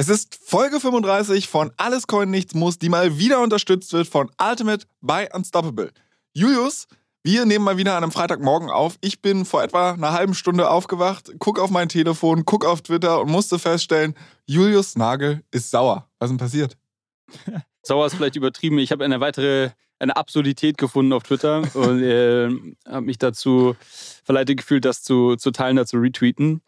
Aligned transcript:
Es 0.00 0.08
ist 0.08 0.38
Folge 0.42 0.80
35 0.80 1.46
von 1.46 1.72
Alles 1.76 2.06
Coin 2.06 2.30
Nichts 2.30 2.54
Muss, 2.54 2.78
die 2.78 2.88
mal 2.88 3.18
wieder 3.18 3.42
unterstützt 3.42 3.92
wird 3.92 4.08
von 4.08 4.30
Ultimate 4.40 4.86
by 5.02 5.28
Unstoppable. 5.30 5.90
Julius, 6.32 6.88
wir 7.22 7.44
nehmen 7.44 7.66
mal 7.66 7.76
wieder 7.76 7.98
an 7.98 8.04
einem 8.04 8.10
Freitagmorgen 8.10 8.70
auf. 8.70 8.96
Ich 9.02 9.20
bin 9.20 9.44
vor 9.44 9.62
etwa 9.62 9.90
einer 9.90 10.14
halben 10.14 10.32
Stunde 10.32 10.70
aufgewacht, 10.70 11.32
guck 11.38 11.58
auf 11.58 11.68
mein 11.68 11.90
Telefon, 11.90 12.46
guck 12.46 12.64
auf 12.64 12.80
Twitter 12.80 13.20
und 13.20 13.30
musste 13.30 13.58
feststellen, 13.58 14.14
Julius 14.46 14.96
Nagel 14.96 15.42
ist 15.50 15.70
sauer. 15.70 16.08
Was 16.18 16.30
ist 16.30 16.30
denn 16.30 16.46
passiert? 16.46 16.78
sauer 17.82 18.06
ist 18.06 18.14
vielleicht 18.14 18.36
übertrieben. 18.36 18.78
Ich 18.78 18.92
habe 18.92 19.04
eine 19.04 19.20
weitere 19.20 19.72
eine 19.98 20.16
Absurdität 20.16 20.78
gefunden 20.78 21.12
auf 21.12 21.24
Twitter 21.24 21.62
und 21.74 22.02
äh, 22.02 22.48
habe 22.88 23.04
mich 23.04 23.18
dazu 23.18 23.76
verleitet 24.24 24.56
gefühlt, 24.56 24.86
das 24.86 25.02
zu, 25.02 25.36
zu 25.36 25.50
teilen, 25.50 25.76
dazu 25.76 25.98
retweeten. 25.98 26.62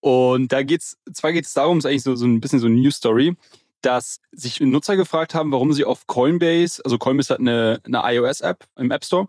Und 0.00 0.52
da 0.52 0.62
geht's, 0.62 0.96
zwar 1.12 1.32
geht 1.32 1.46
es 1.46 1.52
darum, 1.52 1.78
es 1.78 1.84
ist 1.84 1.90
eigentlich 1.90 2.02
so, 2.02 2.14
so 2.14 2.26
ein 2.26 2.40
bisschen 2.40 2.60
so 2.60 2.66
eine 2.66 2.76
News 2.76 2.96
Story, 2.96 3.36
dass 3.82 4.20
sich 4.32 4.60
Nutzer 4.60 4.96
gefragt 4.96 5.34
haben, 5.34 5.52
warum 5.52 5.72
sie 5.72 5.84
auf 5.84 6.06
Coinbase, 6.06 6.82
also 6.84 6.98
Coinbase 6.98 7.34
hat 7.34 7.40
eine, 7.40 7.80
eine 7.84 8.02
iOS-App 8.04 8.64
im 8.76 8.90
App 8.90 9.04
Store, 9.04 9.28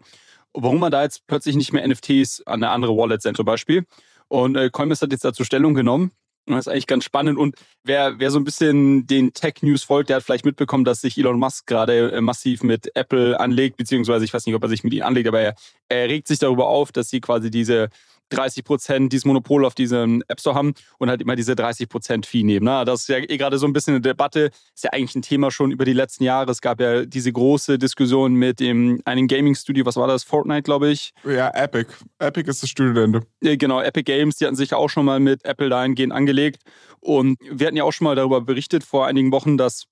warum 0.54 0.80
man 0.80 0.92
da 0.92 1.04
jetzt 1.04 1.28
plötzlich 1.28 1.56
nicht 1.56 1.74
mehr 1.74 1.88
NFTs 1.88 2.42
an 2.46 2.64
eine 2.64 2.72
andere 2.72 2.96
Wallet 2.96 3.22
sendet 3.22 3.38
zum 3.38 3.46
Beispiel. 3.46 3.86
Und 4.28 4.56
äh, 4.56 4.70
Coinbase 4.70 5.02
hat 5.02 5.12
jetzt 5.12 5.26
dazu 5.26 5.44
Stellung 5.44 5.74
genommen. 5.74 6.12
Und 6.48 6.56
das 6.56 6.66
ist 6.66 6.72
eigentlich 6.72 6.88
ganz 6.88 7.04
spannend. 7.04 7.38
Und 7.38 7.56
wer, 7.84 8.20
wer 8.20 8.32
so 8.32 8.40
ein 8.40 8.46
bisschen 8.46 9.06
den 9.06 9.34
Tech-News 9.34 9.84
folgt, 9.84 10.10
der 10.10 10.18
hat 10.18 10.24
vielleicht 10.24 10.46
mitbekommen, 10.46 10.86
dass 10.86 11.02
sich 11.02 11.18
Elon 11.18 11.40
Musk 11.40 11.68
gerade 11.68 12.12
äh, 12.12 12.22
massiv 12.22 12.64
mit 12.64 12.96
Apple 12.96 13.38
anlegt, 13.40 13.76
beziehungsweise 13.76 14.24
ich 14.24 14.34
weiß 14.34 14.46
nicht, 14.46 14.56
ob 14.56 14.64
er 14.64 14.70
sich 14.70 14.84
mit 14.84 14.94
ihnen 14.94 15.04
anlegt, 15.04 15.28
aber 15.28 15.42
er, 15.42 15.56
er 15.90 16.08
regt 16.08 16.28
sich 16.28 16.40
darüber 16.40 16.68
auf, 16.68 16.94
dass 16.94 17.10
sie 17.10 17.20
quasi 17.20 17.52
diese 17.52 17.90
30 18.30 18.64
Prozent 18.64 19.14
dieses 19.14 19.26
Monopol 19.26 19.66
auf 19.66 19.76
diesem 19.76 20.24
App 20.28 20.40
Store 20.40 20.56
haben 20.56 20.74
und 20.98 21.10
halt 21.10 21.22
immer 21.22 21.36
diese 21.36 21.56
30 21.56 21.90
Prozent 21.90 22.26
Fee 22.26 22.44
nehmen. 22.44 22.66
Ne? 22.66 22.84
Das 22.86 23.02
ist 23.02 23.10
ja 23.10 23.18
eh 23.18 23.38
gerade 23.38 23.58
so 23.58 23.66
ein 23.66 23.74
bisschen 23.74 23.96
eine 23.96 24.02
Debatte, 24.02 24.52
ist 24.76 24.84
ja 24.84 24.92
eigentlich 24.92 25.16
ein 25.16 25.22
Thema 25.22 25.52
schon 25.52 25.72
über 25.72 25.86
die 25.86 25.94
letzten 25.94 26.24
Jahre. 26.24 26.52
Es 26.52 26.62
gab 26.62 26.82
ja 26.82 27.06
diese 27.06 27.32
große 27.32 27.78
Diskussion 27.78 28.34
mit 28.34 28.60
dem 28.60 29.02
einen 29.06 29.28
Gaming-Studio, 29.28 29.86
was 29.86 29.96
war 29.96 30.08
das? 30.08 30.24
Fortnite, 30.24 30.64
glaube 30.64 30.90
ich. 30.90 31.14
Ja, 31.24 31.50
Epic. 31.54 31.92
Epic 32.20 32.50
ist 32.50 32.64
das 32.64 32.70
Studio 32.70 33.22
Genau, 33.42 33.82
Epic 33.82 34.04
Games, 34.04 34.38
die 34.38 34.46
hatten 34.46 34.56
sich 34.56 34.74
auch 34.74 34.90
schon 34.90 35.06
mal 35.06 35.20
mit 35.20 35.46
Apple 35.46 35.70
dahingehend 35.70 36.14
angelegt. 36.14 36.64
Und 37.00 37.38
wir 37.50 37.68
hatten 37.68 37.78
ja 37.78 37.84
auch 37.84 37.94
schon 37.94 38.06
mal 38.06 38.16
darüber 38.16 38.42
berichtet 38.42 38.84
vor 38.84 39.08
einigen 39.08 39.32
Wochen, 39.32 39.58
dass 39.58 39.86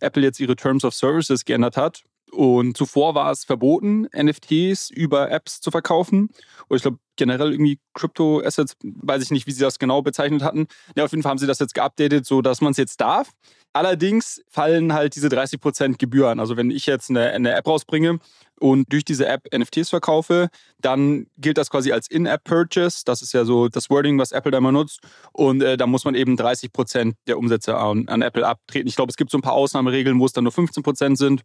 Apple 0.00 0.22
jetzt 0.22 0.40
ihre 0.40 0.56
Terms 0.56 0.84
of 0.84 0.94
Services 0.94 1.44
geändert 1.44 1.76
hat 1.76 2.04
und 2.34 2.76
zuvor 2.76 3.14
war 3.14 3.30
es 3.30 3.44
verboten, 3.44 4.08
NFTs 4.14 4.90
über 4.90 5.30
Apps 5.30 5.60
zu 5.60 5.70
verkaufen. 5.70 6.30
Oder 6.68 6.76
ich 6.76 6.82
glaube, 6.82 6.98
generell 7.16 7.52
irgendwie 7.52 7.78
Crypto-Assets, 7.94 8.76
weiß 8.82 9.22
ich 9.22 9.30
nicht, 9.30 9.46
wie 9.46 9.52
sie 9.52 9.60
das 9.60 9.78
genau 9.78 10.02
bezeichnet 10.02 10.42
hatten. 10.42 10.66
Ja, 10.96 11.04
auf 11.04 11.12
jeden 11.12 11.22
Fall 11.22 11.30
haben 11.30 11.38
sie 11.38 11.46
das 11.46 11.60
jetzt 11.60 11.74
geupdatet, 11.74 12.26
so 12.26 12.42
dass 12.42 12.60
man 12.60 12.72
es 12.72 12.76
jetzt 12.76 13.00
darf. 13.00 13.30
Allerdings 13.72 14.40
fallen 14.48 14.92
halt 14.92 15.16
diese 15.16 15.26
30% 15.26 15.98
Gebühren. 15.98 16.38
Also 16.38 16.56
wenn 16.56 16.70
ich 16.70 16.86
jetzt 16.86 17.10
eine, 17.10 17.30
eine 17.30 17.54
App 17.54 17.66
rausbringe 17.66 18.20
und 18.60 18.92
durch 18.92 19.04
diese 19.04 19.26
App 19.26 19.48
NFTs 19.52 19.90
verkaufe, 19.90 20.48
dann 20.80 21.26
gilt 21.38 21.58
das 21.58 21.70
quasi 21.70 21.90
als 21.90 22.08
In-App-Purchase. 22.08 23.02
Das 23.04 23.20
ist 23.20 23.32
ja 23.32 23.44
so 23.44 23.68
das 23.68 23.90
Wording, 23.90 24.16
was 24.18 24.30
Apple 24.30 24.52
da 24.52 24.58
immer 24.58 24.70
nutzt. 24.70 25.00
Und 25.32 25.60
äh, 25.60 25.76
da 25.76 25.88
muss 25.88 26.04
man 26.04 26.14
eben 26.14 26.36
30% 26.36 27.14
der 27.26 27.36
Umsätze 27.36 27.76
an, 27.76 28.06
an 28.06 28.22
Apple 28.22 28.46
abtreten. 28.46 28.86
Ich 28.86 28.94
glaube, 28.94 29.10
es 29.10 29.16
gibt 29.16 29.32
so 29.32 29.38
ein 29.38 29.42
paar 29.42 29.54
Ausnahmeregeln, 29.54 30.20
wo 30.20 30.26
es 30.26 30.32
dann 30.32 30.44
nur 30.44 30.52
15% 30.52 31.16
sind. 31.16 31.42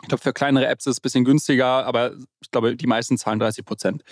Ich 0.00 0.08
glaube, 0.08 0.22
für 0.22 0.32
kleinere 0.32 0.66
Apps 0.66 0.86
ist 0.86 0.92
es 0.92 0.98
ein 0.98 1.02
bisschen 1.02 1.24
günstiger, 1.24 1.86
aber 1.86 2.12
ich 2.40 2.50
glaube, 2.50 2.76
die 2.76 2.86
meisten 2.86 3.18
zahlen 3.18 3.38
30 3.38 3.64
Prozent. 3.64 4.02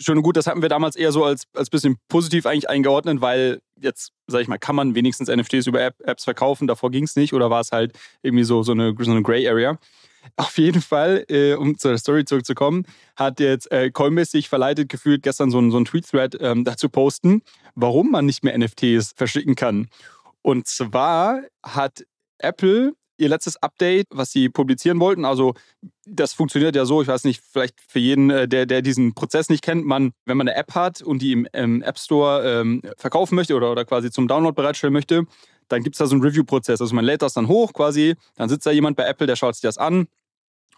Schön 0.00 0.16
und 0.16 0.24
gut, 0.24 0.36
das 0.36 0.46
hatten 0.46 0.62
wir 0.62 0.68
damals 0.68 0.96
eher 0.96 1.12
so 1.12 1.24
als, 1.24 1.44
als 1.54 1.70
bisschen 1.70 1.98
positiv 2.08 2.46
eigentlich 2.46 2.68
eingeordnet, 2.68 3.20
weil 3.20 3.60
jetzt, 3.80 4.10
sag 4.26 4.40
ich 4.40 4.48
mal, 4.48 4.58
kann 4.58 4.74
man 4.74 4.94
wenigstens 4.96 5.28
NFTs 5.28 5.66
über 5.68 5.82
App, 5.82 5.94
Apps 6.02 6.24
verkaufen. 6.24 6.66
Davor 6.66 6.90
ging 6.90 7.04
es 7.04 7.14
nicht 7.14 7.32
oder 7.32 7.48
war 7.48 7.60
es 7.60 7.70
halt 7.70 7.96
irgendwie 8.22 8.44
so, 8.44 8.62
so 8.64 8.72
eine, 8.72 8.94
so 8.98 9.10
eine 9.10 9.22
Gray 9.22 9.48
Area. 9.48 9.78
Auf 10.36 10.58
jeden 10.58 10.82
Fall, 10.82 11.24
äh, 11.28 11.54
um 11.54 11.78
zur 11.78 11.96
Story 11.98 12.24
zurückzukommen, 12.24 12.86
hat 13.14 13.40
jetzt 13.40 13.70
äh, 13.70 13.90
Coinbase 13.90 14.32
sich 14.32 14.48
verleitet 14.48 14.88
gefühlt, 14.88 15.22
gestern 15.22 15.50
so, 15.50 15.60
ein, 15.60 15.70
so 15.70 15.76
einen 15.76 15.86
Tweet-Thread 15.86 16.38
ähm, 16.40 16.64
dazu 16.64 16.88
posten, 16.88 17.42
warum 17.74 18.10
man 18.10 18.26
nicht 18.26 18.42
mehr 18.42 18.56
NFTs 18.58 19.12
verschicken 19.14 19.54
kann. 19.54 19.88
Und 20.42 20.66
zwar 20.66 21.42
hat 21.62 22.04
Apple 22.38 22.94
ihr 23.16 23.28
letztes 23.28 23.56
Update, 23.56 24.06
was 24.10 24.30
sie 24.30 24.48
publizieren 24.48 25.00
wollten. 25.00 25.24
Also 25.24 25.54
das 26.06 26.32
funktioniert 26.32 26.76
ja 26.76 26.84
so, 26.84 27.02
ich 27.02 27.08
weiß 27.08 27.24
nicht, 27.24 27.42
vielleicht 27.52 27.80
für 27.80 27.98
jeden, 27.98 28.30
äh, 28.30 28.48
der, 28.48 28.66
der 28.66 28.82
diesen 28.82 29.14
Prozess 29.14 29.48
nicht 29.48 29.62
kennt, 29.62 29.84
man, 29.84 30.12
wenn 30.24 30.36
man 30.36 30.48
eine 30.48 30.56
App 30.56 30.74
hat 30.74 31.02
und 31.02 31.22
die 31.22 31.32
im, 31.32 31.46
im 31.52 31.82
App 31.82 31.98
Store 31.98 32.60
ähm, 32.60 32.82
verkaufen 32.96 33.34
möchte 33.34 33.54
oder, 33.54 33.72
oder 33.72 33.84
quasi 33.84 34.10
zum 34.10 34.28
Download 34.28 34.54
bereitstellen 34.54 34.92
möchte, 34.92 35.24
dann 35.68 35.82
gibt 35.82 35.94
es 35.94 35.98
da 35.98 36.06
so 36.06 36.14
einen 36.14 36.22
Review-Prozess. 36.22 36.80
Also 36.80 36.94
man 36.94 37.04
lädt 37.04 37.22
das 37.22 37.34
dann 37.34 37.48
hoch 37.48 37.72
quasi, 37.72 38.16
dann 38.36 38.48
sitzt 38.48 38.66
da 38.66 38.70
jemand 38.70 38.96
bei 38.96 39.04
Apple, 39.04 39.26
der 39.26 39.36
schaut 39.36 39.54
sich 39.54 39.62
das 39.62 39.78
an, 39.78 40.08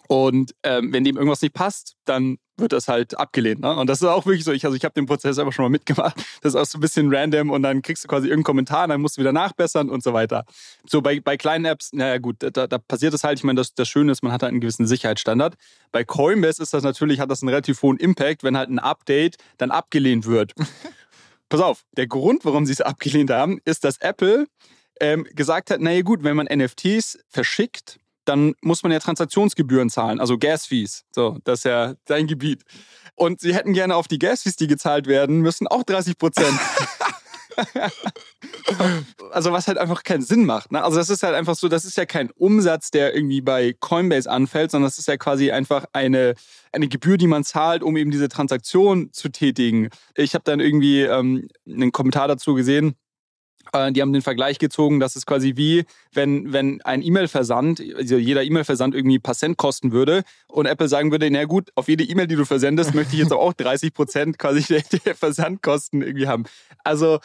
und 0.09 0.55
ähm, 0.62 0.93
wenn 0.93 1.05
dem 1.05 1.17
irgendwas 1.17 1.43
nicht 1.43 1.55
passt, 1.55 1.97
dann 2.05 2.39
wird 2.59 2.72
das 2.72 2.89
halt 2.89 3.19
abgelehnt. 3.19 3.61
Ne? 3.61 3.77
Und 3.77 3.89
das 3.89 4.00
ist 4.00 4.09
auch 4.09 4.25
wirklich 4.25 4.44
so. 4.44 4.53
Ich, 4.53 4.65
also 4.65 4.77
ich 4.77 4.84
habe 4.84 4.94
den 4.94 5.06
Prozess 5.06 5.39
einfach 5.39 5.53
schon 5.53 5.65
mal 5.65 5.71
mitgemacht. 5.71 6.17
Das 6.43 6.55
ist 6.55 6.61
auch 6.61 6.67
so 6.67 6.78
ein 6.78 6.81
bisschen 6.81 7.12
random 7.12 7.50
und 7.50 7.62
dann 7.62 7.83
kriegst 7.83 8.05
du 8.05 8.09
quasi 8.09 8.28
irgendeinen 8.28 8.44
Kommentar 8.44 8.84
und 8.84 8.91
dann 8.91 9.00
musst 9.00 9.17
du 9.17 9.21
wieder 9.21 9.33
nachbessern 9.33 9.91
und 9.91 10.03
so 10.03 10.12
weiter. 10.12 10.44
So 10.89 11.03
bei, 11.03 11.19
bei 11.19 11.37
kleinen 11.37 11.65
Apps, 11.65 11.93
naja 11.93 12.19
gut, 12.19 12.37
da, 12.39 12.67
da 12.67 12.78
passiert 12.78 13.15
es 13.15 13.25
halt. 13.25 13.39
Ich 13.39 13.44
meine, 13.44 13.56
das, 13.56 13.75
das 13.75 13.89
Schöne 13.89 14.12
ist, 14.12 14.22
man 14.22 14.33
hat 14.33 14.43
halt 14.43 14.53
einen 14.53 14.61
gewissen 14.61 14.87
Sicherheitsstandard. 14.87 15.55
Bei 15.93 16.05
Coinbase 16.05 16.62
ist 16.62 16.73
das 16.73 16.84
natürlich, 16.84 17.19
hat 17.19 17.31
das 17.31 17.43
einen 17.43 17.49
relativ 17.49 17.83
hohen 17.83 17.97
Impact, 17.97 18.44
wenn 18.44 18.56
halt 18.56 18.71
ein 18.71 18.78
Update 18.78 19.37
dann 19.59 19.71
abgelehnt 19.71 20.27
wird. 20.27 20.53
Pass 21.49 21.61
auf, 21.61 21.84
der 21.97 22.06
Grund, 22.06 22.44
warum 22.44 22.67
sie 22.67 22.73
es 22.73 22.81
abgelehnt 22.81 23.31
haben, 23.31 23.59
ist, 23.65 23.84
dass 23.84 23.99
Apple 23.99 24.47
ähm, 25.00 25.27
gesagt 25.34 25.71
hat, 25.71 25.81
naja 25.81 26.03
gut, 26.03 26.23
wenn 26.23 26.37
man 26.37 26.47
NFTs 26.47 27.19
verschickt, 27.28 27.99
dann 28.26 28.54
muss 28.60 28.82
man 28.82 28.92
ja 28.92 28.98
Transaktionsgebühren 28.98 29.91
zahlen, 29.91 30.20
also 30.20 30.38
Gas-Fees. 30.38 31.04
So, 31.10 31.38
das 31.44 31.60
ist 31.60 31.64
ja 31.64 31.94
dein 32.06 32.26
Gebiet. 32.26 32.62
Und 33.14 33.41
sie 33.41 33.54
hätten 33.54 33.72
gerne 33.72 33.97
auf 33.97 34.09
die 34.09 34.19
Gas-Fees, 34.19 34.56
die 34.56 34.66
gezahlt 34.66 35.06
werden 35.06 35.41
müssen, 35.41 35.66
auch 35.66 35.82
30 35.82 36.19
Prozent. 36.19 36.59
also 39.31 39.53
was 39.53 39.69
halt 39.69 39.78
einfach 39.78 40.03
keinen 40.03 40.22
Sinn 40.22 40.44
macht. 40.44 40.72
Ne? 40.72 40.82
Also 40.82 40.98
das 40.98 41.10
ist 41.10 41.22
halt 41.22 41.34
einfach 41.34 41.54
so, 41.54 41.69
das 41.69 41.84
ist 41.84 41.97
ja 41.97 42.04
kein 42.04 42.31
Umsatz, 42.32 42.91
der 42.91 43.14
irgendwie 43.14 43.41
bei 43.41 43.75
Coinbase 43.78 44.31
anfällt, 44.31 44.70
sondern 44.70 44.88
das 44.88 44.98
ist 44.98 45.08
ja 45.08 45.16
quasi 45.16 45.50
einfach 45.50 45.87
eine, 45.93 46.34
eine 46.72 46.88
Gebühr, 46.88 47.16
die 47.16 47.26
man 47.26 47.44
zahlt, 47.44 47.82
um 47.82 47.97
eben 47.97 48.10
diese 48.10 48.28
Transaktion 48.28 49.12
zu 49.12 49.28
tätigen. 49.31 49.88
Ich 50.14 50.34
habe 50.34 50.44
dann 50.44 50.60
irgendwie 50.60 51.03
ähm, 51.03 51.48
einen 51.66 51.93
Kommentar 51.93 52.28
dazu 52.28 52.54
gesehen, 52.54 52.94
die 53.72 54.03
haben 54.03 54.12
den 54.12 54.22
Vergleich 54.22 54.59
gezogen, 54.59 55.00
dass 55.00 55.16
es 55.16 55.27
quasi 55.27 55.54
wie, 55.56 55.84
wenn, 56.12 56.53
wenn 56.53 56.81
ein 56.82 57.03
E-Mail-Versand, 57.03 57.82
also 57.97 58.16
jeder 58.16 58.43
E-Mail-Versand 58.43 58.94
irgendwie 58.94 59.19
ein 59.19 59.22
paar 59.22 59.34
Cent 59.34 59.56
kosten 59.56 59.93
würde 59.93 60.22
und 60.49 60.66
Apple 60.66 60.88
sagen 60.88 61.10
würde, 61.10 61.31
na 61.31 61.44
gut, 61.44 61.71
auf 61.75 61.88
jede 61.88 62.05
E-Mail, 62.05 62.26
die 62.26 62.37
du 62.37 62.44
versendest, 62.44 62.94
möchte 62.94 63.15
ich 63.15 63.21
jetzt 63.21 63.32
auch 63.32 63.53
30 63.53 63.93
Prozent 63.93 64.38
quasi 64.38 64.62
der, 64.62 64.82
der 65.05 65.15
Versandkosten 65.15 66.03
irgendwie 66.03 66.26
haben. 66.26 66.44
Also 66.85 67.20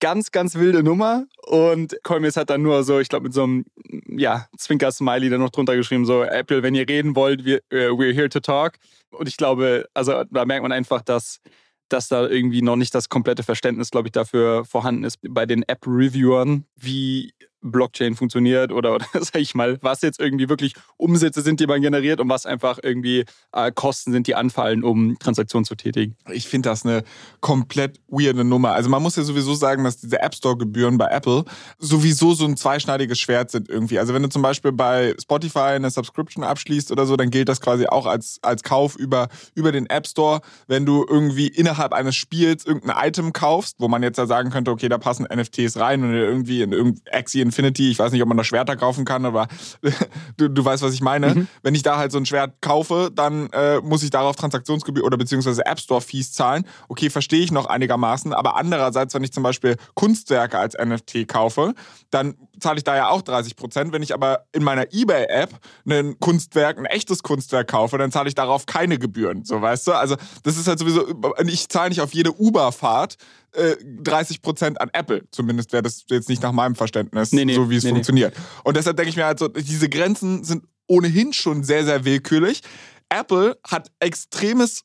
ganz, 0.00 0.30
ganz 0.30 0.54
wilde 0.54 0.82
Nummer. 0.82 1.26
Und 1.46 1.96
Coinbase 2.02 2.40
hat 2.40 2.50
dann 2.50 2.62
nur 2.62 2.84
so, 2.84 3.00
ich 3.00 3.08
glaube, 3.08 3.24
mit 3.24 3.34
so 3.34 3.44
einem 3.44 3.64
ja, 4.06 4.46
Zwinker-Smiley 4.56 5.30
dann 5.30 5.40
noch 5.40 5.50
drunter 5.50 5.76
geschrieben, 5.76 6.04
so, 6.04 6.22
Apple, 6.22 6.62
wenn 6.62 6.74
ihr 6.74 6.88
reden 6.88 7.16
wollt, 7.16 7.44
wir, 7.44 7.60
uh, 7.72 7.96
we're 7.98 8.12
here 8.12 8.28
to 8.28 8.40
talk. 8.40 8.74
Und 9.10 9.28
ich 9.28 9.36
glaube, 9.36 9.88
also 9.94 10.24
da 10.30 10.44
merkt 10.44 10.62
man 10.62 10.72
einfach, 10.72 11.02
dass 11.02 11.40
dass 11.88 12.08
da 12.08 12.28
irgendwie 12.28 12.62
noch 12.62 12.76
nicht 12.76 12.94
das 12.94 13.08
komplette 13.08 13.42
Verständnis, 13.42 13.90
glaube 13.90 14.08
ich, 14.08 14.12
dafür 14.12 14.64
vorhanden 14.64 15.04
ist 15.04 15.18
bei 15.22 15.46
den 15.46 15.62
App-Reviewern, 15.62 16.64
wie 16.76 17.32
Blockchain 17.68 18.14
funktioniert 18.14 18.72
oder, 18.72 18.94
oder 18.94 19.06
sag 19.12 19.36
ich 19.36 19.54
mal, 19.54 19.78
was 19.82 20.02
jetzt 20.02 20.20
irgendwie 20.20 20.48
wirklich 20.48 20.74
Umsätze 20.96 21.42
sind, 21.42 21.60
die 21.60 21.66
man 21.66 21.80
generiert 21.80 22.20
und 22.20 22.28
was 22.28 22.46
einfach 22.46 22.78
irgendwie 22.82 23.24
äh, 23.52 23.70
Kosten 23.72 24.12
sind, 24.12 24.26
die 24.26 24.34
anfallen, 24.34 24.84
um 24.84 25.18
Transaktionen 25.18 25.64
zu 25.64 25.74
tätigen. 25.74 26.16
Ich 26.30 26.48
finde 26.48 26.68
das 26.68 26.84
eine 26.84 27.04
komplett 27.40 28.00
weirde 28.08 28.44
Nummer. 28.44 28.72
Also 28.72 28.88
man 28.90 29.02
muss 29.02 29.16
ja 29.16 29.22
sowieso 29.22 29.54
sagen, 29.54 29.84
dass 29.84 29.98
diese 29.98 30.20
App 30.20 30.34
Store-Gebühren 30.34 30.98
bei 30.98 31.06
Apple 31.06 31.44
sowieso 31.78 32.34
so 32.34 32.44
ein 32.44 32.56
zweischneidiges 32.56 33.18
Schwert 33.18 33.50
sind 33.50 33.68
irgendwie. 33.68 33.98
Also 33.98 34.14
wenn 34.14 34.22
du 34.22 34.28
zum 34.28 34.42
Beispiel 34.42 34.72
bei 34.72 35.14
Spotify 35.20 35.58
eine 35.58 35.90
Subscription 35.90 36.44
abschließt 36.44 36.92
oder 36.92 37.06
so, 37.06 37.16
dann 37.16 37.30
gilt 37.30 37.48
das 37.48 37.60
quasi 37.60 37.86
auch 37.86 38.06
als, 38.06 38.38
als 38.42 38.62
Kauf 38.62 38.96
über, 38.96 39.28
über 39.54 39.72
den 39.72 39.86
App 39.86 40.06
Store. 40.06 40.40
Wenn 40.66 40.86
du 40.86 41.04
irgendwie 41.08 41.48
innerhalb 41.48 41.92
eines 41.92 42.16
Spiels 42.16 42.64
irgendein 42.64 43.08
Item 43.08 43.32
kaufst, 43.32 43.76
wo 43.78 43.88
man 43.88 44.02
jetzt 44.02 44.18
ja 44.18 44.26
sagen 44.26 44.50
könnte, 44.50 44.70
okay, 44.70 44.88
da 44.88 44.98
passen 44.98 45.26
NFTs 45.32 45.78
rein 45.78 46.02
und 46.02 46.12
irgendwie 46.12 46.62
in 46.62 46.72
irgendwie 46.72 47.02
Axie 47.10 47.40
Infinity, 47.58 47.90
ich 47.90 47.98
weiß 47.98 48.12
nicht, 48.12 48.22
ob 48.22 48.28
man 48.28 48.36
da 48.36 48.44
Schwerter 48.44 48.76
kaufen 48.76 49.04
kann, 49.04 49.24
aber 49.24 49.48
du, 50.36 50.48
du 50.48 50.64
weißt, 50.64 50.82
was 50.82 50.94
ich 50.94 51.00
meine. 51.00 51.34
Mhm. 51.34 51.48
Wenn 51.62 51.74
ich 51.74 51.82
da 51.82 51.98
halt 51.98 52.12
so 52.12 52.18
ein 52.18 52.26
Schwert 52.26 52.60
kaufe, 52.60 53.10
dann 53.12 53.50
äh, 53.50 53.80
muss 53.80 54.02
ich 54.02 54.10
darauf 54.10 54.36
Transaktionsgebühr 54.36 55.04
oder 55.04 55.16
beziehungsweise 55.16 55.66
App 55.66 55.80
Store 55.80 56.00
Fees 56.00 56.32
zahlen. 56.32 56.64
Okay, 56.88 57.10
verstehe 57.10 57.42
ich 57.42 57.50
noch 57.50 57.66
einigermaßen, 57.66 58.32
aber 58.32 58.56
andererseits, 58.56 59.14
wenn 59.14 59.24
ich 59.24 59.32
zum 59.32 59.42
Beispiel 59.42 59.76
Kunstwerke 59.94 60.58
als 60.58 60.76
NFT 60.78 61.26
kaufe, 61.26 61.74
dann 62.10 62.34
zahle 62.60 62.78
ich 62.78 62.84
da 62.84 62.96
ja 62.96 63.08
auch 63.08 63.22
30 63.22 63.56
Prozent. 63.56 63.92
Wenn 63.92 64.02
ich 64.02 64.14
aber 64.14 64.44
in 64.52 64.62
meiner 64.62 64.92
eBay-App 64.92 65.50
ein 65.88 66.18
Kunstwerk, 66.20 66.78
ein 66.78 66.86
echtes 66.86 67.22
Kunstwerk 67.22 67.68
kaufe, 67.68 67.98
dann 67.98 68.12
zahle 68.12 68.28
ich 68.28 68.34
darauf 68.34 68.66
keine 68.66 68.98
Gebühren. 68.98 69.44
So, 69.44 69.60
weißt 69.60 69.86
du? 69.86 69.92
Also, 69.92 70.16
das 70.42 70.56
ist 70.56 70.68
halt 70.68 70.78
sowieso, 70.78 71.06
ich 71.46 71.68
zahle 71.68 71.90
nicht 71.90 72.00
auf 72.00 72.14
jede 72.14 72.32
Uber-Fahrt 72.32 73.16
äh, 73.52 73.76
30 74.02 74.42
Prozent 74.42 74.80
an 74.80 74.90
Apple. 74.92 75.22
Zumindest 75.30 75.72
wäre 75.72 75.82
das 75.82 76.04
jetzt 76.08 76.28
nicht 76.28 76.42
nach 76.42 76.52
meinem 76.52 76.74
Verständnis, 76.74 77.32
nee, 77.32 77.44
nee, 77.44 77.54
so 77.54 77.70
wie 77.70 77.76
es 77.76 77.84
nee, 77.84 77.90
funktioniert. 77.90 78.34
Und 78.64 78.76
deshalb 78.76 78.96
denke 78.96 79.10
ich 79.10 79.16
mir 79.16 79.24
halt 79.24 79.38
so, 79.38 79.48
diese 79.48 79.88
Grenzen 79.88 80.44
sind 80.44 80.64
ohnehin 80.86 81.32
schon 81.32 81.64
sehr, 81.64 81.84
sehr 81.84 82.04
willkürlich. 82.04 82.62
Apple 83.10 83.58
hat 83.66 83.90
extremes 84.00 84.82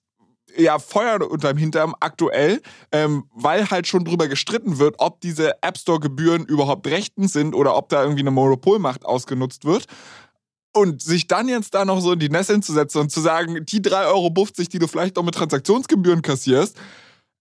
ja, 0.58 0.80
Feuer 0.80 1.20
unterm 1.30 1.58
Hintern 1.58 1.94
aktuell, 2.00 2.62
ähm, 2.92 3.26
weil 3.34 3.70
halt 3.70 3.88
schon 3.88 4.06
drüber 4.06 4.28
gestritten 4.28 4.80
wird, 4.80 4.96
ob 4.98 5.22
diese 5.22 5.62
App 5.62 5.78
Store-Gebühren 5.78 6.46
überhaupt 6.46 6.88
rechtens 6.88 7.34
sind 7.34 7.56
oder 7.56 7.76
ob 7.76 7.90
da 7.90 8.02
irgendwie 8.02 8.22
eine 8.22 8.32
Monopolmacht 8.32 9.06
ausgenutzt 9.06 9.66
wird. 9.66 9.86
Und 10.76 11.04
sich 11.04 11.28
dann 11.28 11.48
jetzt 11.48 11.76
da 11.76 11.86
noch 11.86 12.02
so 12.02 12.14
in 12.14 12.20
die 12.20 12.30
Nesseln 12.30 12.64
zu 12.64 12.74
setzen 12.74 13.00
und 13.00 13.12
zu 13.12 13.22
sagen, 13.22 13.64
die 13.66 13.82
3,50 13.82 14.08
Euro, 14.08 14.34
die 14.72 14.80
du 14.80 14.88
vielleicht 14.88 15.18
auch 15.20 15.24
mit 15.24 15.36
Transaktionsgebühren 15.36 16.24
kassierst, 16.24 16.78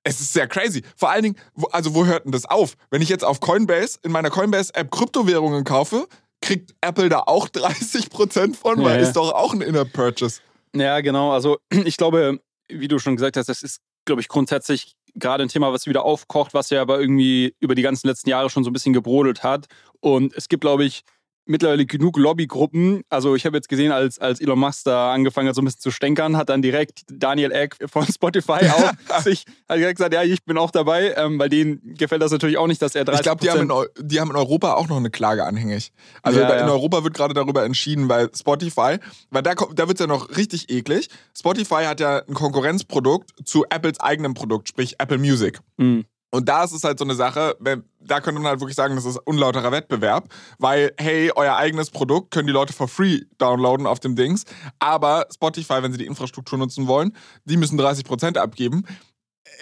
es 0.04 0.20
ist 0.20 0.32
sehr 0.32 0.48
crazy. 0.48 0.82
Vor 0.96 1.10
allen 1.10 1.22
Dingen, 1.22 1.36
also 1.70 1.94
wo 1.94 2.04
hört 2.04 2.24
denn 2.24 2.32
das 2.32 2.44
auf? 2.44 2.74
Wenn 2.90 3.02
ich 3.02 3.08
jetzt 3.08 3.24
auf 3.24 3.40
Coinbase, 3.40 3.98
in 4.02 4.12
meiner 4.12 4.30
Coinbase-App 4.30 4.90
Kryptowährungen 4.90 5.64
kaufe, 5.64 6.08
kriegt 6.42 6.74
Apple 6.80 7.08
da 7.08 7.20
auch 7.20 7.48
30% 7.54 8.54
von, 8.54 8.82
weil 8.82 9.00
ja. 9.00 9.06
ist 9.06 9.14
doch 9.14 9.32
auch 9.32 9.54
ein 9.54 9.62
Inner 9.62 9.84
Purchase. 9.84 10.40
Ja, 10.74 11.00
genau. 11.00 11.32
Also 11.32 11.58
ich 11.84 11.96
glaube, 11.96 12.40
wie 12.80 12.88
du 12.88 12.98
schon 12.98 13.16
gesagt 13.16 13.36
hast, 13.36 13.48
das 13.48 13.62
ist, 13.62 13.80
glaube 14.04 14.20
ich, 14.20 14.28
grundsätzlich 14.28 14.94
gerade 15.14 15.42
ein 15.42 15.48
Thema, 15.48 15.72
was 15.72 15.86
wieder 15.86 16.04
aufkocht, 16.04 16.54
was 16.54 16.70
ja 16.70 16.80
aber 16.80 17.00
irgendwie 17.00 17.54
über 17.60 17.74
die 17.74 17.82
ganzen 17.82 18.08
letzten 18.08 18.30
Jahre 18.30 18.50
schon 18.50 18.64
so 18.64 18.70
ein 18.70 18.72
bisschen 18.72 18.92
gebrodelt 18.92 19.42
hat. 19.42 19.66
Und 20.00 20.34
es 20.34 20.48
gibt, 20.48 20.62
glaube 20.62 20.84
ich, 20.84 21.02
mittlerweile 21.44 21.86
genug 21.86 22.16
Lobbygruppen. 22.16 23.02
Also 23.08 23.34
ich 23.34 23.46
habe 23.46 23.56
jetzt 23.56 23.68
gesehen, 23.68 23.92
als, 23.92 24.18
als 24.18 24.40
Elon 24.40 24.58
Musk 24.58 24.84
da 24.84 25.12
angefangen 25.12 25.48
hat, 25.48 25.54
so 25.54 25.62
ein 25.62 25.64
bisschen 25.64 25.80
zu 25.80 25.90
stänkern, 25.90 26.36
hat 26.36 26.48
dann 26.48 26.62
direkt 26.62 27.02
Daniel 27.10 27.52
Eck 27.52 27.76
von 27.86 28.06
Spotify 28.12 28.68
auch 28.70 29.20
sich 29.22 29.44
hat 29.68 29.78
direkt 29.78 29.96
gesagt, 29.96 30.14
ja, 30.14 30.22
ich 30.22 30.44
bin 30.44 30.58
auch 30.58 30.70
dabei, 30.70 31.14
ähm, 31.16 31.38
weil 31.38 31.48
denen 31.48 31.94
gefällt 31.96 32.22
das 32.22 32.32
natürlich 32.32 32.58
auch 32.58 32.66
nicht, 32.66 32.80
dass 32.82 32.94
er 32.94 33.04
30 33.04 33.20
Ich 33.20 33.24
glaube, 33.24 33.40
die, 33.40 33.50
haben 33.50 33.70
in, 33.70 34.08
die 34.08 34.20
haben 34.20 34.30
in 34.30 34.36
Europa 34.36 34.74
auch 34.74 34.88
noch 34.88 34.96
eine 34.96 35.10
Klage 35.10 35.44
anhängig. 35.44 35.92
Also 36.22 36.40
ja, 36.40 36.48
in 36.48 36.66
ja. 36.66 36.72
Europa 36.72 37.04
wird 37.04 37.14
gerade 37.14 37.34
darüber 37.34 37.64
entschieden, 37.64 38.08
weil 38.08 38.30
Spotify, 38.34 38.98
weil 39.30 39.42
da, 39.42 39.54
da 39.54 39.88
wird 39.88 39.98
es 39.98 40.00
ja 40.00 40.06
noch 40.06 40.36
richtig 40.36 40.70
eklig. 40.70 41.08
Spotify 41.36 41.84
hat 41.84 42.00
ja 42.00 42.22
ein 42.26 42.34
Konkurrenzprodukt 42.34 43.30
zu 43.44 43.64
Apples 43.68 44.00
eigenem 44.00 44.34
Produkt, 44.34 44.68
sprich 44.68 44.96
Apple 44.98 45.18
Music. 45.18 45.60
Mhm. 45.76 46.04
Und 46.34 46.48
da 46.48 46.64
ist 46.64 46.72
es 46.72 46.82
halt 46.82 46.98
so 46.98 47.04
eine 47.04 47.14
Sache, 47.14 47.56
da 48.00 48.20
könnte 48.20 48.40
man 48.40 48.48
halt 48.48 48.60
wirklich 48.60 48.74
sagen, 48.74 48.96
das 48.96 49.04
ist 49.04 49.18
unlauterer 49.18 49.70
Wettbewerb, 49.70 50.28
weil, 50.58 50.92
hey, 50.98 51.30
euer 51.36 51.56
eigenes 51.56 51.90
Produkt 51.90 52.30
können 52.30 52.46
die 52.46 52.54
Leute 52.54 52.72
for 52.72 52.88
free 52.88 53.20
downloaden 53.36 53.86
auf 53.86 54.00
dem 54.00 54.16
Dings, 54.16 54.44
aber 54.78 55.26
Spotify, 55.32 55.82
wenn 55.82 55.92
sie 55.92 55.98
die 55.98 56.06
Infrastruktur 56.06 56.58
nutzen 56.58 56.86
wollen, 56.86 57.14
die 57.44 57.58
müssen 57.58 57.78
30% 57.78 58.38
abgeben. 58.38 58.84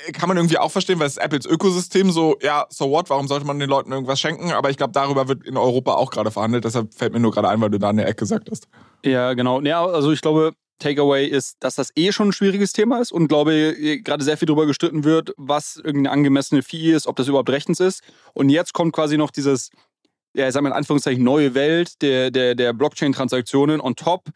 Äh, 0.06 0.12
kann 0.12 0.28
man 0.28 0.36
irgendwie 0.36 0.58
auch 0.58 0.70
verstehen, 0.70 1.00
weil 1.00 1.08
es 1.08 1.16
Apples 1.16 1.44
Ökosystem 1.44 2.12
so, 2.12 2.38
ja, 2.40 2.66
so 2.70 2.88
what, 2.88 3.10
warum 3.10 3.26
sollte 3.26 3.46
man 3.46 3.58
den 3.58 3.68
Leuten 3.68 3.90
irgendwas 3.90 4.20
schenken? 4.20 4.52
Aber 4.52 4.70
ich 4.70 4.76
glaube, 4.76 4.92
darüber 4.92 5.26
wird 5.26 5.44
in 5.44 5.56
Europa 5.56 5.94
auch 5.94 6.12
gerade 6.12 6.30
verhandelt, 6.30 6.64
deshalb 6.64 6.94
fällt 6.94 7.12
mir 7.12 7.20
nur 7.20 7.32
gerade 7.32 7.48
ein, 7.48 7.60
weil 7.60 7.70
du 7.70 7.80
da 7.80 7.90
in 7.90 7.96
der 7.96 8.06
Ecke 8.06 8.20
gesagt 8.20 8.48
hast. 8.48 8.68
Ja, 9.04 9.34
genau. 9.34 9.60
Ja, 9.62 9.84
also 9.84 10.12
ich 10.12 10.20
glaube, 10.20 10.52
Takeaway 10.80 11.26
ist, 11.26 11.56
dass 11.60 11.76
das 11.76 11.92
eh 11.94 12.10
schon 12.10 12.28
ein 12.28 12.32
schwieriges 12.32 12.72
Thema 12.72 13.00
ist 13.00 13.12
und 13.12 13.28
glaube, 13.28 13.76
gerade 14.02 14.24
sehr 14.24 14.36
viel 14.36 14.46
darüber 14.46 14.66
gestritten 14.66 15.04
wird, 15.04 15.32
was 15.36 15.76
irgendeine 15.76 16.10
angemessene 16.10 16.62
Fee 16.62 16.92
ist, 16.92 17.06
ob 17.06 17.16
das 17.16 17.28
überhaupt 17.28 17.50
rechtens 17.50 17.78
ist. 17.78 18.02
Und 18.34 18.48
jetzt 18.48 18.72
kommt 18.72 18.92
quasi 18.92 19.16
noch 19.16 19.30
dieses, 19.30 19.70
ja, 20.34 20.48
ich 20.48 20.52
sag 20.54 20.62
mal 20.62 20.70
in 20.70 20.74
Anführungszeichen, 20.74 21.22
neue 21.22 21.54
Welt 21.54 22.02
der, 22.02 22.30
der, 22.30 22.54
der 22.54 22.72
Blockchain-Transaktionen 22.72 23.80
on 23.80 23.94
top, 23.94 24.30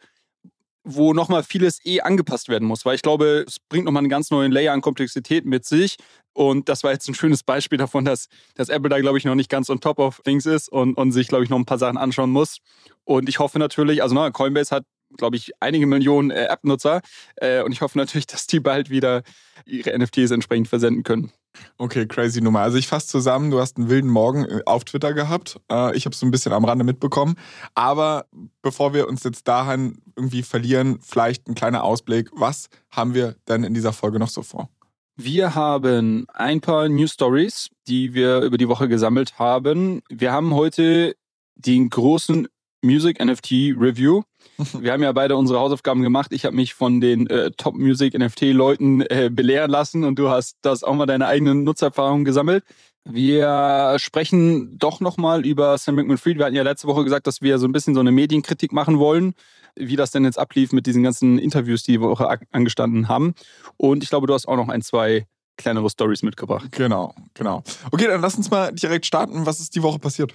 wo 0.85 1.13
nochmal 1.13 1.43
vieles 1.43 1.83
eh 1.83 2.01
angepasst 2.01 2.47
werden 2.47 2.67
muss. 2.67 2.85
Weil 2.85 2.95
ich 2.95 3.01
glaube, 3.01 3.43
es 3.47 3.57
bringt 3.59 3.85
nochmal 3.85 4.01
einen 4.01 4.09
ganz 4.09 4.29
neuen 4.29 4.51
Layer 4.51 4.71
an 4.71 4.81
Komplexität 4.81 5.45
mit 5.45 5.65
sich. 5.65 5.95
Und 6.33 6.69
das 6.69 6.83
war 6.83 6.91
jetzt 6.91 7.07
ein 7.07 7.15
schönes 7.15 7.43
Beispiel 7.43 7.77
davon, 7.77 8.05
dass, 8.05 8.27
dass 8.55 8.69
Apple 8.69 8.89
da, 8.89 8.99
glaube 8.99 9.17
ich, 9.17 9.25
noch 9.25 9.35
nicht 9.35 9.49
ganz 9.49 9.69
on 9.69 9.79
top 9.79 9.99
of 9.99 10.21
things 10.23 10.45
ist 10.45 10.69
und, 10.69 10.95
und 10.95 11.11
sich, 11.11 11.27
glaube 11.27 11.43
ich, 11.43 11.49
noch 11.49 11.57
ein 11.57 11.65
paar 11.65 11.79
Sachen 11.79 11.97
anschauen 11.97 12.29
muss. 12.29 12.59
Und 13.03 13.29
ich 13.29 13.39
hoffe 13.39 13.57
natürlich, 13.57 14.03
also 14.03 14.15
ne, 14.15 14.31
Coinbase 14.31 14.75
hat 14.75 14.83
glaube 15.17 15.35
ich, 15.37 15.51
einige 15.59 15.85
Millionen 15.85 16.31
äh, 16.31 16.45
App-Nutzer. 16.45 17.01
Äh, 17.37 17.63
und 17.63 17.71
ich 17.71 17.81
hoffe 17.81 17.97
natürlich, 17.97 18.27
dass 18.27 18.47
die 18.47 18.59
bald 18.59 18.89
wieder 18.89 19.23
ihre 19.65 19.97
NFTs 19.97 20.31
entsprechend 20.31 20.67
versenden 20.67 21.03
können. 21.03 21.31
Okay, 21.77 22.05
crazy 22.05 22.41
Nummer. 22.41 22.61
Also 22.61 22.77
ich 22.77 22.87
fasse 22.87 23.07
zusammen, 23.07 23.51
du 23.51 23.59
hast 23.59 23.77
einen 23.77 23.89
wilden 23.89 24.09
Morgen 24.09 24.45
äh, 24.45 24.61
auf 24.65 24.83
Twitter 24.83 25.13
gehabt. 25.13 25.59
Äh, 25.71 25.95
ich 25.95 26.05
habe 26.05 26.13
es 26.13 26.19
so 26.19 26.25
ein 26.25 26.31
bisschen 26.31 26.53
am 26.53 26.65
Rande 26.65 26.83
mitbekommen. 26.83 27.35
Aber 27.73 28.25
bevor 28.61 28.93
wir 28.93 29.07
uns 29.07 29.23
jetzt 29.23 29.47
dahin 29.47 30.01
irgendwie 30.15 30.43
verlieren, 30.43 30.99
vielleicht 31.01 31.47
ein 31.47 31.55
kleiner 31.55 31.83
Ausblick. 31.83 32.29
Was 32.33 32.69
haben 32.89 33.13
wir 33.13 33.35
denn 33.47 33.63
in 33.63 33.73
dieser 33.73 33.93
Folge 33.93 34.19
noch 34.19 34.29
so 34.29 34.41
vor? 34.41 34.69
Wir 35.17 35.55
haben 35.55 36.25
ein 36.33 36.59
paar 36.59 36.89
News 36.89 37.13
Stories, 37.13 37.69
die 37.87 38.13
wir 38.13 38.41
über 38.41 38.57
die 38.57 38.67
Woche 38.67 38.89
gesammelt 38.89 39.39
haben. 39.39 40.01
Wir 40.09 40.33
haben 40.33 40.53
heute 40.53 41.15
den 41.55 41.89
großen 41.89 42.47
Music 42.81 43.23
NFT 43.23 43.51
Review. 43.77 44.23
Wir 44.79 44.93
haben 44.93 45.03
ja 45.03 45.11
beide 45.11 45.35
unsere 45.35 45.59
Hausaufgaben 45.59 46.01
gemacht. 46.01 46.31
Ich 46.31 46.45
habe 46.45 46.55
mich 46.55 46.73
von 46.73 47.01
den 47.01 47.27
äh, 47.27 47.51
Top 47.51 47.75
Music 47.75 48.17
NFT 48.17 48.41
Leuten 48.53 49.01
äh, 49.01 49.29
belehren 49.31 49.71
lassen 49.71 50.03
und 50.03 50.17
du 50.19 50.29
hast 50.29 50.57
das 50.61 50.83
auch 50.83 50.95
mal 50.95 51.05
deine 51.05 51.27
eigenen 51.27 51.63
Nutzererfahrungen 51.63 52.25
gesammelt. 52.25 52.63
Wir 53.07 53.97
sprechen 53.99 54.79
doch 54.79 54.99
nochmal 54.99 55.45
über 55.45 55.77
Sam 55.77 55.95
Bankman-Fried. 55.95 56.37
Wir 56.37 56.45
hatten 56.45 56.55
ja 56.55 56.63
letzte 56.63 56.87
Woche 56.87 57.03
gesagt, 57.03 57.27
dass 57.27 57.41
wir 57.41 57.59
so 57.59 57.67
ein 57.67 57.71
bisschen 57.71 57.93
so 57.93 57.99
eine 57.99 58.11
Medienkritik 58.11 58.73
machen 58.73 58.97
wollen, 58.97 59.35
wie 59.75 59.95
das 59.95 60.09
denn 60.09 60.25
jetzt 60.25 60.39
ablief 60.39 60.71
mit 60.71 60.87
diesen 60.87 61.03
ganzen 61.03 61.37
Interviews, 61.37 61.83
die 61.83 61.93
die 61.93 62.01
Woche 62.01 62.27
angestanden 62.51 63.07
haben. 63.07 63.35
Und 63.77 64.03
ich 64.03 64.09
glaube, 64.09 64.25
du 64.25 64.33
hast 64.33 64.47
auch 64.47 64.55
noch 64.55 64.69
ein, 64.69 64.81
zwei 64.81 65.27
kleinere 65.57 65.89
Stories 65.89 66.23
mitgebracht. 66.23 66.71
Genau, 66.71 67.13
genau. 67.33 67.63
Okay, 67.91 68.07
dann 68.07 68.21
lass 68.21 68.35
uns 68.35 68.49
mal 68.49 68.73
direkt 68.73 69.05
starten. 69.05 69.45
Was 69.45 69.59
ist 69.59 69.75
die 69.75 69.83
Woche 69.83 69.99
passiert? 69.99 70.33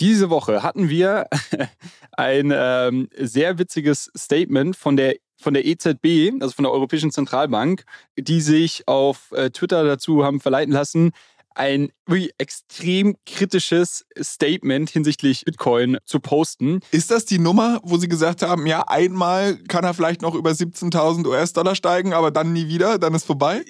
Diese 0.00 0.30
Woche 0.30 0.62
hatten 0.62 0.88
wir 0.88 1.26
ein 2.12 2.52
ähm, 2.54 3.08
sehr 3.16 3.58
witziges 3.58 4.10
Statement 4.16 4.76
von 4.76 4.96
der 4.96 5.16
von 5.42 5.54
der 5.54 5.66
EZB, 5.66 6.40
also 6.40 6.54
von 6.54 6.62
der 6.62 6.72
Europäischen 6.72 7.10
Zentralbank, 7.10 7.84
die 8.16 8.40
sich 8.40 8.86
auf 8.86 9.32
äh, 9.32 9.50
Twitter 9.50 9.82
dazu 9.82 10.24
haben 10.24 10.40
verleiten 10.40 10.72
lassen, 10.72 11.10
ein 11.54 11.90
wirklich 12.06 12.32
extrem 12.38 13.16
kritisches 13.26 14.04
Statement 14.20 14.90
hinsichtlich 14.90 15.44
Bitcoin 15.44 15.98
zu 16.04 16.20
posten. 16.20 16.80
Ist 16.90 17.10
das 17.10 17.24
die 17.24 17.38
Nummer, 17.38 17.80
wo 17.82 17.96
Sie 17.96 18.08
gesagt 18.08 18.42
haben, 18.42 18.66
ja, 18.66 18.84
einmal 18.86 19.56
kann 19.68 19.84
er 19.84 19.94
vielleicht 19.94 20.22
noch 20.22 20.34
über 20.34 20.50
17.000 20.50 21.26
US-Dollar 21.26 21.74
steigen, 21.74 22.12
aber 22.12 22.30
dann 22.30 22.52
nie 22.52 22.68
wieder, 22.68 22.98
dann 22.98 23.14
ist 23.14 23.24
vorbei? 23.24 23.62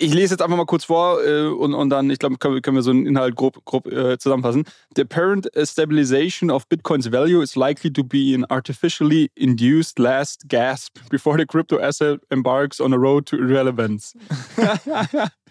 Ich 0.00 0.12
lese 0.12 0.34
jetzt 0.34 0.42
einfach 0.42 0.56
mal 0.56 0.66
kurz 0.66 0.84
vor 0.84 1.24
äh, 1.24 1.46
und, 1.46 1.74
und 1.74 1.90
dann, 1.90 2.10
ich 2.10 2.18
glaube, 2.18 2.36
können, 2.38 2.60
können, 2.62 2.76
wir 2.76 2.82
so 2.82 2.90
einen 2.90 3.06
Inhalt 3.06 3.36
grob, 3.36 3.64
grob 3.64 3.86
äh, 3.86 4.18
zusammenfassen. 4.18 4.64
The 4.96 5.02
apparent 5.02 5.48
stabilization 5.64 6.50
of 6.50 6.68
Bitcoin's 6.68 7.10
value 7.10 7.42
is 7.42 7.56
likely 7.56 7.92
to 7.92 8.04
be 8.04 8.34
an 8.34 8.44
artificially 8.50 9.30
induced 9.34 9.98
last 9.98 10.48
gasp 10.48 10.98
before 11.10 11.38
the 11.38 11.46
crypto 11.46 11.78
asset 11.78 12.20
embarks 12.30 12.80
on 12.80 12.92
a 12.92 12.96
road 12.96 13.26
to 13.26 13.36
irrelevance. 13.36 14.14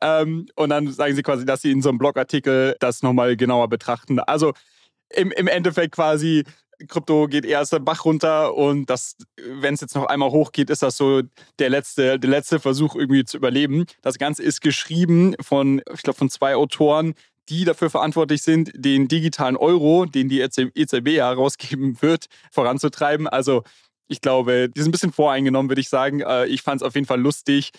ähm, 0.00 0.48
und 0.54 0.70
dann 0.70 0.90
sagen 0.92 1.14
sie 1.14 1.22
quasi, 1.22 1.44
dass 1.44 1.62
sie 1.62 1.70
in 1.70 1.82
so 1.82 1.88
einem 1.88 1.98
Blogartikel 1.98 2.76
das 2.80 3.02
nochmal 3.02 3.36
genauer 3.36 3.68
betrachten. 3.68 4.20
Also 4.20 4.52
im, 5.10 5.30
im 5.32 5.46
Endeffekt 5.46 5.94
quasi, 5.94 6.44
Krypto 6.86 7.26
geht 7.26 7.44
erst 7.44 7.72
den 7.72 7.84
Bach 7.84 8.04
runter 8.04 8.54
und 8.54 8.86
das, 8.86 9.16
wenn 9.36 9.74
es 9.74 9.80
jetzt 9.80 9.96
noch 9.96 10.06
einmal 10.06 10.30
hochgeht, 10.30 10.70
ist 10.70 10.82
das 10.82 10.96
so 10.96 11.22
der 11.58 11.70
letzte, 11.70 12.18
der 12.18 12.30
letzte 12.30 12.60
Versuch 12.60 12.94
irgendwie 12.94 13.24
zu 13.24 13.36
überleben. 13.36 13.86
Das 14.02 14.18
Ganze 14.18 14.42
ist 14.42 14.60
geschrieben 14.60 15.34
von, 15.40 15.82
ich 15.92 16.02
glaube, 16.02 16.18
von 16.18 16.30
zwei 16.30 16.54
Autoren, 16.54 17.14
die 17.48 17.64
dafür 17.64 17.90
verantwortlich 17.90 18.42
sind, 18.42 18.70
den 18.74 19.08
digitalen 19.08 19.56
Euro, 19.56 20.04
den 20.04 20.28
die 20.28 20.40
EZB 20.40 21.08
ja 21.08 21.32
rausgeben 21.32 22.00
wird, 22.00 22.26
voranzutreiben. 22.50 23.26
Also 23.26 23.64
ich 24.08 24.20
glaube, 24.20 24.68
die 24.68 24.80
sind 24.80 24.88
ein 24.88 24.92
bisschen 24.92 25.12
voreingenommen, 25.12 25.70
würde 25.70 25.80
ich 25.80 25.88
sagen. 25.88 26.20
Äh, 26.20 26.46
ich 26.46 26.62
fand 26.62 26.80
es 26.80 26.86
auf 26.86 26.94
jeden 26.94 27.06
Fall 27.06 27.20
lustig. 27.20 27.70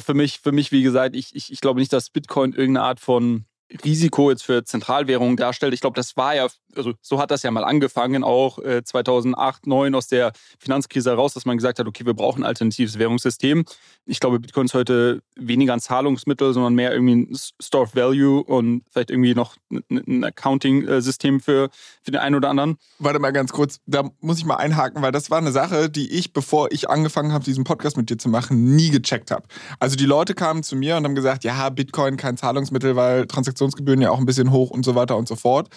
Für 0.00 0.14
mich, 0.14 0.38
für 0.38 0.52
mich, 0.52 0.70
wie 0.70 0.82
gesagt, 0.82 1.16
ich, 1.16 1.34
ich, 1.34 1.50
ich 1.50 1.60
glaube 1.60 1.80
nicht, 1.80 1.92
dass 1.92 2.10
Bitcoin 2.10 2.52
irgendeine 2.52 2.84
Art 2.84 3.00
von 3.00 3.46
Risiko 3.84 4.30
jetzt 4.30 4.42
für 4.42 4.64
Zentralwährungen 4.64 5.36
darstellt. 5.36 5.74
Ich 5.74 5.80
glaube, 5.80 5.96
das 5.96 6.16
war 6.16 6.34
ja, 6.34 6.48
also 6.76 6.92
so 7.00 7.18
hat 7.18 7.30
das 7.30 7.42
ja 7.42 7.50
mal 7.50 7.64
angefangen, 7.64 8.24
auch 8.24 8.58
äh, 8.58 8.82
2008, 8.84 9.62
2009 9.62 9.94
aus 9.94 10.08
der 10.08 10.32
Finanzkrise 10.58 11.10
heraus, 11.10 11.34
dass 11.34 11.44
man 11.44 11.56
gesagt 11.56 11.78
hat, 11.78 11.86
okay, 11.86 12.04
wir 12.04 12.14
brauchen 12.14 12.42
ein 12.42 12.46
alternatives 12.46 12.98
Währungssystem. 12.98 13.64
Ich 14.04 14.20
glaube, 14.20 14.40
Bitcoin 14.40 14.66
ist 14.66 14.74
heute 14.74 15.22
weniger 15.36 15.72
ein 15.72 15.80
Zahlungsmittel, 15.80 16.52
sondern 16.52 16.74
mehr 16.74 16.92
irgendwie 16.92 17.14
ein 17.16 17.38
Store 17.60 17.84
of 17.84 17.94
Value 17.94 18.42
und 18.42 18.82
vielleicht 18.90 19.10
irgendwie 19.10 19.34
noch 19.34 19.56
ein 19.70 20.24
Accounting-System 20.24 21.40
für, 21.40 21.70
für 22.02 22.10
den 22.10 22.20
einen 22.20 22.34
oder 22.34 22.50
anderen. 22.50 22.76
Warte 22.98 23.18
mal 23.18 23.32
ganz 23.32 23.52
kurz, 23.52 23.80
da 23.86 24.10
muss 24.20 24.38
ich 24.38 24.44
mal 24.44 24.56
einhaken, 24.56 25.02
weil 25.02 25.12
das 25.12 25.30
war 25.30 25.38
eine 25.38 25.52
Sache, 25.52 25.88
die 25.88 26.10
ich, 26.12 26.32
bevor 26.32 26.72
ich 26.72 26.90
angefangen 26.90 27.32
habe, 27.32 27.44
diesen 27.44 27.64
Podcast 27.64 27.96
mit 27.96 28.10
dir 28.10 28.18
zu 28.18 28.28
machen, 28.28 28.74
nie 28.74 28.90
gecheckt 28.90 29.30
habe. 29.30 29.44
Also 29.78 29.96
die 29.96 30.06
Leute 30.06 30.34
kamen 30.34 30.62
zu 30.62 30.76
mir 30.76 30.96
und 30.96 31.04
haben 31.04 31.14
gesagt, 31.14 31.44
ja, 31.44 31.68
Bitcoin 31.70 32.16
kein 32.16 32.36
Zahlungsmittel, 32.36 32.96
weil 32.96 33.26
Transaktionsgebühren 33.62 34.02
ja 34.02 34.10
auch 34.10 34.18
ein 34.18 34.26
bisschen 34.26 34.50
hoch 34.50 34.70
und 34.70 34.84
so 34.84 34.94
weiter 34.94 35.16
und 35.16 35.28
so 35.28 35.36
fort. 35.36 35.68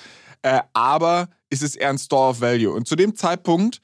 Äh, 0.41 0.61
aber 0.73 1.29
ist 1.49 1.63
es 1.63 1.75
eher 1.75 1.89
ein 1.89 1.97
Store 1.97 2.29
of 2.29 2.41
Value. 2.41 2.71
Und 2.71 2.87
zu 2.87 2.95
dem 2.95 3.15
Zeitpunkt 3.15 3.81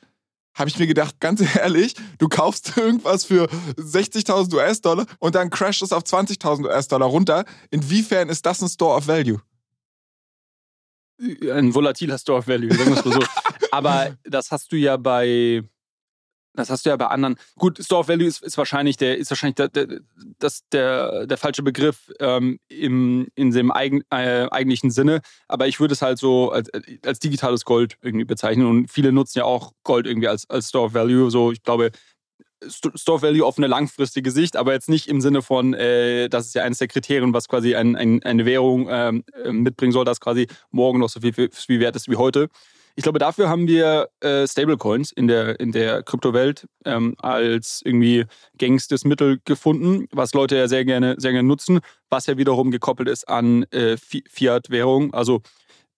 habe 0.54 0.70
ich 0.70 0.78
mir 0.78 0.88
gedacht, 0.88 1.16
ganz 1.20 1.42
ehrlich, 1.56 1.96
du 2.18 2.28
kaufst 2.28 2.74
irgendwas 2.78 3.26
für 3.26 3.46
60.000 3.78 4.54
US-Dollar 4.56 5.06
und 5.20 5.36
dann 5.36 5.50
crasht 5.50 5.82
es 5.82 5.92
auf 5.92 6.04
20.000 6.04 6.66
US-Dollar 6.66 7.08
runter. 7.08 7.46
Inwiefern 7.70 8.30
ist 8.30 8.46
das 8.46 8.62
ein 8.62 8.70
Store 8.70 8.98
of 8.98 9.08
Value? 9.08 9.42
Ein 11.20 11.74
volatiler 11.74 12.18
Store 12.18 12.40
of 12.40 12.48
Value, 12.48 12.74
sagen 12.74 12.90
wir 12.90 12.98
es 12.98 13.06
mal 13.06 13.14
so. 13.14 13.24
Aber 13.72 14.18
das 14.24 14.50
hast 14.52 14.72
du 14.72 14.76
ja 14.76 14.98
bei 14.98 15.64
das 16.54 16.70
hast 16.70 16.86
du 16.86 16.90
ja 16.90 16.98
bei 16.98 17.08
anderen. 17.08 17.36
Gut, 17.58 17.80
Store 17.84 18.02
of 18.02 18.08
Value 18.08 18.28
ist, 18.28 18.44
ist 18.44 18.58
wahrscheinlich 18.58 18.98
der, 18.98 19.18
ist 19.18 19.32
wahrscheinlich 19.32 19.56
der, 19.56 19.70
der, 19.70 19.88
das, 20.40 20.68
der, 20.72 21.26
der 21.26 21.38
falsche 21.38 21.64
Begriff 21.64 22.12
ähm, 22.20 22.60
im, 22.68 23.28
in 23.36 23.52
dem 23.52 23.72
eigen, 23.72 24.02
äh, 24.10 24.48
eigentlichen 24.52 24.92
Sinne. 24.92 25.22
Aber 25.48 25.68
ich 25.68 25.80
würde 25.80 25.94
es 25.94 26.02
halt 26.02 26.18
so 26.18 26.52
als, 26.52 26.70
als 27.06 27.20
digitales 27.20 27.64
Gold 27.64 27.98
irgendwie 28.02 28.26
bezeichnen. 28.26 28.68
Und 28.68 28.92
viele 28.92 29.12
nutzen 29.12 29.40
ja 29.40 29.46
auch 29.46 29.72
Gold 29.84 30.06
irgendwie 30.06 30.28
als, 30.28 30.50
als 30.50 30.70
Store 30.70 30.86
of 30.86 30.94
Value. 30.94 31.32
So, 31.32 31.52
ich 31.52 31.64
glaube, 31.64 31.92
Store 32.68 33.16
of 33.16 33.22
Value 33.24 33.46
auf 33.46 33.58
eine 33.58 33.68
langfristige 33.68 34.30
Sicht, 34.30 34.56
aber 34.56 34.74
jetzt 34.74 34.90
nicht 34.90 35.08
im 35.08 35.22
Sinne 35.22 35.42
von, 35.42 35.74
äh, 35.74 36.30
das 36.30 36.48
ist 36.48 36.56
ja 36.56 36.64
eines 36.64 36.78
der 36.78 36.88
Kriterien, 36.88 37.34
was 37.34 37.48
quasi 37.48 37.76
ein, 37.76 37.96
ein, 37.96 38.22
eine 38.24 38.46
Währung 38.46 38.88
ähm, 38.90 39.24
mitbringen 39.50 39.92
soll, 39.92 40.06
dass 40.06 40.20
quasi 40.20 40.48
morgen 40.70 41.00
noch 41.00 41.10
so 41.10 41.22
viel, 41.22 41.34
viel 41.34 41.80
wert 41.80 41.96
ist 41.96 42.08
wie 42.10 42.18
heute. 42.18 42.50
Ich 42.96 43.04
glaube, 43.04 43.20
dafür 43.20 43.50
haben 43.50 43.68
wir 43.68 44.10
äh, 44.20 44.48
Stablecoins 44.48 45.12
in 45.12 45.28
der, 45.28 45.60
in 45.60 45.72
der 45.72 46.04
Kryptowelt 46.04 46.68
ähm, 46.86 47.16
als 47.20 47.82
irgendwie 47.84 48.26
gängigstes 48.58 49.06
Mittel 49.06 49.40
gefunden, 49.46 50.08
was 50.12 50.34
Leute 50.34 50.58
ja 50.58 50.68
sehr 50.68 50.86
gerne, 50.86 51.16
sehr 51.18 51.32
gerne 51.32 51.48
nutzen, 51.48 51.80
was 52.10 52.28
ja 52.28 52.38
wiederum 52.38 52.72
gekoppelt 52.72 53.10
ist 53.10 53.28
an 53.28 53.64
äh, 53.72 53.98
Fiat-Währung. 53.98 55.14
Also 55.14 55.42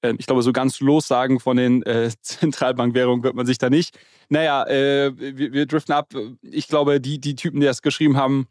äh, 0.01 0.13
ich 0.17 0.27
glaube, 0.27 0.43
so 0.43 0.53
ganz 0.53 0.79
lossagen 0.79 1.39
von 1.39 1.57
den 1.57 1.83
äh, 1.83 2.11
Zentralbankwährungen 2.21 3.23
wird 3.23 3.35
man 3.35 3.45
sich 3.45 3.57
da 3.57 3.69
nicht. 3.69 3.97
Naja, 4.29 4.65
äh, 4.67 5.11
wir, 5.15 5.53
wir 5.53 5.65
driften 5.65 5.93
ab. 5.93 6.13
Ich 6.41 6.67
glaube, 6.67 7.01
die, 7.01 7.19
die 7.19 7.35
Typen, 7.35 7.59
die 7.59 7.65
das 7.65 7.81
geschrieben 7.81 8.17
haben, 8.17 8.47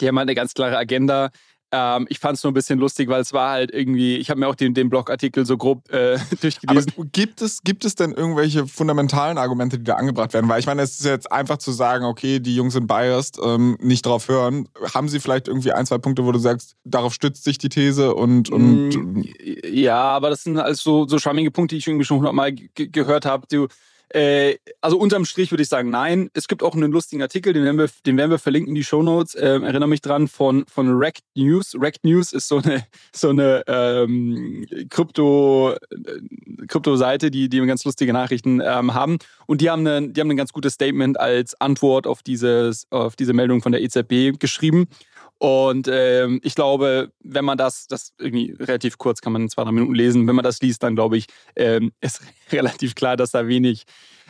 die 0.00 0.08
haben 0.08 0.18
halt 0.18 0.28
eine 0.28 0.34
ganz 0.34 0.54
klare 0.54 0.76
Agenda. 0.76 1.30
Ähm, 1.72 2.06
ich 2.08 2.20
fand 2.20 2.38
es 2.38 2.44
nur 2.44 2.52
ein 2.52 2.54
bisschen 2.54 2.78
lustig, 2.78 3.08
weil 3.08 3.20
es 3.20 3.32
war 3.32 3.50
halt 3.50 3.72
irgendwie, 3.72 4.16
ich 4.16 4.30
habe 4.30 4.38
mir 4.38 4.46
auch 4.46 4.54
den, 4.54 4.72
den 4.72 4.88
Blogartikel 4.88 5.44
so 5.44 5.56
grob 5.56 5.90
äh, 5.90 6.16
durchgelesen. 6.40 6.92
Aber 6.96 7.06
gibt 7.12 7.42
es, 7.42 7.62
gibt 7.62 7.84
es 7.84 7.96
denn 7.96 8.12
irgendwelche 8.12 8.66
fundamentalen 8.66 9.36
Argumente, 9.36 9.78
die 9.78 9.84
da 9.84 9.94
angebracht 9.94 10.32
werden? 10.32 10.48
Weil 10.48 10.60
ich 10.60 10.66
meine, 10.66 10.82
es 10.82 11.00
ist 11.00 11.04
jetzt 11.04 11.30
einfach 11.32 11.58
zu 11.58 11.72
sagen, 11.72 12.04
okay, 12.04 12.38
die 12.38 12.54
Jungs 12.54 12.74
sind 12.74 12.86
biased, 12.86 13.38
ähm, 13.44 13.76
nicht 13.80 14.06
drauf 14.06 14.28
hören. 14.28 14.68
Haben 14.94 15.08
sie 15.08 15.18
vielleicht 15.18 15.48
irgendwie 15.48 15.72
ein, 15.72 15.86
zwei 15.86 15.98
Punkte, 15.98 16.24
wo 16.24 16.30
du 16.30 16.38
sagst, 16.38 16.76
darauf 16.84 17.12
stützt 17.12 17.42
sich 17.42 17.58
die 17.58 17.68
These 17.68 18.14
und. 18.14 18.50
und 18.50 18.90
mm, 18.90 19.24
ja, 19.68 20.00
aber 20.00 20.30
das 20.30 20.44
sind 20.44 20.58
alles 20.58 20.80
so, 20.80 21.08
so 21.08 21.18
schwammige 21.18 21.50
Punkte, 21.50 21.74
die 21.74 21.78
ich 21.78 21.86
irgendwie 21.86 22.04
schon 22.04 22.18
hundertmal 22.18 22.52
gehört 22.74 23.26
habe. 23.26 23.46
Du 23.50 23.66
äh, 24.10 24.56
also 24.80 24.98
unterm 24.98 25.24
Strich 25.24 25.50
würde 25.50 25.62
ich 25.62 25.68
sagen, 25.68 25.90
nein. 25.90 26.30
Es 26.34 26.48
gibt 26.48 26.62
auch 26.62 26.74
einen 26.74 26.92
lustigen 26.92 27.22
Artikel, 27.22 27.52
den 27.52 27.64
werden 27.64 27.78
wir, 27.78 27.88
den 28.04 28.16
werden 28.16 28.30
wir 28.30 28.38
verlinken 28.38 28.70
in 28.70 28.74
die 28.74 28.84
Show 28.84 29.02
Notes. 29.02 29.36
Ähm, 29.38 29.64
erinnere 29.64 29.88
mich 29.88 30.00
dran 30.00 30.28
von, 30.28 30.64
von 30.66 30.96
Rect 30.96 31.22
News. 31.34 31.76
Rect 31.78 32.04
News 32.04 32.32
ist 32.32 32.48
so 32.48 32.58
eine, 32.58 32.86
so 33.12 33.30
eine 33.30 33.64
ähm, 33.66 34.66
Krypto, 34.90 35.72
äh, 35.72 36.66
Krypto-Seite, 36.68 37.30
die, 37.30 37.48
die 37.48 37.64
ganz 37.66 37.84
lustige 37.84 38.12
Nachrichten 38.12 38.60
ähm, 38.64 38.94
haben. 38.94 39.18
Und 39.46 39.60
die 39.60 39.70
haben, 39.70 39.86
eine, 39.86 40.08
die 40.08 40.20
haben 40.20 40.30
ein 40.30 40.36
ganz 40.36 40.52
gutes 40.52 40.74
Statement 40.74 41.18
als 41.18 41.60
Antwort 41.60 42.06
auf, 42.06 42.22
dieses, 42.22 42.86
auf 42.90 43.16
diese 43.16 43.32
Meldung 43.32 43.60
von 43.60 43.72
der 43.72 43.82
EZB 43.82 44.38
geschrieben. 44.38 44.88
Und 45.38 45.88
ähm, 45.90 46.40
ich 46.42 46.54
glaube, 46.54 47.12
wenn 47.22 47.44
man 47.44 47.58
das, 47.58 47.86
das 47.88 48.12
irgendwie 48.18 48.56
relativ 48.58 48.96
kurz 48.96 49.20
kann 49.20 49.32
man 49.32 49.42
in 49.42 49.48
zwei, 49.50 49.64
drei 49.64 49.72
Minuten 49.72 49.94
lesen, 49.94 50.26
wenn 50.26 50.34
man 50.34 50.44
das 50.44 50.60
liest, 50.60 50.82
dann 50.82 50.94
glaube 50.94 51.18
ich, 51.18 51.26
ähm, 51.56 51.92
ist 52.00 52.22
relativ 52.50 52.94
klar, 52.94 53.16
dass 53.16 53.32
da 53.32 53.46
wenig, 53.46 53.84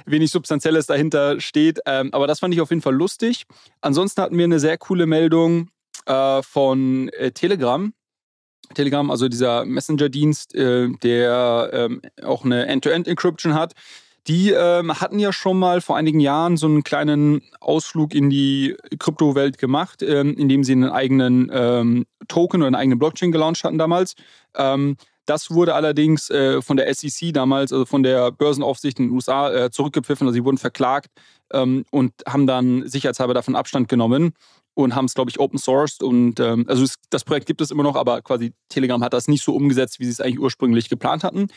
wenig 0.05 0.31
Substanzielles 0.31 0.87
dahinter 0.87 1.41
steht. 1.41 1.81
Ähm, 1.87 2.13
aber 2.13 2.27
das 2.27 2.41
fand 2.41 2.55
ich 2.55 2.61
auf 2.61 2.71
jeden 2.71 2.83
Fall 2.83 2.95
lustig. 2.95 3.45
Ansonsten 3.81 4.21
hatten 4.21 4.37
wir 4.37 4.45
eine 4.45 4.59
sehr 4.59 4.79
coole 4.79 5.07
Meldung 5.07 5.69
äh, 6.07 6.43
von 6.43 7.09
äh, 7.11 7.31
Telegram. 7.31 7.93
Telegram, 8.75 9.09
also 9.13 9.29
dieser 9.29 9.65
Messenger-Dienst, 9.65 10.57
äh, 10.57 10.89
der 11.03 11.71
ähm, 11.73 12.03
auch 12.23 12.45
eine 12.45 12.67
End-to-End-Encryption 12.67 13.55
hat. 13.55 13.75
Die 14.29 14.51
ähm, 14.51 15.01
hatten 15.01 15.21
ja 15.21 15.33
schon 15.33 15.59
mal 15.59 15.81
vor 15.81 15.97
einigen 15.97 16.19
Jahren 16.19 16.57
so 16.57 16.67
einen 16.67 16.83
kleinen 16.83 17.43
Ausflug 17.61 18.13
in 18.13 18.29
die 18.29 18.77
Kryptowelt 18.99 19.59
gemacht, 19.59 20.03
ähm, 20.03 20.35
indem 20.37 20.65
sie 20.65 20.73
einen 20.73 20.91
eigenen 20.91 21.51
ähm, 21.53 22.07
Token 22.27 22.63
oder 22.63 22.69
eine 22.69 22.79
eigene 22.79 22.97
Blockchain 22.97 23.31
gelauncht 23.31 23.63
hatten 23.63 23.79
damals. 23.79 24.15
Ähm, 24.57 24.97
das 25.27 25.51
wurde 25.51 25.75
allerdings 25.75 26.31
äh, 26.31 26.61
von 26.63 26.77
der 26.77 26.93
SEC 26.93 27.33
damals, 27.33 27.73
also 27.73 27.85
von 27.85 28.03
der 28.03 28.33
Börsenaufsicht 28.33 28.99
in 28.99 29.07
den 29.07 29.15
USA, 29.15 29.53
äh, 29.53 29.71
zurückgepfiffen. 29.71 30.27
Also 30.27 30.35
sie 30.35 30.45
wurden 30.45 30.59
verklagt 30.59 31.11
ähm, 31.53 31.85
und 31.91 32.13
haben 32.27 32.47
dann 32.47 32.89
sicherheitshalber 32.89 33.35
davon 33.35 33.57
Abstand 33.57 33.89
genommen 33.89 34.35
und 34.75 34.95
haben 34.95 35.07
es, 35.07 35.15
glaube 35.15 35.31
ich, 35.31 35.41
open 35.41 35.59
sourced. 35.59 36.03
Und 36.03 36.39
ähm, 36.41 36.65
also 36.69 36.85
das 37.11 37.25
Projekt 37.25 37.47
gibt 37.47 37.61
es 37.61 37.71
immer 37.71 37.83
noch, 37.83 37.97
aber 37.97 38.23
quasi 38.23 38.53
Telegram 38.69 39.03
hat 39.03 39.13
das 39.13 39.27
nicht 39.29 39.45
so 39.45 39.55
umgesetzt, 39.55 40.01
wie 40.01 40.05
sie 40.05 40.11
es 40.11 40.21
eigentlich 40.21 40.41
ursprünglich 40.41 40.89
geplant 40.89 41.25
hatten. 41.25 41.49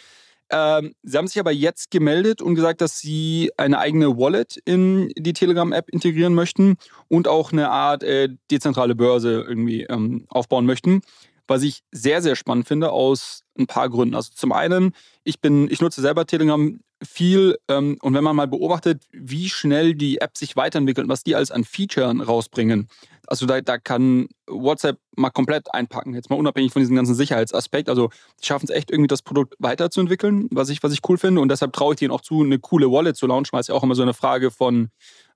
Ähm, 0.51 0.95
sie 1.03 1.17
haben 1.17 1.27
sich 1.27 1.39
aber 1.39 1.51
jetzt 1.51 1.91
gemeldet 1.91 2.41
und 2.41 2.55
gesagt, 2.55 2.81
dass 2.81 2.99
sie 2.99 3.51
eine 3.57 3.79
eigene 3.79 4.17
Wallet 4.17 4.57
in 4.65 5.11
die 5.17 5.33
Telegram-App 5.33 5.89
integrieren 5.89 6.33
möchten 6.33 6.77
und 7.07 7.27
auch 7.27 7.51
eine 7.51 7.69
Art 7.69 8.03
äh, 8.03 8.29
dezentrale 8.49 8.95
Börse 8.95 9.45
irgendwie 9.47 9.83
ähm, 9.83 10.25
aufbauen 10.29 10.65
möchten. 10.65 11.01
Was 11.49 11.63
ich 11.63 11.81
sehr, 11.91 12.21
sehr 12.21 12.35
spannend 12.35 12.67
finde 12.67 12.91
aus 12.91 13.43
ein 13.57 13.67
paar 13.67 13.89
Gründen. 13.89 14.15
Also 14.15 14.31
zum 14.33 14.51
einen, 14.51 14.93
ich 15.23 15.41
bin, 15.41 15.69
ich 15.69 15.81
nutze 15.81 16.01
selber 16.01 16.25
Telegram 16.25 16.79
viel 17.01 17.57
ähm, 17.67 17.97
und 18.01 18.13
wenn 18.13 18.23
man 18.23 18.35
mal 18.35 18.47
beobachtet, 18.47 19.03
wie 19.11 19.49
schnell 19.49 19.95
die 19.95 20.19
App 20.19 20.37
sich 20.37 20.55
weiterentwickelt 20.55 21.05
und 21.05 21.11
was 21.11 21.23
die 21.23 21.35
als 21.35 21.49
an 21.49 21.63
Featuren 21.63 22.21
rausbringen, 22.21 22.87
also 23.29 23.45
da, 23.45 23.61
da 23.61 23.77
kann 23.77 24.27
WhatsApp 24.47 24.97
mal 25.15 25.29
komplett 25.29 25.73
einpacken, 25.73 26.15
jetzt 26.15 26.31
mal 26.31 26.35
unabhängig 26.35 26.73
von 26.73 26.81
diesem 26.81 26.95
ganzen 26.95 27.13
Sicherheitsaspekt. 27.13 27.87
Also 27.87 28.09
die 28.41 28.45
schaffen 28.45 28.65
es 28.67 28.75
echt 28.75 28.89
irgendwie, 28.89 29.07
das 29.07 29.21
Produkt 29.21 29.55
weiterzuentwickeln, 29.59 30.47
was 30.51 30.69
ich, 30.69 30.81
was 30.81 30.93
ich 30.93 31.01
cool 31.07 31.19
finde. 31.19 31.39
Und 31.39 31.49
deshalb 31.49 31.73
traue 31.73 31.93
ich 31.93 31.99
denen 31.99 32.11
auch 32.11 32.21
zu, 32.21 32.41
eine 32.41 32.57
coole 32.57 32.91
Wallet 32.91 33.15
zu 33.15 33.27
launchen, 33.27 33.53
weil 33.53 33.61
es 33.61 33.67
ja 33.67 33.75
auch 33.75 33.83
immer 33.83 33.93
so 33.93 34.01
eine 34.01 34.15
Frage 34.15 34.49
von, 34.49 34.89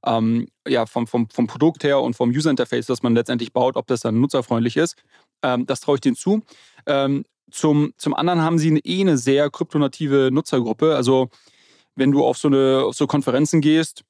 ähm, 0.06 0.48
ja, 0.68 0.88
vom, 0.88 1.06
vom, 1.06 1.30
vom 1.30 1.46
Produkt 1.46 1.84
her 1.84 2.02
und 2.02 2.16
vom 2.16 2.32
User-Interface, 2.32 2.88
das 2.88 3.04
man 3.04 3.14
letztendlich 3.14 3.54
baut, 3.54 3.76
ob 3.76 3.86
das 3.86 4.02
dann 4.02 4.20
nutzerfreundlich 4.20 4.76
ist. 4.76 4.96
Ähm, 5.44 5.66
das 5.66 5.82
traue 5.82 5.96
ich 5.96 6.02
denen 6.02 6.16
zu. 6.16 6.42
Ähm, 6.86 7.26
zum, 7.52 7.94
zum 7.98 8.16
anderen 8.16 8.42
haben 8.42 8.58
sie 8.58 8.78
eh 8.80 9.02
eine 9.02 9.18
sehr 9.18 9.50
kryptonative 9.50 10.30
Nutzergruppe. 10.32 10.96
Also 10.96 11.30
wenn 11.96 12.12
du 12.12 12.26
auf 12.26 12.38
so, 12.38 12.48
eine, 12.48 12.84
auf 12.86 12.96
so 12.96 13.06
Konferenzen 13.06 13.62
gehst, 13.62 14.04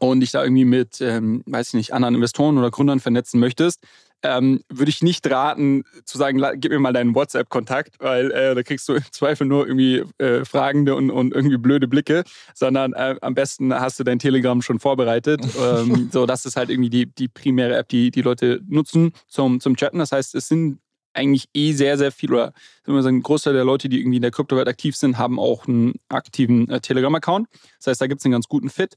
und 0.00 0.20
dich 0.20 0.30
da 0.30 0.42
irgendwie 0.42 0.64
mit, 0.64 1.00
ähm, 1.00 1.42
weiß 1.46 1.68
ich 1.68 1.74
nicht, 1.74 1.92
anderen 1.92 2.14
Investoren 2.14 2.58
oder 2.58 2.70
Gründern 2.70 3.00
vernetzen 3.00 3.40
möchtest, 3.40 3.82
ähm, 4.22 4.60
würde 4.68 4.90
ich 4.90 5.02
nicht 5.02 5.28
raten, 5.30 5.84
zu 6.04 6.18
sagen, 6.18 6.42
gib 6.56 6.72
mir 6.72 6.78
mal 6.78 6.92
deinen 6.92 7.14
WhatsApp-Kontakt, 7.14 7.96
weil 8.00 8.30
äh, 8.30 8.54
da 8.54 8.62
kriegst 8.62 8.88
du 8.88 8.94
im 8.94 9.02
Zweifel 9.12 9.46
nur 9.46 9.66
irgendwie 9.66 10.04
äh, 10.18 10.44
fragende 10.44 10.94
und, 10.94 11.10
und 11.10 11.34
irgendwie 11.34 11.58
blöde 11.58 11.88
Blicke, 11.88 12.24
sondern 12.54 12.92
äh, 12.94 13.16
am 13.20 13.34
besten 13.34 13.72
hast 13.72 14.00
du 14.00 14.04
dein 14.04 14.18
Telegram 14.18 14.60
schon 14.62 14.80
vorbereitet. 14.80 15.40
ähm, 15.60 16.10
so, 16.12 16.26
das 16.26 16.46
ist 16.46 16.56
halt 16.56 16.70
irgendwie 16.70 16.90
die, 16.90 17.06
die 17.06 17.28
primäre 17.28 17.76
App, 17.76 17.88
die 17.88 18.10
die 18.10 18.22
Leute 18.22 18.60
nutzen 18.66 19.12
zum, 19.26 19.60
zum 19.60 19.76
Chatten. 19.76 19.98
Das 19.98 20.12
heißt, 20.12 20.34
es 20.34 20.48
sind 20.48 20.78
eigentlich 21.14 21.48
eh 21.54 21.72
sehr, 21.72 21.98
sehr 21.98 22.12
viel 22.12 22.32
oder 22.32 22.52
ein 22.86 23.22
Großteil 23.22 23.52
der 23.52 23.64
Leute, 23.64 23.88
die 23.88 24.00
irgendwie 24.00 24.16
in 24.16 24.22
der 24.22 24.30
Kryptowelt 24.30 24.68
aktiv 24.68 24.96
sind, 24.96 25.18
haben 25.18 25.38
auch 25.38 25.66
einen 25.66 25.94
aktiven 26.08 26.68
äh, 26.70 26.80
Telegram-Account. 26.80 27.48
Das 27.78 27.88
heißt, 27.88 28.00
da 28.00 28.06
gibt 28.06 28.20
es 28.20 28.24
einen 28.24 28.32
ganz 28.32 28.46
guten 28.46 28.70
Fit. 28.70 28.96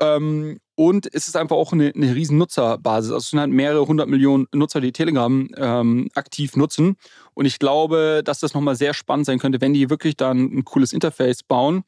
Ähm, 0.00 0.58
und 0.82 1.08
es 1.14 1.28
ist 1.28 1.36
einfach 1.36 1.54
auch 1.54 1.72
eine, 1.72 1.92
eine 1.94 2.12
riesen 2.12 2.38
Nutzerbasis. 2.38 3.12
Also 3.12 3.18
es 3.18 3.30
sind 3.30 3.38
halt 3.38 3.52
mehrere 3.52 3.86
hundert 3.86 4.08
Millionen 4.08 4.48
Nutzer, 4.52 4.80
die 4.80 4.90
Telegram 4.90 5.48
ähm, 5.56 6.08
aktiv 6.16 6.56
nutzen. 6.56 6.96
Und 7.34 7.46
ich 7.46 7.60
glaube, 7.60 8.22
dass 8.24 8.40
das 8.40 8.52
nochmal 8.52 8.74
sehr 8.74 8.92
spannend 8.92 9.26
sein 9.26 9.38
könnte, 9.38 9.60
wenn 9.60 9.74
die 9.74 9.90
wirklich 9.90 10.16
dann 10.16 10.38
ein 10.52 10.64
cooles 10.64 10.92
Interface 10.92 11.44
bauen 11.44 11.84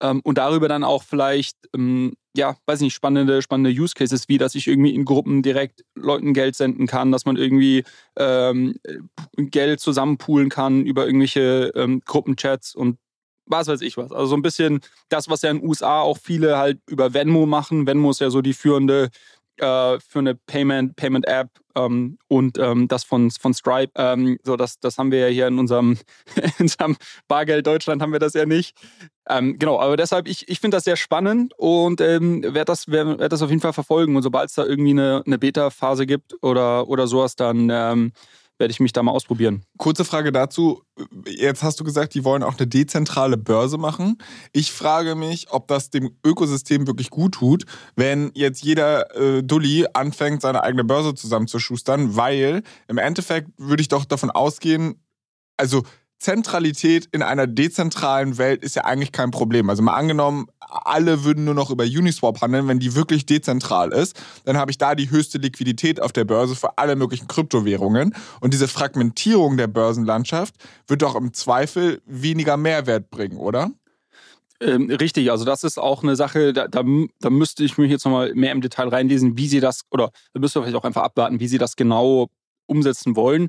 ähm, 0.00 0.22
und 0.24 0.38
darüber 0.38 0.68
dann 0.68 0.84
auch 0.84 1.02
vielleicht, 1.02 1.58
ähm, 1.74 2.14
ja, 2.34 2.56
weiß 2.64 2.80
nicht, 2.80 2.94
spannende, 2.94 3.42
spannende 3.42 3.78
Use 3.78 3.92
Cases, 3.94 4.26
wie 4.30 4.38
dass 4.38 4.54
ich 4.54 4.68
irgendwie 4.68 4.94
in 4.94 5.04
Gruppen 5.04 5.42
direkt 5.42 5.84
Leuten 5.94 6.32
Geld 6.32 6.56
senden 6.56 6.86
kann, 6.86 7.12
dass 7.12 7.26
man 7.26 7.36
irgendwie 7.36 7.84
ähm, 8.16 8.76
Geld 9.36 9.80
zusammenpoolen 9.80 10.48
kann 10.48 10.86
über 10.86 11.04
irgendwelche 11.04 11.72
ähm, 11.74 12.00
Gruppenchats 12.06 12.74
und 12.74 12.96
was 13.50 13.68
weiß 13.68 13.80
ich 13.82 13.96
was. 13.96 14.12
Also 14.12 14.26
so 14.26 14.36
ein 14.36 14.42
bisschen 14.42 14.80
das, 15.08 15.28
was 15.28 15.42
ja 15.42 15.50
in 15.50 15.60
den 15.60 15.68
USA 15.68 16.00
auch 16.00 16.18
viele 16.18 16.58
halt 16.58 16.78
über 16.88 17.12
Venmo 17.12 17.46
machen. 17.46 17.86
Venmo 17.86 18.10
ist 18.10 18.20
ja 18.20 18.30
so 18.30 18.40
die 18.40 18.54
führende 18.54 19.10
äh, 19.60 19.98
für 20.00 20.18
eine 20.18 20.34
Payment, 20.34 20.96
Payment 20.96 21.26
App 21.28 21.48
ähm, 21.76 22.18
und 22.28 22.58
ähm, 22.58 22.88
das 22.88 23.04
von, 23.04 23.30
von 23.30 23.54
Stripe. 23.54 23.92
Ähm, 23.94 24.38
so, 24.42 24.56
das, 24.56 24.80
das 24.80 24.98
haben 24.98 25.12
wir 25.12 25.20
ja 25.20 25.26
hier 25.26 25.46
in 25.46 25.58
unserem, 25.58 25.98
in 26.36 26.52
unserem 26.60 26.96
Bargeld 27.28 27.66
Deutschland 27.66 28.02
haben 28.02 28.12
wir 28.12 28.18
das 28.18 28.34
ja 28.34 28.46
nicht. 28.46 28.76
Ähm, 29.28 29.58
genau, 29.58 29.78
aber 29.78 29.96
deshalb, 29.96 30.26
ich, 30.28 30.48
ich 30.48 30.60
finde 30.60 30.76
das 30.76 30.84
sehr 30.84 30.96
spannend 30.96 31.52
und 31.56 32.00
ähm, 32.00 32.42
werde 32.42 32.64
das, 32.64 32.88
werd, 32.88 33.18
werd 33.18 33.32
das 33.32 33.42
auf 33.42 33.50
jeden 33.50 33.62
Fall 33.62 33.72
verfolgen. 33.72 34.16
Und 34.16 34.22
sobald 34.22 34.48
es 34.48 34.54
da 34.54 34.64
irgendwie 34.64 34.90
eine, 34.90 35.22
eine 35.26 35.38
Beta-Phase 35.38 36.06
gibt 36.06 36.42
oder, 36.42 36.88
oder 36.88 37.06
sowas, 37.06 37.36
dann 37.36 37.68
ähm, 37.70 38.12
werde 38.60 38.70
ich 38.70 38.78
mich 38.78 38.92
da 38.92 39.02
mal 39.02 39.12
ausprobieren. 39.12 39.64
Kurze 39.78 40.04
Frage 40.04 40.30
dazu. 40.30 40.82
Jetzt 41.26 41.62
hast 41.62 41.80
du 41.80 41.84
gesagt, 41.84 42.14
die 42.14 42.24
wollen 42.24 42.42
auch 42.42 42.58
eine 42.58 42.66
dezentrale 42.66 43.36
Börse 43.36 43.78
machen. 43.78 44.18
Ich 44.52 44.70
frage 44.70 45.14
mich, 45.14 45.50
ob 45.50 45.66
das 45.66 45.90
dem 45.90 46.10
Ökosystem 46.24 46.86
wirklich 46.86 47.10
gut 47.10 47.32
tut, 47.32 47.64
wenn 47.96 48.30
jetzt 48.34 48.62
jeder 48.62 49.16
äh, 49.16 49.42
Dulli 49.42 49.86
anfängt, 49.94 50.42
seine 50.42 50.62
eigene 50.62 50.84
Börse 50.84 51.14
zusammenzuschustern, 51.14 52.16
weil 52.16 52.62
im 52.86 52.98
Endeffekt 52.98 53.48
würde 53.56 53.80
ich 53.80 53.88
doch 53.88 54.04
davon 54.04 54.30
ausgehen, 54.30 55.02
also 55.56 55.82
Zentralität 56.20 57.08
in 57.12 57.22
einer 57.22 57.46
dezentralen 57.46 58.36
Welt 58.36 58.62
ist 58.62 58.76
ja 58.76 58.84
eigentlich 58.84 59.10
kein 59.10 59.30
Problem. 59.30 59.70
Also 59.70 59.82
mal 59.82 59.94
angenommen, 59.94 60.48
alle 60.60 61.24
würden 61.24 61.46
nur 61.46 61.54
noch 61.54 61.70
über 61.70 61.84
Uniswap 61.84 62.42
handeln, 62.42 62.68
wenn 62.68 62.78
die 62.78 62.94
wirklich 62.94 63.24
dezentral 63.24 63.90
ist, 63.92 64.20
dann 64.44 64.58
habe 64.58 64.70
ich 64.70 64.76
da 64.76 64.94
die 64.94 65.10
höchste 65.10 65.38
Liquidität 65.38 66.00
auf 66.00 66.12
der 66.12 66.26
Börse 66.26 66.54
für 66.54 66.76
alle 66.76 66.94
möglichen 66.94 67.26
Kryptowährungen. 67.26 68.14
Und 68.40 68.52
diese 68.52 68.68
Fragmentierung 68.68 69.56
der 69.56 69.66
Börsenlandschaft 69.66 70.54
wird 70.86 71.00
doch 71.00 71.16
im 71.16 71.32
Zweifel 71.32 72.02
weniger 72.04 72.58
Mehrwert 72.58 73.10
bringen, 73.10 73.38
oder? 73.38 73.70
Ähm, 74.60 74.90
richtig, 74.90 75.30
also 75.30 75.46
das 75.46 75.64
ist 75.64 75.78
auch 75.78 76.02
eine 76.02 76.16
Sache, 76.16 76.52
da, 76.52 76.68
da, 76.68 76.84
da 77.20 77.30
müsste 77.30 77.64
ich 77.64 77.78
mich 77.78 77.90
jetzt 77.90 78.04
nochmal 78.04 78.34
mehr 78.34 78.52
im 78.52 78.60
Detail 78.60 78.88
reinlesen, 78.88 79.38
wie 79.38 79.48
sie 79.48 79.60
das, 79.60 79.86
oder 79.90 80.10
da 80.34 80.40
müsste 80.40 80.60
vielleicht 80.60 80.76
auch 80.76 80.84
einfach 80.84 81.02
abwarten, 81.02 81.40
wie 81.40 81.48
sie 81.48 81.56
das 81.56 81.76
genau 81.76 82.28
umsetzen 82.66 83.16
wollen. 83.16 83.48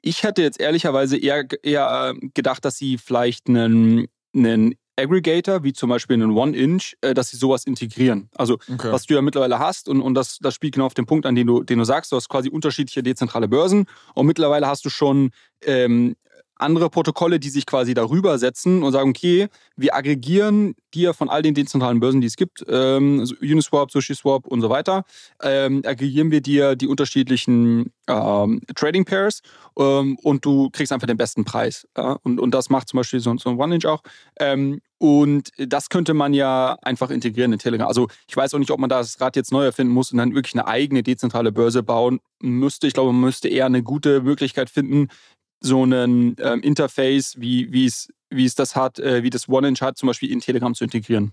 Ich 0.00 0.22
hätte 0.22 0.42
jetzt 0.42 0.60
ehrlicherweise 0.60 1.16
eher, 1.16 1.44
eher 1.62 2.14
äh, 2.14 2.28
gedacht, 2.34 2.64
dass 2.64 2.76
sie 2.76 2.98
vielleicht 2.98 3.48
einen, 3.48 4.06
einen 4.34 4.74
Aggregator, 4.98 5.62
wie 5.62 5.72
zum 5.72 5.90
Beispiel 5.90 6.14
einen 6.14 6.32
One-Inch, 6.32 6.96
äh, 7.00 7.14
dass 7.14 7.30
sie 7.30 7.36
sowas 7.36 7.64
integrieren. 7.64 8.28
Also 8.34 8.54
okay. 8.54 8.92
was 8.92 9.06
du 9.06 9.14
ja 9.14 9.22
mittlerweile 9.22 9.58
hast 9.58 9.88
und, 9.88 10.00
und 10.00 10.14
das, 10.14 10.38
das 10.40 10.54
spielt 10.54 10.74
genau 10.74 10.86
auf 10.86 10.94
den 10.94 11.06
Punkt 11.06 11.24
an, 11.26 11.34
den 11.34 11.46
du, 11.46 11.62
den 11.62 11.78
du 11.78 11.84
sagst, 11.84 12.12
du 12.12 12.16
hast 12.16 12.28
quasi 12.28 12.48
unterschiedliche 12.48 13.02
dezentrale 13.02 13.48
Börsen 13.48 13.86
und 14.14 14.26
mittlerweile 14.26 14.66
hast 14.66 14.84
du 14.84 14.90
schon 14.90 15.30
ähm, 15.64 16.16
andere 16.58 16.90
Protokolle, 16.90 17.40
die 17.40 17.50
sich 17.50 17.66
quasi 17.66 17.94
darüber 17.94 18.38
setzen 18.38 18.82
und 18.82 18.92
sagen, 18.92 19.10
okay, 19.10 19.48
wir 19.76 19.94
aggregieren 19.94 20.74
dir 20.94 21.14
von 21.14 21.28
all 21.28 21.42
den 21.42 21.54
dezentralen 21.54 22.00
Börsen, 22.00 22.20
die 22.20 22.26
es 22.26 22.36
gibt, 22.36 22.64
ähm, 22.68 23.24
Uniswap, 23.40 23.90
SushiSwap 23.90 24.46
und 24.46 24.60
so 24.60 24.70
weiter, 24.70 25.04
ähm, 25.42 25.82
aggregieren 25.84 26.30
wir 26.30 26.40
dir 26.40 26.76
die 26.76 26.86
unterschiedlichen 26.86 27.92
ähm, 28.08 28.60
Trading 28.74 29.04
Pairs 29.04 29.42
ähm, 29.78 30.18
und 30.22 30.44
du 30.44 30.70
kriegst 30.70 30.92
einfach 30.92 31.06
den 31.06 31.16
besten 31.16 31.44
Preis. 31.44 31.86
Ja? 31.96 32.18
Und, 32.22 32.40
und 32.40 32.52
das 32.52 32.70
macht 32.70 32.88
zum 32.88 32.98
Beispiel 32.98 33.20
so, 33.20 33.36
so 33.36 33.50
ein 33.50 33.58
One-Inch 33.58 33.86
auch. 33.86 34.02
Ähm, 34.40 34.80
und 34.98 35.52
das 35.58 35.90
könnte 35.90 36.12
man 36.12 36.34
ja 36.34 36.76
einfach 36.82 37.10
integrieren 37.10 37.52
in 37.52 37.60
Telegram. 37.60 37.86
Also 37.86 38.08
ich 38.26 38.36
weiß 38.36 38.52
auch 38.54 38.58
nicht, 38.58 38.72
ob 38.72 38.80
man 38.80 38.90
das 38.90 39.20
Rad 39.20 39.36
jetzt 39.36 39.52
neu 39.52 39.64
erfinden 39.64 39.92
muss 39.92 40.10
und 40.10 40.18
dann 40.18 40.34
wirklich 40.34 40.54
eine 40.54 40.66
eigene 40.66 41.04
dezentrale 41.04 41.52
Börse 41.52 41.84
bauen 41.84 42.18
müsste. 42.40 42.88
Ich 42.88 42.94
glaube, 42.94 43.12
man 43.12 43.20
müsste 43.20 43.48
eher 43.48 43.66
eine 43.66 43.84
gute 43.84 44.22
Möglichkeit 44.22 44.70
finden, 44.70 45.08
so 45.60 45.84
ein 45.84 46.36
ähm, 46.38 46.60
Interface, 46.60 47.34
wie, 47.38 47.72
wie, 47.72 47.86
es, 47.86 48.08
wie 48.30 48.44
es 48.44 48.54
das 48.54 48.76
hat, 48.76 48.98
äh, 48.98 49.22
wie 49.22 49.30
das 49.30 49.48
One-Inch 49.48 49.80
hat, 49.80 49.98
zum 49.98 50.06
Beispiel 50.06 50.30
in 50.30 50.40
Telegram 50.40 50.74
zu 50.74 50.84
integrieren. 50.84 51.32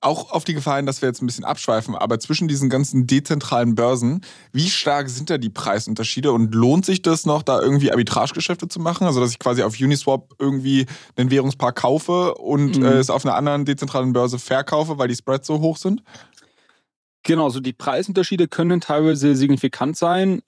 Auch 0.00 0.30
auf 0.30 0.44
die 0.44 0.54
Gefahr 0.54 0.80
dass 0.82 1.02
wir 1.02 1.08
jetzt 1.08 1.20
ein 1.22 1.26
bisschen 1.26 1.44
abschweifen, 1.44 1.96
aber 1.96 2.20
zwischen 2.20 2.46
diesen 2.46 2.70
ganzen 2.70 3.08
dezentralen 3.08 3.74
Börsen, 3.74 4.20
wie 4.52 4.68
stark 4.70 5.08
sind 5.08 5.28
da 5.28 5.38
die 5.38 5.50
Preisunterschiede 5.50 6.30
und 6.30 6.54
lohnt 6.54 6.86
sich 6.86 7.02
das 7.02 7.26
noch, 7.26 7.42
da 7.42 7.60
irgendwie 7.60 7.90
Arbitragegeschäfte 7.90 8.68
zu 8.68 8.78
machen? 8.78 9.08
Also, 9.08 9.20
dass 9.20 9.32
ich 9.32 9.40
quasi 9.40 9.64
auf 9.64 9.74
Uniswap 9.80 10.34
irgendwie 10.38 10.86
einen 11.16 11.32
Währungspaar 11.32 11.72
kaufe 11.72 12.34
und 12.34 12.78
mhm. 12.78 12.84
äh, 12.84 12.92
es 12.92 13.10
auf 13.10 13.24
einer 13.24 13.34
anderen 13.34 13.64
dezentralen 13.64 14.12
Börse 14.12 14.38
verkaufe, 14.38 14.98
weil 14.98 15.08
die 15.08 15.16
Spreads 15.16 15.48
so 15.48 15.58
hoch 15.58 15.76
sind? 15.76 16.04
Genau, 17.24 17.44
also 17.44 17.58
die 17.58 17.72
Preisunterschiede 17.72 18.46
können 18.46 18.80
teilweise 18.80 19.34
signifikant 19.34 19.96
sein. 19.96 20.42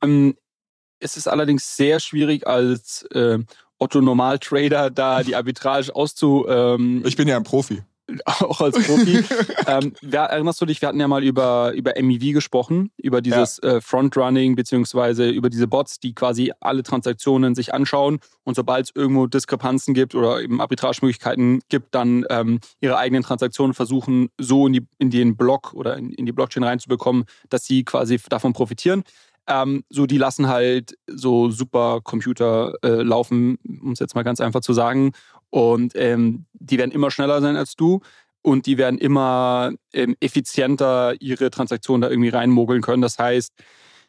Es 1.01 1.17
ist 1.17 1.27
allerdings 1.27 1.77
sehr 1.77 1.99
schwierig 1.99 2.47
als 2.47 3.03
äh, 3.15 3.39
Otto 3.79 4.01
Normaltrader 4.01 4.91
da 4.91 5.23
die 5.23 5.35
Arbitrage 5.35 5.95
auszu. 5.95 6.47
Ähm, 6.49 7.03
ich 7.07 7.17
bin 7.17 7.27
ja 7.27 7.37
ein 7.37 7.45
Profi. 7.45 7.83
Auch 8.25 8.61
als 8.61 8.77
Profi. 8.87 9.25
ähm, 9.67 9.93
wer, 10.03 10.23
erinnerst 10.23 10.61
du 10.61 10.67
dich, 10.67 10.81
wir 10.81 10.89
hatten 10.89 11.01
ja 11.01 11.09
mal 11.09 11.23
über, 11.23 11.73
über 11.75 11.93
MEV 12.01 12.33
gesprochen, 12.33 12.91
über 12.97 13.21
dieses 13.21 13.61
ja. 13.63 13.77
äh, 13.77 13.81
Frontrunning, 13.81 14.57
beziehungsweise 14.57 15.29
über 15.29 15.51
diese 15.51 15.67
Bots, 15.67 16.01
die 16.01 16.15
quasi 16.15 16.53
alle 16.61 16.83
Transaktionen 16.83 17.55
sich 17.55 17.73
anschauen 17.73 18.19
und 18.45 18.55
sobald 18.55 18.87
es 18.87 18.93
irgendwo 18.95 19.27
Diskrepanzen 19.27 19.95
gibt 19.95 20.15
oder 20.15 20.41
eben 20.41 20.61
Arbitragemöglichkeiten 20.61 21.61
gibt, 21.69 21.95
dann 21.95 22.25
ähm, 22.31 22.61
ihre 22.81 22.99
eigenen 22.99 23.23
Transaktionen 23.23 23.75
versuchen, 23.75 24.29
so 24.39 24.67
in, 24.67 24.73
die, 24.73 24.87
in 24.99 25.11
den 25.11 25.37
Block 25.37 25.73
oder 25.75 25.97
in, 25.97 26.11
in 26.13 26.27
die 26.27 26.33
Blockchain 26.33 26.65
reinzubekommen, 26.65 27.25
dass 27.49 27.65
sie 27.65 27.85
quasi 27.85 28.21
davon 28.29 28.53
profitieren. 28.53 29.05
Ähm, 29.51 29.85
so, 29.91 30.07
die 30.07 30.19
lassen 30.19 30.49
halt 30.49 30.97
so 31.07 31.51
Supercomputer 31.51 32.75
äh, 32.83 33.03
laufen, 33.03 33.59
um 33.83 33.93
es 33.93 33.99
jetzt 33.99 34.15
mal 34.15 34.23
ganz 34.23 34.41
einfach 34.41 34.61
zu 34.61 34.73
sagen. 34.73 35.13
Und 35.51 35.93
ähm, 35.97 36.47
die 36.53 36.79
werden 36.79 36.93
immer 36.93 37.11
schneller 37.11 37.41
sein 37.41 37.57
als 37.57 37.75
du 37.75 38.01
und 38.43 38.67
die 38.67 38.79
werden 38.79 38.99
immer 38.99 39.73
ähm, 39.93 40.17
effizienter 40.21 41.21
ihre 41.21 41.51
Transaktionen 41.51 42.03
da 42.03 42.09
irgendwie 42.09 42.29
reinmogeln 42.29 42.81
können. 42.81 43.03
Das 43.03 43.19
heißt, 43.19 43.53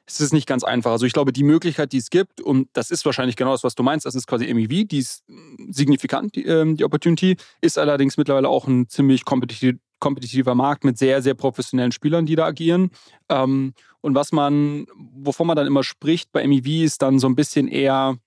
es 0.05 0.21
ist 0.21 0.33
nicht 0.33 0.47
ganz 0.47 0.63
einfach. 0.63 0.91
Also 0.91 1.05
ich 1.05 1.13
glaube, 1.13 1.33
die 1.33 1.43
Möglichkeit, 1.43 1.91
die 1.91 1.97
es 1.97 2.09
gibt, 2.09 2.41
und 2.41 2.69
das 2.73 2.91
ist 2.91 3.05
wahrscheinlich 3.05 3.35
genau 3.35 3.51
das, 3.51 3.63
was 3.63 3.75
du 3.75 3.83
meinst, 3.83 4.05
das 4.05 4.15
ist 4.15 4.27
quasi 4.27 4.51
MEV, 4.53 4.87
die 4.87 4.99
ist 4.99 5.23
signifikant, 5.69 6.35
die, 6.35 6.45
ähm, 6.45 6.75
die 6.75 6.83
Opportunity, 6.83 7.37
ist 7.61 7.77
allerdings 7.77 8.17
mittlerweile 8.17 8.49
auch 8.49 8.67
ein 8.67 8.87
ziemlich 8.89 9.25
kompetitiv, 9.25 9.77
kompetitiver 10.01 10.55
Markt 10.55 10.83
mit 10.83 10.97
sehr, 10.97 11.21
sehr 11.21 11.35
professionellen 11.35 11.93
Spielern, 11.93 12.25
die 12.25 12.35
da 12.35 12.45
agieren. 12.45 12.91
Ähm, 13.29 13.73
und 14.01 14.15
was 14.15 14.33
man, 14.33 14.87
wovon 14.95 15.47
man 15.47 15.55
dann 15.55 15.67
immer 15.67 15.83
spricht 15.83 16.33
bei 16.33 16.45
MEV, 16.45 16.83
ist 16.83 17.01
dann 17.01 17.19
so 17.19 17.27
ein 17.27 17.35
bisschen 17.35 17.69
eher 17.69 18.17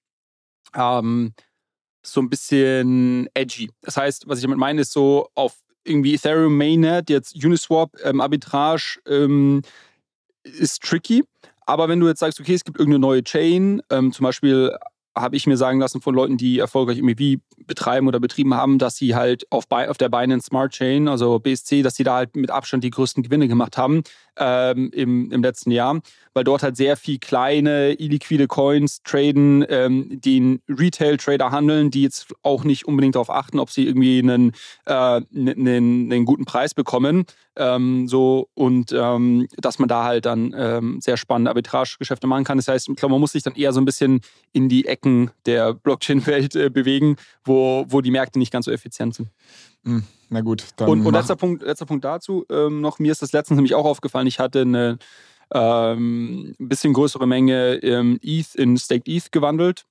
ähm, 0.74 1.34
so 2.02 2.20
ein 2.20 2.30
bisschen 2.30 3.28
edgy. 3.34 3.70
Das 3.82 3.96
heißt, 3.96 4.28
was 4.28 4.38
ich 4.38 4.44
damit 4.44 4.58
meine, 4.58 4.80
ist 4.80 4.92
so 4.92 5.28
auf 5.34 5.56
irgendwie 5.84 6.14
Ethereum 6.14 6.56
Mainnet, 6.56 7.10
jetzt 7.10 7.34
Uniswap, 7.44 7.90
ähm, 8.02 8.20
Arbitrage 8.20 9.00
ähm, 9.06 9.62
ist 10.42 10.82
tricky. 10.82 11.24
Aber 11.66 11.88
wenn 11.88 12.00
du 12.00 12.08
jetzt 12.08 12.20
sagst, 12.20 12.40
okay, 12.40 12.54
es 12.54 12.64
gibt 12.64 12.78
irgendeine 12.78 13.00
neue 13.00 13.24
Chain, 13.24 13.82
ähm, 13.90 14.12
zum 14.12 14.24
Beispiel 14.24 14.76
habe 15.16 15.37
ich 15.37 15.46
mir 15.46 15.57
sagen 15.57 15.81
lassen 15.81 16.00
von 16.00 16.14
Leuten, 16.14 16.37
die 16.37 16.59
erfolgreich 16.59 17.00
MEV 17.00 17.40
betreiben 17.66 18.09
oder 18.09 18.18
betrieben 18.18 18.55
haben, 18.55 18.79
dass 18.79 18.96
sie 18.96 19.14
halt 19.14 19.50
auf, 19.50 19.64
auf 19.70 19.96
der 19.96 20.09
Binance 20.09 20.46
Smart 20.46 20.72
Chain, 20.72 21.09
also 21.09 21.38
BSC, 21.38 21.83
dass 21.83 21.94
sie 21.94 22.05
da 22.05 22.16
halt 22.16 22.35
mit 22.37 22.50
Abstand 22.50 22.83
die 22.83 22.90
größten 22.90 23.22
Gewinne 23.22 23.46
gemacht 23.46 23.79
haben 23.79 24.03
ähm, 24.37 24.90
im, 24.92 25.31
im 25.31 25.42
letzten 25.42 25.70
Jahr, 25.70 26.00
weil 26.35 26.44
dort 26.44 26.62
halt 26.62 26.77
sehr 26.77 26.97
viel 26.97 27.18
kleine, 27.18 27.92
illiquide 27.92 28.49
Coins 28.49 29.03
traden, 29.05 29.64
ähm, 29.68 30.20
die 30.20 30.61
Retail-Trader 30.68 31.51
handeln, 31.51 31.90
die 31.90 32.03
jetzt 32.03 32.35
auch 32.42 32.64
nicht 32.64 32.87
unbedingt 32.87 33.14
darauf 33.14 33.31
achten, 33.31 33.59
ob 33.59 33.70
sie 33.70 33.87
irgendwie 33.87 34.18
einen, 34.18 34.53
äh, 34.85 34.92
einen, 34.92 36.12
einen 36.12 36.25
guten 36.25 36.44
Preis 36.44 36.75
bekommen. 36.75 37.25
Ähm, 37.57 38.09
so 38.09 38.49
und 38.55 38.92
ähm, 38.92 39.47
dass 39.59 39.79
man 39.79 39.88
da 39.88 40.03
halt 40.03 40.27
dann 40.27 40.53
ähm, 40.57 41.01
sehr 41.01 41.16
spannende 41.16 41.51
Arbitragegeschäfte 41.53 42.27
machen 42.27 42.42
kann. 42.42 42.59
Das 42.59 42.66
heißt, 42.66 42.88
ich 42.88 42.97
glaube, 42.97 43.12
man 43.12 43.20
muss 43.20 43.31
sich 43.31 43.44
dann 43.44 43.55
eher 43.55 43.73
so 43.73 43.81
ein 43.81 43.85
bisschen 43.85 44.23
in 44.53 44.68
die 44.68 44.87
Ecken 44.87 45.31
der 45.47 45.73
Blockchain-Welt 45.73 46.57
äh, 46.57 46.68
bewegen, 46.68 47.16
wo, 47.44 47.85
wo 47.88 48.01
die 48.01 48.11
Märkte 48.11 48.40
nicht 48.40 48.53
ganz 48.53 48.64
so 48.64 48.73
effizient 48.73 49.14
sind. 49.14 49.29
Hm, 49.85 50.03
na 50.31 50.40
gut. 50.40 50.66
Dann 50.77 50.88
und, 50.88 51.07
und 51.07 51.14
letzter, 51.14 51.37
Punkt, 51.37 51.62
letzter 51.62 51.87
Punkt 51.87 52.05
dazu 52.05 52.44
ähm, 52.51 52.81
noch, 52.81 52.99
mir 52.99 53.12
ist 53.12 53.23
das 53.23 53.33
letztens 53.33 53.57
nämlich 53.57 53.77
auch 53.77 53.85
aufgefallen, 53.85 54.27
ich 54.27 54.40
hatte 54.40 54.62
eine 54.62 54.99
ähm, 55.52 56.54
bisschen 56.59 56.92
größere 56.92 57.26
Menge 57.26 57.76
ähm, 57.76 58.18
ETH 58.22 58.54
in 58.54 58.76
Staked 58.76 59.09
ETH 59.09 59.33
gewandelt. 59.33 59.85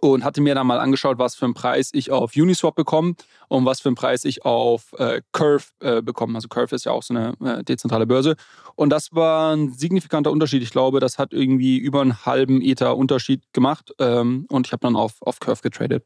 und 0.00 0.24
hatte 0.24 0.40
mir 0.40 0.54
dann 0.54 0.66
mal 0.66 0.78
angeschaut, 0.78 1.18
was 1.18 1.34
für 1.34 1.46
einen 1.46 1.54
Preis 1.54 1.90
ich 1.92 2.10
auf 2.10 2.32
Uniswap 2.36 2.74
bekomme 2.74 3.14
und 3.48 3.64
was 3.64 3.80
für 3.80 3.88
einen 3.88 3.96
Preis 3.96 4.24
ich 4.24 4.44
auf 4.44 4.92
äh, 4.98 5.22
Curve 5.32 5.64
äh, 5.80 6.02
bekomme. 6.02 6.34
Also 6.34 6.48
Curve 6.48 6.74
ist 6.74 6.84
ja 6.84 6.92
auch 6.92 7.02
so 7.02 7.14
eine 7.14 7.34
äh, 7.42 7.64
dezentrale 7.64 8.06
Börse. 8.06 8.36
Und 8.74 8.90
das 8.90 9.14
war 9.14 9.54
ein 9.54 9.72
signifikanter 9.72 10.30
Unterschied. 10.30 10.62
Ich 10.62 10.70
glaube, 10.70 11.00
das 11.00 11.18
hat 11.18 11.32
irgendwie 11.32 11.78
über 11.78 12.02
einen 12.02 12.26
halben 12.26 12.60
Ether 12.60 12.96
Unterschied 12.96 13.42
gemacht. 13.52 13.92
Ähm, 13.98 14.46
und 14.50 14.66
ich 14.66 14.72
habe 14.72 14.80
dann 14.80 14.96
auf, 14.96 15.22
auf 15.22 15.40
Curve 15.40 15.62
getradet. 15.62 16.04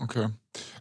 Okay. 0.00 0.28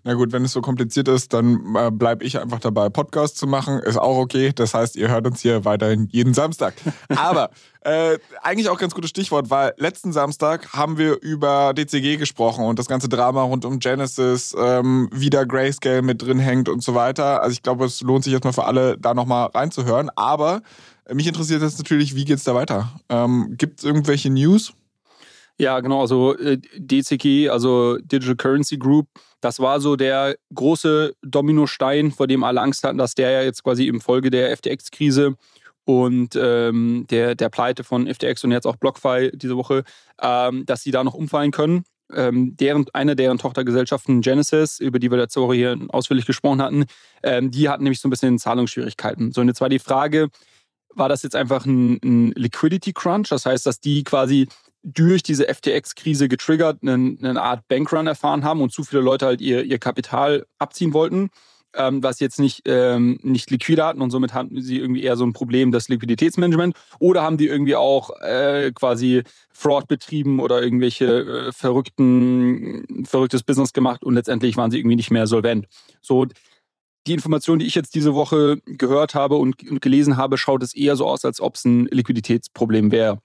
Na 0.04 0.14
gut, 0.14 0.32
wenn 0.32 0.46
es 0.46 0.54
so 0.54 0.62
kompliziert 0.62 1.08
ist, 1.08 1.34
dann 1.34 1.76
äh, 1.76 1.92
bleibe 1.92 2.24
ich 2.24 2.40
einfach 2.40 2.60
dabei, 2.60 2.90
Podcast 2.90 3.38
zu 3.38 3.46
machen. 3.46 3.80
Ist 3.80 3.98
auch 3.98 4.18
okay. 4.18 4.52
Das 4.56 4.74
heißt, 4.74 4.96
ihr 4.96 5.10
hört 5.10 5.28
uns 5.28 5.42
hier 5.42 5.66
weiterhin 5.66 6.08
jeden 6.12 6.34
Samstag. 6.34 6.76
Aber 7.10 7.50
äh, 7.82 8.18
eigentlich 8.42 8.70
auch 8.70 8.80
ganz 8.80 8.94
gutes 8.94 9.10
Stichwort, 9.10 9.50
weil 9.50 9.74
letzten 9.78 10.14
Samstag 10.14 10.72
haben 10.74 10.98
wir 10.98 11.22
über 11.22 11.74
DCG 11.74 12.18
gesprochen 12.18 12.66
und 12.66 12.80
das 12.80 12.88
ganze 12.88 13.10
Drama 13.10 13.44
rund 13.44 13.66
um 13.66 13.80
Genesis, 13.80 14.56
ähm, 14.58 15.10
wie 15.12 15.30
da 15.30 15.44
Grayscale 15.44 16.02
mit 16.02 16.22
drin 16.22 16.40
hängt 16.40 16.70
und 16.70 16.82
so 16.84 16.96
weiter. 16.96 17.42
Also 17.42 17.54
ich 17.54 17.64
glaube, 17.64 17.86
es 17.86 18.02
lohnt 18.02 18.24
sich 18.24 18.34
jetzt 18.34 18.46
mal 18.46 18.54
für 18.54 18.66
alle, 18.66 18.98
da 18.98 19.14
nochmal 19.14 19.48
reinzuhören. 19.48 20.10
Aber 20.16 20.62
mich 21.14 21.28
interessiert 21.28 21.62
jetzt 21.62 21.78
natürlich, 21.78 22.16
wie 22.16 22.26
geht's 22.26 22.44
da 22.44 22.56
weiter? 22.56 22.92
Ähm, 23.10 23.56
Gibt 23.58 23.80
es 23.80 23.86
irgendwelche 23.86 24.30
News? 24.30 24.74
Ja, 25.60 25.80
genau. 25.80 26.02
Also 26.02 26.38
äh, 26.38 26.60
DCG, 26.78 27.50
also 27.50 27.98
Digital 27.98 28.36
Currency 28.36 28.78
Group, 28.78 29.08
das 29.42 29.60
war 29.60 29.80
so 29.80 29.96
der 29.96 30.36
große 30.54 31.14
Dominostein, 31.22 32.12
vor 32.12 32.28
dem 32.28 32.44
alle 32.44 32.62
Angst 32.62 32.84
hatten, 32.84 32.98
dass 32.98 33.16
der 33.16 33.32
ja 33.32 33.42
jetzt 33.44 33.64
quasi 33.64 33.88
im 33.88 34.02
Folge 34.02 34.30
der 34.30 34.56
FTX-Krise 34.56 35.36
und 35.86 36.36
ähm, 36.36 37.06
der, 37.10 37.36
der 37.36 37.50
Pleite 37.50 37.84
von 37.84 38.14
FTX 38.14 38.44
und 38.44 38.52
jetzt 38.52 38.68
auch 38.68 38.76
BlockFi 38.76 39.32
diese 39.34 39.56
Woche, 39.56 39.84
ähm, 40.22 40.66
dass 40.66 40.84
sie 40.84 40.92
da 40.92 41.04
noch 41.04 41.14
umfallen 41.14 41.52
können. 41.52 41.84
Ähm, 42.14 42.56
deren, 42.58 42.86
eine 42.94 43.16
deren 43.16 43.38
Tochtergesellschaften, 43.38 44.22
Genesis, 44.22 44.80
über 44.80 44.98
die 44.98 45.12
wir 45.12 45.18
letzte 45.18 45.42
Woche 45.42 45.56
hier 45.56 45.78
ausführlich 45.90 46.26
gesprochen 46.26 46.62
hatten, 46.62 46.86
ähm, 47.22 47.52
die 47.52 47.70
hatten 47.70 47.84
nämlich 47.84 48.00
so 48.00 48.08
ein 48.08 48.12
bisschen 48.12 48.40
Zahlungsschwierigkeiten. 48.40 49.32
So, 49.34 49.42
und 49.42 49.48
jetzt 49.48 49.62
war 49.62 49.70
die 49.70 49.80
Frage, 49.80 50.30
war 50.94 51.10
das 51.10 51.24
jetzt 51.24 51.36
einfach 51.36 51.66
ein, 51.66 52.00
ein 52.04 52.32
Liquidity 52.32 52.94
Crunch? 52.94 53.30
Das 53.30 53.46
heißt, 53.46 53.66
dass 53.66 53.80
die 53.80 54.04
quasi 54.04 54.48
durch 54.94 55.22
diese 55.22 55.54
FTX-Krise 55.54 56.30
getriggert 56.30 56.80
eine, 56.82 57.18
eine, 57.22 57.42
Art 57.42 57.68
Bankrun 57.68 58.08
erfahren 58.08 58.46
haben 58.46 58.62
und 58.62 58.72
zu 58.72 58.84
viele 58.84 59.02
Leute 59.02 59.26
halt 59.26 59.42
ihr, 59.42 59.64
ihr 59.66 59.80
Kapital 59.80 60.46
abziehen 60.60 60.94
wollten, 60.94 61.30
ähm, 61.74 62.02
was 62.02 62.22
jetzt 62.22 62.40
nicht, 62.40 62.62
ähm, 62.66 63.20
nicht 63.22 63.52
liquide 63.52 63.84
hatten 63.84 64.02
und 64.02 64.12
somit 64.12 64.34
hatten 64.34 64.62
sie 64.62 64.78
irgendwie 64.78 65.04
eher 65.04 65.18
so 65.18 65.26
ein 65.26 65.34
Problem, 65.34 65.74
das 65.74 65.90
Liquiditätsmanagement. 65.90 66.74
Oder 67.00 67.22
haben 67.22 67.38
die 67.38 67.48
irgendwie 67.48 67.76
auch 67.76 68.12
äh, 68.22 68.72
quasi 68.74 69.24
Fraud 69.52 69.90
betrieben 69.90 70.40
oder 70.40 70.62
irgendwelche 70.62 71.48
äh, 71.48 71.52
verrückten, 71.52 73.06
verrücktes 73.06 73.44
Business 73.44 73.74
gemacht 73.74 74.06
und 74.06 74.16
letztendlich 74.16 74.56
waren 74.56 74.72
sie 74.72 74.80
irgendwie 74.80 74.96
nicht 74.96 75.12
mehr 75.12 75.28
solvent. 75.28 75.68
So, 76.02 76.28
die 77.08 77.14
Information, 77.14 77.60
die 77.60 77.66
ich 77.66 77.76
jetzt 77.76 77.94
diese 77.94 78.16
Woche 78.16 78.62
gehört 78.66 79.16
habe 79.16 79.36
und, 79.36 79.70
und 79.70 79.82
gelesen 79.82 80.16
habe, 80.16 80.38
schaut 80.38 80.64
es 80.64 80.74
eher 80.74 80.96
so 80.96 81.08
aus, 81.08 81.26
als 81.26 81.42
ob 81.42 81.56
es 81.56 81.66
ein 81.66 81.88
Liquiditätsproblem 81.88 82.92
wäre. 82.92 83.20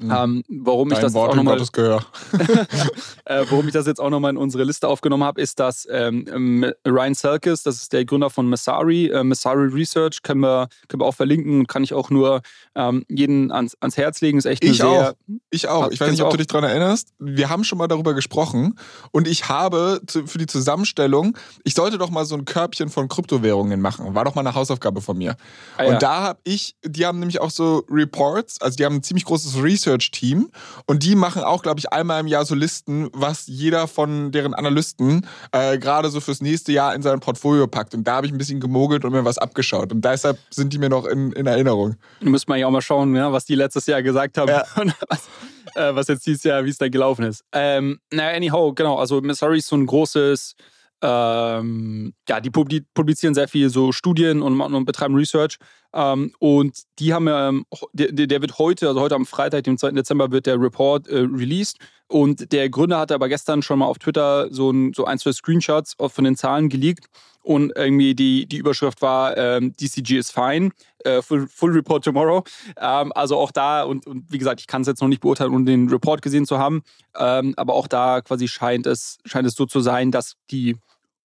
Mhm. 0.00 0.10
Ähm, 0.10 0.44
warum 0.48 0.90
ich 0.92 0.98
das 0.98 1.12
Wort 1.12 1.32
auch 1.32 1.36
nochmal, 1.36 1.60
äh, 3.24 3.44
warum 3.50 3.66
ich 3.66 3.74
das 3.74 3.86
jetzt 3.86 4.00
auch 4.00 4.08
nochmal 4.08 4.30
in 4.30 4.38
unsere 4.38 4.64
Liste 4.64 4.88
aufgenommen 4.88 5.24
habe, 5.24 5.40
ist, 5.40 5.60
dass 5.60 5.86
ähm, 5.90 6.24
ähm, 6.32 6.72
Ryan 6.88 7.14
Selkis, 7.14 7.62
das 7.62 7.76
ist 7.76 7.92
der 7.92 8.06
Gründer 8.06 8.30
von 8.30 8.48
Messari, 8.48 9.08
äh, 9.08 9.22
Messari 9.22 9.66
Research, 9.66 10.22
können 10.22 10.40
wir, 10.40 10.68
können 10.88 11.02
wir 11.02 11.06
auch 11.06 11.14
verlinken, 11.14 11.66
kann 11.66 11.84
ich 11.84 11.92
auch 11.92 12.08
nur 12.08 12.40
ähm, 12.74 13.04
jeden 13.08 13.52
ans, 13.52 13.76
ans 13.80 13.98
Herz 13.98 14.22
legen. 14.22 14.38
Ist 14.38 14.46
echt 14.46 14.64
ich 14.64 14.78
sehr, 14.78 14.88
auch. 14.88 15.12
Ich 15.50 15.68
auch. 15.68 15.90
Ich 15.90 16.00
weiß 16.00 16.12
nicht, 16.12 16.22
ob 16.22 16.30
du 16.30 16.38
dich 16.38 16.46
daran 16.46 16.64
erinnerst. 16.64 17.08
Wir 17.18 17.50
haben 17.50 17.64
schon 17.64 17.76
mal 17.76 17.88
darüber 17.88 18.14
gesprochen 18.14 18.78
und 19.10 19.28
ich 19.28 19.50
habe 19.50 20.00
zu, 20.06 20.26
für 20.26 20.38
die 20.38 20.46
Zusammenstellung, 20.46 21.36
ich 21.62 21.74
sollte 21.74 21.98
doch 21.98 22.08
mal 22.08 22.24
so 22.24 22.36
ein 22.36 22.46
Körbchen 22.46 22.88
von 22.88 23.08
Kryptowährungen 23.08 23.82
machen. 23.82 24.14
War 24.14 24.24
doch 24.24 24.34
mal 24.34 24.40
eine 24.40 24.54
Hausaufgabe 24.54 25.02
von 25.02 25.18
mir. 25.18 25.36
Ah, 25.76 25.84
und 25.84 25.92
ja. 25.92 25.98
da 25.98 26.20
habe 26.22 26.38
ich, 26.44 26.74
die 26.84 27.04
haben 27.04 27.18
nämlich 27.18 27.40
auch 27.42 27.50
so 27.50 27.84
Reports, 27.90 28.62
also 28.62 28.76
die 28.76 28.86
haben 28.86 28.96
ein 28.96 29.02
ziemlich 29.02 29.26
großes 29.26 29.62
Research 29.62 29.89
Research-Team 29.90 30.50
und 30.86 31.02
die 31.02 31.14
machen 31.14 31.42
auch, 31.42 31.62
glaube 31.62 31.80
ich, 31.80 31.92
einmal 31.92 32.20
im 32.20 32.26
Jahr 32.26 32.44
so 32.44 32.54
Listen, 32.54 33.08
was 33.12 33.46
jeder 33.46 33.88
von 33.88 34.32
deren 34.32 34.54
Analysten 34.54 35.26
äh, 35.52 35.78
gerade 35.78 36.10
so 36.10 36.20
fürs 36.20 36.40
nächste 36.40 36.72
Jahr 36.72 36.94
in 36.94 37.02
sein 37.02 37.20
Portfolio 37.20 37.66
packt. 37.66 37.94
Und 37.94 38.04
da 38.04 38.16
habe 38.16 38.26
ich 38.26 38.32
ein 38.32 38.38
bisschen 38.38 38.60
gemogelt 38.60 39.04
und 39.04 39.12
mir 39.12 39.24
was 39.24 39.38
abgeschaut. 39.38 39.92
Und 39.92 40.04
deshalb 40.04 40.38
sind 40.50 40.72
die 40.72 40.78
mir 40.78 40.88
noch 40.88 41.06
in, 41.06 41.32
in 41.32 41.46
Erinnerung. 41.46 41.96
Da 42.20 42.30
müsste 42.30 42.50
man 42.50 42.58
ja 42.58 42.66
auch 42.66 42.70
mal 42.70 42.82
schauen, 42.82 43.14
ja, 43.14 43.32
was 43.32 43.44
die 43.44 43.54
letztes 43.54 43.86
Jahr 43.86 44.02
gesagt 44.02 44.38
haben 44.38 44.48
ja. 44.48 44.64
und 44.76 44.94
was, 45.08 45.28
äh, 45.74 45.94
was, 45.94 46.08
jetzt 46.08 46.26
dieses 46.26 46.44
Jahr, 46.44 46.64
wie 46.64 46.70
es 46.70 46.78
da 46.78 46.88
gelaufen 46.88 47.24
ist. 47.24 47.44
Ähm, 47.52 47.98
naja, 48.12 48.36
anyhow, 48.36 48.74
genau. 48.74 48.96
Also 48.96 49.20
Missouri 49.20 49.58
ist 49.58 49.68
so 49.68 49.76
ein 49.76 49.86
großes 49.86 50.54
ähm, 51.02 52.12
ja, 52.28 52.40
die 52.40 52.50
publizieren 52.50 53.34
sehr 53.34 53.48
viel 53.48 53.70
so 53.70 53.90
Studien 53.90 54.42
und, 54.42 54.60
und 54.60 54.84
betreiben 54.84 55.14
Research. 55.14 55.56
Ähm, 55.92 56.32
und 56.38 56.82
die 56.98 57.12
haben, 57.12 57.28
ähm, 57.28 57.66
der, 57.92 58.12
der, 58.12 58.40
wird 58.40 58.58
heute, 58.58 58.88
also 58.88 59.00
heute 59.00 59.14
am 59.14 59.26
Freitag, 59.26 59.64
dem 59.64 59.78
2. 59.78 59.92
Dezember, 59.92 60.30
wird 60.30 60.46
der 60.46 60.60
Report 60.60 61.08
äh, 61.08 61.18
released. 61.18 61.78
Und 62.06 62.52
der 62.52 62.68
Gründer 62.70 62.98
hatte 62.98 63.14
aber 63.14 63.28
gestern 63.28 63.62
schon 63.62 63.78
mal 63.78 63.86
auf 63.86 63.98
Twitter 63.98 64.52
so 64.52 64.70
ein, 64.70 64.92
so 64.94 65.04
ein 65.04 65.18
zwei 65.18 65.32
Screenshots 65.32 65.94
von 65.96 66.24
den 66.24 66.36
Zahlen 66.36 66.68
geleakt. 66.68 67.06
Und 67.42 67.72
irgendwie 67.74 68.14
die, 68.14 68.46
die 68.46 68.58
Überschrift 68.58 69.00
war, 69.00 69.36
ähm, 69.36 69.72
DCG 69.76 70.18
is 70.18 70.30
fine, 70.30 70.70
äh, 71.04 71.22
full, 71.22 71.46
full, 71.48 71.72
Report 71.72 72.04
tomorrow. 72.04 72.44
Ähm, 72.76 73.12
also 73.14 73.38
auch 73.38 73.50
da, 73.50 73.84
und, 73.84 74.06
und, 74.06 74.30
wie 74.30 74.38
gesagt, 74.38 74.60
ich 74.60 74.66
kann 74.66 74.82
es 74.82 74.88
jetzt 74.88 75.00
noch 75.00 75.08
nicht 75.08 75.22
beurteilen, 75.22 75.54
um 75.54 75.64
den 75.64 75.88
Report 75.88 76.20
gesehen 76.20 76.46
zu 76.46 76.58
haben. 76.58 76.82
Ähm, 77.16 77.54
aber 77.56 77.74
auch 77.74 77.86
da 77.86 78.20
quasi 78.20 78.46
scheint 78.48 78.86
es, 78.86 79.18
scheint 79.24 79.46
es 79.46 79.54
so 79.54 79.64
zu 79.64 79.80
sein, 79.80 80.10
dass 80.10 80.34
die 80.50 80.76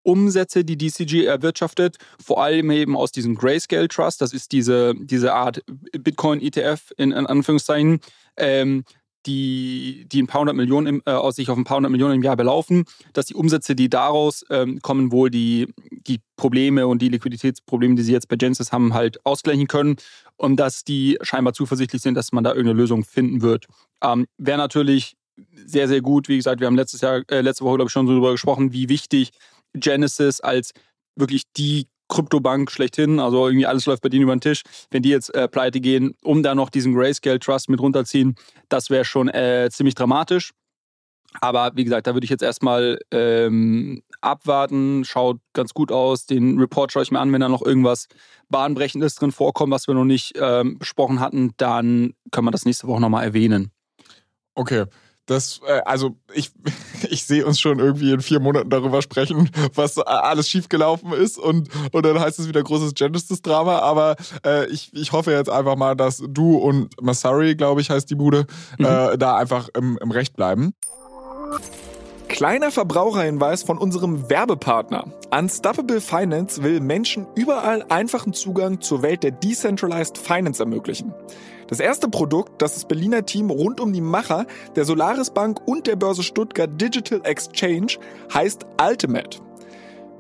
Umsätze, 0.05 0.65
die 0.65 0.79
DCG 0.79 1.25
erwirtschaftet, 1.25 1.97
vor 2.23 2.43
allem 2.43 2.71
eben 2.71 2.97
aus 2.97 3.13
diesem 3.13 3.35
Grayscale 3.35 3.89
Trust, 3.89 4.21
das 4.21 4.33
ist 4.33 4.53
diese, 4.53 4.95
diese 4.97 5.35
Art 5.35 5.63
Bitcoin-ETF 5.93 6.93
in, 6.97 7.13
in, 7.13 7.27
Anführungszeichen, 7.27 8.01
ähm, 8.37 8.85
die, 9.27 10.07
die 10.11 10.23
ein 10.23 10.27
paar 10.27 10.41
hundert 10.41 10.57
Millionen 10.57 10.87
im, 10.87 11.03
äh, 11.07 11.13
aus 11.13 11.37
sich 11.37 11.49
auf 11.49 11.57
ein 11.57 11.65
paar 11.65 11.79
hundert 11.79 11.93
Millionen 11.93 12.17
im 12.17 12.23
Jahr 12.23 12.37
belaufen, 12.37 12.85
dass 13.13 13.27
die 13.27 13.35
Umsätze, 13.35 13.75
die 13.75 13.89
daraus 13.89 14.45
ähm, 14.51 14.81
kommen, 14.83 15.13
wohl 15.13 15.31
die, 15.31 15.73
die 15.91 16.21
Probleme 16.37 16.87
und 16.87 17.01
die 17.01 17.09
Liquiditätsprobleme, 17.09 17.95
die 17.95 18.03
sie 18.03 18.13
jetzt 18.13 18.29
bei 18.29 18.37
Genesis 18.37 18.73
haben, 18.73 18.95
halt 18.95 19.25
ausgleichen 19.25 19.67
können 19.67 19.97
und 20.37 20.57
dass 20.57 20.85
die 20.85 21.19
scheinbar 21.23 21.55
zuversichtlich 21.55 22.03
sind, 22.03 22.15
dass 22.15 22.33
man 22.33 22.45
da 22.45 22.51
irgendeine 22.51 22.79
Lösung 22.79 23.05
finden 23.05 23.43
wird. 23.43 23.67
Ähm, 24.03 24.27
Wäre 24.37 24.59
natürlich 24.59 25.17
sehr, 25.67 25.89
sehr 25.89 26.01
gut. 26.01 26.29
Wie 26.29 26.37
gesagt, 26.37 26.61
wir 26.61 26.67
haben 26.67 26.77
letztes 26.77 27.01
Jahr, 27.01 27.23
äh, 27.29 27.41
letzte 27.41 27.65
Woche, 27.65 27.77
glaube 27.77 27.89
ich, 27.89 27.93
schon 27.93 28.07
darüber 28.07 28.33
gesprochen, 28.33 28.73
wie 28.73 28.89
wichtig 28.89 29.31
Genesis 29.75 30.41
als 30.41 30.73
wirklich 31.17 31.43
die 31.57 31.87
Kryptobank 32.09 32.71
schlechthin, 32.71 33.19
also 33.19 33.47
irgendwie 33.47 33.67
alles 33.67 33.87
läuft 33.87 34.03
bei 34.03 34.09
denen 34.09 34.25
über 34.25 34.37
den 34.37 34.41
Tisch. 34.41 34.63
Wenn 34.91 35.03
die 35.03 35.09
jetzt 35.09 35.35
äh, 35.35 35.49
pleite 35.49 35.81
gehen, 35.81 36.15
um 36.23 36.43
da 36.43 36.55
noch 36.55 36.71
diesen 36.71 36.95
Grayscale 36.95 37.39
Trust 37.39 37.69
mit 37.69 37.81
runterziehen, 37.81 38.37
das 38.69 38.91
wäre 38.91 39.05
schon 39.05 39.29
äh, 39.29 39.69
ziemlich 39.73 39.95
dramatisch. 39.95 40.53
Aber 41.41 41.73
wie 41.75 41.85
gesagt, 41.85 42.07
da 42.07 42.15
würde 42.15 42.25
ich 42.25 42.31
jetzt 42.31 42.43
erstmal 42.43 42.99
ähm, 43.11 44.03
abwarten. 44.21 45.05
Schaut 45.05 45.39
ganz 45.53 45.75
gut 45.75 45.91
aus. 45.91 46.27
Den 46.27 46.61
Report 46.61 46.93
schaue 46.93 47.03
ich 47.03 47.11
mir 47.11 47.19
an. 47.19 47.33
Wenn 47.33 47.41
da 47.41 47.49
noch 47.49 47.63
irgendwas 47.63 48.07
Bahnbrechendes 48.51 49.17
drin 49.17 49.33
vorkommt, 49.33 49.73
was 49.73 49.89
wir 49.89 49.95
noch 49.95 50.05
nicht 50.05 50.35
ähm, 50.37 50.79
besprochen 50.79 51.19
hatten, 51.19 51.53
dann 51.57 52.15
können 52.31 52.47
wir 52.47 52.53
das 52.53 52.65
nächste 52.65 52.87
Woche 52.87 53.01
nochmal 53.01 53.25
erwähnen. 53.25 53.73
Okay. 54.55 54.85
Das, 55.27 55.61
äh, 55.67 55.81
also 55.85 56.17
ich, 56.33 56.53
ich 57.11 57.25
sehe 57.25 57.45
uns 57.47 57.61
schon 57.61 57.79
irgendwie 57.79 58.13
in 58.13 58.21
vier 58.21 58.41
Monaten 58.41 58.71
darüber 58.71 59.03
sprechen, 59.03 59.51
was 59.75 59.99
alles 59.99 60.49
schiefgelaufen 60.49 61.13
ist 61.13 61.39
und, 61.39 61.69
und 61.93 62.05
dann 62.05 62.21
heißt 62.21 62.39
es 62.39 62.49
wieder 62.49 62.63
großes 62.63 62.95
Genesis-Drama. 62.95 63.79
Aber 63.79 64.17
äh, 64.45 64.67
ich, 64.67 64.93
ich 64.93 65.13
hoffe 65.13 65.33
jetzt 65.33 65.51
einfach 65.51 65.77
mal, 65.77 65.95
dass 65.95 66.23
du 66.27 66.57
und 66.57 67.01
Masari, 67.03 67.55
glaube 67.55 67.81
ich, 67.81 67.91
heißt 67.91 68.11
die 68.11 68.15
Bude, 68.15 68.47
mhm. 68.79 68.85
äh, 68.85 69.19
da 69.19 69.37
einfach 69.37 69.69
im, 69.75 69.99
im 70.01 70.11
Recht 70.11 70.37
bleiben. 70.37 70.75
Kleiner 72.29 72.73
Verbraucherhinweis 72.73 73.63
von 73.63 73.79
unserem 73.79 74.29
Werbepartner. 74.29 75.05
Unstoppable 75.31 76.01
Finance 76.01 76.63
will 76.63 76.81
Menschen 76.81 77.27
überall 77.37 77.85
einfachen 77.91 78.33
Zugang 78.33 78.81
zur 78.81 79.03
Welt 79.03 79.23
der 79.23 79.31
Decentralized 79.31 80.19
Finance 80.19 80.61
ermöglichen. 80.61 81.15
Das 81.75 81.81
erste 81.81 82.09
Produkt, 82.09 82.63
das 82.63 82.75
das 82.75 82.85
Berliner 82.85 83.27
Team 83.27 83.51
rund 83.51 83.81
um 83.81 83.93
die 83.93 84.01
Macher 84.01 84.47
der 84.77 84.85
Solaris 84.85 85.31
Bank 85.31 85.61
und 85.67 85.89
der 85.89 85.97
Börse 85.97 86.23
Stuttgart 86.23 86.71
Digital 86.81 87.21
Exchange 87.25 87.99
heißt 88.33 88.65
Ultimate. 88.81 89.41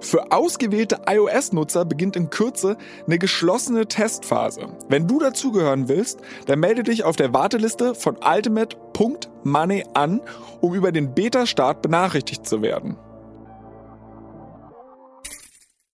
Für 0.00 0.30
ausgewählte 0.32 1.00
iOS-Nutzer 1.06 1.84
beginnt 1.84 2.16
in 2.16 2.30
Kürze 2.30 2.76
eine 3.06 3.18
geschlossene 3.18 3.86
Testphase. 3.86 4.68
Wenn 4.88 5.08
du 5.08 5.18
dazugehören 5.18 5.88
willst, 5.88 6.20
dann 6.46 6.60
melde 6.60 6.82
dich 6.82 7.04
auf 7.04 7.16
der 7.16 7.32
Warteliste 7.32 7.94
von 7.94 8.16
ultimate.money 8.16 9.84
an, 9.94 10.20
um 10.60 10.74
über 10.74 10.92
den 10.92 11.14
Beta-Start 11.14 11.82
benachrichtigt 11.82 12.46
zu 12.46 12.62
werden. 12.62 12.96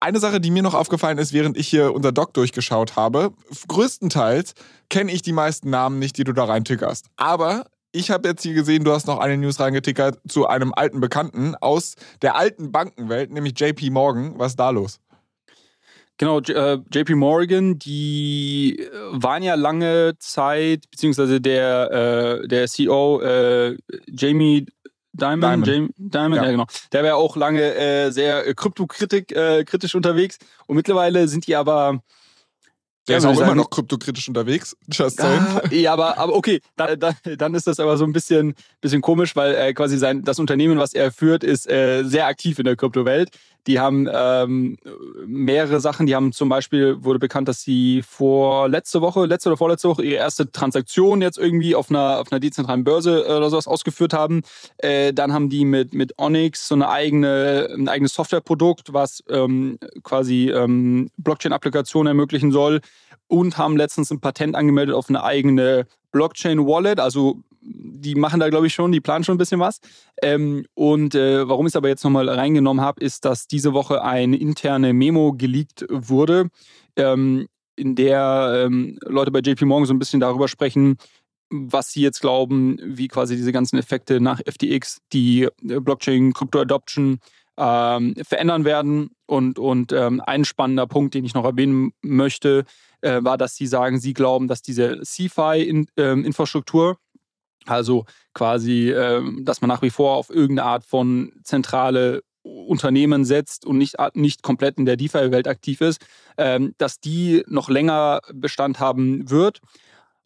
Eine 0.02 0.18
Sache, 0.18 0.40
die 0.40 0.50
mir 0.50 0.62
noch 0.62 0.72
aufgefallen 0.72 1.18
ist, 1.18 1.34
während 1.34 1.58
ich 1.58 1.68
hier 1.68 1.92
unser 1.94 2.10
Doc 2.10 2.32
durchgeschaut 2.32 2.96
habe, 2.96 3.34
größtenteils 3.68 4.54
kenne 4.88 5.12
ich 5.12 5.20
die 5.20 5.32
meisten 5.32 5.68
Namen 5.68 5.98
nicht, 5.98 6.16
die 6.16 6.24
du 6.24 6.32
da 6.32 6.44
reintickerst. 6.44 7.06
Aber 7.16 7.66
ich 7.92 8.10
habe 8.10 8.28
jetzt 8.28 8.42
hier 8.42 8.54
gesehen, 8.54 8.84
du 8.84 8.92
hast 8.92 9.06
noch 9.06 9.18
eine 9.18 9.36
News 9.36 9.60
reingetickert 9.60 10.18
zu 10.28 10.46
einem 10.46 10.72
alten 10.74 11.00
Bekannten 11.00 11.54
aus 11.56 11.94
der 12.22 12.36
alten 12.36 12.72
Bankenwelt, 12.72 13.30
nämlich 13.30 13.58
JP 13.58 13.90
Morgan. 13.90 14.38
Was 14.38 14.52
ist 14.52 14.60
da 14.60 14.70
los? 14.70 15.00
Genau, 16.18 16.40
JP 16.40 17.08
äh, 17.08 17.14
Morgan, 17.14 17.78
die 17.78 18.78
äh, 18.78 18.90
waren 19.12 19.42
ja 19.42 19.54
lange 19.54 20.12
Zeit, 20.18 20.90
beziehungsweise 20.90 21.40
der, 21.40 22.42
äh, 22.42 22.48
der 22.48 22.68
CEO 22.68 23.22
äh, 23.22 23.76
Jamie 24.06 24.66
Diamond, 25.12 25.42
Diamond, 25.42 25.66
James, 25.66 25.90
Diamond 25.96 26.36
ja. 26.36 26.44
ja. 26.44 26.50
genau. 26.50 26.66
Der 26.92 27.04
war 27.04 27.16
auch 27.16 27.36
lange 27.36 27.74
äh, 27.74 28.10
sehr 28.10 28.54
kryptokritisch 28.54 29.32
äh, 29.32 29.64
kritisch 29.64 29.94
unterwegs 29.94 30.38
und 30.66 30.76
mittlerweile 30.76 31.26
sind 31.26 31.46
die 31.46 31.56
aber 31.56 32.02
der 33.10 33.18
ist 33.18 33.24
auch 33.26 33.40
immer 33.40 33.54
noch 33.54 33.70
kryptokritisch 33.70 34.28
unterwegs. 34.28 34.76
Just 34.88 35.20
ah, 35.20 35.62
ja, 35.70 35.92
aber, 35.92 36.18
aber 36.18 36.34
okay, 36.34 36.60
dann, 36.76 36.98
dann, 36.98 37.14
dann 37.36 37.54
ist 37.54 37.66
das 37.66 37.80
aber 37.80 37.96
so 37.96 38.04
ein 38.04 38.12
bisschen, 38.12 38.54
bisschen 38.80 39.02
komisch, 39.02 39.36
weil 39.36 39.54
äh, 39.54 39.74
quasi 39.74 39.98
sein, 39.98 40.22
das 40.22 40.38
Unternehmen, 40.38 40.78
was 40.78 40.94
er 40.94 41.12
führt, 41.12 41.44
ist 41.44 41.70
äh, 41.70 42.02
sehr 42.04 42.26
aktiv 42.26 42.58
in 42.58 42.64
der 42.64 42.76
Kryptowelt. 42.76 43.30
Die 43.66 43.78
haben 43.78 44.08
ähm, 44.12 44.78
mehrere 45.26 45.80
Sachen. 45.80 46.06
Die 46.06 46.14
haben 46.14 46.32
zum 46.32 46.48
Beispiel, 46.48 47.04
wurde 47.04 47.18
bekannt, 47.18 47.48
dass 47.48 47.60
sie 47.60 48.02
vor 48.02 48.68
letzte 48.68 49.00
Woche, 49.02 49.26
letzte 49.26 49.50
oder 49.50 49.58
vorletzte 49.58 49.88
Woche 49.88 50.02
ihre 50.02 50.16
erste 50.16 50.50
Transaktion 50.50 51.20
jetzt 51.20 51.38
irgendwie 51.38 51.74
auf 51.74 51.90
einer, 51.90 52.20
auf 52.20 52.32
einer 52.32 52.40
dezentralen 52.40 52.84
Börse 52.84 53.24
äh, 53.26 53.32
oder 53.32 53.50
sowas 53.50 53.66
ausgeführt 53.66 54.14
haben. 54.14 54.42
Äh, 54.78 55.12
dann 55.12 55.32
haben 55.32 55.50
die 55.50 55.64
mit, 55.64 55.92
mit 55.92 56.18
Onyx 56.18 56.68
so 56.68 56.74
eine 56.74 56.88
eigene, 56.88 57.68
ein 57.76 57.88
eigenes 57.88 58.14
Softwareprodukt, 58.14 58.92
was 58.94 59.22
ähm, 59.28 59.78
quasi 60.02 60.50
ähm, 60.50 61.10
Blockchain-Applikationen 61.18 62.08
ermöglichen 62.08 62.52
soll 62.52 62.80
und 63.26 63.58
haben 63.58 63.76
letztens 63.76 64.10
ein 64.10 64.20
Patent 64.20 64.56
angemeldet 64.56 64.94
auf 64.94 65.08
eine 65.08 65.22
eigene 65.22 65.86
Blockchain-Wallet, 66.12 67.00
also 67.00 67.42
die 67.62 68.14
machen 68.14 68.40
da, 68.40 68.48
glaube 68.48 68.66
ich, 68.66 68.74
schon, 68.74 68.92
die 68.92 69.00
planen 69.00 69.24
schon 69.24 69.34
ein 69.34 69.38
bisschen 69.38 69.60
was. 69.60 69.80
Ähm, 70.22 70.64
und 70.74 71.14
äh, 71.14 71.46
warum 71.46 71.66
ich 71.66 71.72
es 71.72 71.76
aber 71.76 71.88
jetzt 71.88 72.04
nochmal 72.04 72.28
reingenommen 72.28 72.82
habe, 72.82 73.02
ist, 73.02 73.24
dass 73.24 73.46
diese 73.46 73.72
Woche 73.74 74.02
eine 74.02 74.36
interne 74.36 74.92
Memo 74.92 75.32
geleakt 75.32 75.84
wurde, 75.90 76.48
ähm, 76.96 77.48
in 77.76 77.96
der 77.96 78.64
ähm, 78.66 78.98
Leute 79.04 79.30
bei 79.30 79.40
JP 79.40 79.64
Morgan 79.66 79.86
so 79.86 79.94
ein 79.94 79.98
bisschen 79.98 80.20
darüber 80.20 80.48
sprechen, 80.48 80.96
was 81.50 81.92
sie 81.92 82.02
jetzt 82.02 82.20
glauben, 82.20 82.78
wie 82.82 83.08
quasi 83.08 83.36
diese 83.36 83.52
ganzen 83.52 83.78
Effekte 83.78 84.20
nach 84.20 84.40
FTX 84.40 84.98
die 85.12 85.42
äh, 85.42 85.80
Blockchain-Crypto-Adoption 85.80 87.18
ähm, 87.58 88.14
verändern 88.22 88.64
werden. 88.64 89.10
Und, 89.26 89.58
und 89.58 89.92
ähm, 89.92 90.22
ein 90.24 90.44
spannender 90.44 90.86
Punkt, 90.86 91.14
den 91.14 91.24
ich 91.24 91.34
noch 91.34 91.44
erwähnen 91.44 91.92
möchte, 92.02 92.64
äh, 93.02 93.22
war, 93.22 93.38
dass 93.38 93.54
sie 93.54 93.66
sagen, 93.66 93.98
sie 93.98 94.14
glauben, 94.14 94.48
dass 94.48 94.62
diese 94.62 95.00
CFI-Infrastruktur, 95.02 96.96
also 97.66 98.04
quasi, 98.34 98.90
ähm, 98.90 99.44
dass 99.44 99.60
man 99.60 99.68
nach 99.68 99.82
wie 99.82 99.90
vor 99.90 100.16
auf 100.16 100.30
irgendeine 100.30 100.68
Art 100.68 100.84
von 100.84 101.32
zentrale 101.44 102.22
Unternehmen 102.42 103.24
setzt 103.24 103.66
und 103.66 103.76
nicht, 103.78 103.96
nicht 104.14 104.42
komplett 104.42 104.78
in 104.78 104.86
der 104.86 104.96
DeFi-Welt 104.96 105.46
aktiv 105.46 105.80
ist, 105.82 106.00
ähm, 106.38 106.74
dass 106.78 107.00
die 107.00 107.42
noch 107.46 107.68
länger 107.68 108.22
Bestand 108.32 108.80
haben 108.80 109.28
wird 109.30 109.60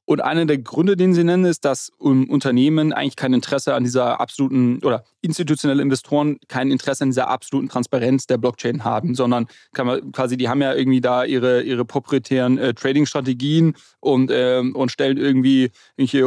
und 0.06 0.20
einer 0.20 0.44
der 0.44 0.58
Gründe, 0.58 0.96
den 0.96 1.14
sie 1.14 1.24
nennen, 1.24 1.46
ist, 1.46 1.64
dass 1.64 1.90
Unternehmen 1.98 2.92
eigentlich 2.92 3.16
kein 3.16 3.32
Interesse 3.32 3.74
an 3.74 3.84
dieser 3.84 4.20
absoluten 4.20 4.80
oder 4.82 5.04
institutionelle 5.22 5.82
Investoren 5.82 6.38
kein 6.46 6.70
Interesse 6.70 7.04
an 7.04 7.10
dieser 7.10 7.28
absoluten 7.28 7.70
Transparenz 7.70 8.26
der 8.26 8.36
Blockchain 8.36 8.84
haben, 8.84 9.14
sondern 9.14 9.46
man 9.86 10.12
quasi, 10.12 10.36
die 10.36 10.48
haben 10.48 10.60
ja 10.60 10.74
irgendwie 10.74 11.00
da 11.00 11.24
ihre, 11.24 11.62
ihre 11.62 11.86
proprietären 11.86 12.58
äh, 12.58 12.74
Trading-Strategien 12.74 13.74
und, 14.00 14.30
ähm, 14.30 14.76
und 14.76 14.90
stellen 14.90 15.16
irgendwie 15.16 15.70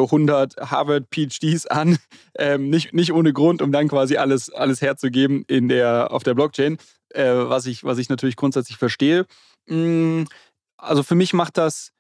100 0.10 0.58
Harvard-PhDs 0.58 1.68
an, 1.68 2.00
ähm, 2.40 2.70
nicht, 2.70 2.94
nicht 2.94 3.14
ohne 3.14 3.32
Grund, 3.32 3.62
um 3.62 3.72
dann 3.72 3.88
quasi 3.88 4.18
alles, 4.18 4.50
alles 4.50 4.82
herzugeben 4.82 5.44
in 5.48 5.68
der, 5.68 6.12
auf 6.12 6.24
der 6.24 6.34
Blockchain, 6.34 6.78
äh, 7.10 7.32
was, 7.32 7.68
ich, 7.68 7.84
was 7.84 8.00
ich 8.00 8.10
natürlich 8.10 8.36
grundsätzlich 8.36 8.78
verstehe. 8.78 9.28
Mm, 9.68 10.24
also 10.78 11.04
für 11.04 11.16
mich 11.16 11.34
macht 11.34 11.58
das 11.58 11.92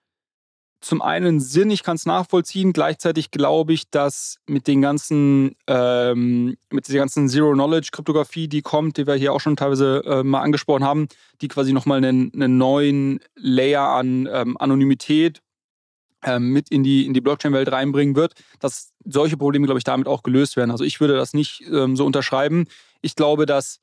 zum 0.79 1.01
einen 1.01 1.39
Sinn, 1.39 1.71
ich 1.71 1.83
kann 1.83 1.95
es 1.95 2.05
nachvollziehen. 2.05 2.71
Gleichzeitig 2.71 3.31
glaube 3.31 3.73
ich, 3.73 3.89
dass 3.89 4.37
mit 4.45 4.67
den 4.67 4.81
ganzen, 4.81 5.55
ähm, 5.65 6.55
mit 6.71 6.87
dieser 6.87 6.99
ganzen 6.99 7.27
Zero-Knowledge-Kryptographie, 7.27 8.47
die 8.47 8.61
kommt, 8.61 8.97
die 8.97 9.07
wir 9.07 9.15
hier 9.15 9.33
auch 9.33 9.41
schon 9.41 9.55
teilweise 9.55 10.03
äh, 10.05 10.23
mal 10.23 10.41
angesprochen 10.41 10.83
haben, 10.83 11.07
die 11.41 11.47
quasi 11.47 11.73
nochmal 11.73 11.97
einen, 11.97 12.31
einen 12.33 12.57
neuen 12.57 13.19
Layer 13.35 13.89
an 13.89 14.29
ähm, 14.31 14.55
Anonymität 14.57 15.41
ähm, 16.23 16.49
mit 16.49 16.69
in 16.69 16.83
die, 16.83 17.05
in 17.05 17.13
die 17.13 17.21
Blockchain-Welt 17.21 17.71
reinbringen 17.71 18.15
wird, 18.15 18.33
dass 18.59 18.91
solche 19.03 19.37
Probleme, 19.37 19.65
glaube 19.65 19.79
ich, 19.79 19.83
damit 19.83 20.07
auch 20.07 20.21
gelöst 20.21 20.57
werden. 20.57 20.71
Also 20.71 20.83
ich 20.83 20.99
würde 20.99 21.15
das 21.15 21.33
nicht 21.33 21.63
ähm, 21.71 21.95
so 21.95 22.05
unterschreiben. 22.05 22.65
Ich 23.01 23.15
glaube, 23.15 23.45
dass 23.45 23.79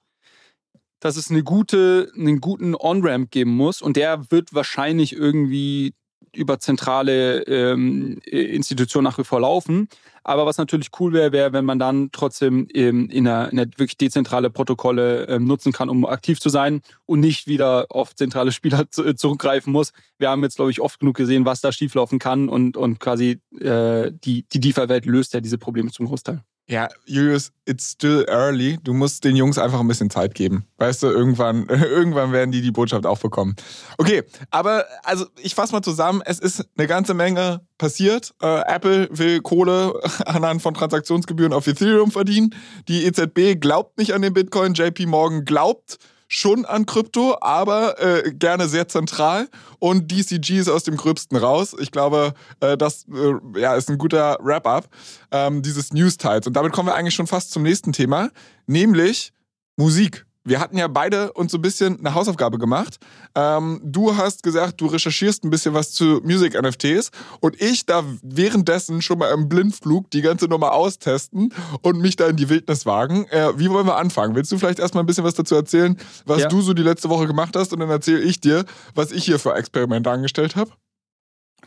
dass 1.01 1.17
es 1.17 1.31
eine 1.31 1.43
gute, 1.43 2.11
einen 2.17 2.41
guten 2.41 2.75
On-Ramp 2.75 3.31
geben 3.31 3.51
muss 3.51 3.83
und 3.83 3.99
der 3.99 4.31
wird 4.31 4.55
wahrscheinlich 4.55 5.13
irgendwie 5.13 5.93
über 6.33 6.59
zentrale 6.59 7.43
ähm, 7.43 8.19
Institutionen 8.25 9.05
nach 9.05 9.19
wie 9.19 9.25
vor 9.25 9.41
laufen. 9.41 9.89
Aber 10.27 10.47
was 10.47 10.57
natürlich 10.57 10.89
cool 10.99 11.13
wäre, 11.13 11.33
wäre, 11.33 11.53
wenn 11.53 11.67
man 11.67 11.79
dann 11.79 12.09
trotzdem 12.11 12.67
ähm, 12.73 13.11
in, 13.11 13.29
einer, 13.29 13.53
in 13.53 13.59
einer 13.59 13.71
wirklich 13.77 13.99
dezentrale 13.99 14.49
Protokolle 14.49 15.27
ähm, 15.29 15.45
nutzen 15.45 15.73
kann, 15.73 15.91
um 15.91 16.07
aktiv 16.07 16.41
zu 16.41 16.49
sein 16.49 16.81
und 17.05 17.21
nicht 17.21 17.47
wieder 17.47 17.87
auf 17.91 18.15
zentrale 18.15 18.51
Spieler 18.51 18.91
zu, 18.91 19.05
äh, 19.05 19.15
zurückgreifen 19.15 19.73
muss. 19.73 19.93
Wir 20.19 20.31
haben 20.31 20.43
jetzt, 20.43 20.57
glaube 20.57 20.71
ich, 20.71 20.81
oft 20.81 20.99
genug 20.99 21.17
gesehen, 21.17 21.45
was 21.45 21.61
da 21.61 21.73
schieflaufen 21.73 22.19
kann 22.19 22.49
und, 22.49 22.79
und 22.79 23.01
quasi 23.01 23.41
äh, 23.61 24.13
die, 24.13 24.47
die 24.49 24.61
DeFi-Welt 24.61 25.05
löst 25.05 25.35
ja 25.35 25.41
diese 25.41 25.59
Probleme 25.59 25.91
zum 25.91 26.07
Großteil. 26.07 26.43
Ja, 26.67 26.89
Julius, 27.05 27.53
it's 27.67 27.91
still 27.91 28.25
early. 28.27 28.79
Du 28.83 28.95
musst 28.95 29.25
den 29.25 29.37
Jungs 29.37 29.59
einfach 29.59 29.81
ein 29.81 29.89
bisschen 29.89 30.09
Zeit 30.09 30.35
geben. 30.35 30.65
Weißt 30.79 31.03
du, 31.03 31.09
irgendwann, 31.09 31.67
irgendwann 31.69 32.33
werden 32.33 32.53
die 32.53 32.63
die 32.63 32.71
Botschaft 32.71 33.05
auch 33.05 33.19
bekommen. 33.19 33.55
Okay, 33.99 34.23
aber 34.51 34.87
also 35.03 35.27
ich 35.43 35.55
fasse 35.55 35.73
mal 35.73 35.83
zusammen. 35.83 36.23
Es 36.25 36.39
ist 36.39 36.67
eine 36.79 36.87
ganze 36.87 37.13
Menge 37.13 37.61
passiert. 37.77 38.35
Äh, 38.41 38.63
Apple 38.67 39.09
will 39.11 39.43
Kohle 39.43 39.93
anhand 40.25 40.63
von 40.63 40.73
Transaktionsgebühren 40.73 41.53
auf 41.53 41.67
Ethereum 41.67 42.11
verdienen. 42.11 42.55
Die 42.89 43.05
EZB 43.05 43.61
glaubt 43.61 43.99
nicht 43.99 44.15
an 44.15 44.23
den 44.23 44.33
Bitcoin. 44.33 44.73
JP 44.73 45.07
Morgan 45.07 45.45
glaubt 45.45 45.99
schon 46.35 46.65
an 46.65 46.85
Krypto, 46.85 47.37
aber 47.41 48.01
äh, 48.01 48.33
gerne 48.33 48.69
sehr 48.69 48.89
zentral. 48.89 49.49
Und 49.79 50.11
DCG 50.11 50.59
ist 50.59 50.69
aus 50.69 50.83
dem 50.83 50.97
Gröbsten 50.97 51.37
raus. 51.37 51.77
Ich 51.79 51.91
glaube, 51.91 52.35
äh, 52.61 52.77
das 52.77 53.07
äh, 53.09 53.61
ja, 53.61 53.75
ist 53.77 53.89
ein 53.89 53.99
guter 53.99 54.39
Wrap-up 54.41 54.89
ähm, 55.31 55.63
dieses 55.63 55.93
News-Teils. 55.93 56.47
Und 56.47 56.55
damit 56.55 56.73
kommen 56.73 56.89
wir 56.89 56.95
eigentlich 56.95 57.15
schon 57.15 57.27
fast 57.27 57.53
zum 57.53 57.63
nächsten 57.63 57.93
Thema, 57.93 58.31
nämlich 58.67 59.33
Musik 59.77 60.27
wir 60.45 60.61
hatten 60.61 60.77
ja 60.77 60.89
beide 60.89 61.33
uns 61.33 61.53
so 61.53 61.59
ein 61.59 61.63
bisschen 61.63 61.99
eine 61.99 62.15
Hausaufgabe 62.15 62.59
gemacht. 62.59 62.99
Ähm, 63.35 63.81
du 63.83 64.17
hast 64.17 64.43
gesagt, 64.43 64.81
du 64.81 64.87
recherchierst 64.87 65.45
ein 65.45 65.51
bisschen 65.51 65.75
was 65.75 65.93
zu 65.93 66.21
Music-NFTs 66.23 67.11
und 67.41 67.61
ich 67.61 67.87
darf 67.87 68.05
währenddessen 68.23 69.01
schon 69.03 69.19
mal 69.19 69.33
im 69.33 69.49
Blindflug 69.49 70.11
die 70.11 70.21
ganze 70.21 70.47
Nummer 70.47 70.73
austesten 70.73 71.53
und 71.83 72.01
mich 72.01 72.17
da 72.17 72.29
in 72.29 72.37
die 72.37 72.49
Wildnis 72.49 72.85
wagen. 72.85 73.27
Äh, 73.31 73.59
wie 73.59 73.71
wollen 73.71 73.87
wir 73.87 73.97
anfangen? 73.97 74.35
Willst 74.35 74.53
du 74.53 74.59
vielleicht 74.59 74.79
erstmal 74.79 75.03
ein 75.03 75.07
bisschen 75.07 75.25
was 75.25 75.35
dazu 75.35 75.55
erzählen, 75.55 75.97
was 76.27 76.43
ja. 76.43 76.49
du 76.49 76.61
so 76.61 76.75
die 76.75 76.83
letzte 76.83 77.09
Woche 77.09 77.27
gemacht 77.27 77.57
hast 77.57 77.73
und 77.73 77.81
dann 77.81 77.91
erzähle 77.91 78.21
ich 78.21 78.41
dir, 78.41 78.65
was 78.95 79.13
ich 79.13 79.25
hier 79.25 79.39
für 79.39 79.55
Experimente 79.55 80.11
angestellt 80.11 80.57
habe? 80.57 80.71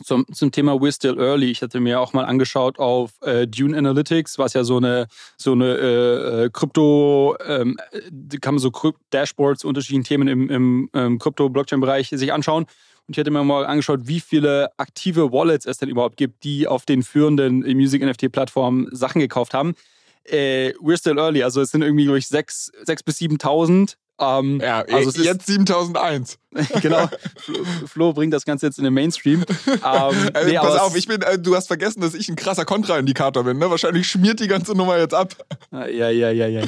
Zum, 0.04 0.26
zum 0.32 0.52
Thema 0.52 0.74
We're 0.74 0.94
Still 0.94 1.18
Early. 1.18 1.50
Ich 1.50 1.62
hatte 1.62 1.80
mir 1.80 2.00
auch 2.00 2.12
mal 2.12 2.24
angeschaut 2.24 2.78
auf 2.78 3.12
äh, 3.22 3.46
Dune 3.46 3.76
Analytics, 3.76 4.38
was 4.38 4.52
ja 4.54 4.64
so 4.64 4.76
eine 4.76 5.06
so 5.36 5.52
eine 5.52 5.76
äh, 5.76 6.44
äh 6.44 6.50
Krypto, 6.50 7.36
ähm, 7.44 7.76
kann 8.40 8.54
man 8.54 8.60
so 8.60 8.70
Dashboards 9.10 9.64
unterschiedlichen 9.64 10.04
Themen 10.04 10.28
im, 10.28 10.50
im, 10.50 10.90
im 10.92 11.18
Krypto-Blockchain-Bereich 11.18 12.08
sich 12.10 12.32
anschauen. 12.32 12.64
Und 12.64 13.16
ich 13.16 13.18
hatte 13.18 13.30
mir 13.30 13.42
mal 13.42 13.64
angeschaut, 13.64 14.00
wie 14.04 14.20
viele 14.20 14.70
aktive 14.76 15.32
Wallets 15.32 15.64
es 15.64 15.78
denn 15.78 15.88
überhaupt 15.88 16.16
gibt, 16.16 16.44
die 16.44 16.66
auf 16.66 16.84
den 16.84 17.02
führenden 17.02 17.60
Music-NFT-Plattformen 17.60 18.88
Sachen 18.92 19.20
gekauft 19.20 19.54
haben. 19.54 19.74
Äh, 20.24 20.74
we're 20.82 20.98
still 20.98 21.18
early, 21.18 21.42
also 21.42 21.62
es 21.62 21.70
sind 21.70 21.82
irgendwie 21.82 22.04
durch 22.04 22.24
6.000 22.24 23.04
bis 23.04 23.18
7.000 23.18 23.94
ähm, 24.20 24.60
ja, 24.60 24.80
also 24.82 25.10
es 25.10 25.24
jetzt 25.24 25.46
7001. 25.46 26.38
genau. 26.82 27.08
Flo, 27.36 27.64
Flo, 27.86 28.12
bringt 28.12 28.34
das 28.34 28.44
Ganze 28.44 28.66
jetzt 28.66 28.78
in 28.78 28.84
den 28.84 28.94
Mainstream. 28.94 29.44
Ähm, 29.66 30.30
nee, 30.46 30.54
pass 30.54 30.80
auf, 30.80 30.96
ich 30.96 31.06
bin, 31.06 31.22
äh, 31.22 31.38
du 31.38 31.54
hast 31.54 31.68
vergessen, 31.68 32.00
dass 32.00 32.14
ich 32.14 32.28
ein 32.28 32.36
krasser 32.36 32.64
Kontraindikator 32.64 33.44
bin. 33.44 33.58
Ne? 33.58 33.70
Wahrscheinlich 33.70 34.08
schmiert 34.08 34.40
die 34.40 34.48
ganze 34.48 34.72
Nummer 34.72 34.98
jetzt 34.98 35.14
ab. 35.14 35.34
Ja, 35.70 36.08
ja, 36.08 36.30
ja, 36.30 36.46
ja. 36.46 36.62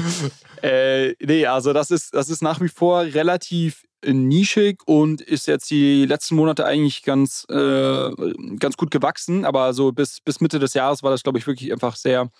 äh, 0.62 1.14
nee, 1.20 1.46
also 1.46 1.72
das 1.72 1.90
ist, 1.90 2.14
das 2.14 2.28
ist 2.28 2.42
nach 2.42 2.60
wie 2.60 2.68
vor 2.68 3.00
relativ 3.00 3.84
nischig 4.04 4.80
und 4.86 5.20
ist 5.20 5.46
jetzt 5.46 5.70
die 5.70 6.04
letzten 6.04 6.36
Monate 6.36 6.64
eigentlich 6.64 7.02
ganz, 7.02 7.46
äh, 7.50 8.10
ganz 8.58 8.76
gut 8.76 8.90
gewachsen. 8.90 9.44
Aber 9.44 9.72
so 9.72 9.92
bis, 9.92 10.20
bis 10.20 10.40
Mitte 10.40 10.58
des 10.58 10.74
Jahres 10.74 11.02
war 11.02 11.10
das, 11.10 11.22
glaube 11.22 11.38
ich, 11.38 11.46
wirklich 11.46 11.72
einfach 11.72 11.96
sehr, 11.96 12.30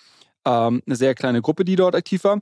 ähm, 0.45 0.81
eine 0.85 0.95
sehr 0.95 1.15
kleine 1.15 1.41
Gruppe, 1.41 1.65
die 1.65 1.75
dort 1.75 1.95
aktiv 1.95 2.23
war. 2.23 2.41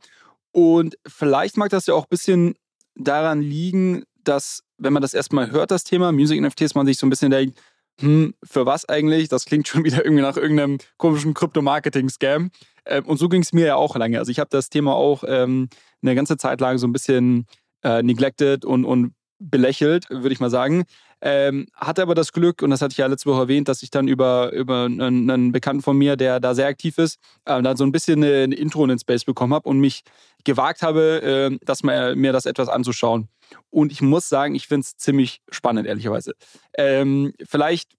Und 0.52 0.98
vielleicht 1.08 1.58
mag 1.58 1.70
das 1.70 1.86
ja 1.88 1.94
auch 1.94 2.04
ein 2.04 2.10
bisschen 2.10 2.56
daran 2.96 3.42
liegen, 3.42 4.04
dass, 4.24 4.64
wenn 4.78 4.94
man 4.94 5.02
das 5.02 5.14
erstmal 5.14 5.52
hört, 5.52 5.72
das 5.72 5.84
Thema 5.84 6.12
Music 6.12 6.42
NFTs, 6.42 6.76
man 6.76 6.86
sich 6.86 6.98
so 6.98 7.06
ein 7.06 7.10
bisschen 7.10 7.32
denkt, 7.32 7.60
hm, 8.00 8.34
für 8.44 8.66
was 8.66 8.88
eigentlich? 8.88 9.28
Das 9.28 9.46
klingt 9.46 9.68
schon 9.68 9.84
wieder 9.84 10.04
irgendwie 10.04 10.24
nach 10.24 10.38
irgendeinem 10.38 10.78
komischen 10.98 11.34
Krypto-Marketing-Scam. 11.34 12.52
Ähm, 12.86 13.06
und 13.06 13.18
so 13.18 13.30
ging 13.30 13.42
es 13.42 13.54
mir 13.54 13.68
ja 13.68 13.76
auch 13.76 13.96
lange. 13.96 14.20
Also 14.20 14.32
ich 14.32 14.40
habe 14.40 14.50
das 14.50 14.70
Thema 14.70 14.96
auch 14.96 15.24
ähm, 15.28 15.70
eine 16.02 16.16
ganze 16.16 16.38
Zeit 16.38 16.62
lang 16.62 16.78
so 16.78 16.88
ein 16.88 16.94
bisschen 16.94 17.46
äh, 17.84 18.02
neglected 18.02 18.66
und, 18.66 18.86
und 18.86 19.14
belächelt, 19.40 20.10
würde 20.10 20.32
ich 20.32 20.40
mal 20.40 20.50
sagen. 20.50 20.84
Ähm, 21.22 21.68
hatte 21.74 22.02
aber 22.02 22.16
das 22.16 22.32
Glück, 22.32 22.62
und 22.62 22.70
das 22.70 22.82
hatte 22.82 22.94
ich 22.94 22.98
ja 22.98 23.08
letzte 23.08 23.30
Woche 23.30 23.42
erwähnt, 23.42 23.68
dass 23.68 23.84
ich 23.84 23.90
dann 23.90 24.08
über, 24.08 24.54
über 24.54 24.86
einen, 24.86 25.52
Bekannten 25.52 25.82
von 25.82 25.98
mir, 25.98 26.16
der 26.16 26.40
da 26.40 26.56
sehr 26.56 26.68
aktiv 26.68 26.98
ist, 26.98 27.20
äh, 27.46 27.62
dann 27.62 27.76
so 27.76 27.84
ein 27.84 27.92
bisschen 27.92 28.24
eine, 28.24 28.44
eine, 28.44 28.56
Intro 28.56 28.84
in 28.84 28.90
den 28.90 29.00
Space 29.00 29.26
bekommen 29.26 29.54
habe 29.54 29.68
und 29.68 29.80
mich 29.80 30.04
gewagt 30.46 30.82
habe, 30.82 31.22
äh, 31.52 31.58
dass 31.66 31.84
man, 31.84 32.18
mir 32.18 32.32
das 32.32 32.46
etwas 32.46 32.70
anzuschauen. 32.70 33.28
Und 33.70 33.92
ich 33.92 34.02
muss 34.02 34.30
sagen, 34.30 34.56
ich 34.56 34.68
finde 34.68 34.86
es 34.86 34.96
ziemlich 34.96 35.42
spannend, 35.50 35.88
ehrlicherweise. 35.88 36.34
Ähm, 36.78 37.34
vielleicht, 37.46 37.92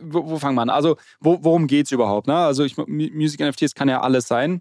wo, 0.00 0.28
wo, 0.28 0.38
fangen 0.38 0.56
wir 0.56 0.62
an? 0.62 0.70
Also, 0.70 0.96
wo, 1.20 1.38
worum 1.42 1.66
geht 1.66 1.86
es 1.86 1.92
überhaupt? 1.92 2.26
Ne? 2.26 2.36
Also, 2.36 2.64
ich, 2.64 2.76
Music 2.76 3.40
NFTs 3.40 3.74
kann 3.74 3.88
ja 3.88 4.00
alles 4.00 4.26
sein. 4.26 4.60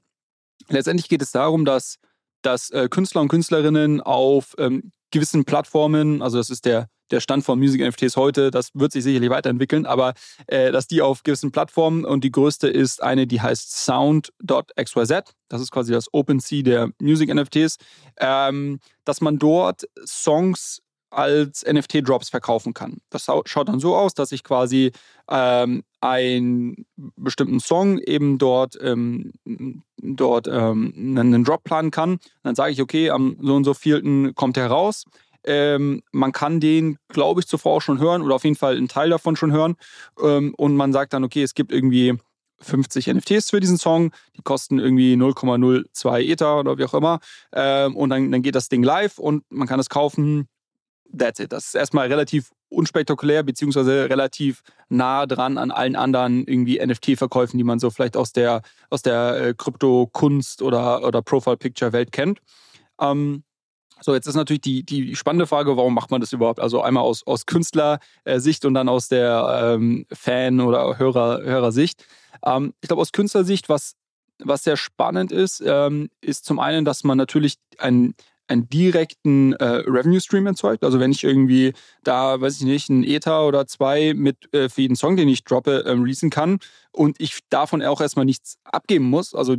Letztendlich 0.70 1.10
geht 1.10 1.22
es 1.22 1.32
darum, 1.32 1.66
dass, 1.66 1.98
dass 2.42 2.70
äh, 2.70 2.88
Künstler 2.90 3.22
und 3.22 3.30
Künstlerinnen 3.30 4.02
auf 4.02 4.54
ähm, 4.58 4.92
gewissen 5.12 5.46
Plattformen, 5.46 6.22
also 6.22 6.38
das 6.38 6.50
ist 6.50 6.66
der 6.66 6.90
der 7.12 7.20
Stand 7.20 7.44
von 7.44 7.60
Music 7.60 7.82
NFTs 7.82 8.18
heute, 8.18 8.52
das 8.52 8.70
wird 8.74 8.92
sich 8.92 9.04
sicherlich 9.04 9.30
weiterentwickeln, 9.30 9.86
aber 9.86 10.14
äh, 10.48 10.72
dass 10.72 10.88
die 10.88 11.02
auf 11.02 11.24
gewissen 11.24 11.52
Plattformen 11.52 12.06
und 12.06 12.24
die 12.24 12.32
größte 12.32 12.68
ist 12.68 13.02
eine, 13.04 13.28
die 13.28 13.42
heißt 13.42 13.86
Sound.xyz, 13.86 15.24
das 15.50 15.62
ist 15.62 15.72
quasi 15.72 15.92
das 15.92 16.14
OpenSea 16.14 16.64
der 16.64 16.90
Music 17.00 17.34
NFTs, 17.34 17.78
ähm, 18.20 18.80
dass 19.06 19.22
man 19.22 19.38
dort 19.38 19.84
Songs 20.06 20.82
als 21.14 21.64
NFT-Drops 21.66 22.30
verkaufen 22.30 22.74
kann. 22.74 22.98
Das 23.10 23.28
schaut 23.46 23.70
dann 23.70 23.80
so 23.80 23.96
aus, 23.96 24.14
dass 24.14 24.32
ich 24.32 24.44
quasi 24.44 24.92
ähm, 25.30 25.84
einen 26.02 26.86
bestimmten 27.16 27.60
Song 27.60 28.00
eben 28.00 28.38
dort, 28.38 28.78
ähm, 28.82 29.32
dort 29.98 30.48
ähm, 30.48 31.16
einen 31.18 31.44
Drop 31.44 31.64
planen 31.64 31.92
kann. 31.92 32.18
Dann 32.42 32.56
sage 32.56 32.72
ich, 32.72 32.82
okay, 32.82 33.10
am 33.10 33.38
so 33.42 33.56
und 33.56 33.64
so 33.64 33.74
vielten 33.74 34.36
kommt 34.36 34.58
er 34.58 34.68
raus. 34.68 35.06
Ähm, 35.46 36.04
man 36.12 36.32
kann 36.32 36.60
den, 36.60 36.98
glaube 37.10 37.42
ich, 37.42 37.48
zuvor 37.48 37.74
auch 37.74 37.82
schon 37.82 38.00
hören 38.00 38.22
oder 38.22 38.36
auf 38.36 38.44
jeden 38.44 38.56
Fall 38.56 38.78
einen 38.78 38.88
Teil 38.88 39.10
davon 39.10 39.36
schon 39.36 39.52
hören. 39.52 39.76
Ähm, 40.22 40.54
und 40.58 40.76
man 40.76 40.94
sagt 40.94 41.14
dann, 41.14 41.24
okay, 41.24 41.44
es 41.44 41.54
gibt 41.54 41.72
irgendwie 41.72 42.18
50 42.64 43.08
NFTs 43.08 43.50
für 43.50 43.60
diesen 43.60 43.78
Song, 43.78 44.12
die 44.38 44.42
kosten 44.42 44.80
irgendwie 44.80 45.16
0,02 45.16 46.22
Ether 46.22 46.60
oder 46.60 46.78
wie 46.78 46.86
auch 46.86 46.94
immer. 46.94 47.20
Ähm, 47.52 47.96
und 47.96 48.10
dann, 48.10 48.32
dann 48.32 48.42
geht 48.42 48.56
das 48.56 48.70
Ding 48.70 48.84
live 48.84 49.20
und 49.20 49.44
man 49.50 49.68
kann 49.68 49.80
es 49.80 49.90
kaufen. 49.90 50.48
That's 51.16 51.40
it. 51.40 51.52
Das 51.52 51.68
ist 51.68 51.76
erstmal 51.76 52.08
relativ 52.08 52.52
unspektakulär, 52.70 53.44
beziehungsweise 53.44 54.10
relativ 54.10 54.64
nah 54.90 55.28
dran 55.28 55.60
an 55.60 55.70
allen 55.70 55.96
anderen 55.96 56.48
irgendwie 56.48 56.84
NFT-Verkäufen, 56.84 57.58
die 57.58 57.64
man 57.64 57.78
so 57.78 57.92
vielleicht 57.92 58.18
aus 58.18 58.34
der, 58.34 58.62
aus 58.90 59.04
der 59.04 59.36
äh, 59.40 59.54
Krypto-Kunst 59.56 60.64
oder, 60.64 61.04
oder 61.04 61.22
Profile-Picture-Welt 61.22 62.12
kennt. 62.12 62.40
Ähm, 63.00 63.44
so, 64.04 64.14
jetzt 64.14 64.28
ist 64.28 64.36
natürlich 64.36 64.62
die, 64.62 64.84
die 64.84 65.16
spannende 65.16 65.48
Frage, 65.48 65.78
warum 65.78 65.94
macht 65.94 66.12
man 66.12 66.22
das 66.22 66.34
überhaupt? 66.34 66.60
Also 66.60 66.82
einmal 66.82 67.04
aus, 67.04 67.26
aus 67.26 67.46
Künstlersicht 67.46 68.66
und 68.66 68.74
dann 68.74 68.90
aus 68.90 69.08
der 69.08 69.76
ähm, 69.76 70.06
Fan- 70.12 70.60
oder 70.60 70.98
Hörer, 70.98 71.42
Hörersicht. 71.44 72.06
Ähm, 72.46 72.74
ich 72.82 72.88
glaube, 72.88 73.02
aus 73.02 73.12
Künstlersicht, 73.12 73.70
was, 73.70 73.96
was 74.40 74.64
sehr 74.64 74.78
spannend 74.78 75.32
ist, 75.32 75.64
ähm, 75.66 76.10
ist 76.22 76.46
zum 76.46 76.60
einen, 76.60 76.86
dass 76.86 77.04
man 77.04 77.18
natürlich 77.18 77.56
einen, 77.78 78.16
einen 78.48 78.68
direkten 78.68 79.54
äh, 79.54 79.66
Revenue-Stream 79.66 80.48
erzeugt. 80.48 80.84
Also 80.84 81.00
wenn 81.00 81.12
ich 81.12 81.24
irgendwie 81.24 81.74
da, 82.04 82.42
weiß 82.42 82.58
ich 82.58 82.64
nicht, 82.64 82.90
einen 82.90 83.04
Ether 83.04 83.48
oder 83.48 83.68
zwei 83.68 84.14
mit 84.14 84.54
äh, 84.54 84.68
für 84.70 84.82
jeden 84.82 84.96
Song, 84.96 85.16
den 85.16 85.30
ich 85.30 85.44
droppe, 85.44 85.86
ähm, 85.88 86.02
releasen 86.02 86.30
kann 86.30 86.60
und 86.92 87.20
ich 87.20 87.40
davon 87.50 87.82
auch 87.82 88.02
erstmal 88.02 88.26
nichts 88.26 88.58
abgeben 88.66 89.06
muss. 89.06 89.34
Also 89.34 89.56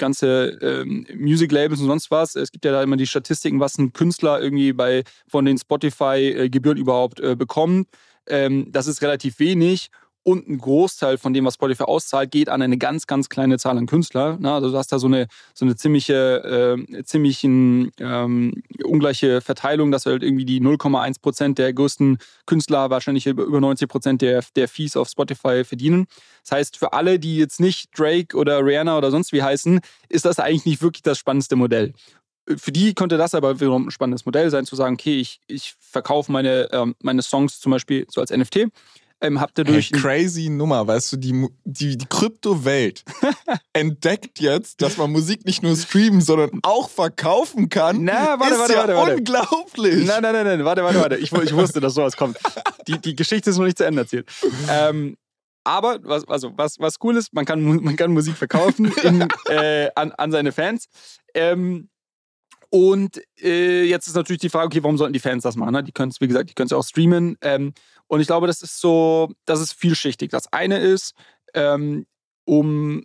ganze 0.00 0.58
ähm, 0.60 1.06
Music-Labels 1.16 1.80
und 1.80 1.86
sonst 1.86 2.10
was. 2.10 2.34
Es 2.34 2.50
gibt 2.50 2.64
ja 2.64 2.72
da 2.72 2.82
immer 2.82 2.96
die 2.96 3.06
Statistiken, 3.06 3.60
was 3.60 3.78
ein 3.78 3.92
Künstler 3.92 4.42
irgendwie 4.42 4.72
bei 4.72 5.04
von 5.28 5.44
den 5.44 5.56
Spotify-Gebühren 5.56 6.76
überhaupt 6.76 7.20
äh, 7.20 7.36
bekommt. 7.36 7.88
Ähm, 8.26 8.66
das 8.72 8.88
ist 8.88 9.02
relativ 9.02 9.38
wenig 9.38 9.90
und 10.22 10.48
ein 10.48 10.58
Großteil 10.58 11.16
von 11.18 11.32
dem, 11.32 11.44
was 11.44 11.54
Spotify 11.54 11.84
auszahlt, 11.84 12.30
geht 12.30 12.48
an 12.48 12.60
eine 12.60 12.76
ganz, 12.76 13.06
ganz 13.06 13.28
kleine 13.28 13.58
Zahl 13.58 13.78
an 13.78 13.86
Künstler. 13.86 14.36
Ne? 14.38 14.52
Also 14.52 14.70
du 14.70 14.76
hast 14.76 14.92
da 14.92 14.98
so 14.98 15.06
eine, 15.06 15.28
so 15.54 15.64
eine 15.64 15.76
ziemliche, 15.76 16.76
äh, 16.90 17.04
ziemlich 17.04 17.42
ähm, 17.44 18.62
ungleiche 18.84 19.40
Verteilung, 19.40 19.90
dass 19.90 20.06
halt 20.06 20.22
irgendwie 20.22 20.44
die 20.44 20.60
0,1 20.60 21.20
Prozent 21.20 21.58
der 21.58 21.72
größten 21.72 22.18
Künstler 22.46 22.90
wahrscheinlich 22.90 23.26
über 23.26 23.60
90 23.60 23.88
Prozent 23.88 24.22
der, 24.22 24.44
der 24.56 24.68
Fees 24.68 24.96
auf 24.96 25.08
Spotify 25.08 25.64
verdienen. 25.64 26.06
Das 26.42 26.52
heißt, 26.52 26.76
für 26.76 26.92
alle, 26.92 27.18
die 27.18 27.36
jetzt 27.36 27.60
nicht 27.60 27.98
Drake 27.98 28.36
oder 28.36 28.64
Rihanna 28.64 28.98
oder 28.98 29.10
sonst 29.10 29.32
wie 29.32 29.42
heißen, 29.42 29.80
ist 30.08 30.24
das 30.26 30.38
eigentlich 30.38 30.66
nicht 30.66 30.82
wirklich 30.82 31.02
das 31.02 31.18
spannendste 31.18 31.56
Modell 31.56 31.94
für 32.56 32.72
die 32.72 32.94
könnte 32.94 33.16
das 33.16 33.34
aber 33.34 33.60
wiederum 33.60 33.86
ein 33.86 33.90
spannendes 33.90 34.26
Modell 34.26 34.50
sein, 34.50 34.64
zu 34.64 34.74
sagen, 34.74 34.94
okay, 34.94 35.20
ich, 35.20 35.40
ich 35.46 35.74
verkaufe 35.78 36.32
meine, 36.32 36.68
ähm, 36.72 36.96
meine 37.00 37.22
Songs 37.22 37.60
zum 37.60 37.70
Beispiel 37.70 38.06
so 38.08 38.20
als 38.20 38.30
NFT 38.30 38.66
ähm, 39.20 39.40
habt 39.40 39.58
ihr 39.58 39.64
durch. 39.64 39.90
Hey, 39.92 40.00
crazy 40.00 40.48
Nummer, 40.48 40.86
weißt 40.86 41.12
du, 41.12 41.16
die, 41.16 41.48
die, 41.64 41.98
die 41.98 42.06
Kryptowelt 42.06 43.04
entdeckt 43.72 44.40
jetzt, 44.40 44.80
dass 44.82 44.96
man 44.96 45.12
Musik 45.12 45.44
nicht 45.44 45.62
nur 45.62 45.76
streamen, 45.76 46.20
sondern 46.20 46.50
auch 46.62 46.88
verkaufen 46.88 47.68
kann. 47.68 48.04
Na, 48.04 48.38
warte, 48.38 48.54
ist 48.54 48.60
warte, 48.60 48.72
ja 48.72 48.78
warte, 48.78 48.96
warte. 48.96 49.16
Unglaublich. 49.16 50.06
Nein, 50.06 50.22
nein, 50.22 50.32
nein, 50.32 50.44
nein, 50.44 50.64
warte, 50.64 50.82
warte, 50.82 51.00
warte. 51.00 51.16
Ich, 51.16 51.32
ich 51.32 51.54
wusste, 51.54 51.80
dass 51.80 51.94
sowas 51.94 52.16
kommt. 52.16 52.38
Die, 52.88 52.98
die 52.98 53.14
Geschichte 53.14 53.50
ist 53.50 53.58
noch 53.58 53.64
nicht 53.64 53.78
zu 53.78 53.84
Ende 53.84 54.02
erzählt. 54.02 54.28
Ähm, 54.68 55.16
aber 55.64 55.98
was, 56.02 56.26
also 56.26 56.52
was, 56.56 56.78
was 56.78 56.96
cool 57.02 57.16
ist, 57.16 57.32
man 57.34 57.44
kann, 57.44 57.62
man 57.62 57.96
kann 57.96 58.12
Musik 58.12 58.36
verkaufen 58.36 58.92
in, 59.02 59.28
äh, 59.48 59.90
an, 59.94 60.12
an 60.12 60.32
seine 60.32 60.52
Fans. 60.52 60.86
Ähm, 61.34 61.88
und 62.70 63.20
äh, 63.42 63.82
jetzt 63.82 64.06
ist 64.06 64.14
natürlich 64.14 64.40
die 64.40 64.48
Frage, 64.48 64.66
okay, 64.66 64.82
warum 64.82 64.96
sollten 64.96 65.12
die 65.12 65.18
Fans 65.18 65.42
das 65.42 65.56
machen? 65.56 65.72
Ne? 65.72 65.82
Die 65.82 65.92
können 65.92 66.10
es, 66.10 66.20
wie 66.20 66.28
gesagt, 66.28 66.50
die 66.50 66.54
können 66.54 66.66
es 66.66 66.72
auch 66.72 66.84
streamen. 66.84 67.36
Ähm, 67.42 67.72
und 68.10 68.20
ich 68.20 68.26
glaube, 68.26 68.48
das 68.48 68.60
ist 68.60 68.80
so, 68.80 69.32
das 69.44 69.60
ist 69.60 69.72
vielschichtig. 69.72 70.30
Das 70.30 70.52
eine 70.52 70.78
ist, 70.78 71.14
ähm, 71.54 72.06
um 72.44 73.04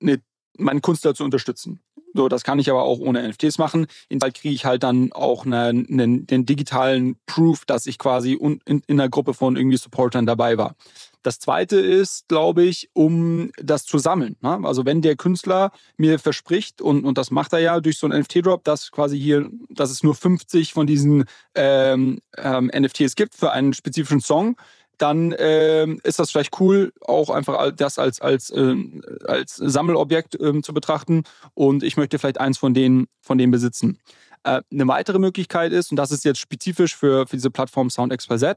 eine, 0.00 0.22
meinen 0.56 0.80
Künstler 0.80 1.14
zu 1.14 1.22
unterstützen. 1.22 1.82
So, 2.14 2.30
das 2.30 2.42
kann 2.42 2.58
ich 2.58 2.70
aber 2.70 2.82
auch 2.82 2.98
ohne 2.98 3.28
NFTs 3.28 3.58
machen. 3.58 3.86
In 4.08 4.20
Fall 4.20 4.32
kriege 4.32 4.54
ich 4.54 4.64
halt 4.64 4.84
dann 4.84 5.12
auch 5.12 5.44
einen, 5.44 5.86
einen, 5.86 6.26
einen 6.30 6.46
digitalen 6.46 7.16
Proof, 7.26 7.66
dass 7.66 7.84
ich 7.84 7.98
quasi 7.98 8.32
in, 8.32 8.60
in 8.64 8.82
einer 8.88 9.10
Gruppe 9.10 9.34
von 9.34 9.56
irgendwie 9.56 9.76
Supportern 9.76 10.24
dabei 10.24 10.56
war. 10.56 10.76
Das 11.22 11.38
zweite 11.38 11.76
ist, 11.76 12.28
glaube 12.28 12.64
ich, 12.64 12.90
um 12.92 13.50
das 13.56 13.84
zu 13.84 13.98
sammeln. 13.98 14.36
Ne? 14.40 14.60
Also 14.64 14.84
wenn 14.84 15.02
der 15.02 15.16
Künstler 15.16 15.72
mir 15.96 16.18
verspricht, 16.18 16.82
und, 16.82 17.04
und 17.04 17.18
das 17.18 17.30
macht 17.30 17.52
er 17.52 17.60
ja 17.60 17.80
durch 17.80 17.98
so 17.98 18.06
einen 18.06 18.20
NFT-Drop, 18.20 18.64
dass 18.64 18.90
quasi 18.90 19.18
hier, 19.18 19.48
dass 19.68 19.90
es 19.90 20.02
nur 20.02 20.14
50 20.14 20.72
von 20.72 20.86
diesen 20.86 21.24
ähm, 21.54 22.20
ähm, 22.36 22.70
NFTs 22.74 23.14
gibt 23.14 23.34
für 23.34 23.52
einen 23.52 23.72
spezifischen 23.72 24.20
Song, 24.20 24.56
dann 24.98 25.32
äh, 25.32 25.86
ist 26.04 26.18
das 26.18 26.30
vielleicht 26.30 26.60
cool, 26.60 26.92
auch 27.00 27.30
einfach 27.30 27.72
das 27.72 27.98
als, 27.98 28.20
als, 28.20 28.50
äh, 28.50 28.76
als 29.24 29.56
Sammelobjekt 29.56 30.40
äh, 30.40 30.62
zu 30.62 30.72
betrachten. 30.72 31.24
Und 31.54 31.82
ich 31.82 31.96
möchte 31.96 32.18
vielleicht 32.18 32.38
eins 32.38 32.58
von 32.58 32.72
denen, 32.72 33.08
von 33.20 33.38
denen 33.38 33.50
besitzen. 33.50 33.98
Äh, 34.44 34.62
eine 34.72 34.88
weitere 34.88 35.18
Möglichkeit 35.18 35.72
ist, 35.72 35.90
und 35.90 35.96
das 35.96 36.10
ist 36.10 36.24
jetzt 36.24 36.40
spezifisch 36.40 36.96
für, 36.96 37.26
für 37.26 37.36
diese 37.36 37.50
Plattform 37.50 37.90
SoundXYZ, 37.90 38.56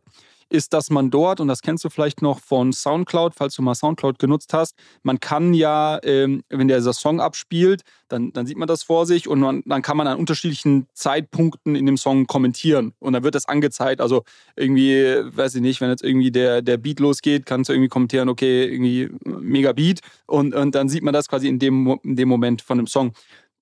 ist, 0.50 0.74
dass 0.74 0.89
man 0.89 1.10
dort, 1.10 1.39
und 1.39 1.48
das 1.48 1.62
kennst 1.62 1.84
du 1.84 1.89
vielleicht 1.89 2.21
noch 2.21 2.39
von 2.39 2.71
Soundcloud, 2.71 3.34
falls 3.36 3.56
du 3.56 3.62
mal 3.62 3.76
Soundcloud 3.76 4.19
genutzt 4.19 4.54
hast, 4.54 4.76
man 5.04 5.19
kann 5.19 5.54
ja, 5.54 6.00
ähm, 6.04 6.43
wenn 6.50 6.67
der 6.67 6.82
Song 6.93 7.19
abspielt, 7.19 7.82
dann, 8.08 8.32
dann 8.32 8.45
sieht 8.45 8.58
man 8.58 8.67
das 8.67 8.84
vor 8.84 9.08
sich 9.08 9.28
und 9.28 9.39
man, 9.39 9.63
dann 9.65 9.82
kann 9.82 9.98
man 9.98 10.08
an 10.08 10.17
unterschiedlichen 10.17 10.88
Zeitpunkten 10.93 11.76
in 11.76 11.88
dem 11.88 11.98
Song 11.98 12.27
kommentieren 12.27 12.94
und 13.00 13.13
dann 13.13 13.23
wird 13.23 13.33
das 13.33 13.48
angezeigt. 13.48 14.02
Also 14.02 14.23
irgendwie, 14.56 15.02
weiß 15.36 15.56
ich 15.56 15.62
nicht, 15.62 15.81
wenn 15.81 15.90
jetzt 15.90 16.04
irgendwie 16.04 16.31
der, 16.31 16.62
der 16.62 16.77
Beat 16.77 17.00
losgeht, 17.00 17.48
kannst 17.48 17.69
du 17.69 17.73
irgendwie 17.73 17.90
kommentieren, 17.90 18.29
okay, 18.29 18.65
irgendwie 18.65 19.10
mega 19.25 19.71
Beat 19.73 20.02
und, 20.27 20.54
und 20.54 20.75
dann 20.75 20.90
sieht 20.90 21.04
man 21.04 21.13
das 21.13 21.27
quasi 21.27 21.48
in 21.48 21.58
dem, 21.58 22.00
in 22.04 22.15
dem 22.15 22.29
Moment 22.29 22.62
von 22.62 22.77
dem 22.77 22.88
Song. 22.88 23.13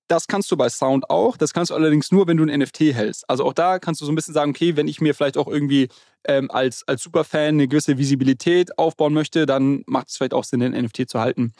Das 0.08 0.26
kannst 0.26 0.50
du 0.50 0.56
bei 0.56 0.68
Sound 0.68 1.08
auch. 1.08 1.36
Das 1.36 1.52
kannst 1.52 1.70
du 1.70 1.74
allerdings 1.74 2.12
nur, 2.12 2.26
wenn 2.26 2.36
du 2.36 2.44
ein 2.44 2.58
NFT 2.58 2.80
hältst. 2.80 3.28
Also 3.28 3.44
auch 3.44 3.54
da 3.54 3.78
kannst 3.78 4.00
du 4.00 4.04
so 4.04 4.12
ein 4.12 4.14
bisschen 4.14 4.34
sagen, 4.34 4.50
okay, 4.50 4.76
wenn 4.76 4.88
ich 4.88 5.00
mir 5.00 5.14
vielleicht 5.14 5.38
auch 5.38 5.48
irgendwie 5.48 5.88
ähm, 6.26 6.50
als, 6.50 6.86
als 6.86 7.02
Superfan 7.02 7.54
eine 7.54 7.68
gewisse 7.68 7.96
Visibilität 7.96 8.78
aufbauen 8.78 9.14
möchte, 9.14 9.46
dann 9.46 9.82
macht 9.86 10.08
es 10.08 10.16
vielleicht 10.16 10.34
auch 10.34 10.44
Sinn, 10.44 10.60
den 10.60 10.72
NFT 10.72 11.08
zu 11.08 11.20
halten. 11.20 11.54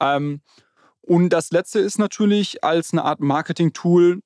Ähm, 0.00 0.42
und 1.02 1.30
das 1.30 1.50
letzte 1.50 1.80
ist 1.80 1.98
natürlich 1.98 2.62
als 2.62 2.92
eine 2.92 3.04
Art 3.04 3.20
Marketing-Tool 3.20 4.20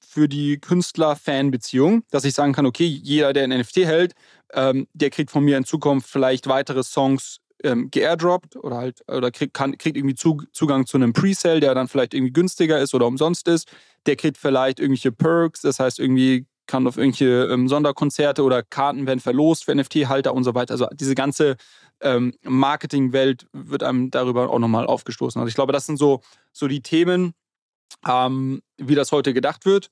für 0.00 0.28
die 0.28 0.58
Künstler-Fan-Beziehung, 0.58 2.04
dass 2.10 2.24
ich 2.24 2.34
sagen 2.34 2.52
kann, 2.52 2.66
okay, 2.66 2.86
jeder, 2.86 3.32
der 3.32 3.44
ein 3.44 3.50
NFT 3.50 3.78
hält, 3.78 4.14
ähm, 4.52 4.88
der 4.92 5.10
kriegt 5.10 5.30
von 5.30 5.44
mir 5.44 5.56
in 5.56 5.64
Zukunft 5.64 6.08
vielleicht 6.08 6.46
weitere 6.46 6.82
Songs 6.82 7.38
ähm, 7.64 7.90
geairdroppt 7.90 8.56
oder 8.56 8.76
halt 8.76 9.02
oder 9.08 9.30
kriegt, 9.30 9.54
kann, 9.54 9.76
kriegt 9.78 9.96
irgendwie 9.96 10.14
Zugang 10.14 10.86
zu 10.86 10.96
einem 10.96 11.12
Presale, 11.12 11.60
der 11.60 11.74
dann 11.74 11.88
vielleicht 11.88 12.14
irgendwie 12.14 12.32
günstiger 12.32 12.78
ist 12.78 12.94
oder 12.94 13.06
umsonst 13.06 13.48
ist. 13.48 13.70
Der 14.06 14.16
kriegt 14.16 14.38
vielleicht 14.38 14.80
irgendwelche 14.80 15.12
Perks, 15.12 15.62
das 15.62 15.78
heißt 15.78 15.98
irgendwie 15.98 16.46
kann 16.68 16.86
auf 16.86 16.98
irgendwelche 16.98 17.46
ähm, 17.46 17.66
Sonderkonzerte 17.66 18.44
oder 18.44 18.62
Karten 18.62 19.06
werden 19.06 19.20
verlost 19.20 19.64
für 19.64 19.74
NFT-Halter 19.74 20.32
und 20.34 20.44
so 20.44 20.54
weiter. 20.54 20.72
Also 20.72 20.86
diese 20.92 21.16
ganze 21.16 21.56
ähm, 22.00 22.34
Marketingwelt 22.42 23.46
wird 23.52 23.82
einem 23.82 24.10
darüber 24.12 24.50
auch 24.50 24.58
nochmal 24.60 24.86
aufgestoßen. 24.86 25.40
Also 25.40 25.48
ich 25.48 25.56
glaube, 25.56 25.72
das 25.72 25.86
sind 25.86 25.96
so, 25.96 26.20
so 26.52 26.68
die 26.68 26.82
Themen, 26.82 27.32
ähm, 28.06 28.62
wie 28.76 28.94
das 28.94 29.10
heute 29.10 29.34
gedacht 29.34 29.64
wird. 29.64 29.90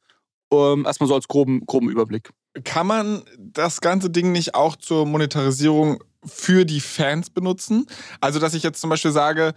Ähm, 0.53 0.85
erstmal 0.85 1.09
so 1.09 1.15
als 1.15 1.29
groben, 1.29 1.65
groben 1.67 1.91
Überblick. 1.91 2.31
Kann 2.65 2.87
man 2.87 3.23
das 3.39 3.81
ganze 3.81 4.11
Ding 4.11 4.33
nicht 4.33 4.55
auch 4.55 4.77
zur 4.77 5.07
Monetarisierung 5.07 6.03
für 6.25 6.65
die 6.65 6.81
Fans 6.81 7.31
benutzen. 7.31 7.87
Also, 8.21 8.39
dass 8.39 8.55
ich 8.55 8.63
jetzt 8.63 8.81
zum 8.81 8.91
Beispiel 8.91 9.13
sage, 9.13 9.55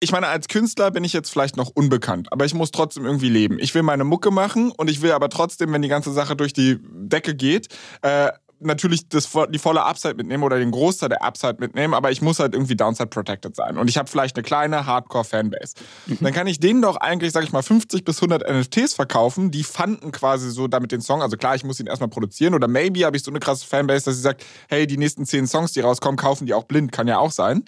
ich 0.00 0.12
meine, 0.12 0.28
als 0.28 0.48
Künstler 0.48 0.90
bin 0.90 1.04
ich 1.04 1.12
jetzt 1.12 1.30
vielleicht 1.30 1.56
noch 1.56 1.70
unbekannt, 1.74 2.32
aber 2.32 2.46
ich 2.46 2.54
muss 2.54 2.70
trotzdem 2.70 3.04
irgendwie 3.04 3.28
leben. 3.28 3.58
Ich 3.58 3.74
will 3.74 3.82
meine 3.82 4.04
Mucke 4.04 4.30
machen 4.30 4.72
und 4.72 4.88
ich 4.88 5.02
will 5.02 5.12
aber 5.12 5.28
trotzdem, 5.28 5.72
wenn 5.72 5.82
die 5.82 5.88
ganze 5.88 6.12
Sache 6.12 6.36
durch 6.36 6.54
die 6.54 6.78
Decke 6.82 7.34
geht, 7.34 7.68
äh, 8.00 8.30
natürlich 8.60 9.08
das, 9.08 9.28
die 9.50 9.58
volle 9.58 9.84
Upside 9.84 10.14
mitnehmen 10.14 10.42
oder 10.42 10.58
den 10.58 10.70
Großteil 10.70 11.08
der 11.08 11.22
Upside 11.22 11.56
mitnehmen, 11.58 11.94
aber 11.94 12.10
ich 12.10 12.22
muss 12.22 12.38
halt 12.38 12.54
irgendwie 12.54 12.76
Downside 12.76 13.08
protected 13.08 13.56
sein. 13.56 13.78
Und 13.78 13.88
ich 13.88 13.96
habe 13.96 14.08
vielleicht 14.08 14.36
eine 14.36 14.42
kleine 14.42 14.86
Hardcore-Fanbase. 14.86 15.74
Mhm. 16.06 16.18
Dann 16.20 16.32
kann 16.32 16.46
ich 16.46 16.60
denen 16.60 16.82
doch 16.82 16.96
eigentlich, 16.96 17.32
sag 17.32 17.44
ich 17.44 17.52
mal, 17.52 17.62
50 17.62 18.04
bis 18.04 18.22
100 18.22 18.48
NFTs 18.48 18.94
verkaufen, 18.94 19.50
die 19.50 19.64
fanden 19.64 20.12
quasi 20.12 20.50
so 20.50 20.68
damit 20.68 20.92
den 20.92 21.00
Song. 21.00 21.22
Also 21.22 21.36
klar, 21.36 21.54
ich 21.54 21.64
muss 21.64 21.80
ihn 21.80 21.86
erstmal 21.86 22.10
produzieren 22.10 22.54
oder 22.54 22.68
maybe 22.68 23.04
habe 23.04 23.16
ich 23.16 23.22
so 23.22 23.30
eine 23.30 23.40
krasse 23.40 23.66
Fanbase, 23.66 24.04
dass 24.06 24.16
sie 24.16 24.22
sagt, 24.22 24.44
hey, 24.68 24.86
die 24.86 24.96
nächsten 24.96 25.24
10 25.24 25.46
Songs, 25.46 25.72
die 25.72 25.80
rauskommen, 25.80 26.16
kaufen 26.16 26.46
die 26.46 26.54
auch 26.54 26.64
blind, 26.64 26.92
kann 26.92 27.08
ja 27.08 27.18
auch 27.18 27.32
sein. 27.32 27.64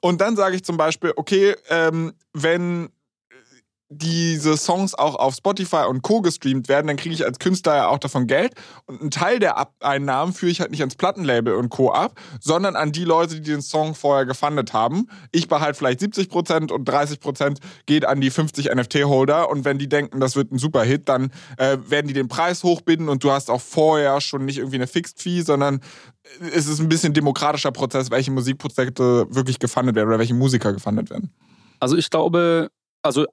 Und 0.00 0.20
dann 0.20 0.36
sage 0.36 0.56
ich 0.56 0.64
zum 0.64 0.76
Beispiel, 0.76 1.12
okay, 1.16 1.54
ähm, 1.70 2.12
wenn 2.32 2.90
diese 3.98 4.56
Songs 4.56 4.94
auch 4.94 5.14
auf 5.16 5.34
Spotify 5.34 5.84
und 5.88 6.02
Co. 6.02 6.20
gestreamt 6.20 6.68
werden, 6.68 6.86
dann 6.86 6.96
kriege 6.96 7.14
ich 7.14 7.24
als 7.24 7.38
Künstler 7.38 7.76
ja 7.76 7.88
auch 7.88 7.98
davon 7.98 8.26
Geld. 8.26 8.54
Und 8.86 9.00
einen 9.00 9.10
Teil 9.10 9.38
der 9.38 9.68
Einnahmen 9.80 10.32
führe 10.32 10.52
ich 10.52 10.60
halt 10.60 10.70
nicht 10.70 10.80
ans 10.80 10.96
Plattenlabel 10.96 11.54
und 11.54 11.70
Co. 11.70 11.92
ab, 11.92 12.20
sondern 12.40 12.76
an 12.76 12.92
die 12.92 13.04
Leute, 13.04 13.36
die 13.36 13.50
den 13.50 13.62
Song 13.62 13.94
vorher 13.94 14.26
gefundet 14.26 14.72
haben. 14.72 15.08
Ich 15.32 15.48
behalte 15.48 15.78
vielleicht 15.78 16.00
70 16.00 16.28
Prozent 16.28 16.72
und 16.72 16.84
30 16.84 17.20
Prozent 17.20 17.60
geht 17.86 18.04
an 18.04 18.20
die 18.20 18.30
50 18.30 18.74
NFT-Holder. 18.74 19.50
Und 19.50 19.64
wenn 19.64 19.78
die 19.78 19.88
denken, 19.88 20.20
das 20.20 20.36
wird 20.36 20.52
ein 20.52 20.58
super 20.58 20.82
Hit, 20.82 21.08
dann 21.08 21.30
äh, 21.58 21.78
werden 21.86 22.08
die 22.08 22.14
den 22.14 22.28
Preis 22.28 22.62
hochbinden 22.62 23.08
und 23.08 23.24
du 23.24 23.30
hast 23.30 23.50
auch 23.50 23.60
vorher 23.60 24.20
schon 24.20 24.44
nicht 24.44 24.58
irgendwie 24.58 24.76
eine 24.76 24.86
Fixed 24.86 25.20
Fee, 25.20 25.42
sondern 25.42 25.80
es 26.40 26.66
ist 26.66 26.80
ein 26.80 26.88
bisschen 26.88 27.12
demokratischer 27.12 27.72
Prozess, 27.72 28.10
welche 28.10 28.30
Musikprojekte 28.30 29.26
wirklich 29.30 29.58
gefundet 29.58 29.94
werden 29.94 30.08
oder 30.08 30.18
welche 30.18 30.34
Musiker 30.34 30.72
gefundet 30.72 31.10
werden. 31.10 31.32
Also 31.80 31.96
ich 31.96 32.10
glaube, 32.10 32.70
also 33.02 33.26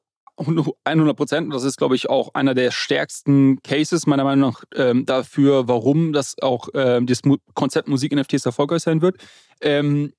100 0.47 1.15
Prozent. 1.15 1.53
Das 1.53 1.63
ist, 1.63 1.77
glaube 1.77 1.95
ich, 1.95 2.09
auch 2.09 2.33
einer 2.33 2.53
der 2.53 2.71
stärksten 2.71 3.61
Cases 3.61 4.05
meiner 4.07 4.23
Meinung 4.23 4.51
nach 4.51 4.63
ähm, 4.75 5.05
dafür, 5.05 5.67
warum 5.67 6.13
das 6.13 6.35
auch 6.41 6.69
ähm, 6.73 7.07
das 7.07 7.21
Konzept 7.53 7.87
Musik-NFTs 7.87 8.45
erfolgreich 8.45 8.83
sein 8.83 9.01
wird. 9.01 9.17
Ähm, 9.61 10.13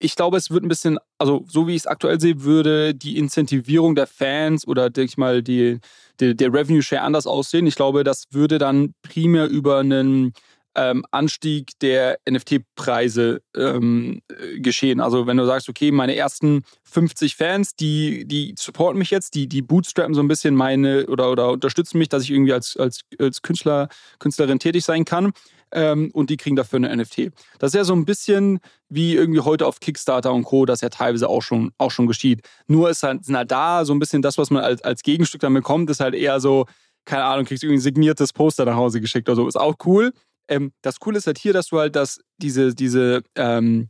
ich 0.00 0.14
glaube, 0.14 0.36
es 0.36 0.50
wird 0.50 0.64
ein 0.64 0.68
bisschen, 0.68 0.98
also 1.18 1.44
so 1.48 1.66
wie 1.66 1.72
ich 1.72 1.82
es 1.82 1.86
aktuell 1.86 2.20
sehe, 2.20 2.42
würde 2.42 2.94
die 2.94 3.18
Incentivierung 3.18 3.96
der 3.96 4.06
Fans 4.06 4.66
oder, 4.66 4.90
denke 4.90 5.10
ich 5.10 5.18
mal, 5.18 5.42
die, 5.42 5.80
die, 6.20 6.36
der 6.36 6.52
Revenue 6.52 6.82
Share 6.82 7.02
anders 7.02 7.26
aussehen. 7.26 7.66
Ich 7.66 7.74
glaube, 7.74 8.04
das 8.04 8.24
würde 8.30 8.58
dann 8.58 8.94
primär 9.02 9.48
über 9.48 9.78
einen 9.78 10.32
ähm, 10.78 11.04
Anstieg 11.10 11.72
der 11.80 12.18
NFT-Preise 12.30 13.42
ähm, 13.56 14.22
äh, 14.28 14.60
geschehen. 14.60 15.00
Also 15.00 15.26
wenn 15.26 15.36
du 15.36 15.44
sagst, 15.44 15.68
okay, 15.68 15.90
meine 15.90 16.14
ersten 16.14 16.62
50 16.84 17.34
Fans, 17.34 17.74
die, 17.74 18.26
die 18.26 18.54
supporten 18.56 18.98
mich 18.98 19.10
jetzt, 19.10 19.34
die, 19.34 19.48
die 19.48 19.62
bootstrappen 19.62 20.14
so 20.14 20.20
ein 20.20 20.28
bisschen 20.28 20.54
meine 20.54 21.06
oder, 21.06 21.32
oder 21.32 21.50
unterstützen 21.50 21.98
mich, 21.98 22.08
dass 22.08 22.22
ich 22.22 22.30
irgendwie 22.30 22.52
als, 22.52 22.76
als, 22.76 23.00
als 23.18 23.42
Künstler, 23.42 23.88
Künstlerin 24.20 24.60
tätig 24.60 24.84
sein 24.84 25.04
kann. 25.04 25.32
Ähm, 25.70 26.10
und 26.14 26.30
die 26.30 26.38
kriegen 26.38 26.56
dafür 26.56 26.78
eine 26.78 26.96
NFT. 26.96 27.30
Das 27.58 27.70
ist 27.70 27.74
ja 27.74 27.84
so 27.84 27.92
ein 27.92 28.06
bisschen 28.06 28.60
wie 28.88 29.14
irgendwie 29.14 29.40
heute 29.40 29.66
auf 29.66 29.80
Kickstarter 29.80 30.32
und 30.32 30.44
Co., 30.44 30.64
das 30.64 30.80
ja 30.80 30.88
teilweise 30.88 31.28
auch 31.28 31.42
schon, 31.42 31.72
auch 31.76 31.90
schon 31.90 32.06
geschieht. 32.06 32.40
Nur 32.68 32.88
ist 32.88 33.02
halt, 33.02 33.26
sind 33.26 33.36
halt 33.36 33.50
da 33.50 33.84
so 33.84 33.92
ein 33.92 33.98
bisschen 33.98 34.22
das, 34.22 34.38
was 34.38 34.48
man 34.50 34.62
als, 34.62 34.80
als 34.80 35.02
Gegenstück 35.02 35.42
damit 35.42 35.64
bekommt, 35.64 35.90
ist 35.90 36.00
halt 36.00 36.14
eher 36.14 36.40
so, 36.40 36.64
keine 37.04 37.24
Ahnung, 37.24 37.44
kriegst 37.44 37.62
du 37.62 37.66
irgendwie 37.66 37.80
ein 37.80 37.82
signiertes 37.82 38.32
Poster 38.32 38.64
nach 38.64 38.76
Hause 38.76 39.00
geschickt 39.00 39.28
oder 39.28 39.36
so. 39.36 39.48
Ist 39.48 39.56
auch 39.56 39.74
cool. 39.84 40.12
Ähm, 40.48 40.72
das 40.82 40.98
Coole 40.98 41.18
ist 41.18 41.26
halt 41.26 41.38
hier, 41.38 41.52
dass 41.52 41.68
du 41.68 41.78
halt 41.78 41.96
das, 41.96 42.20
diese, 42.38 42.74
diese, 42.74 43.22
ähm, 43.34 43.88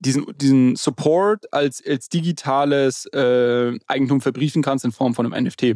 diesen, 0.00 0.26
diesen 0.36 0.76
Support 0.76 1.52
als, 1.52 1.82
als 1.84 2.08
digitales 2.08 3.06
äh, 3.06 3.78
Eigentum 3.86 4.20
verbriefen 4.20 4.62
kannst 4.62 4.84
in 4.84 4.92
Form 4.92 5.14
von 5.14 5.32
einem 5.32 5.46
NFT. 5.46 5.74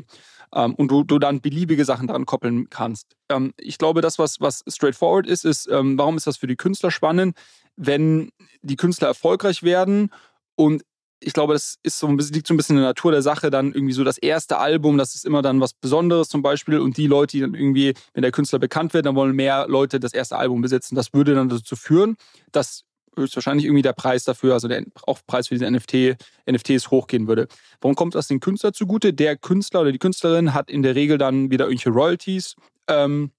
Ähm, 0.54 0.74
und 0.74 0.90
du, 0.90 1.02
du 1.02 1.18
dann 1.18 1.40
beliebige 1.40 1.84
Sachen 1.84 2.06
daran 2.06 2.26
koppeln 2.26 2.68
kannst. 2.70 3.16
Ähm, 3.28 3.52
ich 3.56 3.78
glaube, 3.78 4.00
das, 4.00 4.18
was, 4.18 4.40
was 4.40 4.62
straightforward 4.68 5.26
ist, 5.26 5.44
ist, 5.44 5.68
ähm, 5.68 5.96
warum 5.98 6.16
ist 6.16 6.26
das 6.26 6.36
für 6.36 6.46
die 6.46 6.56
Künstler 6.56 6.90
spannend? 6.90 7.36
Wenn 7.76 8.30
die 8.60 8.76
Künstler 8.76 9.08
erfolgreich 9.08 9.62
werden 9.62 10.10
und 10.54 10.82
ich 11.24 11.32
glaube, 11.32 11.52
das 11.52 11.78
ist 11.82 11.98
so 11.98 12.06
ein 12.06 12.16
bisschen, 12.16 12.34
liegt 12.34 12.46
so 12.46 12.54
ein 12.54 12.56
bisschen 12.56 12.76
in 12.76 12.82
der 12.82 12.90
Natur 12.90 13.12
der 13.12 13.22
Sache, 13.22 13.50
dann 13.50 13.72
irgendwie 13.72 13.92
so 13.92 14.04
das 14.04 14.18
erste 14.18 14.58
Album, 14.58 14.98
das 14.98 15.14
ist 15.14 15.24
immer 15.24 15.42
dann 15.42 15.60
was 15.60 15.72
Besonderes 15.72 16.28
zum 16.28 16.42
Beispiel. 16.42 16.78
Und 16.78 16.96
die 16.96 17.06
Leute, 17.06 17.36
die 17.36 17.40
dann 17.40 17.54
irgendwie, 17.54 17.94
wenn 18.12 18.22
der 18.22 18.32
Künstler 18.32 18.58
bekannt 18.58 18.94
wird, 18.94 19.06
dann 19.06 19.14
wollen 19.14 19.34
mehr 19.34 19.66
Leute 19.68 20.00
das 20.00 20.12
erste 20.12 20.36
Album 20.36 20.60
besitzen. 20.60 20.94
Das 20.94 21.12
würde 21.12 21.34
dann 21.34 21.48
dazu 21.48 21.76
führen, 21.76 22.16
dass 22.50 22.84
höchstwahrscheinlich 23.16 23.66
irgendwie 23.66 23.82
der 23.82 23.92
Preis 23.92 24.24
dafür, 24.24 24.54
also 24.54 24.68
der 24.68 24.84
auch 25.06 25.20
Preis 25.26 25.48
für 25.48 25.54
diese 25.54 25.70
NFT, 25.70 26.16
NFTs 26.50 26.90
hochgehen 26.90 27.28
würde. 27.28 27.46
Warum 27.80 27.94
kommt 27.94 28.14
das 28.14 28.28
dem 28.28 28.40
Künstler 28.40 28.72
zugute? 28.72 29.12
Der 29.12 29.36
Künstler 29.36 29.82
oder 29.82 29.92
die 29.92 29.98
Künstlerin 29.98 30.54
hat 30.54 30.70
in 30.70 30.82
der 30.82 30.94
Regel 30.94 31.18
dann 31.18 31.50
wieder 31.50 31.66
irgendwelche 31.66 31.90
Royalties, 31.90 32.56
ähm, 32.88 33.30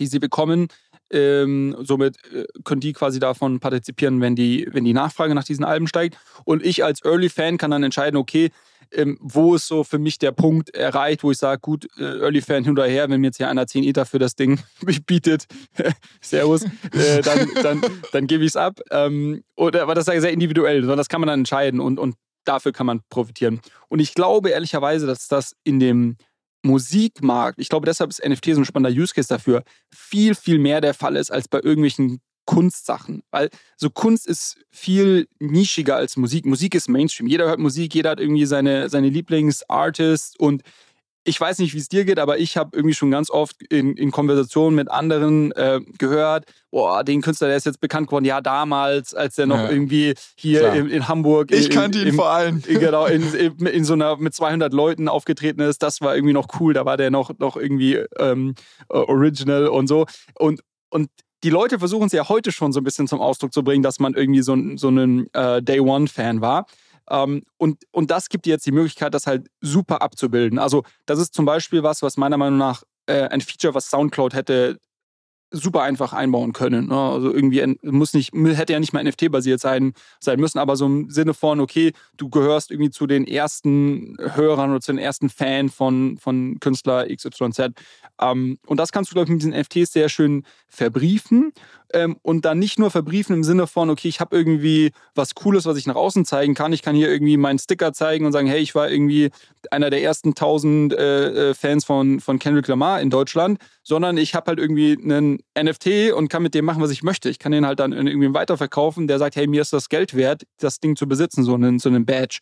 die 0.00 0.06
sie 0.06 0.18
bekommen, 0.18 0.68
ähm, 1.14 1.76
somit 1.80 2.16
äh, 2.32 2.44
können 2.64 2.80
die 2.80 2.92
quasi 2.92 3.20
davon 3.20 3.60
partizipieren, 3.60 4.20
wenn 4.20 4.34
die, 4.34 4.66
wenn 4.72 4.84
die 4.84 4.92
Nachfrage 4.92 5.34
nach 5.34 5.44
diesen 5.44 5.64
Alben 5.64 5.86
steigt. 5.86 6.18
Und 6.44 6.64
ich 6.64 6.84
als 6.84 7.04
Early-Fan 7.04 7.56
kann 7.56 7.70
dann 7.70 7.84
entscheiden, 7.84 8.16
okay, 8.16 8.50
ähm, 8.92 9.16
wo 9.20 9.54
ist 9.54 9.66
so 9.66 9.84
für 9.84 9.98
mich 9.98 10.18
der 10.18 10.32
Punkt 10.32 10.74
erreicht, 10.74 11.22
wo 11.22 11.30
ich 11.30 11.38
sage, 11.38 11.60
gut, 11.60 11.86
äh, 11.98 12.20
Early-Fan 12.20 12.64
hin 12.64 12.72
oder 12.72 12.86
her, 12.86 13.08
wenn 13.08 13.20
mir 13.20 13.28
jetzt 13.28 13.36
hier 13.36 13.48
einer 13.48 13.66
10 13.66 13.84
Ether 13.84 14.06
für 14.06 14.18
das 14.18 14.34
Ding 14.34 14.60
bietet, 15.06 15.46
Servus, 16.20 16.64
äh, 16.64 17.22
dann, 17.22 17.48
dann, 17.62 17.80
dann 18.12 18.26
gebe 18.26 18.44
ich 18.44 18.50
es 18.50 18.56
ab. 18.56 18.80
Ähm, 18.90 19.44
oder, 19.56 19.82
aber 19.82 19.94
das 19.94 20.08
ist 20.08 20.14
ja 20.14 20.20
sehr 20.20 20.32
individuell, 20.32 20.80
sondern 20.80 20.98
das 20.98 21.08
kann 21.08 21.20
man 21.20 21.28
dann 21.28 21.40
entscheiden 21.40 21.80
und, 21.80 21.98
und 21.98 22.16
dafür 22.44 22.72
kann 22.72 22.86
man 22.86 23.00
profitieren. 23.08 23.60
Und 23.88 24.00
ich 24.00 24.14
glaube 24.14 24.50
ehrlicherweise, 24.50 25.06
dass 25.06 25.28
das 25.28 25.54
in 25.64 25.80
dem 25.80 26.16
Musikmarkt, 26.64 27.58
ich 27.58 27.68
glaube, 27.68 27.86
deshalb 27.86 28.10
ist 28.10 28.24
NFT 28.24 28.54
so 28.54 28.60
ein 28.60 28.64
spannender 28.64 28.98
Use 28.98 29.14
Case 29.14 29.28
dafür, 29.28 29.62
viel, 29.90 30.34
viel 30.34 30.58
mehr 30.58 30.80
der 30.80 30.94
Fall 30.94 31.16
ist 31.16 31.30
als 31.30 31.48
bei 31.48 31.58
irgendwelchen 31.58 32.20
Kunstsachen. 32.46 33.22
Weil 33.30 33.50
so 33.76 33.90
Kunst 33.90 34.26
ist 34.26 34.58
viel 34.70 35.28
nischiger 35.38 35.96
als 35.96 36.16
Musik. 36.16 36.46
Musik 36.46 36.74
ist 36.74 36.88
Mainstream. 36.88 37.28
Jeder 37.28 37.46
hört 37.46 37.58
Musik, 37.58 37.94
jeder 37.94 38.10
hat 38.10 38.20
irgendwie 38.20 38.46
seine, 38.46 38.88
seine 38.88 39.08
Lieblingsartists 39.08 40.36
und 40.36 40.62
ich 41.24 41.40
weiß 41.40 41.58
nicht, 41.58 41.74
wie 41.74 41.78
es 41.78 41.88
dir 41.88 42.04
geht, 42.04 42.18
aber 42.18 42.38
ich 42.38 42.56
habe 42.56 42.76
irgendwie 42.76 42.94
schon 42.94 43.10
ganz 43.10 43.30
oft 43.30 43.62
in, 43.62 43.96
in 43.96 44.10
Konversationen 44.10 44.76
mit 44.76 44.90
anderen 44.90 45.52
äh, 45.52 45.80
gehört, 45.98 46.44
boah, 46.70 47.02
den 47.02 47.22
Künstler, 47.22 47.48
der 47.48 47.56
ist 47.56 47.64
jetzt 47.64 47.80
bekannt 47.80 48.08
geworden, 48.08 48.26
ja, 48.26 48.42
damals, 48.42 49.14
als 49.14 49.36
der 49.36 49.46
noch 49.46 49.58
ja, 49.58 49.70
irgendwie 49.70 50.14
hier 50.36 50.72
in, 50.74 50.90
in, 50.90 51.08
Hamburg. 51.08 51.50
Ich 51.50 51.66
in, 51.66 51.72
kannte 51.72 51.98
ihn 52.00 52.08
im, 52.08 52.14
vor 52.16 52.28
allem. 52.30 52.62
Genau, 52.62 53.06
in, 53.06 53.32
in, 53.32 53.84
so 53.84 53.94
einer 53.94 54.16
mit 54.18 54.34
200 54.34 54.72
Leuten 54.74 55.08
aufgetreten 55.08 55.60
ist, 55.60 55.82
das 55.82 56.02
war 56.02 56.14
irgendwie 56.14 56.34
noch 56.34 56.48
cool, 56.60 56.74
da 56.74 56.84
war 56.84 56.96
der 56.96 57.10
noch, 57.10 57.30
noch 57.38 57.56
irgendwie 57.56 58.04
ähm, 58.18 58.54
original 58.88 59.68
und 59.68 59.86
so. 59.86 60.06
Und, 60.34 60.60
und 60.90 61.08
die 61.42 61.50
Leute 61.50 61.78
versuchen 61.78 62.06
es 62.06 62.12
ja 62.12 62.28
heute 62.28 62.52
schon 62.52 62.72
so 62.72 62.80
ein 62.80 62.84
bisschen 62.84 63.06
zum 63.06 63.20
Ausdruck 63.20 63.52
zu 63.52 63.62
bringen, 63.62 63.82
dass 63.82 63.98
man 63.98 64.14
irgendwie 64.14 64.42
so, 64.42 64.56
so 64.76 64.88
ein 64.88 65.32
äh, 65.32 65.62
Day 65.62 65.80
One-Fan 65.80 66.40
war. 66.40 66.66
Ähm, 67.10 67.42
und, 67.56 67.84
und 67.90 68.10
das 68.10 68.28
gibt 68.28 68.46
dir 68.46 68.50
jetzt 68.50 68.66
die 68.66 68.72
Möglichkeit, 68.72 69.14
das 69.14 69.26
halt 69.26 69.48
super 69.60 70.02
abzubilden. 70.02 70.58
Also, 70.58 70.84
das 71.06 71.18
ist 71.18 71.34
zum 71.34 71.44
Beispiel 71.44 71.82
was, 71.82 72.02
was 72.02 72.16
meiner 72.16 72.36
Meinung 72.36 72.58
nach 72.58 72.82
äh, 73.06 73.28
ein 73.28 73.40
Feature, 73.40 73.74
was 73.74 73.90
Soundcloud 73.90 74.34
hätte 74.34 74.78
super 75.54 75.82
einfach 75.82 76.12
einbauen 76.12 76.52
können. 76.52 76.88
Ne? 76.88 76.98
Also 76.98 77.32
irgendwie 77.32 77.76
muss 77.82 78.12
nicht, 78.12 78.32
hätte 78.34 78.72
ja 78.72 78.80
nicht 78.80 78.92
mal 78.92 79.04
NFT-basiert 79.04 79.60
sein, 79.60 79.92
sein 80.20 80.40
müssen, 80.40 80.58
aber 80.58 80.76
so 80.76 80.86
im 80.86 81.10
Sinne 81.10 81.32
von, 81.32 81.60
okay, 81.60 81.92
du 82.16 82.28
gehörst 82.28 82.70
irgendwie 82.70 82.90
zu 82.90 83.06
den 83.06 83.26
ersten 83.26 84.16
Hörern 84.18 84.70
oder 84.70 84.80
zu 84.80 84.92
den 84.92 84.98
ersten 84.98 85.30
Fan 85.30 85.68
von, 85.68 86.18
von 86.18 86.58
Künstler 86.60 87.06
XYZ. 87.06 87.70
Ähm, 88.20 88.58
und 88.66 88.78
das 88.78 88.92
kannst 88.92 89.10
du, 89.10 89.14
glaube 89.14 89.26
ich, 89.26 89.30
mit 89.30 89.42
diesen 89.42 89.58
NFTs 89.58 89.92
sehr 89.92 90.08
schön 90.08 90.44
verbriefen. 90.66 91.52
Ähm, 91.94 92.16
und 92.22 92.44
dann 92.44 92.58
nicht 92.58 92.78
nur 92.78 92.90
verbriefen 92.90 93.36
im 93.36 93.44
Sinne 93.44 93.68
von, 93.68 93.88
okay, 93.88 94.08
ich 94.08 94.18
habe 94.18 94.36
irgendwie 94.36 94.90
was 95.14 95.36
Cooles, 95.36 95.64
was 95.64 95.76
ich 95.76 95.86
nach 95.86 95.94
außen 95.94 96.24
zeigen 96.24 96.54
kann. 96.54 96.72
Ich 96.72 96.82
kann 96.82 96.96
hier 96.96 97.08
irgendwie 97.08 97.36
meinen 97.36 97.60
Sticker 97.60 97.92
zeigen 97.92 98.26
und 98.26 98.32
sagen, 98.32 98.48
hey, 98.48 98.60
ich 98.60 98.74
war 98.74 98.90
irgendwie 98.90 99.30
einer 99.70 99.90
der 99.90 100.02
ersten 100.02 100.34
tausend 100.34 100.92
äh, 100.92 101.50
äh 101.50 101.54
Fans 101.54 101.84
von, 101.84 102.18
von 102.18 102.40
Kendrick 102.40 102.66
Lamar 102.66 103.00
in 103.00 103.10
Deutschland, 103.10 103.60
sondern 103.84 104.16
ich 104.16 104.34
habe 104.34 104.48
halt 104.48 104.58
irgendwie 104.58 104.98
einen 105.00 105.38
NFT 105.56 106.12
und 106.12 106.28
kann 106.28 106.42
mit 106.42 106.54
dem 106.54 106.64
machen, 106.64 106.82
was 106.82 106.90
ich 106.90 107.04
möchte. 107.04 107.30
Ich 107.30 107.38
kann 107.38 107.52
den 107.52 107.64
halt 107.64 107.78
dann 107.78 107.92
irgendwie 107.92 108.34
weiterverkaufen, 108.34 109.06
der 109.06 109.20
sagt, 109.20 109.36
hey, 109.36 109.46
mir 109.46 109.62
ist 109.62 109.72
das 109.72 109.88
Geld 109.88 110.14
wert, 110.16 110.42
das 110.58 110.80
Ding 110.80 110.96
zu 110.96 111.06
besitzen, 111.06 111.44
so 111.44 111.54
einen, 111.54 111.78
so 111.78 111.88
einen 111.88 112.04
Badge. 112.04 112.40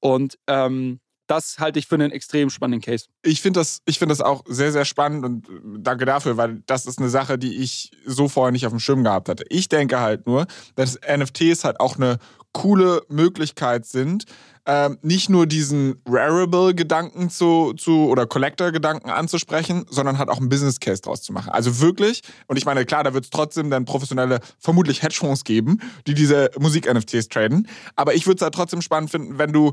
Und 0.00 0.38
ähm, 0.46 1.00
das 1.30 1.58
halte 1.58 1.78
ich 1.78 1.86
für 1.86 1.94
einen 1.94 2.10
extrem 2.10 2.50
spannenden 2.50 2.80
Case. 2.80 3.06
Ich 3.22 3.40
finde 3.40 3.60
das, 3.60 3.82
find 3.88 4.10
das 4.10 4.20
auch 4.20 4.42
sehr, 4.48 4.72
sehr 4.72 4.84
spannend 4.84 5.24
und 5.24 5.48
äh, 5.48 5.52
danke 5.78 6.04
dafür, 6.04 6.36
weil 6.36 6.62
das 6.66 6.86
ist 6.86 6.98
eine 6.98 7.08
Sache, 7.08 7.38
die 7.38 7.58
ich 7.58 7.92
so 8.04 8.28
vorher 8.28 8.50
nicht 8.50 8.66
auf 8.66 8.72
dem 8.72 8.80
Schirm 8.80 9.04
gehabt 9.04 9.28
hatte. 9.28 9.44
Ich 9.48 9.68
denke 9.68 10.00
halt 10.00 10.26
nur, 10.26 10.46
dass 10.74 10.98
NFTs 11.00 11.64
halt 11.64 11.78
auch 11.78 11.96
eine 11.96 12.18
coole 12.52 13.02
Möglichkeit 13.08 13.86
sind, 13.86 14.24
ähm, 14.66 14.98
nicht 15.02 15.30
nur 15.30 15.46
diesen 15.46 16.02
Rarible-Gedanken 16.06 17.30
zu, 17.30 17.72
zu 17.74 18.08
oder 18.08 18.26
Collector-Gedanken 18.26 19.08
anzusprechen, 19.10 19.86
sondern 19.88 20.18
halt 20.18 20.28
auch 20.28 20.38
einen 20.38 20.48
Business 20.48 20.80
Case 20.80 21.00
draus 21.00 21.22
zu 21.22 21.32
machen. 21.32 21.50
Also 21.50 21.80
wirklich, 21.80 22.22
und 22.46 22.56
ich 22.56 22.66
meine, 22.66 22.84
klar, 22.84 23.04
da 23.04 23.14
wird 23.14 23.24
es 23.24 23.30
trotzdem 23.30 23.70
dann 23.70 23.84
professionelle, 23.84 24.40
vermutlich 24.58 25.02
Hedgefonds 25.02 25.44
geben, 25.44 25.80
die 26.06 26.14
diese 26.14 26.50
Musik-NFTs 26.58 27.28
traden. 27.28 27.68
Aber 27.96 28.14
ich 28.14 28.26
würde 28.26 28.36
es 28.36 28.42
halt 28.42 28.54
trotzdem 28.54 28.82
spannend 28.82 29.10
finden, 29.10 29.38
wenn 29.38 29.52
du 29.52 29.72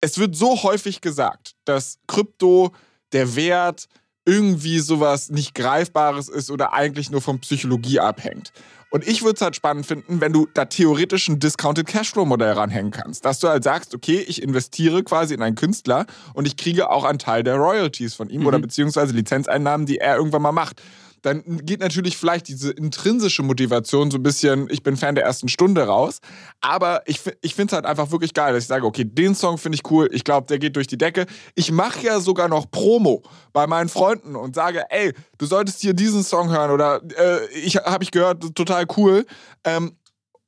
es 0.00 0.18
wird 0.18 0.34
so 0.36 0.62
häufig 0.62 1.00
gesagt, 1.00 1.54
dass 1.64 1.98
Krypto, 2.06 2.72
der 3.12 3.36
Wert, 3.36 3.88
irgendwie 4.24 4.78
sowas 4.78 5.30
nicht 5.30 5.54
Greifbares 5.54 6.28
ist 6.28 6.50
oder 6.50 6.72
eigentlich 6.72 7.10
nur 7.10 7.22
von 7.22 7.40
Psychologie 7.40 8.00
abhängt. 8.00 8.52
Und 8.90 9.06
ich 9.06 9.22
würde 9.22 9.36
es 9.36 9.40
halt 9.40 9.54
spannend 9.54 9.86
finden, 9.86 10.20
wenn 10.20 10.32
du 10.32 10.48
da 10.52 10.64
theoretisch 10.64 11.28
ein 11.28 11.38
Discounted 11.38 11.86
Cashflow-Modell 11.86 12.52
ranhängen 12.52 12.90
kannst. 12.90 13.24
Dass 13.24 13.38
du 13.38 13.48
halt 13.48 13.62
sagst, 13.62 13.94
okay, 13.94 14.24
ich 14.26 14.42
investiere 14.42 15.04
quasi 15.04 15.32
in 15.34 15.42
einen 15.42 15.54
Künstler 15.54 16.06
und 16.34 16.46
ich 16.46 16.56
kriege 16.56 16.90
auch 16.90 17.04
einen 17.04 17.20
Teil 17.20 17.44
der 17.44 17.54
Royalties 17.54 18.14
von 18.14 18.28
ihm 18.30 18.40
mhm. 18.40 18.46
oder 18.48 18.58
beziehungsweise 18.58 19.12
Lizenzeinnahmen, 19.14 19.86
die 19.86 19.98
er 19.98 20.16
irgendwann 20.16 20.42
mal 20.42 20.52
macht 20.52 20.82
dann 21.22 21.42
geht 21.64 21.80
natürlich 21.80 22.16
vielleicht 22.16 22.48
diese 22.48 22.70
intrinsische 22.70 23.42
Motivation 23.42 24.10
so 24.10 24.18
ein 24.18 24.22
bisschen, 24.22 24.68
ich 24.70 24.82
bin 24.82 24.96
Fan 24.96 25.14
der 25.14 25.24
ersten 25.24 25.48
Stunde 25.48 25.84
raus. 25.86 26.20
Aber 26.60 27.02
ich, 27.06 27.20
ich 27.42 27.54
finde 27.54 27.72
es 27.72 27.74
halt 27.74 27.86
einfach 27.86 28.10
wirklich 28.10 28.34
geil, 28.34 28.54
dass 28.54 28.64
ich 28.64 28.68
sage, 28.68 28.86
okay, 28.86 29.04
den 29.04 29.34
Song 29.34 29.58
finde 29.58 29.76
ich 29.76 29.90
cool, 29.90 30.08
ich 30.12 30.24
glaube, 30.24 30.46
der 30.46 30.58
geht 30.58 30.76
durch 30.76 30.86
die 30.86 30.98
Decke. 30.98 31.26
Ich 31.54 31.72
mache 31.72 32.06
ja 32.06 32.20
sogar 32.20 32.48
noch 32.48 32.70
Promo 32.70 33.22
bei 33.52 33.66
meinen 33.66 33.88
Freunden 33.88 34.36
und 34.36 34.54
sage, 34.54 34.84
ey, 34.90 35.12
du 35.38 35.46
solltest 35.46 35.80
hier 35.80 35.94
diesen 35.94 36.22
Song 36.22 36.50
hören 36.50 36.70
oder 36.70 37.00
äh, 37.16 37.46
ich 37.54 37.76
habe 37.76 38.04
ich 38.04 38.10
gehört, 38.10 38.54
total 38.54 38.86
cool. 38.96 39.26
Ähm, 39.64 39.96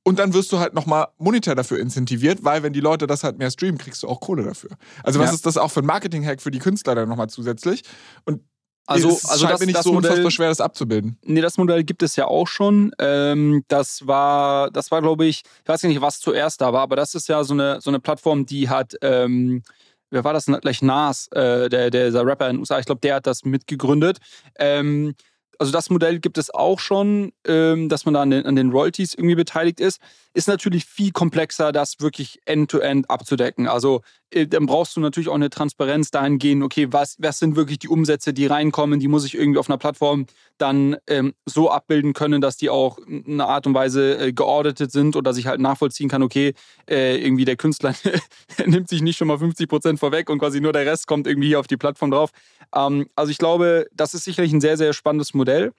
und 0.05 0.18
dann 0.18 0.35
wirst 0.35 0.51
du 0.51 0.59
halt 0.59 0.75
nochmal 0.75 1.09
monetär 1.18 1.55
dafür 1.55 1.79
incentiviert, 1.79 2.43
weil 2.43 2.62
wenn 2.62 2.73
die 2.73 2.81
Leute 2.81 3.07
das 3.07 3.23
halt 3.23 3.39
mehr 3.39 3.51
streamen, 3.51 3.79
kriegst 3.79 4.03
du 4.03 4.09
auch 4.09 4.20
Kohle 4.20 4.43
dafür. 4.43 4.70
Also 5.05 5.20
was 5.20 5.29
ja. 5.29 5.35
ist 5.35 5.47
das 5.47 5.57
auch 5.57 5.70
für 5.70 5.81
ein 5.81 5.87
Marketing-Hack 5.87 6.43
für 6.43 6.51
die 6.51 6.59
Künstler 6.59 6.95
dann 6.95 7.09
nochmal 7.09 7.29
zusätzlich? 7.29 7.83
Und 8.25 8.43
also, 8.87 9.11
es 9.11 9.24
also 9.26 9.47
scheint 9.47 9.55
das, 9.55 9.61
mir 9.61 9.66
nicht 9.66 9.78
das 9.78 9.85
so 9.85 9.93
Modell, 9.93 10.11
unfassbar 10.11 10.30
schwer, 10.30 10.49
das 10.49 10.61
abzubilden. 10.61 11.18
Nee, 11.24 11.41
das 11.41 11.57
Modell 11.57 11.85
gibt 11.85 12.03
es 12.03 12.16
ja 12.16 12.26
auch 12.26 12.49
schon. 12.49 12.93
Ähm, 12.99 13.64
das 13.68 14.07
war, 14.07 14.70
das 14.70 14.91
war, 14.91 15.03
glaube 15.03 15.24
ich, 15.26 15.43
ich 15.62 15.68
weiß 15.68 15.83
nicht, 15.85 16.01
was 16.01 16.18
zuerst 16.18 16.61
da 16.61 16.72
war, 16.72 16.83
aber 16.83 16.97
das 16.97 17.14
ist 17.14 17.28
ja 17.28 17.45
so 17.45 17.55
eine, 17.55 17.80
so 17.80 17.91
eine 17.91 18.01
Plattform, 18.01 18.45
die 18.45 18.68
hat, 18.68 18.95
ähm, 19.03 19.62
wer 20.11 20.24
war 20.24 20.33
das 20.33 20.47
gleich? 20.47 20.83
Nas, 20.83 21.28
äh, 21.28 21.68
der, 21.68 21.91
der, 21.91 22.26
Rapper 22.26 22.49
in 22.49 22.57
den 22.57 22.61
USA, 22.61 22.78
ich 22.78 22.87
glaube, 22.87 23.01
der 23.01 23.16
hat 23.16 23.26
das 23.26 23.45
mitgegründet. 23.45 24.18
Ähm, 24.59 25.14
also 25.59 25.70
das 25.70 25.91
Modell 25.91 26.18
gibt 26.18 26.39
es 26.39 26.53
auch 26.53 26.80
schon, 26.80 27.33
ähm, 27.47 27.89
dass 27.89 28.05
man 28.05 28.14
da 28.14 28.22
an 28.22 28.30
den, 28.30 28.47
an 28.47 28.57
den 28.57 28.70
Royalties 28.70 29.14
irgendwie 29.14 29.37
beteiligt 29.37 29.78
ist. 29.78 30.01
Ist 30.35 30.49
natürlich 30.49 30.87
viel 30.87 31.12
komplexer, 31.12 31.70
das 31.70 32.01
wirklich 32.01 32.41
end-to-end 32.47 33.07
-end 33.07 33.09
abzudecken. 33.09 33.68
Also 33.68 34.03
dann 34.33 34.66
brauchst 34.66 34.97
du 34.97 35.01
natürlich 35.01 35.28
auch 35.28 35.35
eine 35.35 35.51
Transparenz 35.51 36.11
dahingehend, 36.11 36.62
okay, 36.62 36.89
was, 36.91 37.16
was 37.18 37.39
sind 37.39 37.57
wirklich 37.57 37.78
die 37.78 37.89
Umsätze, 37.89 38.33
die 38.33 38.47
reinkommen, 38.47 38.99
die 38.99 39.09
muss 39.09 39.24
ich 39.24 39.35
irgendwie 39.35 39.59
auf 39.59 39.68
einer 39.68 39.78
Plattform 39.78 40.26
dann 40.59 40.97
ähm, 41.07 41.35
so 41.45 41.70
abbilden 41.70 42.12
können, 42.12 42.41
dass 42.41 42.57
die 42.57 42.70
auch 42.70 42.99
in 42.99 43.24
einer 43.26 43.49
Art 43.49 43.66
und 43.66 43.74
Weise 43.74 44.18
äh, 44.18 44.33
geauditet 44.33 44.91
sind 44.91 45.16
oder 45.16 45.30
dass 45.30 45.37
ich 45.37 45.47
halt 45.47 45.61
nachvollziehen 45.61 46.09
kann, 46.09 46.22
okay, 46.22 46.55
äh, 46.89 47.16
irgendwie 47.22 47.45
der 47.45 47.57
Künstler 47.57 47.95
nimmt 48.66 48.89
sich 48.89 49.03
nicht 49.03 49.18
schon 49.18 49.28
mal 49.28 49.39
50 49.39 49.68
Prozent 49.68 50.01
vorweg 50.01 50.30
und 50.30 50.39
quasi 50.39 50.61
nur 50.61 50.72
der 50.72 50.87
Rest 50.87 51.07
kommt 51.07 51.26
irgendwie 51.26 51.49
hier 51.49 51.61
auf 51.61 51.66
die 51.66 51.76
Plattform 51.76 52.11
drauf. 52.11 52.30
Ähm, 52.74 53.07
also 53.14 53.30
ich 53.30 53.39
glaube, 53.39 53.87
das 53.93 54.14
ist 54.14 54.24
sicherlich 54.24 54.53
ein 54.53 54.61
sehr, 54.61 54.76
sehr 54.76 54.93
spannendes 54.93 55.35
Modell. 55.35 55.72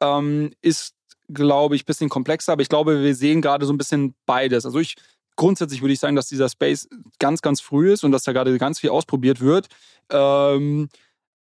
Ähm, 0.00 0.50
ist 0.62 0.94
glaube 1.32 1.76
ich, 1.76 1.82
ein 1.82 1.86
bisschen 1.86 2.08
komplexer, 2.08 2.52
aber 2.52 2.62
ich 2.62 2.68
glaube, 2.68 3.04
wir 3.04 3.14
sehen 3.14 3.40
gerade 3.40 3.64
so 3.64 3.72
ein 3.72 3.78
bisschen 3.78 4.14
beides. 4.26 4.66
Also 4.66 4.80
ich 4.80 4.96
grundsätzlich 5.40 5.80
würde 5.80 5.94
ich 5.94 5.98
sagen, 6.00 6.16
dass 6.16 6.28
dieser 6.28 6.50
Space 6.50 6.86
ganz, 7.18 7.40
ganz 7.40 7.62
früh 7.62 7.90
ist 7.90 8.04
und 8.04 8.12
dass 8.12 8.24
da 8.24 8.32
gerade 8.32 8.56
ganz 8.58 8.78
viel 8.78 8.90
ausprobiert 8.90 9.40
wird. 9.40 9.68
Ähm, 10.10 10.90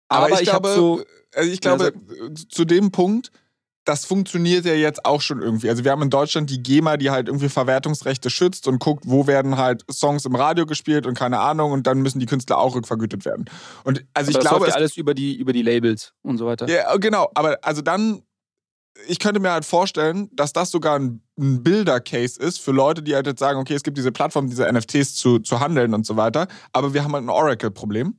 aber, 0.09 0.27
aber, 0.27 0.35
ich, 0.37 0.41
ich 0.41 0.49
glaube, 0.49 0.75
so, 0.75 1.03
also 1.35 1.51
ich 1.51 1.61
glaube, 1.61 1.93
ja, 1.95 2.35
zu 2.49 2.65
dem 2.65 2.93
Punkt, 2.93 3.31
das 3.85 4.07
funktioniert 4.07 4.65
ja 4.65 4.73
jetzt 4.73 5.05
auch 5.05 5.21
schon 5.21 5.43
irgendwie. 5.43 5.69
Also 5.69 5.85
wir 5.85 5.91
haben 5.91 6.01
in 6.01 6.09
Deutschland 6.09 6.49
die 6.49 6.63
GEMA, 6.63 6.97
die 6.97 7.11
halt 7.11 7.29
irgendwie 7.29 7.51
Verwertungsrechte 7.51 8.31
schützt 8.31 8.67
und 8.69 8.79
guckt, 8.79 9.05
wo 9.07 9.27
werden 9.27 9.59
halt 9.59 9.85
Songs 9.93 10.25
im 10.25 10.35
Radio 10.35 10.65
gespielt 10.65 11.07
und 11.07 11.13
keine 11.13 11.41
Ahnung 11.41 11.73
und 11.73 11.87
dann 11.87 12.01
müssen 12.01 12.21
die 12.21 12.27
Künstler 12.27 12.57
auch 12.57 12.75
rückvergütet 12.75 13.27
werden. 13.27 13.45
Und 13.85 14.03
also 14.15 14.31
aber 14.31 14.39
ich 14.39 14.49
glaube, 14.49 14.69
ja 14.69 14.75
alles 14.75 14.97
über 14.97 15.13
die 15.13 15.37
über 15.37 15.53
die 15.53 15.61
Labels 15.61 16.15
und 16.23 16.39
so 16.39 16.47
weiter. 16.47 16.67
Ja, 16.71 16.97
genau. 16.97 17.31
Aber 17.35 17.59
also 17.61 17.83
dann 17.83 18.23
ich 19.07 19.19
könnte 19.19 19.41
mir 19.41 19.53
halt 19.53 19.65
vorstellen, 19.65 20.31
dass 20.33 20.53
das 20.53 20.71
sogar 20.71 20.99
ein, 20.99 21.21
ein 21.39 21.63
Bilder-Case 21.63 22.41
ist 22.41 22.61
für 22.61 22.73
Leute, 22.73 23.03
die 23.03 23.15
halt 23.15 23.27
jetzt 23.27 23.41
sagen, 23.41 23.59
okay, 23.59 23.75
es 23.75 23.83
gibt 23.83 23.99
diese 23.99 24.13
Plattform, 24.13 24.49
diese 24.49 24.71
NFTs 24.71 25.15
zu, 25.17 25.41
zu 25.41 25.61
handeln 25.61 25.95
und 25.95 26.07
so 26.07 26.17
weiter, 26.17 26.47
aber 26.73 26.95
wir 26.95 27.03
haben 27.03 27.13
halt 27.13 27.25
ein 27.25 27.31
Oracle-Problem. 27.31 28.17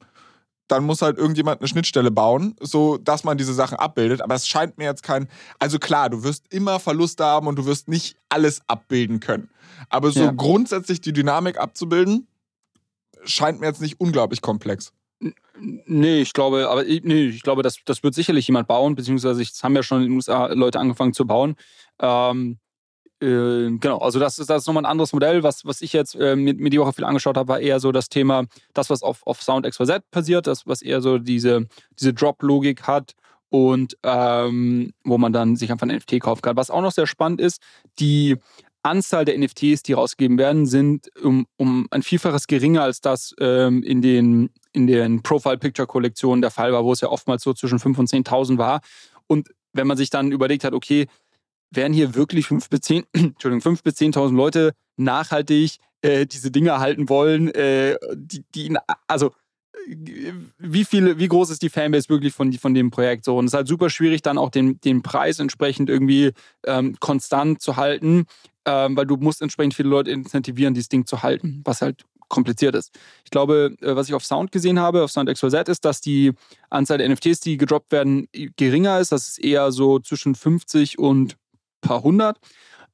Dann 0.68 0.84
muss 0.84 1.04
halt 1.04 1.18
irgendjemand 1.18 1.62
eine 1.62 1.68
Schnittstelle 1.68 2.10
bauen, 2.10 2.56
so 2.60 2.98
dass 2.98 3.24
man 3.24 3.38
diese 3.38 3.54
Sachen 3.54 3.78
abbildet. 3.78 4.22
Aber 4.24 4.34
es 4.34 4.48
scheint 4.48 4.80
mir 4.80 4.86
jetzt 4.86 5.04
kein. 5.04 5.28
Also 5.60 5.78
klar, 5.78 6.10
du 6.10 6.24
wirst 6.24 6.52
immer 6.52 6.80
Verluste 6.80 7.24
haben 7.24 7.46
und 7.46 7.58
du 7.58 7.68
wirst 7.68 7.88
nicht 7.88 8.18
alles 8.30 8.62
abbilden 8.68 9.20
können. 9.20 9.52
Aber 9.90 10.12
so 10.12 10.22
ja. 10.22 10.32
grundsätzlich 10.32 11.02
die 11.02 11.14
Dynamik 11.14 11.60
abzubilden, 11.60 12.28
scheint 13.26 13.60
mir 13.60 13.68
jetzt 13.68 13.82
nicht 13.82 14.00
unglaublich 14.00 14.42
komplex. 14.42 14.92
Nee, 15.58 16.22
ich 16.22 16.34
glaube, 16.34 16.70
aber 16.70 16.84
nee, 16.84 17.28
ich 17.28 17.42
glaube, 17.42 17.64
das, 17.64 17.78
das 17.86 18.04
wird 18.04 18.14
sicherlich 18.14 18.48
jemand 18.48 18.68
bauen, 18.68 18.96
beziehungsweise 18.96 19.42
es 19.42 19.64
haben 19.64 19.76
ja 19.76 19.84
schon 19.84 20.00
in 20.02 20.10
den 20.10 20.16
USA 20.16 20.48
Leute 20.48 20.80
angefangen 20.80 21.14
zu 21.14 21.26
bauen. 21.26 21.56
Ähm, 22.00 22.60
äh, 23.22 23.72
genau, 23.80 24.00
also 24.00 24.20
das 24.20 24.38
ist, 24.40 24.50
das 24.50 24.64
ist 24.64 24.68
nochmal 24.68 24.84
ein 24.84 24.92
anderes 24.92 25.14
Modell. 25.14 25.44
Was, 25.44 25.66
was 25.66 25.82
ich 25.82 25.94
jetzt 25.94 26.16
äh, 26.16 26.36
mir, 26.36 26.54
mir 26.56 26.70
die 26.70 26.80
Woche 26.80 26.94
viel 26.94 27.06
angeschaut 27.06 27.38
habe, 27.38 27.48
war 27.48 27.60
eher 27.60 27.80
so 27.80 27.92
das 27.94 28.10
Thema, 28.10 28.46
das, 28.74 28.90
was 28.90 29.02
auf, 29.02 29.26
auf 29.26 29.42
Sound 29.42 29.66
XYZ 29.66 30.02
passiert, 30.12 30.48
das, 30.48 30.68
was 30.68 30.82
eher 30.82 31.02
so 31.02 31.18
diese, 31.18 31.68
diese 31.98 32.14
Drop-Logik 32.14 32.84
hat 32.84 33.14
und 33.50 33.98
ähm, 34.04 34.92
wo 35.06 35.18
man 35.18 35.32
dann 35.32 35.56
sich 35.56 35.72
einfach 35.72 35.88
ein 35.88 35.96
NFT 35.96 36.20
kaufen 36.20 36.42
kann. 36.42 36.58
Was 36.58 36.70
auch 36.70 36.82
noch 36.82 36.92
sehr 36.92 37.08
spannend 37.08 37.40
ist, 37.40 37.62
die 38.00 38.36
Anzahl 38.84 39.24
der 39.24 39.38
NFTs, 39.38 39.84
die 39.84 39.94
rausgegeben 39.94 40.38
werden, 40.38 40.66
sind 40.66 41.10
um, 41.24 41.48
um 41.58 41.88
ein 41.92 42.04
Vielfaches 42.04 42.48
geringer 42.48 42.84
als 42.84 43.00
das 43.02 43.34
ähm, 43.40 43.82
in 43.82 44.02
den, 44.02 44.50
in 44.76 44.88
den 44.88 45.24
Profile-Picture-Kollektionen 45.24 46.42
der 46.42 46.52
Fall 46.52 46.74
war, 46.74 46.84
wo 46.84 46.92
es 46.92 47.02
ja 47.02 47.10
oftmals 47.10 47.44
so 47.44 47.54
zwischen 47.54 47.80
5.000 47.80 48.00
und 48.00 48.10
10.000 48.10 48.58
war. 48.58 48.82
Und 49.28 49.50
wenn 49.74 49.88
man 49.88 49.98
sich 49.98 50.10
dann 50.10 50.32
überlegt 50.32 50.64
hat, 50.64 50.74
okay, 50.74 51.08
werden 51.72 51.94
hier 51.94 52.16
wirklich 52.16 52.48
5.000 52.48 52.70
bis 52.70 52.80
10, 52.82 53.04
Entschuldigung, 53.14 53.62
5 53.62 53.84
bis 53.84 53.96
10.000 53.96 54.36
Leute 54.36 54.74
nachhaltig 54.98 55.78
äh, 56.02 56.26
diese 56.26 56.52
Dinge 56.52 56.80
halten 56.80 57.10
wollen, 57.10 57.50
äh, 57.54 57.98
die, 58.14 58.44
die, 58.54 58.76
also 59.08 59.32
wie 60.58 60.86
viele, 60.86 61.20
wie 61.20 61.28
groß 61.28 61.50
ist 61.50 61.62
die 61.62 61.70
Fanbase 61.70 62.10
wirklich 62.10 62.34
von, 62.34 62.52
von 62.54 62.74
dem 62.74 62.92
Projekt 62.92 63.26
so? 63.26 63.38
Und 63.38 63.46
es 63.46 63.54
ist 63.54 63.58
halt 63.58 63.68
super 63.68 63.90
schwierig, 63.90 64.22
dann 64.22 64.38
auch 64.38 64.50
den, 64.50 64.80
den 64.82 65.02
Preis 65.02 65.40
entsprechend 65.40 65.90
irgendwie 65.90 66.32
ähm, 66.66 66.96
konstant 67.00 67.62
zu 67.62 67.76
halten, 67.76 68.26
ähm, 68.66 68.98
weil 68.98 69.06
du 69.06 69.18
musst 69.18 69.42
entsprechend 69.42 69.76
viele 69.76 69.90
Leute 69.90 70.12
incentivieren, 70.12 70.74
dieses 70.74 70.90
Ding 70.90 71.06
zu 71.06 71.22
halten, 71.24 71.62
was 71.66 71.82
halt 71.82 72.04
kompliziert 72.28 72.76
ist. 72.76 72.92
Ich 73.24 73.32
glaube, 73.32 73.76
äh, 73.82 73.96
was 73.96 74.08
ich 74.08 74.14
auf 74.14 74.26
Sound 74.26 74.52
gesehen 74.52 74.80
habe, 74.80 75.04
auf 75.04 75.12
Sound 75.12 75.30
XYZ, 75.32 75.70
ist, 75.70 75.86
dass 75.86 76.02
die 76.02 76.34
Anzahl 76.70 76.98
der 76.98 77.10
NFTs, 77.10 77.40
die 77.40 77.58
gedroppt 77.58 77.92
werden, 77.92 78.28
geringer 78.56 79.00
ist. 79.00 79.12
Das 79.12 79.28
ist 79.28 79.38
eher 79.40 79.72
so 79.72 80.00
zwischen 80.00 80.36
50 80.36 81.00
und 81.00 81.38
paar 81.82 82.04
hundert. 82.04 82.40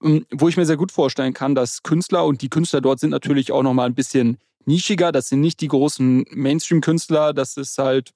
Ähm, 0.04 0.26
wo 0.32 0.48
ich 0.48 0.58
mir 0.58 0.66
sehr 0.66 0.78
gut 0.78 0.92
vorstellen 0.92 1.34
kann, 1.34 1.56
dass 1.56 1.84
Künstler 1.84 2.26
und 2.26 2.42
die 2.42 2.50
Künstler 2.50 2.82
dort 2.82 3.00
sind 3.00 3.12
natürlich 3.12 3.52
auch 3.52 3.64
nochmal 3.64 3.88
ein 3.88 3.96
bisschen 3.96 4.38
nischiger. 4.66 5.12
Das 5.12 5.30
sind 5.30 5.42
nicht 5.42 5.62
die 5.62 5.68
großen 5.68 6.26
Mainstream-Künstler. 6.32 7.34
Das 7.34 7.58
ist 7.58 7.78
halt 7.78 8.12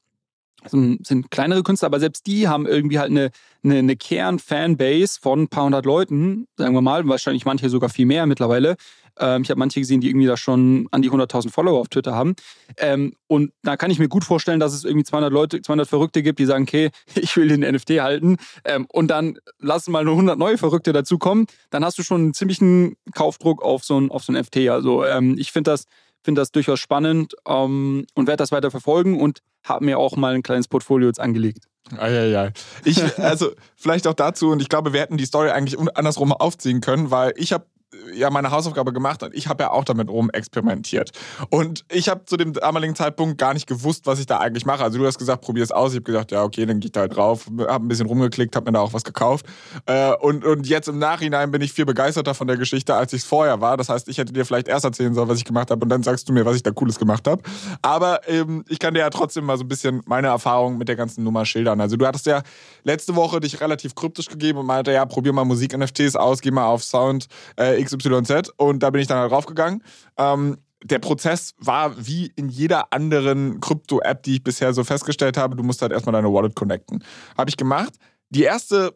sind 0.67 1.29
kleinere 1.29 1.63
Künstler, 1.63 1.87
aber 1.87 1.99
selbst 1.99 2.25
die 2.25 2.47
haben 2.47 2.65
irgendwie 2.65 2.97
halt 2.97 3.11
eine, 3.11 3.29
eine, 3.63 3.77
eine 3.77 3.95
Kern-Fanbase 3.95 5.19
von 5.21 5.43
ein 5.43 5.47
paar 5.47 5.65
hundert 5.65 5.85
Leuten, 5.85 6.47
sagen 6.57 6.73
wir 6.73 6.81
mal, 6.81 7.07
wahrscheinlich 7.07 7.45
manche 7.45 7.69
sogar 7.69 7.89
viel 7.89 8.05
mehr 8.05 8.25
mittlerweile, 8.25 8.75
ähm, 9.19 9.41
ich 9.43 9.49
habe 9.49 9.59
manche 9.59 9.79
gesehen, 9.79 10.01
die 10.01 10.09
irgendwie 10.09 10.27
da 10.27 10.37
schon 10.37 10.87
an 10.91 11.01
die 11.01 11.09
100.000 11.09 11.51
Follower 11.51 11.79
auf 11.79 11.89
Twitter 11.89 12.13
haben. 12.13 12.35
Ähm, 12.77 13.13
und 13.27 13.51
da 13.63 13.77
kann 13.77 13.91
ich 13.91 13.99
mir 13.99 14.07
gut 14.07 14.23
vorstellen, 14.23 14.59
dass 14.59 14.73
es 14.73 14.83
irgendwie 14.83 15.03
200 15.03 15.31
Leute, 15.31 15.61
200 15.61 15.87
Verrückte 15.87 16.23
gibt, 16.23 16.39
die 16.39 16.45
sagen, 16.45 16.63
okay, 16.63 16.89
ich 17.15 17.35
will 17.37 17.47
den 17.47 17.61
NFT 17.61 18.01
halten. 18.01 18.37
Ähm, 18.63 18.85
und 18.91 19.09
dann 19.09 19.37
lassen 19.59 19.91
mal 19.91 20.03
nur 20.03 20.13
100 20.13 20.37
neue 20.37 20.57
Verrückte 20.57 20.93
dazukommen. 20.93 21.47
Dann 21.69 21.83
hast 21.85 21.97
du 21.97 22.03
schon 22.03 22.21
einen 22.21 22.33
ziemlichen 22.33 22.95
Kaufdruck 23.13 23.63
auf 23.63 23.83
so 23.83 23.99
ein, 23.99 24.11
auf 24.11 24.23
so 24.23 24.33
ein 24.33 24.39
NFT. 24.39 24.69
Also 24.69 25.05
ähm, 25.05 25.35
ich 25.37 25.51
finde 25.51 25.71
das, 25.71 25.85
finde 26.23 26.41
das 26.41 26.51
durchaus 26.51 26.79
spannend 26.79 27.35
ähm, 27.47 28.05
und 28.15 28.27
werde 28.27 28.37
das 28.37 28.51
weiter 28.51 28.71
verfolgen 28.71 29.19
und 29.19 29.39
habe 29.63 29.85
mir 29.85 29.97
auch 29.97 30.15
mal 30.15 30.33
ein 30.33 30.43
kleines 30.43 30.67
Portfolio 30.67 31.07
jetzt 31.07 31.19
angelegt. 31.19 31.65
Eieiei. 31.97 32.51
Ich, 32.83 33.01
also 33.19 33.51
vielleicht 33.75 34.07
auch 34.07 34.13
dazu, 34.13 34.49
und 34.49 34.61
ich 34.61 34.69
glaube, 34.69 34.93
wir 34.93 35.01
hätten 35.01 35.17
die 35.17 35.25
Story 35.25 35.49
eigentlich 35.51 35.79
andersrum 35.95 36.31
aufziehen 36.33 36.81
können, 36.81 37.11
weil 37.11 37.33
ich 37.37 37.53
habe 37.53 37.65
ja 38.13 38.29
meine 38.29 38.51
Hausaufgabe 38.51 38.93
gemacht 38.93 39.23
und 39.23 39.33
ich 39.33 39.47
habe 39.47 39.63
ja 39.63 39.71
auch 39.71 39.83
damit 39.83 40.09
rum 40.09 40.29
experimentiert. 40.31 41.11
Und 41.49 41.85
ich 41.91 42.09
habe 42.09 42.25
zu 42.25 42.37
dem 42.37 42.53
damaligen 42.53 42.95
Zeitpunkt 42.95 43.37
gar 43.37 43.53
nicht 43.53 43.67
gewusst, 43.67 44.05
was 44.05 44.19
ich 44.19 44.25
da 44.25 44.37
eigentlich 44.37 44.65
mache. 44.65 44.83
Also 44.83 44.97
du 44.97 45.05
hast 45.05 45.17
gesagt, 45.17 45.41
probier 45.41 45.63
es 45.63 45.71
aus. 45.71 45.91
Ich 45.91 45.97
habe 45.97 46.03
gesagt, 46.03 46.31
ja, 46.31 46.43
okay, 46.43 46.65
dann 46.65 46.79
gehe 46.79 46.87
ich 46.87 46.91
da 46.91 47.01
halt 47.01 47.15
drauf, 47.15 47.47
habe 47.67 47.85
ein 47.85 47.87
bisschen 47.87 48.07
rumgeklickt, 48.07 48.55
habe 48.55 48.71
mir 48.71 48.77
da 48.77 48.81
auch 48.81 48.93
was 48.93 49.03
gekauft. 49.03 49.45
Äh, 49.85 50.13
und, 50.15 50.45
und 50.45 50.67
jetzt 50.67 50.87
im 50.87 50.99
Nachhinein 50.99 51.51
bin 51.51 51.61
ich 51.61 51.73
viel 51.73 51.85
begeisterter 51.85 52.33
von 52.33 52.47
der 52.47 52.57
Geschichte, 52.57 52.95
als 52.95 53.13
ich 53.13 53.21
es 53.21 53.27
vorher 53.27 53.61
war. 53.61 53.77
Das 53.77 53.89
heißt, 53.89 54.07
ich 54.07 54.17
hätte 54.17 54.33
dir 54.33 54.45
vielleicht 54.45 54.67
erst 54.67 54.85
erzählen 54.85 55.13
sollen, 55.13 55.29
was 55.29 55.37
ich 55.37 55.45
gemacht 55.45 55.71
habe 55.71 55.83
und 55.83 55.89
dann 55.89 56.03
sagst 56.03 56.27
du 56.29 56.33
mir, 56.33 56.45
was 56.45 56.55
ich 56.55 56.63
da 56.63 56.71
Cooles 56.71 56.99
gemacht 56.99 57.27
habe. 57.27 57.41
Aber 57.81 58.27
ähm, 58.27 58.63
ich 58.69 58.79
kann 58.79 58.93
dir 58.93 59.01
ja 59.01 59.09
trotzdem 59.09 59.45
mal 59.45 59.57
so 59.57 59.63
ein 59.63 59.67
bisschen 59.67 60.01
meine 60.05 60.27
Erfahrung 60.27 60.77
mit 60.77 60.87
der 60.87 60.95
ganzen 60.95 61.23
Nummer 61.23 61.45
schildern. 61.45 61.81
Also 61.81 61.97
du 61.97 62.05
hattest 62.05 62.25
ja 62.25 62.41
letzte 62.83 63.15
Woche 63.15 63.39
dich 63.39 63.59
relativ 63.61 63.95
kryptisch 63.95 64.27
gegeben 64.27 64.59
und 64.59 64.65
meinte, 64.65 64.91
ja, 64.91 65.05
probier 65.05 65.33
mal 65.33 65.45
Musik-NFTs 65.45 66.15
aus, 66.15 66.41
geh 66.41 66.51
mal 66.51 66.65
auf 66.65 66.83
Sound 66.83 67.27
äh, 67.59 67.79
XYZ 67.85 68.51
und 68.57 68.83
da 68.83 68.89
bin 68.89 69.01
ich 69.01 69.07
dann 69.07 69.17
halt 69.17 69.31
raufgegangen. 69.31 69.83
Ähm, 70.17 70.57
der 70.83 70.99
Prozess 70.99 71.53
war 71.57 71.95
wie 72.05 72.31
in 72.35 72.49
jeder 72.49 72.93
anderen 72.93 73.59
Krypto-App, 73.59 74.23
die 74.23 74.35
ich 74.35 74.43
bisher 74.43 74.73
so 74.73 74.83
festgestellt 74.83 75.37
habe. 75.37 75.55
Du 75.55 75.63
musst 75.63 75.81
halt 75.81 75.91
erstmal 75.91 76.13
deine 76.13 76.31
Wallet 76.31 76.55
connecten. 76.55 77.03
Habe 77.37 77.49
ich 77.49 77.57
gemacht. 77.57 77.93
Die 78.29 78.43
erste 78.43 78.95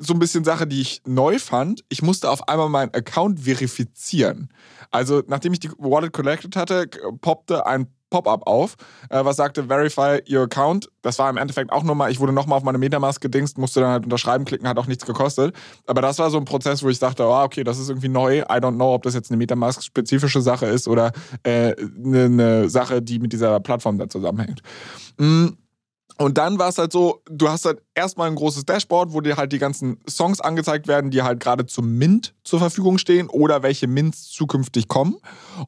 so 0.00 0.14
ein 0.14 0.18
bisschen 0.18 0.44
Sache, 0.44 0.66
die 0.66 0.80
ich 0.80 1.02
neu 1.06 1.38
fand, 1.38 1.84
ich 1.90 2.02
musste 2.02 2.30
auf 2.30 2.48
einmal 2.48 2.70
meinen 2.70 2.92
Account 2.94 3.40
verifizieren. 3.40 4.48
Also, 4.90 5.22
nachdem 5.26 5.52
ich 5.52 5.60
die 5.60 5.70
Wallet 5.78 6.12
connected 6.12 6.56
hatte, 6.56 6.88
poppte 7.20 7.66
ein 7.66 7.86
Pop-up 8.10 8.46
auf, 8.46 8.76
äh, 9.08 9.24
was 9.24 9.36
sagte 9.36 9.64
Verify 9.64 10.20
your 10.28 10.42
account. 10.42 10.90
Das 11.02 11.18
war 11.18 11.30
im 11.30 11.36
Endeffekt 11.36 11.72
auch 11.72 11.82
nochmal, 11.82 12.10
ich 12.10 12.20
wurde 12.20 12.32
nochmal 12.32 12.58
auf 12.58 12.64
meine 12.64 12.78
Metamask 12.78 13.20
gedingst, 13.20 13.56
musste 13.56 13.80
dann 13.80 13.90
halt 13.90 14.04
unterschreiben 14.04 14.44
klicken, 14.44 14.68
hat 14.68 14.78
auch 14.78 14.86
nichts 14.86 15.06
gekostet. 15.06 15.54
Aber 15.86 16.02
das 16.02 16.18
war 16.18 16.30
so 16.30 16.38
ein 16.38 16.44
Prozess, 16.44 16.82
wo 16.82 16.88
ich 16.88 16.98
dachte, 16.98 17.24
oh, 17.24 17.42
okay, 17.42 17.64
das 17.64 17.78
ist 17.78 17.88
irgendwie 17.88 18.08
neu. 18.08 18.40
I 18.40 18.58
don't 18.58 18.74
know, 18.74 18.94
ob 18.94 19.04
das 19.04 19.14
jetzt 19.14 19.30
eine 19.30 19.38
Metamask-spezifische 19.38 20.42
Sache 20.42 20.66
ist 20.66 20.88
oder 20.88 21.12
äh, 21.44 21.74
eine, 22.04 22.24
eine, 22.24 22.68
Sache, 22.68 23.00
die 23.00 23.18
mit 23.18 23.32
dieser 23.32 23.60
Plattform 23.60 23.98
da 23.98 24.08
zusammenhängt. 24.08 24.60
Mhm. 25.18 25.56
Und 26.20 26.36
dann 26.36 26.58
war 26.58 26.68
es 26.68 26.76
halt 26.76 26.92
so, 26.92 27.22
du 27.30 27.48
hast 27.48 27.64
halt 27.64 27.80
erstmal 27.94 28.28
ein 28.28 28.34
großes 28.34 28.66
Dashboard, 28.66 29.14
wo 29.14 29.22
dir 29.22 29.38
halt 29.38 29.52
die 29.52 29.58
ganzen 29.58 30.00
Songs 30.06 30.42
angezeigt 30.42 30.86
werden, 30.86 31.10
die 31.10 31.22
halt 31.22 31.40
gerade 31.40 31.64
zum 31.64 31.96
Mint 31.96 32.34
zur 32.44 32.58
Verfügung 32.58 32.98
stehen 32.98 33.30
oder 33.30 33.62
welche 33.62 33.86
Mints 33.86 34.28
zukünftig 34.28 34.86
kommen. 34.86 35.16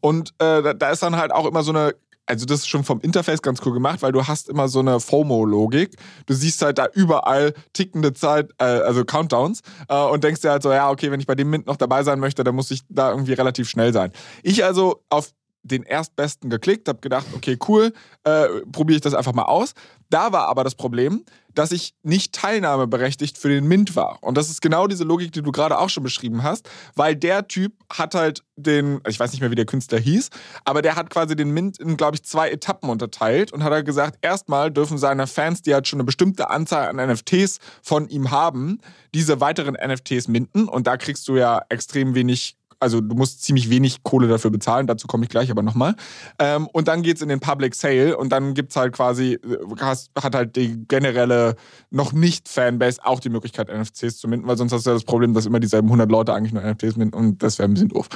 Und 0.03 0.35
äh, 0.41 0.75
da 0.75 0.91
ist 0.91 1.03
dann 1.03 1.17
halt 1.17 1.33
auch 1.33 1.47
immer 1.47 1.63
so 1.63 1.73
eine 1.73 1.95
also 2.27 2.47
das 2.47 2.61
ist 2.61 2.69
schon 2.69 2.85
vom 2.85 3.01
Interface 3.01 3.43
ganz 3.43 3.61
cool 3.65 3.73
gemacht, 3.73 4.03
weil 4.03 4.13
du 4.13 4.27
hast 4.27 4.49
immer 4.49 4.69
so 4.69 4.79
eine 4.79 5.01
FOMO-Logik. 5.01 5.97
Du 6.27 6.35
siehst 6.35 6.63
halt 6.63 6.79
da 6.79 6.87
überall 6.95 7.53
tickende 7.73 8.13
Zeit, 8.13 8.51
äh, 8.59 8.65
also 8.65 9.05
Countdowns 9.05 9.61
äh, 9.89 10.03
und 10.05 10.25
denkst 10.25 10.41
dir 10.41 10.51
halt 10.51 10.63
so, 10.63 10.73
ja, 10.73 10.91
okay, 10.91 11.11
wenn 11.11 11.21
ich 11.21 11.27
bei 11.27 11.35
dem 11.35 11.51
Mint 11.51 11.67
noch 11.67 11.77
dabei 11.77 12.03
sein 12.05 12.21
möchte, 12.21 12.45
dann 12.45 12.55
muss 12.55 12.71
ich 12.71 12.83
da 12.89 13.11
irgendwie 13.11 13.33
relativ 13.33 13.69
schnell 13.69 13.93
sein. 13.93 14.13
Ich 14.43 14.65
also 14.65 15.03
auf 15.09 15.33
den 15.65 15.85
erstbesten 15.85 16.51
geklickt, 16.51 16.89
habe 16.89 17.01
gedacht, 17.01 17.27
okay, 17.35 17.57
cool, 17.69 17.93
äh, 18.25 18.47
probiere 18.73 18.97
ich 18.97 19.03
das 19.03 19.15
einfach 19.15 19.33
mal 19.33 19.45
aus. 19.45 19.75
Da 20.13 20.31
war 20.31 20.49
aber 20.49 20.63
das 20.63 20.75
Problem, 20.75 21.25
dass 21.55 21.73
ich 21.73 21.95
nicht 22.03 22.35
teilnahmeberechtigt 22.35 23.39
für 23.39 23.49
den 23.49 23.67
Mint 23.67 23.97
war. 23.97 24.19
Und 24.21 24.37
das 24.37 24.51
ist 24.51 24.61
genau 24.61 24.87
diese 24.87 25.05
Logik, 25.05 25.33
die 25.33 25.41
du 25.41 25.53
gerade 25.53 25.79
auch 25.79 25.89
schon 25.89 26.03
beschrieben 26.03 26.43
hast, 26.43 26.69
weil 26.95 27.17
der 27.17 27.49
Typ 27.49 27.73
hat 27.91 28.15
halt 28.15 28.43
den, 28.57 29.01
ich 29.09 29.19
weiß 29.19 29.33
nicht 29.33 29.41
mehr, 29.41 29.51
wie 29.51 29.57
der 29.57 29.65
Künstler 29.65 29.99
hieß, 29.99 30.29
aber 30.67 30.83
der 30.83 30.97
hat 30.97 31.09
quasi 31.09 31.35
den 31.35 31.51
Mint 31.51 31.79
in, 31.79 31.97
glaube 31.97 32.17
ich, 32.17 32.25
zwei 32.25 32.51
Etappen 32.51 32.91
unterteilt 32.91 33.53
und 33.53 33.65
hat 33.65 33.73
halt 33.73 33.87
gesagt, 33.87 34.19
erstmal 34.21 34.71
dürfen 34.71 34.99
seine 34.99 35.27
Fans, 35.27 35.63
die 35.63 35.73
halt 35.73 35.89
schon 35.89 35.99
eine 35.99 36.05
bestimmte 36.05 36.51
Anzahl 36.51 36.89
an 36.89 37.11
NFTs 37.11 37.59
von 37.81 38.07
ihm 38.09 38.31
haben, 38.31 38.79
diese 39.15 39.41
weiteren 39.41 39.75
NFTs 39.83 40.29
minten 40.29 40.69
und 40.69 40.87
da 40.87 40.99
kriegst 40.99 41.27
du 41.27 41.37
ja 41.37 41.63
extrem 41.71 42.15
wenig 42.15 42.57
also 42.83 43.01
du 43.01 43.15
musst 43.15 43.43
ziemlich 43.43 43.71
wenig 43.71 44.03
Kohle 44.03 44.27
dafür 44.27 44.51
bezahlen, 44.51 44.87
dazu 44.87 45.07
komme 45.07 45.25
ich 45.25 45.31
gleich 45.31 45.51
aber 45.51 45.63
nochmal. 45.63 45.95
Ähm, 46.39 46.67
und 46.73 46.89
dann 46.89 47.03
geht 47.03 47.17
es 47.17 47.23
in 47.23 47.29
den 47.29 47.39
Public 47.39 47.77
Sale 47.77 48.17
und 48.17 48.31
dann 48.31 48.55
gibt 48.55 48.71
es 48.71 48.77
halt 48.77 48.93
quasi, 48.93 49.35
äh, 49.35 49.77
hat 50.21 50.35
halt 50.35 50.57
die 50.57 50.85
generelle 50.89 51.55
noch 51.91 52.13
nicht 52.13 52.49
Fanbase 52.49 53.01
auch 53.05 53.21
die 53.21 53.29
Möglichkeit, 53.29 53.69
NFTs 53.69 54.19
zu 54.19 54.27
minden, 54.29 54.49
weil 54.49 54.57
sonst 54.57 54.73
hast 54.73 54.85
du 54.85 54.91
ja 54.91 54.95
das 54.95 55.05
Problem, 55.05 55.33
dass 55.33 55.47
immer 55.47 55.61
dieselben 55.61 55.87
100 55.89 56.11
Leute 56.11 56.35
eigentlich 56.35 56.53
nur 56.53 56.63
NFTs 56.63 56.97
minden 56.97 57.15
und 57.15 57.43
das 57.43 57.59
wäre 57.59 57.69
ein 57.69 57.75
bisschen 57.75 57.91
doof. 57.91 58.09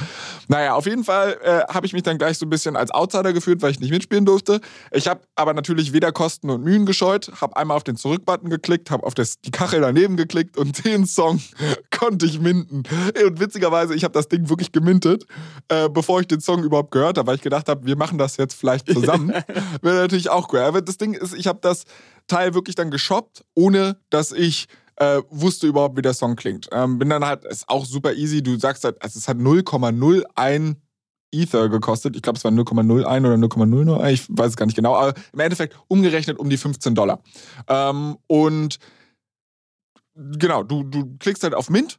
Naja, 0.49 0.75
auf 0.75 0.87
jeden 0.87 1.05
Fall 1.05 1.37
äh, 1.45 1.61
habe 1.73 1.87
ich 1.87 1.93
mich 1.93 2.03
dann 2.03 2.19
gleich 2.19 2.37
so 2.37 2.45
ein 2.45 2.51
bisschen 2.51 2.75
als 2.75 2.91
Outsider 2.91 3.33
gefühlt, 3.33 3.63
weil 3.63 3.71
ich 3.71 3.79
nicht 3.79 3.93
mitspielen 3.93 4.25
durfte. 4.25 4.61
Ich 4.91 5.07
habe 5.07 5.21
aber 5.37 5.55
natürlich 5.55 5.93
weder 5.93 6.11
Kosten 6.11 6.51
und 6.51 6.65
Mühen 6.65 6.87
gescheut, 6.87 7.31
habe 7.41 7.57
einmal 7.57 7.77
auf 7.77 7.85
den 7.85 7.97
Zurück-Button 7.97 8.51
geklickt, 8.51 8.91
habe 8.91 9.07
auf 9.07 9.15
das, 9.15 9.41
die 9.41 9.53
Kachel 9.53 9.81
daneben 9.81 10.17
geklickt 10.17 10.57
und 10.57 10.85
den 10.85 11.07
Song 11.07 11.41
konnte 11.97 12.27
ich 12.27 12.41
minden. 12.41 12.83
Und 13.25 13.41
witzigerweise, 13.41 13.95
ich 13.95 14.03
habe 14.03 14.13
das 14.13 14.29
Ding 14.29 14.49
wirklich 14.49 14.56
wirklich 14.57 14.73
gemintet, 14.73 15.27
äh, 15.69 15.89
bevor 15.89 16.21
ich 16.21 16.27
den 16.27 16.41
Song 16.41 16.65
überhaupt 16.65 16.91
gehört 16.91 17.19
habe, 17.19 17.29
weil 17.29 17.37
ich 17.37 17.43
gedacht 17.43 17.69
habe, 17.69 17.87
wir 17.87 17.97
machen 17.97 18.17
das 18.17 18.39
jetzt 18.39 18.55
vielleicht 18.55 18.91
zusammen. 18.91 19.31
Wäre 19.83 19.97
natürlich 19.97 20.31
auch 20.31 20.53
cool. 20.53 20.61
Aber 20.61 20.81
das 20.81 20.97
Ding 20.97 21.13
ist, 21.13 21.35
ich 21.35 21.47
habe 21.47 21.59
das 21.61 21.85
Teil 22.27 22.55
wirklich 22.55 22.75
dann 22.75 22.91
geshoppt, 22.91 23.45
ohne 23.55 23.99
dass 24.11 24.33
ich 24.33 24.67
äh, 24.97 25.21
wusste 25.29 25.67
überhaupt, 25.67 25.97
wie 25.99 26.03
der 26.03 26.15
Song 26.15 26.37
klingt. 26.37 26.69
Ähm, 26.73 26.99
bin 26.99 27.11
dann 27.11 27.25
halt, 27.25 27.45
ist 27.45 27.69
auch 27.69 27.85
super 27.85 28.15
easy. 28.15 28.43
Du 28.43 28.59
sagst 28.59 28.85
halt, 28.85 29.01
also 29.03 29.19
es 29.19 29.29
hat 29.29 29.37
0,01 29.37 30.77
Ether 31.33 31.69
gekostet. 31.69 32.17
Ich 32.17 32.23
glaube, 32.23 32.39
es 32.39 32.45
war 32.45 32.51
0,01 32.51 33.21
oder 33.21 33.35
0,00. 33.35 34.11
Ich 34.11 34.27
weiß 34.29 34.49
es 34.49 34.57
gar 34.57 34.67
nicht 34.67 34.77
genau. 34.77 34.95
Aber 34.97 35.15
im 35.33 35.41
Endeffekt 35.41 35.77
umgerechnet 35.89 36.39
um 36.39 36.49
die 36.49 36.57
15 36.57 36.95
Dollar. 36.95 37.21
Ähm, 37.69 38.17
und 38.27 38.79
genau, 40.15 40.63
du, 40.63 40.83
du 40.83 41.17
klickst 41.19 41.43
halt 41.43 41.55
auf 41.55 41.69
Mint 41.69 41.99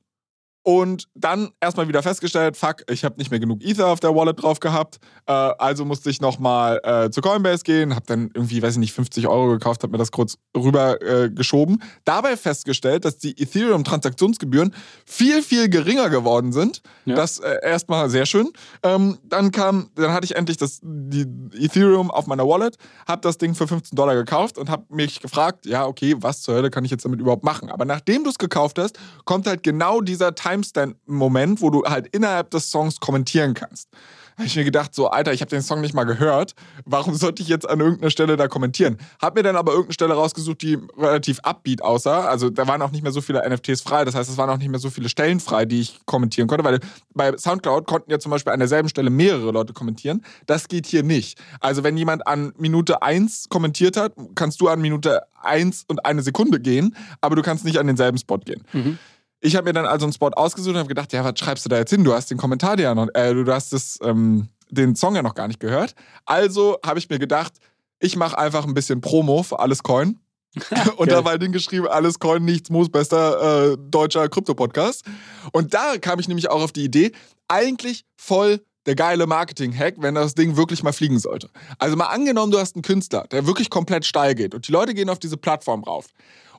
und 0.68 1.08
dann 1.16 1.52
erstmal 1.62 1.88
wieder 1.88 2.04
festgestellt, 2.04 2.58
fuck, 2.58 2.84
ich 2.92 3.06
habe 3.06 3.16
nicht 3.20 3.32
mehr 3.32 3.40
genug 3.40 3.64
Ether 3.64 3.88
auf 3.88 4.02
der 4.02 4.14
Wallet 4.14 4.44
drauf 4.44 4.60
gehabt. 4.60 4.98
Äh, 5.26 5.32
also 5.32 5.86
musste 5.86 6.10
ich 6.10 6.20
nochmal 6.20 6.82
äh, 6.84 7.10
zu 7.10 7.22
Coinbase 7.22 7.64
gehen, 7.64 7.96
habe 7.96 8.06
dann 8.06 8.32
irgendwie, 8.34 8.62
weiß 8.62 8.74
ich 8.74 8.80
nicht, 8.80 8.92
50 8.92 9.30
Euro 9.30 9.48
gekauft, 9.48 9.84
habe 9.84 9.92
mir 9.94 9.98
das 9.98 10.12
kurz 10.12 10.38
rüber 10.54 11.02
äh, 11.02 11.30
geschoben. 11.30 11.82
Dabei 12.04 12.36
festgestellt, 12.36 13.06
dass 13.06 13.18
die 13.18 13.42
Ethereum-Transaktionsgebühren 13.42 14.76
viel, 15.06 15.42
viel 15.42 15.70
geringer 15.70 16.10
geworden 16.10 16.52
sind. 16.52 16.82
Ja. 17.06 17.16
Das 17.16 17.40
äh, 17.40 17.60
erstmal 17.64 18.10
sehr 18.10 18.26
schön. 18.26 18.50
Ähm, 18.84 19.20
dann 19.24 19.52
kam, 19.52 19.92
dann 19.96 20.12
hatte 20.12 20.26
ich 20.26 20.36
endlich 20.36 20.58
das, 20.58 20.82
die 20.84 21.28
Ethereum 21.54 22.12
auf 22.12 22.28
meiner 22.28 22.46
Wallet, 22.46 22.76
habe 23.08 23.22
das 23.22 23.38
Ding 23.38 23.56
für 23.56 23.70
15 23.70 23.96
Dollar 23.96 24.16
gekauft 24.16 24.58
und 24.58 24.70
habe 24.70 24.84
mich 24.90 25.22
gefragt, 25.22 25.66
ja, 25.66 25.86
okay, 25.86 26.16
was 26.20 26.42
zur 26.42 26.56
Hölle 26.56 26.72
kann 26.72 26.84
ich 26.84 26.92
jetzt 26.92 27.06
damit 27.06 27.22
überhaupt 27.22 27.46
machen? 27.46 27.72
Aber 27.72 27.86
nachdem 27.86 28.26
du 28.26 28.32
es 28.32 28.38
gekauft 28.38 28.78
hast, 28.80 29.00
kommt 29.24 29.48
halt 29.48 29.64
genau 29.64 30.02
dieser 30.02 30.36
Time 30.36 30.57
Timestamp-Moment, 30.58 31.62
wo 31.62 31.70
du 31.70 31.84
halt 31.84 32.08
innerhalb 32.08 32.52
des 32.52 32.70
Songs 32.72 33.00
kommentieren 33.00 33.54
kannst. 33.54 33.90
habe 34.38 34.46
ich 34.46 34.56
mir 34.56 34.64
gedacht, 34.64 34.94
so, 34.94 35.08
Alter, 35.08 35.34
ich 35.34 35.42
habe 35.42 35.50
den 35.50 35.64
Song 35.64 35.82
nicht 35.82 35.96
mal 35.96 36.04
gehört. 36.04 36.54
Warum 36.86 37.16
sollte 37.16 37.42
ich 37.42 37.48
jetzt 37.48 37.68
an 37.68 37.80
irgendeiner 37.80 38.12
Stelle 38.12 38.38
da 38.38 38.48
kommentieren? 38.48 38.98
Hab 39.20 39.36
mir 39.36 39.42
dann 39.42 39.56
aber 39.56 39.72
irgendeine 39.72 39.94
Stelle 39.94 40.14
rausgesucht, 40.14 40.62
die 40.62 40.78
relativ 40.96 41.40
upbeat 41.40 41.82
aussah. 41.82 42.26
Also 42.28 42.50
da 42.52 42.68
waren 42.68 42.82
auch 42.82 42.92
nicht 42.92 43.02
mehr 43.02 43.12
so 43.12 43.22
viele 43.22 43.48
NFTs 43.48 43.82
frei. 43.82 44.06
Das 44.06 44.14
heißt, 44.14 44.30
es 44.30 44.38
waren 44.38 44.50
auch 44.50 44.58
nicht 44.58 44.70
mehr 44.70 44.80
so 44.80 44.90
viele 44.90 45.10
Stellen 45.10 45.40
frei, 45.40 45.66
die 45.66 45.82
ich 45.82 46.00
kommentieren 46.06 46.48
konnte, 46.48 46.64
weil 46.64 46.80
bei 47.14 47.36
Soundcloud 47.36 47.88
konnten 47.88 48.12
ja 48.12 48.20
zum 48.20 48.30
Beispiel 48.30 48.54
an 48.54 48.60
derselben 48.60 48.90
Stelle 48.90 49.10
mehrere 49.10 49.52
Leute 49.52 49.74
kommentieren. 49.74 50.24
Das 50.46 50.68
geht 50.68 50.86
hier 50.86 51.02
nicht. 51.02 51.40
Also 51.60 51.84
wenn 51.84 51.98
jemand 51.98 52.28
an 52.28 52.54
Minute 52.58 53.02
1 53.02 53.50
kommentiert 53.50 53.98
hat, 53.98 54.14
kannst 54.36 54.62
du 54.62 54.68
an 54.68 54.82
Minute 54.82 55.24
1 55.42 55.86
und 55.88 56.06
eine 56.06 56.22
Sekunde 56.22 56.60
gehen, 56.60 56.96
aber 57.22 57.36
du 57.36 57.42
kannst 57.42 57.66
nicht 57.66 57.80
an 57.80 57.88
denselben 57.88 58.18
Spot 58.18 58.38
gehen. 58.38 58.64
Mhm. 58.74 59.00
Ich 59.40 59.56
habe 59.56 59.66
mir 59.66 59.74
dann 59.74 59.86
also 59.86 60.06
einen 60.06 60.14
Spot 60.14 60.30
ausgesucht 60.30 60.74
und 60.74 60.80
habe 60.80 60.88
gedacht, 60.88 61.14
ja, 61.14 61.24
was 61.24 61.38
schreibst 61.38 61.66
du 61.66 61.70
da 61.70 61.78
jetzt 61.78 61.92
hin? 61.92 62.04
Du 62.04 62.14
hast 62.14 62.32
den 62.32 62.38
Kommentar 62.38 62.80
ja 62.80 62.96
noch, 62.96 63.08
äh, 63.14 63.34
du 63.34 63.52
hast 63.52 63.72
das, 63.74 64.00
ähm, 64.04 64.50
den 64.70 64.96
Song 64.96 65.16
ja 65.16 65.22
noch 65.22 65.36
gar 65.36 65.48
nicht 65.48 65.60
gehört. 65.60 65.94
Also 66.26 66.78
habe 66.86 67.00
ich 67.00 67.10
mir 67.10 67.20
gedacht, 67.20 67.54
ich 68.00 68.16
mache 68.16 68.38
einfach 68.38 68.66
ein 68.66 68.74
bisschen 68.74 69.02
Promo 69.02 69.44
für 69.44 69.60
Alles 69.60 69.84
Coin. 69.84 70.20
und 70.98 71.12
da 71.12 71.24
war 71.24 71.38
Ding 71.38 71.52
geschrieben, 71.52 71.88
alles 71.88 72.18
Coin, 72.20 72.44
nichts 72.44 72.70
Muss, 72.70 72.90
bester 72.90 73.74
äh, 73.74 73.78
deutscher 73.78 74.28
Krypto-Podcast. 74.28 75.06
Und 75.52 75.74
da 75.74 75.98
kam 75.98 76.20
ich 76.20 76.28
nämlich 76.28 76.50
auch 76.50 76.64
auf 76.64 76.72
die 76.72 76.84
Idee, 76.84 77.12
eigentlich 77.48 78.06
voll 78.16 78.62
der 78.88 78.96
geile 78.96 79.28
Marketing-Hack, 79.28 79.96
wenn 79.98 80.16
das 80.16 80.34
Ding 80.34 80.56
wirklich 80.56 80.82
mal 80.82 80.94
fliegen 80.94 81.20
sollte. 81.20 81.50
Also 81.78 81.96
mal 81.98 82.06
angenommen, 82.06 82.52
du 82.52 82.58
hast 82.58 82.76
einen 82.76 82.84
Künstler, 82.84 83.26
der 83.32 83.46
wirklich 83.46 83.70
komplett 83.70 84.06
steil 84.06 84.34
geht 84.34 84.56
und 84.56 84.68
die 84.68 84.72
Leute 84.72 84.94
gehen 84.94 85.10
auf 85.10 85.20
diese 85.20 85.38
Plattform 85.38 85.84
rauf. 85.84 86.08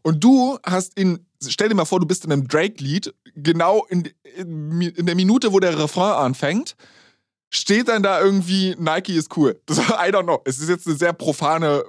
Und 0.02 0.22
du 0.22 0.58
hast 0.64 0.98
ihn, 0.98 1.26
stell 1.46 1.68
dir 1.68 1.74
mal 1.74 1.84
vor, 1.84 2.00
du 2.00 2.06
bist 2.06 2.24
in 2.24 2.32
einem 2.32 2.48
Drake-Lied, 2.48 3.14
genau 3.34 3.84
in, 3.88 4.08
in, 4.36 4.80
in, 4.80 5.06
der 5.06 5.14
Minute, 5.14 5.52
wo 5.52 5.60
der 5.60 5.78
Refrain 5.78 6.12
anfängt, 6.12 6.76
steht 7.50 7.88
dann 7.88 8.02
da 8.02 8.20
irgendwie 8.20 8.74
Nike 8.78 9.14
ist 9.14 9.36
cool. 9.36 9.60
Das, 9.66 9.78
I 9.78 10.10
don't 10.10 10.24
know. 10.24 10.40
Es 10.44 10.58
ist 10.58 10.68
jetzt 10.68 10.86
eine 10.86 10.96
sehr 10.96 11.12
profane 11.12 11.84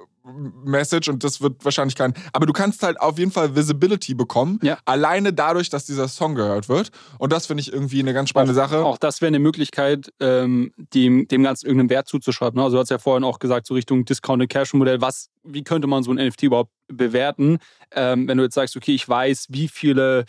Message 0.64 1.08
und 1.08 1.24
das 1.24 1.40
wird 1.40 1.64
wahrscheinlich 1.64 1.94
kein. 1.94 2.14
Aber 2.32 2.46
du 2.46 2.52
kannst 2.52 2.82
halt 2.82 3.00
auf 3.00 3.18
jeden 3.18 3.30
Fall 3.30 3.54
Visibility 3.54 4.14
bekommen, 4.14 4.58
ja. 4.62 4.78
alleine 4.84 5.32
dadurch, 5.32 5.70
dass 5.70 5.86
dieser 5.86 6.08
Song 6.08 6.34
gehört 6.34 6.68
wird. 6.68 6.90
Und 7.18 7.32
das 7.32 7.46
finde 7.46 7.62
ich 7.62 7.72
irgendwie 7.72 8.00
eine 8.00 8.12
ganz 8.12 8.30
spannende 8.30 8.52
auch, 8.52 8.68
Sache. 8.68 8.84
Auch 8.84 8.98
das 8.98 9.20
wäre 9.20 9.28
eine 9.28 9.38
Möglichkeit, 9.38 10.12
ähm, 10.20 10.72
dem, 10.94 11.28
dem 11.28 11.42
Ganzen 11.42 11.66
irgendeinen 11.66 11.90
Wert 11.90 12.08
zuzuschreiben. 12.08 12.58
Ne? 12.58 12.64
Also 12.64 12.76
du 12.76 12.80
hast 12.80 12.90
ja 12.90 12.98
vorhin 12.98 13.24
auch 13.24 13.38
gesagt, 13.38 13.66
so 13.66 13.74
Richtung 13.74 14.04
Discounted 14.04 14.48
Cash 14.48 14.74
Modell, 14.74 15.00
was, 15.00 15.28
wie 15.42 15.64
könnte 15.64 15.86
man 15.86 16.02
so 16.02 16.12
ein 16.12 16.26
NFT 16.26 16.44
überhaupt 16.44 16.72
bewerten? 16.88 17.58
Ähm, 17.92 18.28
wenn 18.28 18.38
du 18.38 18.44
jetzt 18.44 18.54
sagst, 18.54 18.76
okay, 18.76 18.94
ich 18.94 19.08
weiß, 19.08 19.46
wie 19.50 19.68
viele, 19.68 20.24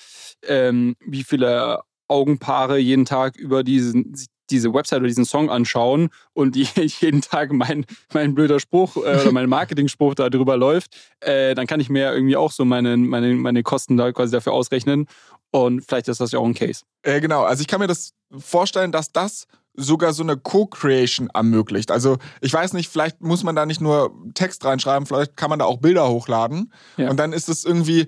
ähm, 0.48 0.96
wie 1.06 1.24
viele 1.24 1.82
Augenpaare 2.08 2.78
jeden 2.78 3.06
Tag 3.06 3.38
über 3.38 3.64
diesen, 3.64 4.14
diese 4.52 4.74
Website 4.74 5.00
oder 5.00 5.08
diesen 5.08 5.26
Song 5.26 5.50
anschauen 5.50 6.10
und 6.34 6.56
die 6.56 6.68
jeden 7.00 7.22
Tag 7.22 7.52
mein, 7.52 7.86
mein 8.14 8.36
blöder 8.36 8.60
Spruch 8.60 8.98
äh, 8.98 9.22
oder 9.22 9.32
mein 9.32 9.50
Marketing-Spruch 9.50 10.16
da 10.16 10.30
drüber 10.30 10.58
läuft, 10.58 10.96
äh, 11.22 11.56
dann 11.56 11.68
kann 11.68 11.80
ich 11.80 11.90
mir 11.90 12.14
irgendwie 12.14 12.36
auch 12.36 12.52
so 12.52 12.66
meine, 12.66 12.98
meine, 12.98 13.34
meine 13.36 13.64
Kosten 13.64 13.98
da 13.98 14.12
quasi 14.12 14.32
dafür 14.32 14.54
ausrechnen. 14.54 15.08
Und 15.52 15.82
vielleicht 15.86 16.08
ist 16.08 16.22
das 16.22 16.32
ja 16.32 16.40
auch 16.40 16.46
ein 16.46 16.54
Case. 16.54 16.84
Äh, 17.04 17.20
genau, 17.20 17.44
also 17.44 17.62
ich 17.62 17.68
kann 17.68 17.80
mir 17.80 17.88
das 17.88 18.14
vorstellen, 18.38 18.92
dass 18.92 19.12
das 19.12 19.48
sogar 19.74 20.14
so 20.14 20.24
eine 20.24 20.38
Co-Creation 20.38 21.30
ermöglicht. 21.34 21.92
Also 21.92 22.18
ich 22.42 22.54
weiß 22.54 22.74
nicht, 22.74 22.90
vielleicht 22.90 23.22
muss 23.22 23.44
man 23.44 23.56
da 23.56 23.66
nicht 23.66 23.82
nur 23.82 24.14
Text 24.34 24.66
reinschreiben, 24.66 25.06
vielleicht 25.06 25.38
kann 25.38 25.50
man 25.50 25.60
da 25.60 25.66
auch 25.66 25.78
Bilder 25.78 26.10
hochladen. 26.10 26.74
Ja. 26.98 27.10
Und 27.10 27.18
dann 27.18 27.34
ist 27.34 27.50
es 27.50 27.64
irgendwie, 27.64 28.08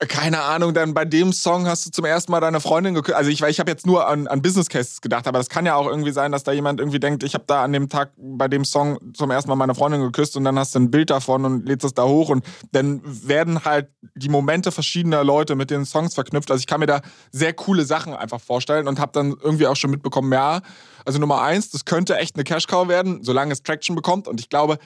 keine 0.00 0.42
Ahnung, 0.42 0.74
dann 0.74 0.94
bei 0.94 1.04
dem 1.04 1.32
Song 1.32 1.66
hast 1.66 1.86
du 1.86 1.90
zum 1.90 2.04
ersten 2.04 2.32
Mal 2.32 2.40
deine 2.40 2.60
Freundin 2.60 2.94
geküsst. 2.94 3.16
Also 3.16 3.30
ich, 3.30 3.42
ich 3.42 3.60
habe 3.60 3.70
jetzt 3.70 3.86
nur 3.86 4.08
an, 4.08 4.26
an 4.26 4.42
Business 4.42 4.68
Cases 4.68 5.00
gedacht, 5.00 5.26
aber 5.26 5.38
das 5.38 5.48
kann 5.48 5.66
ja 5.66 5.76
auch 5.76 5.86
irgendwie 5.86 6.10
sein, 6.10 6.32
dass 6.32 6.42
da 6.42 6.52
jemand 6.52 6.80
irgendwie 6.80 7.00
denkt, 7.00 7.22
ich 7.22 7.34
habe 7.34 7.44
da 7.46 7.62
an 7.62 7.72
dem 7.72 7.88
Tag 7.88 8.10
bei 8.16 8.48
dem 8.48 8.64
Song 8.64 8.98
zum 9.14 9.30
ersten 9.30 9.48
Mal 9.48 9.56
meine 9.56 9.74
Freundin 9.74 10.00
geküsst 10.00 10.36
und 10.36 10.44
dann 10.44 10.58
hast 10.58 10.74
du 10.74 10.80
ein 10.80 10.90
Bild 10.90 11.10
davon 11.10 11.44
und 11.44 11.66
lädst 11.66 11.84
es 11.84 11.94
da 11.94 12.04
hoch 12.04 12.28
und 12.28 12.44
dann 12.72 13.00
werden 13.04 13.64
halt 13.64 13.88
die 14.14 14.28
Momente 14.28 14.72
verschiedener 14.72 15.22
Leute 15.24 15.54
mit 15.54 15.70
den 15.70 15.84
Songs 15.84 16.14
verknüpft. 16.14 16.50
Also 16.50 16.60
ich 16.60 16.66
kann 16.66 16.80
mir 16.80 16.86
da 16.86 17.00
sehr 17.30 17.52
coole 17.52 17.84
Sachen 17.84 18.14
einfach 18.14 18.40
vorstellen 18.40 18.88
und 18.88 18.98
habe 18.98 19.12
dann 19.12 19.34
irgendwie 19.42 19.66
auch 19.66 19.76
schon 19.76 19.90
mitbekommen, 19.90 20.32
ja, 20.32 20.60
also 21.04 21.18
Nummer 21.18 21.42
eins, 21.42 21.70
das 21.70 21.84
könnte 21.84 22.16
echt 22.16 22.34
eine 22.34 22.44
Cash 22.44 22.66
Cow 22.66 22.88
werden, 22.88 23.22
solange 23.22 23.52
es 23.52 23.62
Traction 23.62 23.94
bekommt 23.94 24.26
und 24.26 24.40
ich 24.40 24.48
glaube, 24.48 24.78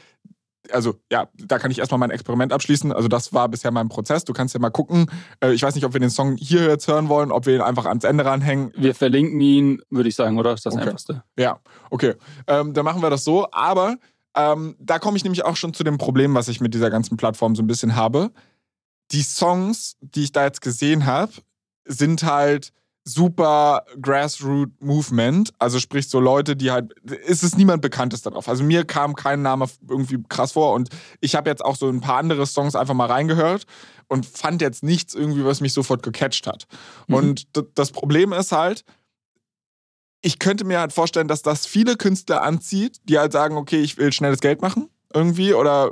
also 0.71 0.97
ja, 1.11 1.29
da 1.35 1.59
kann 1.59 1.71
ich 1.71 1.79
erstmal 1.79 1.99
mein 1.99 2.11
Experiment 2.11 2.53
abschließen. 2.53 2.93
Also 2.93 3.09
das 3.09 3.33
war 3.33 3.49
bisher 3.49 3.71
mein 3.71 3.89
Prozess. 3.89 4.25
Du 4.25 4.33
kannst 4.33 4.55
ja 4.55 4.61
mal 4.61 4.71
gucken. 4.71 5.11
Äh, 5.41 5.53
ich 5.53 5.63
weiß 5.63 5.75
nicht, 5.75 5.85
ob 5.85 5.93
wir 5.93 6.01
den 6.01 6.11
Song 6.11 6.37
hier 6.37 6.67
jetzt 6.67 6.89
hören 6.89 7.09
wollen, 7.09 7.33
ob 7.33 7.47
wir 7.47 7.55
ihn 7.55 7.61
einfach 7.61 7.87
ans 7.87 8.05
Ende 8.05 8.25
ranhängen. 8.25 8.73
Wir 8.77 8.95
verlinken 8.95 9.41
ihn, 9.41 9.83
würde 9.91 10.09
ich 10.09 10.17
sagen, 10.17 10.39
oder? 10.39 10.51
Das 10.51 10.61
ist 10.61 10.67
das 10.67 10.75
okay. 10.75 10.85
Einfachste. 10.85 11.23
Ja, 11.39 11.61
okay. 11.91 12.15
Ähm, 12.47 12.75
dann 12.75 12.85
machen 12.85 13.03
wir 13.03 13.11
das 13.11 13.25
so. 13.25 13.51
Aber 13.53 13.97
ähm, 14.37 14.77
da 14.79 14.99
komme 14.99 15.17
ich 15.17 15.25
nämlich 15.25 15.45
auch 15.45 15.57
schon 15.57 15.75
zu 15.75 15.85
dem 15.85 15.99
Problem, 15.99 16.35
was 16.35 16.49
ich 16.49 16.61
mit 16.61 16.75
dieser 16.75 16.91
ganzen 16.91 17.17
Plattform 17.17 17.57
so 17.57 17.63
ein 17.63 17.67
bisschen 17.67 17.97
habe. 17.97 18.31
Die 19.11 19.23
Songs, 19.23 19.97
die 20.01 20.25
ich 20.25 20.33
da 20.33 20.45
jetzt 20.45 20.61
gesehen 20.61 21.07
habe, 21.07 21.33
sind 21.85 22.23
halt 22.25 22.73
super 23.09 23.85
Grassroot 24.01 24.71
Movement. 24.81 25.53
Also 25.59 25.81
sprich 25.81 26.09
so 26.09 26.21
Leute, 26.21 26.57
die 26.57 26.71
halt, 26.71 26.93
ist 27.27 27.43
es 27.43 27.57
niemand 27.57 27.83
Bekanntes 27.83 28.23
darauf. 28.23 28.49
Also 28.49 28.63
mir 28.63 28.85
kam 28.85 29.15
kein 29.15 29.43
Name 29.43 29.67
irgendwie 29.89 30.23
krass 30.29 30.53
vor 30.53 30.75
und 30.75 30.91
ich 31.21 31.35
habe 31.35 31.49
jetzt 31.51 31.65
auch 31.65 31.77
so 31.77 31.89
ein 31.89 32.01
paar 32.01 32.19
andere 32.19 32.47
Songs 32.47 32.75
einfach 32.75 32.95
mal 32.95 33.07
reingehört 33.07 33.65
und 34.09 34.27
fand 34.27 34.63
jetzt 34.63 34.83
nichts 34.83 35.15
irgendwie, 35.15 35.45
was 35.45 35.61
mich 35.61 35.73
sofort 35.73 36.03
gecatcht 36.03 36.47
hat. 36.47 36.67
Mhm. 37.07 37.15
Und 37.15 37.49
das 37.75 37.91
Problem 37.91 38.33
ist 38.33 38.53
halt, 38.53 38.85
ich 40.21 40.39
könnte 40.39 40.65
mir 40.65 40.81
halt 40.81 40.93
vorstellen, 40.93 41.29
dass 41.29 41.43
das 41.43 41.67
viele 41.67 41.97
Künstler 41.97 42.43
anzieht, 42.43 42.99
die 43.05 43.19
halt 43.19 43.33
sagen, 43.33 43.57
okay, 43.57 43.81
ich 43.81 43.97
will 43.99 44.13
schnelles 44.13 44.41
Geld 44.41 44.63
machen 44.63 44.89
irgendwie 45.15 45.55
oder 45.55 45.91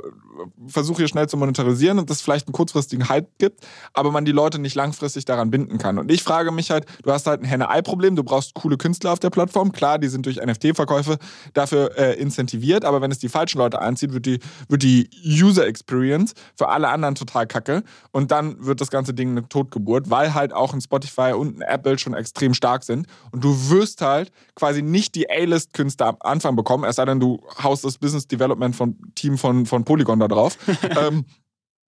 versuche 0.67 0.97
hier 0.97 1.07
schnell 1.07 1.27
zu 1.27 1.37
monetarisieren 1.37 1.99
und 1.99 2.09
das 2.09 2.21
vielleicht 2.21 2.47
einen 2.47 2.53
kurzfristigen 2.53 3.09
Hype 3.09 3.37
gibt, 3.37 3.65
aber 3.93 4.11
man 4.11 4.25
die 4.25 4.31
Leute 4.31 4.59
nicht 4.59 4.75
langfristig 4.75 5.25
daran 5.25 5.51
binden 5.51 5.77
kann. 5.77 5.97
Und 5.97 6.11
ich 6.11 6.23
frage 6.23 6.51
mich 6.51 6.71
halt, 6.71 6.85
du 7.03 7.11
hast 7.11 7.27
halt 7.27 7.41
ein 7.41 7.45
Henne-Ei-Problem, 7.45 8.15
du 8.15 8.23
brauchst 8.23 8.53
coole 8.53 8.77
Künstler 8.77 9.13
auf 9.13 9.19
der 9.19 9.29
Plattform. 9.29 9.71
Klar, 9.71 9.99
die 9.99 10.07
sind 10.07 10.25
durch 10.25 10.37
NFT-Verkäufe 10.37 11.17
dafür 11.53 11.97
äh, 11.97 12.13
incentiviert, 12.19 12.85
aber 12.85 13.01
wenn 13.01 13.11
es 13.11 13.19
die 13.19 13.29
falschen 13.29 13.57
Leute 13.57 13.79
anzieht, 13.79 14.13
wird 14.13 14.25
die, 14.25 14.39
wird 14.69 14.83
die 14.83 15.09
User 15.25 15.67
Experience 15.67 16.33
für 16.55 16.69
alle 16.69 16.89
anderen 16.89 17.15
total 17.15 17.47
kacke 17.47 17.83
und 18.11 18.31
dann 18.31 18.65
wird 18.65 18.81
das 18.81 18.89
ganze 18.89 19.13
Ding 19.13 19.31
eine 19.31 19.47
Totgeburt, 19.47 20.09
weil 20.09 20.33
halt 20.33 20.53
auch 20.53 20.73
ein 20.73 20.81
Spotify 20.81 21.33
und 21.33 21.57
ein 21.57 21.61
Apple 21.61 21.97
schon 21.97 22.13
extrem 22.13 22.53
stark 22.53 22.83
sind 22.83 23.07
und 23.31 23.43
du 23.43 23.69
wirst 23.69 24.01
halt 24.01 24.31
quasi 24.55 24.81
nicht 24.81 25.15
die 25.15 25.29
A-List-Künstler 25.29 26.07
am 26.07 26.17
Anfang 26.19 26.55
bekommen, 26.55 26.83
es 26.83 26.95
sei 26.95 27.05
denn, 27.05 27.19
du 27.19 27.41
haust 27.63 27.83
das 27.83 27.97
Business 27.97 28.27
Development 28.27 28.75
von 28.75 28.95
Team 29.15 29.37
von, 29.37 29.65
von 29.65 29.83
Polygon 29.83 30.19
da 30.19 30.26
drauf. 30.27 30.57
ähm, 30.97 31.25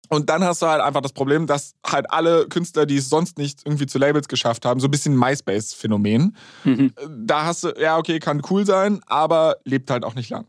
und 0.09 0.31
dann 0.31 0.45
hast 0.45 0.63
du 0.63 0.67
halt 0.67 0.81
einfach 0.81 1.01
das 1.01 1.13
Problem, 1.13 1.47
dass 1.47 1.75
halt 1.85 2.11
alle 2.11 2.47
Künstler, 2.49 2.87
die 2.87 2.97
es 2.97 3.09
sonst 3.09 3.39
nicht 3.39 3.63
irgendwie 3.65 3.87
zu 3.87 3.99
Labels 3.99 4.29
geschafft 4.29 4.65
haben, 4.65 4.79
so 4.81 4.87
ein 4.87 4.91
bisschen 4.91 5.17
MySpace-Phänomen. 5.17 6.37
Mhm. 6.65 6.93
Da 7.09 7.45
hast 7.45 7.65
du, 7.65 7.75
ja, 7.79 7.99
okay, 7.99 8.21
kann 8.21 8.43
cool 8.51 8.65
sein, 8.65 9.01
aber 9.07 9.57
lebt 9.65 9.91
halt 9.91 10.05
auch 10.05 10.15
nicht 10.15 10.31
lang. 10.31 10.47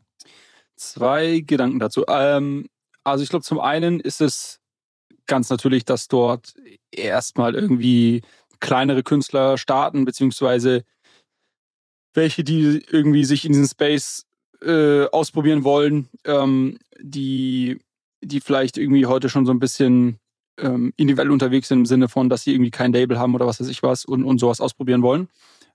Zwei 0.75 1.39
Gedanken 1.39 1.79
dazu. 1.79 2.05
Ähm, 2.07 2.67
also 3.03 3.23
ich 3.23 3.29
glaube, 3.29 3.43
zum 3.43 3.59
einen 3.59 3.99
ist 3.99 4.21
es 4.21 4.59
ganz 5.25 5.49
natürlich, 5.49 5.85
dass 5.85 6.07
dort 6.07 6.53
erstmal 6.91 7.55
irgendwie 7.55 8.21
kleinere 8.59 9.03
Künstler 9.03 9.57
starten, 9.57 10.05
beziehungsweise 10.05 10.83
welche, 12.13 12.43
die 12.43 12.83
irgendwie 12.89 13.25
sich 13.25 13.45
in 13.45 13.53
diesen 13.53 13.67
Space 13.67 14.26
äh, 14.61 15.05
ausprobieren 15.05 15.63
wollen, 15.63 16.09
ähm, 16.25 16.77
die, 16.99 17.79
die 18.21 18.41
vielleicht 18.41 18.77
irgendwie 18.77 19.05
heute 19.05 19.29
schon 19.29 19.45
so 19.45 19.51
ein 19.51 19.59
bisschen 19.59 20.19
ähm, 20.59 20.93
individuell 20.97 21.31
unterwegs 21.31 21.67
sind 21.67 21.79
im 21.79 21.85
Sinne 21.85 22.09
von, 22.09 22.29
dass 22.29 22.43
sie 22.43 22.53
irgendwie 22.53 22.71
kein 22.71 22.93
Label 22.93 23.19
haben 23.19 23.35
oder 23.35 23.45
was 23.45 23.59
weiß 23.59 23.67
ich 23.67 23.83
was 23.83 24.05
und, 24.05 24.23
und 24.23 24.39
sowas 24.39 24.61
ausprobieren 24.61 25.03
wollen. 25.03 25.29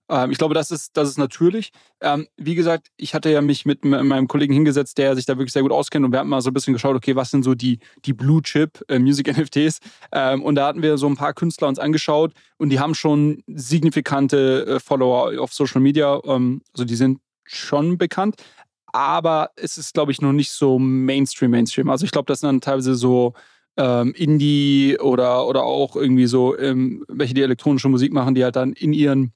Ähm, 0.08 0.30
ich 0.30 0.38
glaube, 0.38 0.54
das 0.54 0.70
ist, 0.70 0.96
das 0.96 1.08
ist 1.08 1.18
natürlich. 1.18 1.70
Ähm, 2.00 2.26
wie 2.36 2.54
gesagt, 2.54 2.88
ich 2.96 3.14
hatte 3.14 3.30
ja 3.30 3.40
mich 3.40 3.64
mit 3.64 3.84
meinem 3.84 4.28
Kollegen 4.28 4.52
hingesetzt, 4.52 4.98
der 4.98 5.14
sich 5.14 5.26
da 5.26 5.38
wirklich 5.38 5.52
sehr 5.52 5.62
gut 5.62 5.72
auskennt 5.72 6.04
und 6.04 6.12
wir 6.12 6.18
haben 6.18 6.28
mal 6.28 6.40
so 6.40 6.50
ein 6.50 6.54
bisschen 6.54 6.72
geschaut, 6.72 6.96
okay, 6.96 7.16
was 7.16 7.30
sind 7.30 7.44
so 7.44 7.54
die, 7.54 7.78
die 8.04 8.12
Blue 8.12 8.42
Chip 8.42 8.82
äh, 8.88 8.98
Music 8.98 9.26
NFTs? 9.36 9.78
Ähm, 10.12 10.42
und 10.42 10.56
da 10.56 10.66
hatten 10.66 10.82
wir 10.82 10.98
so 10.98 11.06
ein 11.06 11.16
paar 11.16 11.34
Künstler 11.34 11.68
uns 11.68 11.78
angeschaut 11.78 12.32
und 12.58 12.70
die 12.70 12.80
haben 12.80 12.94
schon 12.94 13.42
signifikante 13.46 14.66
äh, 14.66 14.80
Follower 14.80 15.40
auf 15.40 15.52
Social 15.52 15.80
Media. 15.80 16.20
Ähm, 16.24 16.62
also 16.74 16.84
die 16.84 16.96
sind 16.96 17.20
schon 17.44 17.98
bekannt 17.98 18.36
aber 18.92 19.50
es 19.56 19.78
ist, 19.78 19.94
glaube 19.94 20.12
ich, 20.12 20.20
noch 20.20 20.32
nicht 20.32 20.52
so 20.52 20.78
Mainstream, 20.78 21.50
Mainstream. 21.50 21.90
Also 21.90 22.04
ich 22.04 22.12
glaube, 22.12 22.26
das 22.26 22.40
sind 22.40 22.48
dann 22.48 22.60
teilweise 22.60 22.94
so 22.94 23.32
ähm, 23.76 24.12
Indie 24.14 24.98
oder, 25.00 25.46
oder 25.46 25.64
auch 25.64 25.96
irgendwie 25.96 26.26
so, 26.26 26.58
ähm, 26.58 27.04
welche 27.08 27.34
die 27.34 27.42
elektronische 27.42 27.88
Musik 27.88 28.12
machen, 28.12 28.34
die 28.34 28.44
halt 28.44 28.56
dann 28.56 28.74
in 28.74 28.92
ihren, 28.92 29.32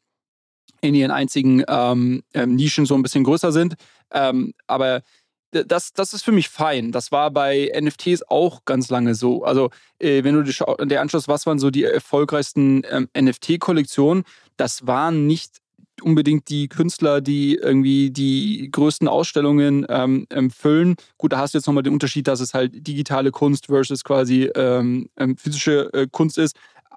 in 0.83 0.95
ihren 0.95 1.11
einzigen 1.11 1.65
ähm, 1.69 2.23
ähm 2.35 2.55
Nischen 2.55 2.87
so 2.87 2.95
ein 2.95 3.03
bisschen 3.03 3.25
größer 3.25 3.51
sind. 3.51 3.75
Ähm, 4.13 4.53
aber 4.67 5.03
das, 5.51 5.93
das 5.93 6.13
ist 6.13 6.23
für 6.23 6.33
mich 6.33 6.49
fein. 6.49 6.93
Das 6.93 7.13
war 7.13 7.31
bei 7.31 7.73
NFTs 7.81 8.25
auch 8.29 8.65
ganz 8.65 8.91
lange 8.91 9.15
so. 9.15 9.45
Also, 9.45 9.71
äh, 9.99 10.23
wenn 10.25 10.35
du 10.35 10.43
dir 10.43 11.01
anschaust, 11.01 11.29
was 11.29 11.47
waren 11.47 11.59
so 11.59 11.71
die 11.71 11.85
erfolgreichsten 11.85 12.83
ähm, 12.91 13.09
NFT-Kollektionen, 13.17 14.25
das 14.57 14.87
waren 14.87 15.27
nicht 15.27 15.63
unbedingt 16.03 16.49
die 16.49 16.69
Künstler, 16.69 17.21
die 17.21 17.55
irgendwie 17.55 18.11
die 18.11 18.69
größten 18.71 19.09
Ausstellungen 19.09 19.87
ähm, 19.89 20.27
füllen. 20.51 20.97
Gut, 21.19 21.33
da 21.33 21.39
hast 21.39 21.55
du 21.55 21.59
jetzt 21.59 21.67
nochmal 21.67 21.83
den 21.83 21.93
Unterschied, 21.93 22.29
dass 22.29 22.41
es 22.41 22.55
halt 22.55 22.87
digitale 22.87 23.31
Kunst 23.31 23.67
versus 23.67 24.05
quasi 24.05 24.51
ähm, 24.55 25.09
ähm 25.17 25.37
physische 25.37 25.93
äh, 25.93 26.07
Kunst 26.11 26.39
ist. 26.39 26.57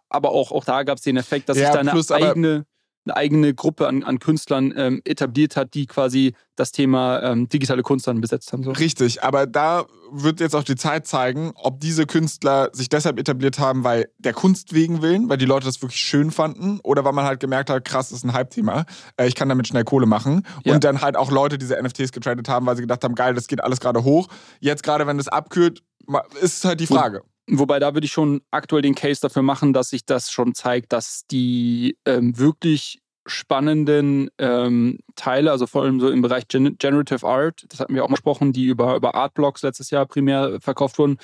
Aber 0.10 0.32
auch, 0.32 0.52
auch 0.52 0.66
da 0.66 0.84
gab 0.84 0.97
es 0.97 1.04
den 1.04 1.18
Effekt, 1.18 1.50
dass 1.50 1.58
ja, 1.58 1.72
sich 1.72 1.82
da 1.82 2.16
eine 2.16 2.26
eigene 2.26 2.66
eine 3.06 3.16
eigene 3.16 3.54
Gruppe 3.54 3.88
an, 3.88 4.04
an 4.04 4.20
Künstlern 4.20 4.74
ähm, 4.76 5.02
etabliert 5.06 5.56
hat, 5.56 5.74
die 5.74 5.86
quasi 5.86 6.34
das 6.56 6.72
Thema 6.72 7.22
ähm, 7.24 7.47
digitale 7.47 7.82
Kunst 7.82 8.08
dann 8.08 8.20
besetzt 8.22 8.52
haben. 8.52 8.64
So. 8.64 8.72
Richtig, 8.72 9.24
aber 9.24 9.47
da 9.47 9.86
wird 10.12 10.39
jetzt 10.39 10.56
auch 10.56 10.64
die 10.64 10.76
Zeit 10.76 11.08
zeigen, 11.08 11.52
ob 11.56 11.80
diese 11.80 12.06
Künstler 12.06 12.70
sich 12.74 12.89
deshalb 12.89 13.18
etabliert 13.20 13.60
haben, 13.60 13.84
weil 13.84 14.10
der 14.18 14.34
Kunst 14.34 14.74
wegen 14.74 15.02
willen, 15.02 15.30
weil 15.30 15.38
die 15.38 15.45
Leute 15.45 15.66
das 15.66 15.82
wirklich 15.82 16.02
schön 16.02 16.32
fanden 16.32 16.80
oder 16.84 17.06
weil 17.06 17.14
man 17.14 17.26
halt 17.26 17.39
gemerkt 17.39 17.70
hat, 17.70 17.86
krass, 17.86 18.10
das 18.10 18.20
ist 18.20 18.26
ein 18.26 18.34
Hype-Thema, 18.34 18.86
äh, 19.18 19.28
ich 19.28 19.36
kann 19.36 19.47
damit 19.50 19.68
schnell 19.68 19.86
Kohle 19.86 20.06
machen. 20.06 20.45
Ja. 20.64 20.74
Und 20.74 20.84
dann 20.84 21.02
halt 21.02 21.16
auch 21.16 21.32
Leute 21.32 21.58
diese 21.58 21.82
NFTs 21.82 22.12
getradet 22.12 22.50
haben, 22.50 22.66
weil 22.66 22.76
sie 22.76 22.82
gedacht 22.82 23.04
haben, 23.04 23.16
geil, 23.16 23.34
das 23.34 23.47
geht 23.47 23.64
alles 23.64 23.80
gerade 23.80 24.04
hoch. 24.04 24.28
Jetzt 24.60 24.84
gerade, 24.84 25.08
wenn 25.08 25.18
das 25.18 25.28
abkühlt, 25.28 25.82
ist 26.41 26.66
halt 26.66 26.80
die 26.80 26.88
Frage. 26.88 27.22
Wobei 27.52 27.80
da 27.80 27.93
würde 27.93 28.06
ich 28.06 28.12
schon 28.12 28.41
aktuell 28.52 28.82
den 28.82 28.95
Case 28.95 29.22
dafür 29.22 29.41
machen, 29.41 29.74
dass 29.74 29.89
sich 29.89 30.06
das 30.06 30.32
schon 30.32 30.54
zeigt, 30.54 30.93
dass 30.93 31.26
die 31.32 31.97
ähm, 32.06 32.38
wirklich 32.38 33.02
spannenden 33.26 34.30
ähm, 34.38 35.00
Teile, 35.16 35.52
also 35.52 35.68
vor 35.68 35.84
allem 35.84 36.00
so 36.00 36.10
im 36.10 36.22
Bereich 36.22 36.47
Gen 36.47 36.78
Generative 36.78 37.26
Art, 37.26 37.66
das 37.70 37.80
hatten 37.80 37.95
wir 37.95 38.04
auch 38.04 38.10
mal 38.10 38.16
gesprochen, 38.16 38.54
die 38.54 38.66
über, 38.66 38.95
über 38.95 39.16
Artblocks 39.16 39.64
letztes 39.64 39.89
Jahr 39.89 40.06
primär 40.06 40.60
verkauft 40.62 41.00
wurden, 41.00 41.18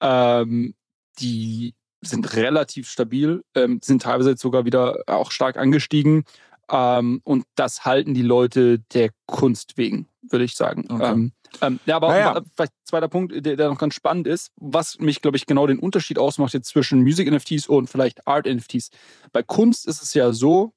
ähm, 0.00 0.74
die 1.18 1.74
sind 2.00 2.36
relativ 2.36 2.88
stabil, 2.88 3.42
ähm, 3.54 3.80
sind 3.82 4.02
teilweise 4.02 4.30
jetzt 4.30 4.42
sogar 4.42 4.64
wieder 4.64 4.98
auch 5.06 5.30
stark 5.30 5.56
angestiegen. 5.56 6.24
Ähm, 6.70 7.20
und 7.24 7.44
das 7.54 7.84
halten 7.84 8.14
die 8.14 8.22
Leute 8.22 8.78
der 8.92 9.10
Kunst 9.26 9.76
wegen, 9.76 10.08
würde 10.22 10.44
ich 10.44 10.56
sagen. 10.56 10.86
Okay. 10.88 11.12
Ähm, 11.12 11.32
ähm, 11.60 11.80
ja, 11.86 11.96
aber 11.96 12.08
naja. 12.08 12.42
vielleicht 12.54 12.72
zweiter 12.84 13.08
Punkt, 13.08 13.32
der, 13.46 13.56
der, 13.56 13.68
noch 13.68 13.78
ganz 13.78 13.94
spannend 13.94 14.26
ist, 14.26 14.50
was 14.56 14.98
mich, 14.98 15.22
glaube 15.22 15.36
ich, 15.36 15.46
genau 15.46 15.66
den 15.66 15.78
Unterschied 15.78 16.18
ausmacht 16.18 16.54
jetzt 16.54 16.68
zwischen 16.68 17.02
Music-NFTs 17.02 17.68
und 17.68 17.88
vielleicht 17.88 18.26
Art-NFTs. 18.26 18.90
Bei 19.32 19.42
Kunst 19.42 19.86
ist 19.86 20.02
es 20.02 20.14
ja 20.14 20.32
so, 20.32 20.72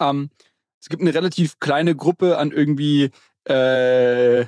ähm, 0.00 0.30
es 0.80 0.88
gibt 0.88 1.02
eine 1.02 1.14
relativ 1.14 1.58
kleine 1.58 1.94
Gruppe 1.94 2.38
an 2.38 2.52
irgendwie 2.52 3.10
äh, 3.44 4.46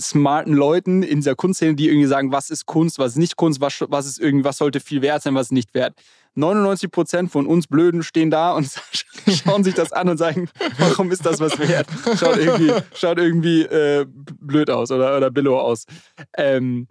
smarten 0.00 0.54
Leuten 0.54 1.02
in 1.02 1.18
dieser 1.18 1.34
Kunstszene, 1.34 1.74
die 1.74 1.88
irgendwie 1.88 2.06
sagen, 2.06 2.32
was 2.32 2.50
ist 2.50 2.66
Kunst, 2.66 2.98
was 2.98 3.12
ist 3.12 3.18
nicht 3.18 3.36
Kunst, 3.36 3.60
was, 3.60 3.84
was 3.88 4.06
ist 4.06 4.18
irgendwie, 4.18 4.44
was 4.44 4.56
sollte 4.56 4.80
viel 4.80 5.02
wert 5.02 5.22
sein, 5.22 5.34
was 5.34 5.48
ist 5.48 5.52
nicht 5.52 5.74
wert. 5.74 5.94
99 6.40 6.90
Prozent 6.90 7.30
von 7.30 7.46
uns 7.46 7.66
Blöden 7.66 8.02
stehen 8.02 8.30
da 8.30 8.52
und 8.52 8.68
schauen 9.28 9.62
sich 9.62 9.74
das 9.74 9.92
an 9.92 10.08
und 10.08 10.18
sagen, 10.18 10.48
warum 10.78 11.12
ist 11.12 11.24
das 11.24 11.38
was 11.40 11.58
wert? 11.58 11.86
Schaut 12.18 12.38
irgendwie, 12.38 12.72
schaut 12.94 13.18
irgendwie 13.18 13.62
äh, 13.62 14.06
blöd 14.08 14.70
aus 14.70 14.90
oder, 14.90 15.16
oder 15.16 15.30
billow 15.30 15.58
aus. 15.58 15.84
Ähm, 16.36 16.88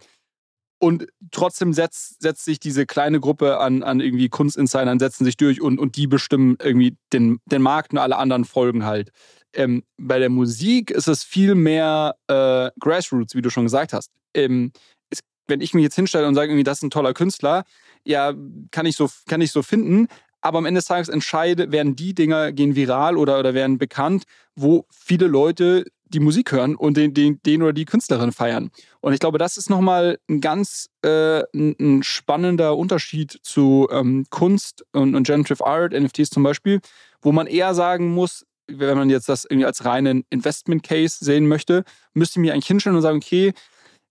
und 0.82 1.08
trotzdem 1.32 1.74
setzt, 1.74 2.22
setzt 2.22 2.46
sich 2.46 2.60
diese 2.60 2.86
kleine 2.86 3.20
Gruppe 3.20 3.60
an, 3.60 3.84
an 3.84 4.00
irgendwie 4.00 4.30
Kunstinsidern, 4.30 4.98
setzen 4.98 5.26
sich 5.26 5.36
durch 5.36 5.62
und, 5.62 5.78
und 5.78 5.98
die 5.98 6.08
bestimmen 6.08 6.56
irgendwie 6.62 6.96
den, 7.12 7.40
den 7.46 7.62
Markt 7.62 7.92
und 7.92 7.98
alle 7.98 8.16
anderen 8.16 8.46
folgen 8.46 8.86
halt. 8.86 9.12
Ähm, 9.54 9.84
bei 9.98 10.20
der 10.20 10.30
Musik 10.30 10.90
ist 10.90 11.08
es 11.08 11.24
viel 11.24 11.56
mehr 11.56 12.16
äh, 12.28 12.70
Grassroots, 12.80 13.36
wie 13.36 13.42
du 13.42 13.50
schon 13.50 13.66
gesagt 13.66 13.92
hast. 13.92 14.12
Ähm, 14.34 14.72
ist, 15.10 15.24
wenn 15.48 15.60
ich 15.60 15.74
mich 15.74 15.84
jetzt 15.84 15.96
hinstelle 15.96 16.28
und 16.28 16.36
sage, 16.36 16.52
irgendwie, 16.52 16.64
das 16.64 16.78
ist 16.78 16.84
ein 16.84 16.92
toller 16.92 17.14
Künstler, 17.14 17.66
ja, 18.06 18.34
kann 18.72 18.86
ich 18.86 18.96
so, 18.96 19.10
kann 19.28 19.42
ich 19.42 19.52
so 19.52 19.62
finden. 19.62 20.08
Aber 20.42 20.58
am 20.58 20.66
Ende 20.66 20.80
des 20.80 20.86
Tages 20.86 21.10
entscheide, 21.10 21.72
werden 21.72 21.96
die 21.96 22.14
Dinger 22.14 22.52
gehen 22.52 22.76
viral 22.76 23.18
oder, 23.18 23.40
oder 23.40 23.54
werden 23.54 23.78
bekannt, 23.78 24.24
wo 24.56 24.86
viele 24.90 25.28
Leute 25.28 25.84
die 26.06 26.20
Musik 26.20 26.52
hören 26.52 26.76
und 26.76 26.98
den, 26.98 27.14
den, 27.14 27.40
den 27.46 27.62
oder 27.62 27.74
die 27.74 27.86
Künstlerin 27.86 28.32
feiern. 28.32 28.72
Und 29.00 29.14
ich 29.14 29.20
glaube, 29.20 29.38
das 29.38 29.58
ist 29.58 29.70
nochmal 29.70 30.18
ein 30.28 30.42
ganz 30.42 30.90
äh, 31.04 31.44
ein 31.54 32.02
spannender 32.04 32.78
Unterschied 32.78 33.38
zu 33.44 33.88
ähm, 33.92 34.26
Kunst 34.30 34.86
und, 34.92 35.14
und 35.16 35.28
Generative 35.28 35.66
Art, 35.66 35.94
NFTs 35.94 36.30
zum 36.32 36.44
Beispiel, 36.44 36.80
wo 37.22 37.32
man 37.32 37.48
eher 37.48 37.74
sagen 37.76 38.12
muss, 38.12 38.46
wenn 38.68 38.98
man 38.98 39.10
jetzt 39.10 39.30
das 39.30 39.46
irgendwie 39.46 39.66
als 39.66 39.86
reinen 39.86 40.24
Investment 40.30 40.84
Case 40.84 41.24
sehen 41.24 41.48
möchte, 41.48 41.84
müsste 42.14 42.40
ich 42.40 42.42
mir 42.42 42.54
eigentlich 42.54 42.68
hinstellen 42.68 42.96
und 42.96 43.02
sagen, 43.02 43.18
okay, 43.18 43.54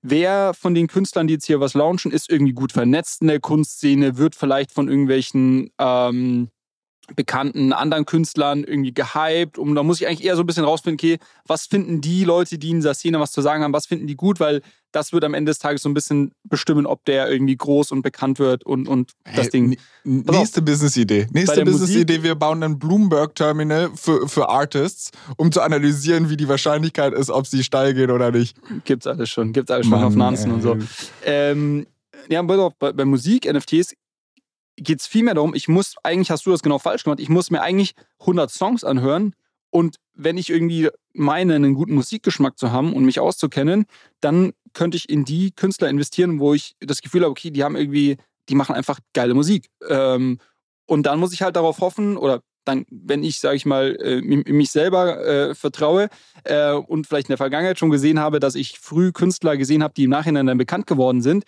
wer 0.03 0.55
von 0.55 0.75
den 0.75 0.87
Künstlern, 0.87 1.27
die 1.27 1.35
jetzt 1.35 1.47
hier 1.47 1.61
was 1.61 1.75
launchen, 1.75 2.13
ist 2.13 2.31
irgendwie 2.31 2.53
gut 2.53 2.73
vernetzt 2.73 3.23
in 3.23 3.29
der 3.29 3.41
Kunstszene, 3.41 4.17
wird 4.17 4.35
vielleicht 4.35 4.73
von 4.73 4.89
irgendwelchen 4.89 5.71
ähm, 5.79 6.51
bekannten 7.17 7.73
anderen 7.73 8.05
Künstlern 8.07 8.65
irgendwie 8.65 8.93
gehypt. 8.93 9.59
Und 9.59 9.75
da 9.75 9.83
muss 9.83 10.01
ich 10.01 10.07
eigentlich 10.07 10.25
eher 10.25 10.37
so 10.37 10.43
ein 10.43 10.47
bisschen 10.47 10.65
rausfinden, 10.65 10.99
okay, 10.99 11.19
was 11.47 11.67
finden 11.67 12.01
die 12.01 12.25
Leute, 12.25 12.59
die 12.59 12.71
in 12.71 12.77
dieser 12.77 12.95
Szene 12.95 13.21
was 13.21 13.33
zu 13.33 13.41
sagen 13.41 13.63
haben, 13.63 13.73
was 13.73 13.87
finden 13.87 14.07
die 14.07 14.17
gut, 14.17 14.41
weil 14.41 14.63
das 14.93 15.13
wird 15.13 15.25
am 15.25 15.35
Ende 15.35 15.51
des 15.51 15.59
Tages 15.59 15.83
so 15.83 15.89
ein 15.89 15.95
bisschen 15.95 16.33
bestimmen, 16.45 16.87
ob 16.87 17.05
der 17.05 17.31
irgendwie 17.31 17.57
groß 17.57 17.93
und 17.93 18.03
bekannt 18.03 18.39
wird 18.39 18.65
und, 18.65 18.89
und 18.89 19.13
das 19.25 19.45
hey, 19.45 19.51
Ding. 19.51 19.77
Nächste 20.05 20.63
Business-Idee. 20.63 21.27
Nächste 21.33 21.65
Business-Idee, 21.65 22.23
wir 22.23 22.35
bauen 22.35 22.63
ein 22.63 22.79
Bloomberg-Terminal 22.79 23.91
für, 23.95 24.29
für 24.29 24.49
Artists, 24.49 25.11
um 25.37 25.53
zu 25.53 25.61
analysieren, 25.61 26.31
wie 26.31 26.37
die 26.37 26.49
Wahrscheinlichkeit 26.49 27.13
ist, 27.13 27.31
ob 27.31 27.47
sie 27.47 27.63
steil 27.65 27.95
gehen 27.95 28.11
oder 28.11 28.31
nicht. 28.31 28.57
Gibt's 28.85 29.07
alles 29.07 29.29
schon. 29.29 29.53
Gibt's 29.53 29.71
alles 29.71 29.87
schon 29.87 29.99
Mann, 29.99 30.05
auf 30.05 30.15
Nansen 30.15 30.53
und 30.53 30.63
so. 30.63 30.77
Ähm, 31.25 31.87
ja, 32.29 32.43
bei, 32.43 32.93
bei 32.93 33.05
Musik, 33.05 33.51
NFTs, 33.51 33.95
geht 34.85 35.01
es 35.01 35.07
vielmehr 35.07 35.35
darum, 35.35 35.55
ich 35.55 35.69
muss, 35.69 35.95
eigentlich 36.03 36.31
hast 36.31 36.47
du 36.47 36.51
das 36.51 36.63
genau 36.63 36.79
falsch 36.79 37.05
gemacht, 37.05 37.21
ich 37.21 37.29
muss 37.29 37.51
mir 37.51 37.63
eigentlich 37.63 37.95
100 38.21 38.51
Songs 38.51 38.85
anhören 38.85 39.35
und 39.71 39.97
wenn 40.15 40.39
ich 40.39 40.51
irgendwie 40.51 40.89
meine, 41.13 41.55
einen 41.55 41.75
guten 41.75 41.95
Musikgeschmack 41.95 42.59
zu 42.59 42.73
haben 42.73 42.93
und 42.93 43.05
mich 43.05 43.21
auszukennen, 43.21 43.87
dann 44.21 44.53
könnte 44.73 44.97
ich 44.97 45.09
in 45.09 45.25
die 45.25 45.53
Künstler 45.53 45.89
investieren, 45.89 46.41
wo 46.41 46.55
ich 46.55 46.75
das 46.81 47.03
Gefühl 47.03 47.23
habe, 47.23 47.31
okay, 47.31 47.51
die 47.51 47.65
haben 47.65 47.77
irgendwie, 47.77 48.17
die 48.49 48.55
machen 48.55 48.75
einfach 48.75 48.99
geile 49.15 49.35
Musik. 49.35 49.69
Ähm, 49.89 50.39
und 50.87 51.05
dann 51.05 51.21
muss 51.21 51.33
ich 51.33 51.43
halt 51.43 51.57
darauf 51.57 51.81
hoffen, 51.81 52.17
oder 52.17 52.43
dann, 52.65 52.85
wenn 52.91 53.23
ich, 53.23 53.41
sage 53.41 53.57
ich 53.57 53.67
mal, 53.67 53.97
äh, 53.97 54.21
mich 54.21 54.71
selber 54.71 55.25
äh, 55.25 55.55
vertraue 55.55 56.09
äh, 56.45 56.73
und 56.73 57.07
vielleicht 57.07 57.29
in 57.29 57.33
der 57.33 57.39
Vergangenheit 57.39 57.79
schon 57.79 57.91
gesehen 57.91 58.21
habe, 58.21 58.41
dass 58.41 58.55
ich 58.55 58.79
früh 58.79 59.11
Künstler 59.13 59.57
gesehen 59.57 59.83
habe, 59.83 59.95
die 59.95 60.05
im 60.05 60.11
Nachhinein 60.11 60.47
dann 60.47 60.59
bekannt 60.59 60.87
geworden 60.87 61.23
sind, 61.23 61.45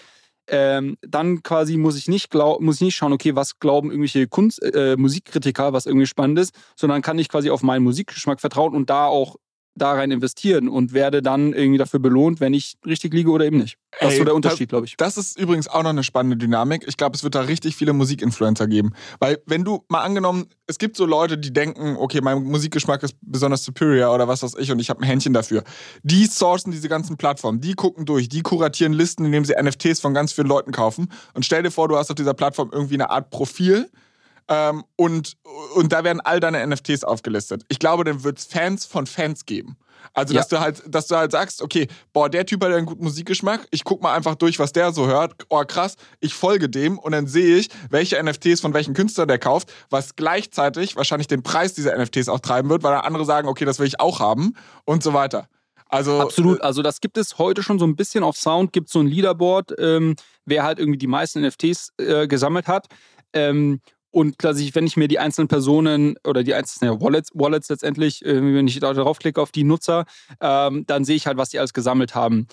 ähm, 0.51 0.97
dann 1.03 1.43
quasi 1.43 1.77
muss 1.77 1.97
ich 1.97 2.09
nicht 2.09 2.31
glaub, 2.31 2.61
muss 2.61 2.77
ich 2.77 2.83
nicht 2.83 2.97
schauen, 2.97 3.13
okay, 3.13 3.37
was 3.37 3.59
glauben 3.59 3.91
irgendwelche 3.91 4.27
Kunst, 4.27 4.63
äh, 4.63 4.97
Musikkritiker, 4.97 5.73
was 5.73 5.87
irgendwie 5.87 6.07
spannend 6.07 6.39
ist, 6.39 6.55
sondern 6.77 7.03
kann 7.03 7.19
ich 7.19 7.29
quasi 7.29 7.51
auf 7.51 7.63
meinen 7.63 7.85
Musikgeschmack 7.85 8.41
vertrauen 8.41 8.75
und 8.75 8.91
da 8.91 9.07
auch 9.07 9.37
da 9.75 9.93
rein 9.93 10.11
investieren 10.11 10.69
und 10.69 10.93
werde 10.93 11.23
dann 11.23 11.53
irgendwie 11.53 11.79
dafür 11.79 12.01
belohnt, 12.01 12.41
wenn 12.41 12.55
ich 12.55 12.77
richtig 12.87 13.15
liege 13.15 13.31
oder 13.31 13.45
eben 13.45 13.59
nicht. 13.59 13.79
Das 13.93 14.03
Ey, 14.03 14.09
ist 14.09 14.19
so 14.19 14.25
der 14.25 14.35
Unterschied, 14.35 14.69
glaube 14.69 14.87
ich. 14.87 14.97
Das 14.97 15.17
ist 15.17 15.39
übrigens 15.39 15.69
auch 15.69 15.83
noch 15.83 15.91
eine 15.91 16.05
spannende 16.05 16.37
Dynamik. 16.37 16.85
Ich 16.87 16.97
glaube, 16.97 17.17
es 17.17 17.25
wird 17.25 17.35
da 17.35 17.43
richtig 17.43 17.77
viele 17.77 17.93
Musikinfluencer 17.93 18.67
geben. 18.67 18.93
Weil, 19.19 19.43
wenn 19.47 19.65
du 19.65 19.85
mal 19.89 20.03
angenommen, 20.03 20.47
es 20.67 20.79
gibt 20.79 20.97
so 20.97 21.07
Leute, 21.07 21.39
die 21.39 21.53
denken, 21.53 21.97
okay, 21.97 22.21
mein 22.21 22.43
Musikgeschmack 22.43 23.03
ist 23.03 23.15
besonders 23.21 23.65
superior 23.65 24.15
oder 24.15 24.29
was 24.29 24.43
weiß 24.43 24.55
ich 24.59 24.71
und 24.71 24.79
ich 24.81 24.91
habe 24.91 25.01
ein 25.01 25.07
Händchen 25.07 25.33
dafür. 25.33 25.65
Die 26.03 26.27
sourcen 26.27 26.73
diese 26.73 26.89
ganzen 26.89 27.17
Plattformen, 27.17 27.61
die 27.61 27.75
gucken 27.75 28.07
durch, 28.07 28.29
die 28.29 28.43
kuratieren 28.43 28.93
Listen, 28.93 29.25
indem 29.25 29.45
sie 29.45 29.55
NFTs 29.61 30.01
von 30.01 30.15
ganz 30.15 30.33
vielen 30.33 30.49
Leuten 30.49 30.73
kaufen. 30.73 31.09
Und 31.35 31.45
stell 31.45 31.63
dir 31.63 31.71
vor, 31.71 31.89
du 31.89 31.97
hast 31.97 32.11
auf 32.11 32.17
dieser 32.17 32.35
Plattform 32.35 32.71
irgendwie 32.73 32.95
eine 32.95 33.11
Art 33.11 33.31
Profil 33.31 33.91
ähm, 34.51 34.85
und, 34.97 35.37
und 35.77 35.93
da 35.93 36.03
werden 36.03 36.21
all 36.21 36.41
deine 36.41 36.67
NFTs 36.67 37.05
aufgelistet. 37.05 37.65
Ich 37.69 37.79
glaube, 37.79 38.03
dann 38.03 38.25
wird 38.25 38.39
es 38.39 38.45
Fans 38.47 38.85
von 38.85 39.07
Fans 39.07 39.47
geben. 39.47 39.77
Also, 40.13 40.35
dass 40.35 40.51
ja. 40.51 40.59
du 40.59 40.65
halt, 40.65 40.83
dass 40.89 41.07
du 41.07 41.17
halt 41.17 41.31
sagst, 41.31 41.63
okay, 41.63 41.87
boah, 42.13 42.29
der 42.29 42.45
Typ 42.45 42.65
hat 42.65 42.73
einen 42.73 42.87
guten 42.87 43.05
Musikgeschmack, 43.05 43.69
ich 43.71 43.85
guck 43.85 44.03
mal 44.03 44.15
einfach 44.15 44.35
durch, 44.35 44.59
was 44.59 44.73
der 44.73 44.93
so 44.93 45.07
hört. 45.07 45.35
Oh, 45.51 45.63
krass, 45.65 45.95
ich 46.19 46.35
folge 46.35 46.69
dem 46.69 46.99
und 46.99 47.13
dann 47.13 47.29
sehe 47.29 47.59
ich, 47.59 47.69
welche 47.91 48.21
NFTs 48.21 48.61
von 48.61 48.75
welchem 48.75 48.95
Künstler 48.95 49.27
der 49.27 49.39
kauft, 49.39 49.73
was 49.89 50.17
gleichzeitig 50.17 50.97
wahrscheinlich 50.97 51.29
den 51.29 51.45
Preis 51.45 51.75
dieser 51.75 51.97
NFTs 51.97 52.29
auch 52.29 52.41
treiben 52.41 52.71
wird, 52.71 52.83
weil 52.83 52.95
andere 52.95 53.25
sagen, 53.25 53.47
okay, 53.47 53.65
das 53.65 53.79
will 53.79 53.87
ich 53.87 54.01
auch 54.01 54.19
haben 54.19 54.55
und 54.85 55.05
so 55.05 55.13
weiter. 55.13 55.49
Also, 55.87 56.21
Absolut, 56.21 56.59
äh, 56.59 56.63
also 56.63 56.83
das 56.83 57.01
gibt 57.01 57.17
es 57.17 57.39
heute 57.39 57.63
schon 57.63 57.79
so 57.79 57.85
ein 57.85 57.95
bisschen 57.95 58.25
auf 58.25 58.37
Sound, 58.37 58.73
gibt 58.73 58.89
es 58.89 58.93
so 58.93 59.01
ein 59.01 59.07
Leaderboard, 59.07 59.75
ähm, 59.79 60.17
wer 60.45 60.65
halt 60.65 60.81
irgendwie 60.81 60.99
die 60.99 61.07
meisten 61.07 61.41
NFTs 61.43 61.93
äh, 61.99 62.27
gesammelt 62.27 62.67
hat. 62.67 62.87
Ähm, 63.33 63.81
und 64.11 64.39
quasi, 64.39 64.71
wenn 64.75 64.87
ich 64.87 64.97
mir 64.97 65.09
die 65.09 65.19
einzelnen 65.19 65.49
Personen 65.49 66.17
oder 66.27 66.43
die 66.43 66.55
einzelnen 66.55 66.95
ja, 66.95 67.01
Wallets, 67.01 67.31
Wallets 67.35 67.69
letztendlich, 67.69 68.25
äh, 68.25 68.43
wenn 68.55 68.67
ich 68.67 68.79
da 68.81 68.93
draufklicke 68.93 69.41
auf 69.41 69.53
die 69.53 69.65
Nutzer, 69.65 70.05
ähm, 70.41 70.85
dann 70.87 71.05
sehe 71.05 71.17
ich 71.17 71.27
halt, 71.27 71.37
was 71.37 71.51
die 71.51 71.59
alles 71.59 71.73
gesammelt 71.73 72.15
haben. 72.15 72.47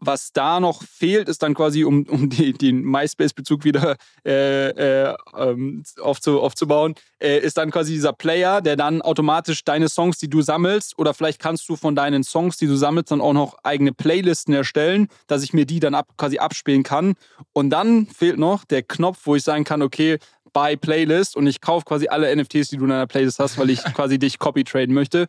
Was 0.00 0.32
da 0.32 0.60
noch 0.60 0.84
fehlt, 0.84 1.28
ist 1.28 1.42
dann 1.42 1.54
quasi, 1.54 1.82
um, 1.82 2.04
um 2.04 2.28
die, 2.30 2.52
den 2.52 2.82
MySpace-Bezug 2.82 3.64
wieder 3.64 3.96
äh, 4.24 4.68
äh, 4.68 5.16
ähm, 5.36 5.82
aufzu, 6.00 6.40
aufzubauen, 6.40 6.94
äh, 7.20 7.38
ist 7.38 7.58
dann 7.58 7.72
quasi 7.72 7.94
dieser 7.94 8.12
Player, 8.12 8.60
der 8.60 8.76
dann 8.76 9.02
automatisch 9.02 9.64
deine 9.64 9.88
Songs, 9.88 10.18
die 10.18 10.30
du 10.30 10.40
sammelst, 10.40 10.96
oder 10.98 11.14
vielleicht 11.14 11.40
kannst 11.40 11.68
du 11.68 11.74
von 11.74 11.96
deinen 11.96 12.22
Songs, 12.22 12.58
die 12.58 12.68
du 12.68 12.76
sammelst, 12.76 13.10
dann 13.10 13.20
auch 13.20 13.32
noch 13.32 13.58
eigene 13.64 13.92
Playlisten 13.92 14.54
erstellen, 14.54 15.08
dass 15.26 15.42
ich 15.42 15.52
mir 15.52 15.66
die 15.66 15.80
dann 15.80 15.96
ab, 15.96 16.06
quasi 16.16 16.38
abspielen 16.38 16.84
kann. 16.84 17.14
Und 17.52 17.70
dann 17.70 18.06
fehlt 18.06 18.38
noch 18.38 18.64
der 18.64 18.84
Knopf, 18.84 19.18
wo 19.24 19.34
ich 19.34 19.42
sagen 19.42 19.64
kann, 19.64 19.82
okay, 19.82 20.18
by 20.52 20.76
Playlist 20.76 21.36
und 21.36 21.46
ich 21.46 21.60
kaufe 21.60 21.84
quasi 21.84 22.08
alle 22.08 22.34
NFTs, 22.34 22.68
die 22.68 22.76
du 22.76 22.84
in 22.84 22.90
deiner 22.90 23.06
Playlist 23.06 23.38
hast, 23.38 23.58
weil 23.58 23.70
ich 23.70 23.82
quasi 23.94 24.18
dich 24.18 24.38
copy 24.38 24.64
traden 24.64 24.94
möchte. 24.94 25.26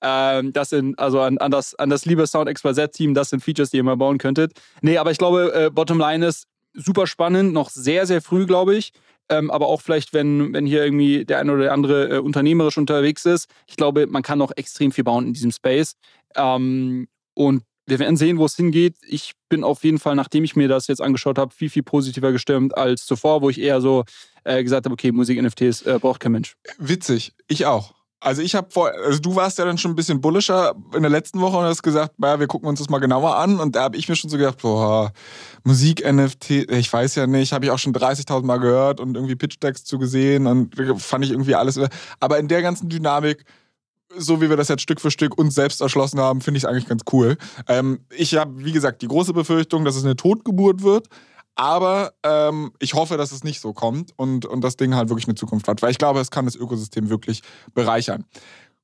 Ähm, 0.00 0.52
das 0.52 0.70
sind, 0.70 0.98
also 0.98 1.20
an, 1.20 1.38
an, 1.38 1.50
das, 1.50 1.74
an 1.76 1.88
das 1.88 2.04
liebe 2.04 2.26
Sound 2.26 2.52
XYZ-Team, 2.52 3.14
das 3.14 3.30
sind 3.30 3.42
Features, 3.42 3.70
die 3.70 3.76
ihr 3.76 3.84
mal 3.84 3.96
bauen 3.96 4.18
könntet. 4.18 4.52
Nee, 4.80 4.98
aber 4.98 5.12
ich 5.12 5.18
glaube, 5.18 5.52
äh, 5.54 5.70
Bottom 5.70 5.98
Line 5.98 6.26
ist 6.26 6.48
super 6.74 7.06
spannend, 7.06 7.52
noch 7.52 7.70
sehr, 7.70 8.06
sehr 8.06 8.20
früh, 8.20 8.46
glaube 8.46 8.76
ich. 8.76 8.92
Ähm, 9.28 9.50
aber 9.50 9.68
auch 9.68 9.80
vielleicht, 9.80 10.12
wenn, 10.12 10.52
wenn 10.52 10.66
hier 10.66 10.84
irgendwie 10.84 11.24
der 11.24 11.38
eine 11.38 11.52
oder 11.52 11.62
der 11.64 11.72
andere 11.72 12.16
äh, 12.16 12.18
unternehmerisch 12.18 12.76
unterwegs 12.76 13.24
ist. 13.24 13.48
Ich 13.66 13.76
glaube, 13.76 14.06
man 14.08 14.22
kann 14.22 14.38
noch 14.38 14.50
extrem 14.56 14.90
viel 14.90 15.04
bauen 15.04 15.28
in 15.28 15.32
diesem 15.32 15.52
Space. 15.52 15.94
Ähm, 16.34 17.06
und 17.34 17.62
wir 17.86 17.98
werden 17.98 18.16
sehen, 18.16 18.38
wo 18.38 18.44
es 18.44 18.56
hingeht. 18.56 18.96
Ich 19.06 19.32
bin 19.48 19.64
auf 19.64 19.84
jeden 19.84 19.98
Fall, 19.98 20.14
nachdem 20.14 20.44
ich 20.44 20.56
mir 20.56 20.68
das 20.68 20.86
jetzt 20.86 21.02
angeschaut 21.02 21.38
habe, 21.38 21.54
viel, 21.54 21.70
viel 21.70 21.82
positiver 21.82 22.32
gestimmt 22.32 22.76
als 22.76 23.06
zuvor, 23.06 23.42
wo 23.42 23.50
ich 23.50 23.60
eher 23.60 23.80
so 23.80 24.04
äh, 24.44 24.62
gesagt 24.62 24.86
habe, 24.86 24.92
okay, 24.92 25.12
Musik-NFTs 25.12 25.82
äh, 25.82 25.98
braucht 26.00 26.20
kein 26.20 26.32
Mensch. 26.32 26.56
Witzig, 26.78 27.32
ich 27.48 27.66
auch. 27.66 27.94
Also 28.22 28.40
ich 28.40 28.54
habe 28.54 28.68
vor, 28.70 28.92
also 29.04 29.18
du 29.18 29.34
warst 29.34 29.58
ja 29.58 29.64
dann 29.64 29.78
schon 29.78 29.90
ein 29.90 29.96
bisschen 29.96 30.20
bullischer 30.20 30.76
in 30.94 31.02
der 31.02 31.10
letzten 31.10 31.40
Woche 31.40 31.56
und 31.56 31.64
hast 31.64 31.82
gesagt, 31.82 32.20
naja, 32.20 32.38
wir 32.38 32.46
gucken 32.46 32.68
uns 32.68 32.78
das 32.78 32.88
mal 32.88 33.00
genauer 33.00 33.36
an. 33.36 33.58
Und 33.58 33.74
da 33.74 33.82
habe 33.82 33.96
ich 33.96 34.08
mir 34.08 34.14
schon 34.14 34.30
so 34.30 34.38
gedacht, 34.38 34.62
boah, 34.62 35.12
Musik-NFT, 35.64 36.50
ich 36.70 36.92
weiß 36.92 37.16
ja 37.16 37.26
nicht, 37.26 37.52
habe 37.52 37.64
ich 37.64 37.72
auch 37.72 37.80
schon 37.80 37.92
30.000 37.92 38.44
Mal 38.44 38.58
gehört 38.58 39.00
und 39.00 39.16
irgendwie 39.16 39.34
Pitch-Decks 39.34 39.82
zu 39.82 39.98
gesehen 39.98 40.46
und 40.46 40.72
fand 40.98 41.24
ich 41.24 41.32
irgendwie 41.32 41.56
alles. 41.56 41.80
Aber 42.20 42.38
in 42.38 42.46
der 42.46 42.62
ganzen 42.62 42.88
Dynamik, 42.88 43.44
so 44.16 44.40
wie 44.40 44.48
wir 44.48 44.56
das 44.56 44.68
jetzt 44.68 44.82
Stück 44.82 45.00
für 45.00 45.10
Stück 45.10 45.38
uns 45.38 45.54
selbst 45.54 45.80
erschlossen 45.80 46.20
haben, 46.20 46.40
finde 46.40 46.58
ich 46.58 46.64
es 46.64 46.68
eigentlich 46.68 46.88
ganz 46.88 47.02
cool. 47.12 47.36
Ähm, 47.68 48.00
ich 48.10 48.36
habe, 48.36 48.64
wie 48.64 48.72
gesagt, 48.72 49.02
die 49.02 49.08
große 49.08 49.32
Befürchtung, 49.32 49.84
dass 49.84 49.96
es 49.96 50.04
eine 50.04 50.16
Totgeburt 50.16 50.82
wird. 50.82 51.08
Aber 51.54 52.14
ähm, 52.22 52.72
ich 52.78 52.94
hoffe, 52.94 53.18
dass 53.18 53.30
es 53.30 53.44
nicht 53.44 53.60
so 53.60 53.74
kommt 53.74 54.12
und, 54.16 54.46
und 54.46 54.62
das 54.62 54.76
Ding 54.76 54.94
halt 54.94 55.10
wirklich 55.10 55.26
eine 55.26 55.34
Zukunft 55.34 55.68
hat, 55.68 55.82
weil 55.82 55.90
ich 55.90 55.98
glaube, 55.98 56.18
es 56.20 56.30
kann 56.30 56.46
das 56.46 56.56
Ökosystem 56.56 57.10
wirklich 57.10 57.42
bereichern. 57.74 58.24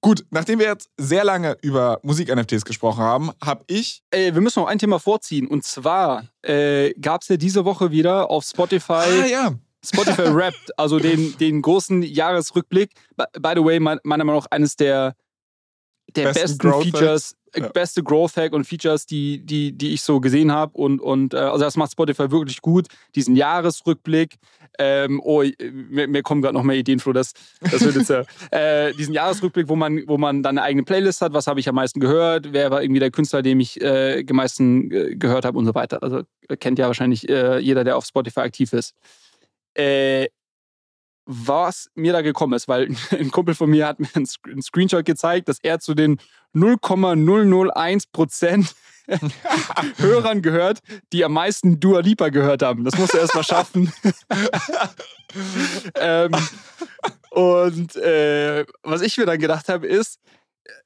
Gut, 0.01 0.25
nachdem 0.31 0.61
wir 0.61 0.67
jetzt 0.67 0.91
sehr 0.97 1.25
lange 1.25 1.57
über 1.61 1.99
Musik-NFTs 2.03 2.65
gesprochen 2.65 3.03
haben, 3.03 3.31
habe 3.43 3.65
ich. 3.67 4.03
Ey, 4.11 4.33
wir 4.33 4.41
müssen 4.41 4.61
noch 4.61 4.69
ein 4.69 4.79
Thema 4.79 5.01
vorziehen. 5.01 5.49
Und 5.49 5.65
zwar 5.65 6.25
äh, 6.43 6.93
gab 7.01 7.23
es 7.23 7.29
ja 7.29 7.37
diese 7.37 7.65
Woche 7.65 7.91
wieder 7.91 8.31
auf 8.31 8.45
Spotify. 8.45 8.93
Ah, 8.93 9.27
ja. 9.27 9.55
Spotify 9.85 10.35
Wrapped, 10.35 10.79
also 10.79 10.99
den, 10.99 11.37
den 11.39 11.63
großen 11.63 12.03
Jahresrückblick. 12.03 12.91
By 13.17 13.53
the 13.55 13.65
way, 13.65 13.81
meiner 13.81 14.01
Meinung 14.05 14.37
nach 14.37 14.47
eines 14.51 14.77
der, 14.77 15.15
der 16.17 16.33
besten, 16.33 16.59
besten 16.59 16.83
Features, 16.83 17.37
ja. 17.57 17.69
beste 17.69 18.03
Growth 18.03 18.37
Hack 18.37 18.53
und 18.53 18.65
Features, 18.65 19.07
die, 19.07 19.45
die, 19.45 19.73
die 19.73 19.95
ich 19.95 20.03
so 20.03 20.21
gesehen 20.21 20.53
habe. 20.53 20.77
Und, 20.77 21.01
und 21.01 21.35
äh, 21.35 21.39
also 21.39 21.65
das 21.65 21.77
macht 21.77 21.93
Spotify 21.93 22.31
wirklich 22.31 22.61
gut. 22.61 22.87
Diesen 23.15 23.37
Jahresrückblick. 23.37 24.37
Ähm, 24.81 25.21
oh, 25.25 25.43
mir, 25.71 26.07
mir 26.07 26.23
kommen 26.23 26.41
gerade 26.41 26.55
noch 26.55 26.63
mehr 26.63 26.77
Ideen, 26.77 27.01
Flo. 27.01 27.13
Das, 27.13 27.33
das 27.61 27.85
wird 27.85 27.97
jetzt 27.97 28.11
ja. 28.11 28.23
äh, 28.51 28.93
diesen 28.95 29.13
Jahresrückblick, 29.13 29.69
wo 29.69 29.77
man, 29.77 30.03
wo 30.07 30.19
man 30.19 30.43
dann 30.43 30.59
eine 30.59 30.63
eigene 30.63 30.85
Playlist 30.85 31.21
hat. 31.21 31.33
Was 31.33 31.47
habe 31.47 31.61
ich 31.61 31.69
am 31.69 31.75
meisten 31.75 32.01
gehört? 32.01 32.53
Wer 32.53 32.71
war 32.71 32.83
irgendwie 32.83 33.01
der 33.01 33.11
Künstler, 33.11 33.43
dem 33.43 33.61
ich 33.61 33.81
äh, 33.81 34.25
am 34.29 34.37
meisten 34.37 34.91
äh, 34.91 35.17
gehört 35.17 35.45
habe 35.45 35.59
und 35.59 35.67
so 35.67 35.75
weiter. 35.75 36.03
Also 36.03 36.23
kennt 36.61 36.79
ja 36.79 36.87
wahrscheinlich 36.87 37.29
äh, 37.29 37.59
jeder, 37.59 37.85
der 37.85 37.97
auf 37.97 38.07
Spotify 38.07 38.41
aktiv 38.41 38.73
ist. 38.73 38.95
Äh, 39.79 40.29
was 41.31 41.91
mir 41.95 42.15
da 42.15 42.23
gekommen 42.23 42.55
ist, 42.55 42.69
weil 42.69 42.89
ein 43.13 43.31
Kumpel 43.31 43.55
von 43.55 43.71
mir 43.71 43.87
hat 43.87 44.01
mir 44.01 44.09
einen 44.15 44.27
Screenshot 44.63 45.05
gezeigt, 45.05 45.49
dass 45.49 45.59
er 45.63 45.79
zu 45.79 45.95
den 45.95 46.19
0,001 46.55 48.07
Prozent 48.07 48.75
Hörern 49.99 50.43
gehört, 50.43 50.81
die 51.13 51.25
am 51.25 51.33
meisten 51.33 51.81
Dua 51.81 52.01
Lipa 52.01 52.31
gehört 52.31 52.63
haben. 52.63 52.85
Das 52.85 52.97
musst 52.99 53.15
du 53.15 53.19
erst 53.19 53.35
mal 53.35 53.45
schaffen. 53.45 53.93
ähm, 55.95 56.33
und 57.31 57.97
äh, 57.97 58.67
was 58.83 59.03
ich 59.03 59.17
mir 59.17 59.27
dann 59.27 59.39
gedacht 59.39 59.69
habe, 59.69 59.87
ist, 59.87 60.19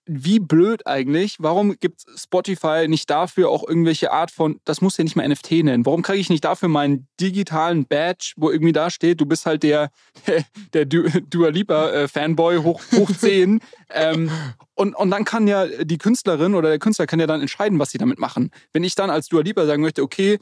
wie 0.04 0.40
blöd 0.40 0.86
eigentlich. 0.86 1.36
Warum 1.38 1.78
gibt 1.78 2.02
Spotify 2.16 2.86
nicht 2.88 3.08
dafür 3.08 3.48
auch 3.48 3.66
irgendwelche 3.66 4.12
Art 4.12 4.30
von, 4.30 4.60
das 4.64 4.80
muss 4.80 4.96
ja 4.96 5.04
nicht 5.04 5.16
mal 5.16 5.28
NFT 5.28 5.52
nennen. 5.64 5.86
Warum 5.86 6.02
kriege 6.02 6.18
ich 6.18 6.30
nicht 6.30 6.44
dafür 6.44 6.68
meinen 6.68 7.06
digitalen 7.20 7.86
Badge, 7.86 8.32
wo 8.36 8.50
irgendwie 8.50 8.72
da 8.72 8.90
steht, 8.90 9.20
du 9.20 9.26
bist 9.26 9.46
halt 9.46 9.62
der, 9.62 9.90
der, 10.72 10.84
der 10.84 10.86
Dua 10.86 11.48
Lipa 11.48 11.90
äh, 11.90 12.08
Fanboy 12.08 12.58
hoch, 12.58 12.80
hoch 12.92 13.10
10. 13.16 13.60
ähm, 13.90 14.30
und, 14.74 14.94
und 14.94 15.10
dann 15.10 15.24
kann 15.24 15.46
ja 15.46 15.66
die 15.66 15.98
Künstlerin 15.98 16.54
oder 16.54 16.68
der 16.68 16.78
Künstler 16.78 17.06
kann 17.06 17.20
ja 17.20 17.26
dann 17.26 17.40
entscheiden, 17.40 17.78
was 17.78 17.90
sie 17.90 17.98
damit 17.98 18.18
machen. 18.18 18.50
Wenn 18.72 18.84
ich 18.84 18.94
dann 18.94 19.10
als 19.10 19.28
Dua 19.28 19.42
Lipa 19.42 19.66
sagen 19.66 19.82
möchte, 19.82 20.02
okay, 20.02 20.38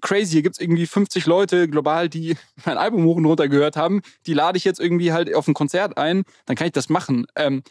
crazy, 0.00 0.32
hier 0.32 0.42
gibt 0.42 0.56
es 0.56 0.60
irgendwie 0.60 0.86
50 0.86 1.26
Leute 1.26 1.68
global, 1.68 2.08
die 2.08 2.36
mein 2.64 2.78
Album 2.78 3.04
hoch 3.04 3.16
und 3.16 3.26
runter 3.26 3.48
gehört 3.48 3.76
haben, 3.76 4.02
die 4.26 4.34
lade 4.34 4.58
ich 4.58 4.64
jetzt 4.64 4.80
irgendwie 4.80 5.12
halt 5.12 5.34
auf 5.34 5.48
ein 5.48 5.54
Konzert 5.54 5.96
ein, 5.98 6.24
dann 6.46 6.56
kann 6.56 6.66
ich 6.66 6.72
das 6.72 6.88
machen. 6.88 7.26
Ähm, 7.36 7.62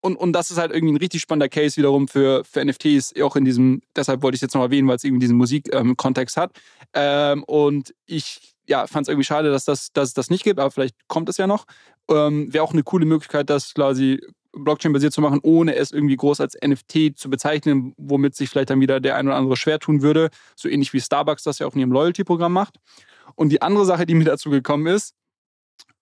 und, 0.00 0.16
und 0.16 0.32
das 0.32 0.50
ist 0.50 0.58
halt 0.58 0.72
irgendwie 0.72 0.94
ein 0.94 0.98
richtig 0.98 1.20
spannender 1.20 1.48
Case 1.48 1.76
wiederum 1.76 2.08
für, 2.08 2.42
für 2.44 2.64
NFTs, 2.64 3.14
auch 3.22 3.36
in 3.36 3.44
diesem, 3.44 3.82
deshalb 3.94 4.22
wollte 4.22 4.34
ich 4.34 4.38
es 4.38 4.42
jetzt 4.42 4.54
noch 4.54 4.62
erwähnen, 4.62 4.88
weil 4.88 4.96
es 4.96 5.04
irgendwie 5.04 5.20
diesen 5.20 5.36
Musikkontext 5.36 6.36
ähm, 6.36 6.42
hat. 6.42 6.52
Ähm, 6.94 7.44
und 7.44 7.94
ich 8.06 8.54
ja, 8.66 8.86
fand 8.86 9.06
es 9.06 9.08
irgendwie 9.08 9.24
schade, 9.24 9.50
dass, 9.50 9.64
das, 9.64 9.92
dass 9.92 10.08
es 10.08 10.14
das 10.14 10.30
nicht 10.30 10.44
gibt, 10.44 10.60
aber 10.60 10.70
vielleicht 10.70 10.96
kommt 11.08 11.28
es 11.28 11.36
ja 11.36 11.46
noch. 11.46 11.66
Ähm, 12.08 12.52
Wäre 12.52 12.64
auch 12.64 12.72
eine 12.72 12.82
coole 12.82 13.04
Möglichkeit, 13.04 13.50
das 13.50 13.74
quasi 13.74 14.20
Blockchain-basiert 14.52 15.12
zu 15.12 15.20
machen, 15.20 15.40
ohne 15.42 15.74
es 15.74 15.92
irgendwie 15.92 16.16
groß 16.16 16.40
als 16.40 16.56
NFT 16.64 17.16
zu 17.18 17.30
bezeichnen, 17.30 17.94
womit 17.96 18.34
sich 18.34 18.48
vielleicht 18.48 18.70
dann 18.70 18.80
wieder 18.80 19.00
der 19.00 19.16
ein 19.16 19.26
oder 19.26 19.36
andere 19.36 19.56
schwer 19.56 19.78
tun 19.78 20.02
würde. 20.02 20.30
So 20.56 20.68
ähnlich 20.68 20.92
wie 20.92 21.00
Starbucks 21.00 21.42
das 21.42 21.58
ja 21.58 21.66
auch 21.66 21.74
in 21.74 21.80
ihrem 21.80 21.92
Loyalty-Programm 21.92 22.52
macht. 22.52 22.76
Und 23.34 23.50
die 23.50 23.62
andere 23.62 23.84
Sache, 23.84 24.06
die 24.06 24.14
mir 24.14 24.24
dazu 24.24 24.50
gekommen 24.50 24.86
ist, 24.86 25.14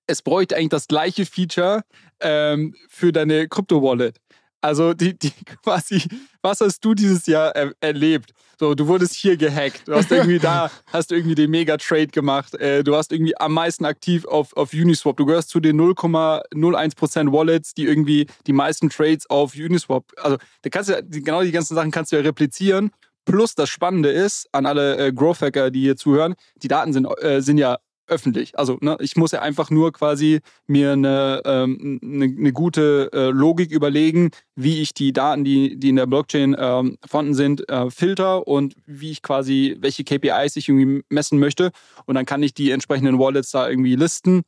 es 0.08 0.22
bräuchte 0.22 0.56
eigentlich 0.56 0.70
das 0.70 0.88
gleiche 0.88 1.26
Feature 1.26 1.82
ähm, 2.20 2.74
für 2.88 3.12
deine 3.12 3.46
Krypto-Wallet. 3.46 4.16
Also 4.60 4.94
die, 4.94 5.16
die 5.16 5.30
quasi, 5.62 6.02
was 6.42 6.60
hast 6.60 6.84
du 6.84 6.94
dieses 6.94 7.26
Jahr 7.26 7.54
er 7.54 7.72
erlebt? 7.80 8.32
So, 8.58 8.74
du 8.74 8.88
wurdest 8.88 9.14
hier 9.14 9.36
gehackt, 9.36 9.86
du 9.86 9.94
hast 9.94 10.10
irgendwie 10.10 10.40
da, 10.40 10.68
hast 10.86 11.12
irgendwie 11.12 11.36
den 11.36 11.48
Mega-Trade 11.50 12.08
gemacht, 12.08 12.56
äh, 12.56 12.82
du 12.82 12.96
hast 12.96 13.12
irgendwie 13.12 13.38
am 13.38 13.52
meisten 13.52 13.84
aktiv 13.84 14.24
auf, 14.24 14.56
auf 14.56 14.72
Uniswap. 14.72 15.16
Du 15.16 15.26
gehörst 15.26 15.50
zu 15.50 15.60
den 15.60 15.80
0,01% 15.80 17.32
Wallets, 17.32 17.74
die 17.74 17.84
irgendwie 17.84 18.26
die 18.48 18.52
meisten 18.52 18.90
Trades 18.90 19.30
auf 19.30 19.54
Uniswap. 19.54 20.06
Also 20.16 20.38
da 20.62 20.70
kannst 20.70 20.90
du 20.90 21.00
genau 21.04 21.42
die 21.42 21.52
ganzen 21.52 21.76
Sachen 21.76 21.92
kannst 21.92 22.10
du 22.10 22.16
ja 22.16 22.22
replizieren. 22.22 22.90
Plus 23.24 23.54
das 23.54 23.68
Spannende 23.68 24.08
ist, 24.08 24.48
an 24.52 24.66
alle 24.66 24.96
äh, 24.96 25.12
Growth-Hacker, 25.12 25.70
die 25.70 25.82
hier 25.82 25.96
zuhören, 25.96 26.34
die 26.62 26.68
Daten 26.68 26.92
sind, 26.92 27.06
äh, 27.22 27.42
sind 27.42 27.58
ja 27.58 27.78
öffentlich. 28.08 28.58
Also 28.58 28.78
ne, 28.80 28.96
ich 29.00 29.16
muss 29.16 29.32
ja 29.32 29.42
einfach 29.42 29.70
nur 29.70 29.92
quasi 29.92 30.40
mir 30.66 30.92
eine, 30.92 31.42
ähm, 31.44 32.00
eine, 32.02 32.24
eine 32.24 32.52
gute 32.52 33.10
äh, 33.12 33.30
Logik 33.30 33.70
überlegen, 33.70 34.30
wie 34.56 34.80
ich 34.80 34.94
die 34.94 35.12
Daten, 35.12 35.44
die, 35.44 35.78
die 35.78 35.90
in 35.90 35.96
der 35.96 36.06
Blockchain 36.06 36.56
ähm, 36.58 36.98
vorhanden 37.06 37.34
sind, 37.34 37.68
äh, 37.68 37.90
filter 37.90 38.46
und 38.46 38.74
wie 38.86 39.10
ich 39.10 39.22
quasi, 39.22 39.76
welche 39.80 40.04
KPIs 40.04 40.56
ich 40.56 40.68
irgendwie 40.68 41.02
messen 41.08 41.38
möchte. 41.38 41.70
Und 42.06 42.14
dann 42.14 42.26
kann 42.26 42.42
ich 42.42 42.54
die 42.54 42.70
entsprechenden 42.70 43.18
Wallets 43.18 43.50
da 43.50 43.68
irgendwie 43.68 43.96
listen. 43.96 44.42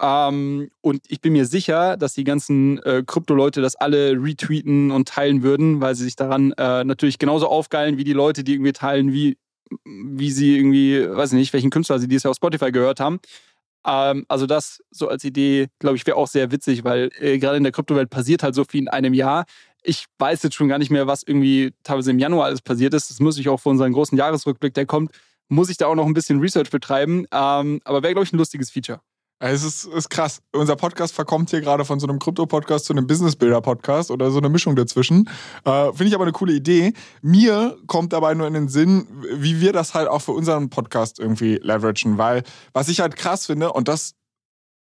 Ähm, 0.00 0.70
und 0.80 1.02
ich 1.08 1.20
bin 1.20 1.32
mir 1.32 1.46
sicher, 1.46 1.96
dass 1.96 2.14
die 2.14 2.24
ganzen 2.24 2.78
äh, 2.82 3.04
Krypto-Leute 3.06 3.60
das 3.60 3.76
alle 3.76 4.12
retweeten 4.12 4.90
und 4.90 5.08
teilen 5.08 5.42
würden, 5.42 5.80
weil 5.80 5.94
sie 5.94 6.04
sich 6.04 6.16
daran 6.16 6.52
äh, 6.58 6.84
natürlich 6.84 7.18
genauso 7.18 7.48
aufgeilen 7.48 7.96
wie 7.96 8.04
die 8.04 8.12
Leute, 8.12 8.42
die 8.42 8.54
irgendwie 8.54 8.72
teilen, 8.72 9.12
wie 9.12 9.36
wie 9.84 10.30
sie 10.30 10.56
irgendwie, 10.56 11.08
weiß 11.08 11.32
ich 11.32 11.38
nicht, 11.38 11.52
welchen 11.52 11.70
Künstler 11.70 11.98
sie 11.98 12.08
dieses 12.08 12.24
Jahr 12.24 12.30
auf 12.30 12.36
Spotify 12.36 12.72
gehört 12.72 13.00
haben. 13.00 13.20
Ähm, 13.86 14.24
also 14.28 14.46
das 14.46 14.82
so 14.90 15.08
als 15.08 15.24
Idee, 15.24 15.68
glaube 15.78 15.96
ich, 15.96 16.06
wäre 16.06 16.16
auch 16.16 16.28
sehr 16.28 16.50
witzig, 16.50 16.84
weil 16.84 17.10
äh, 17.20 17.38
gerade 17.38 17.56
in 17.56 17.62
der 17.62 17.72
Kryptowelt 17.72 18.10
passiert 18.10 18.42
halt 18.42 18.54
so 18.54 18.64
viel 18.64 18.82
in 18.82 18.88
einem 18.88 19.14
Jahr. 19.14 19.44
Ich 19.82 20.06
weiß 20.18 20.42
jetzt 20.42 20.54
schon 20.54 20.68
gar 20.68 20.78
nicht 20.78 20.90
mehr, 20.90 21.06
was 21.06 21.22
irgendwie 21.22 21.72
teilweise 21.82 22.10
im 22.10 22.18
Januar 22.18 22.46
alles 22.46 22.62
passiert 22.62 22.94
ist. 22.94 23.10
Das 23.10 23.20
muss 23.20 23.38
ich 23.38 23.48
auch 23.48 23.58
für 23.60 23.68
unseren 23.68 23.92
großen 23.92 24.16
Jahresrückblick, 24.16 24.74
der 24.74 24.86
kommt, 24.86 25.12
muss 25.48 25.68
ich 25.68 25.76
da 25.76 25.86
auch 25.86 25.94
noch 25.94 26.06
ein 26.06 26.14
bisschen 26.14 26.40
Research 26.40 26.70
betreiben. 26.70 27.26
Ähm, 27.32 27.80
aber 27.84 28.02
wäre, 28.02 28.14
glaube 28.14 28.24
ich, 28.24 28.32
ein 28.32 28.38
lustiges 28.38 28.70
Feature. 28.70 29.00
Es 29.40 29.64
ist, 29.64 29.84
ist 29.84 30.08
krass. 30.10 30.40
Unser 30.52 30.76
Podcast 30.76 31.14
verkommt 31.14 31.50
hier 31.50 31.60
gerade 31.60 31.84
von 31.84 31.98
so 32.00 32.06
einem 32.06 32.18
Krypto-Podcast 32.18 32.86
zu 32.86 32.92
einem 32.92 33.06
Business-Builder-Podcast 33.06 34.10
oder 34.10 34.30
so 34.30 34.38
eine 34.38 34.48
Mischung 34.48 34.76
dazwischen. 34.76 35.28
Äh, 35.64 35.86
Finde 35.88 36.04
ich 36.06 36.14
aber 36.14 36.24
eine 36.24 36.32
coole 36.32 36.52
Idee. 36.52 36.92
Mir 37.20 37.76
kommt 37.86 38.12
dabei 38.12 38.34
nur 38.34 38.46
in 38.46 38.54
den 38.54 38.68
Sinn, 38.68 39.06
wie 39.34 39.60
wir 39.60 39.72
das 39.72 39.92
halt 39.92 40.08
auch 40.08 40.20
für 40.20 40.32
unseren 40.32 40.70
Podcast 40.70 41.18
irgendwie 41.18 41.56
leveragen, 41.56 42.16
weil 42.16 42.42
was 42.72 42.88
ich 42.88 43.00
halt 43.00 43.16
krass 43.16 43.46
finde, 43.46 43.72
und 43.72 43.88
das 43.88 44.14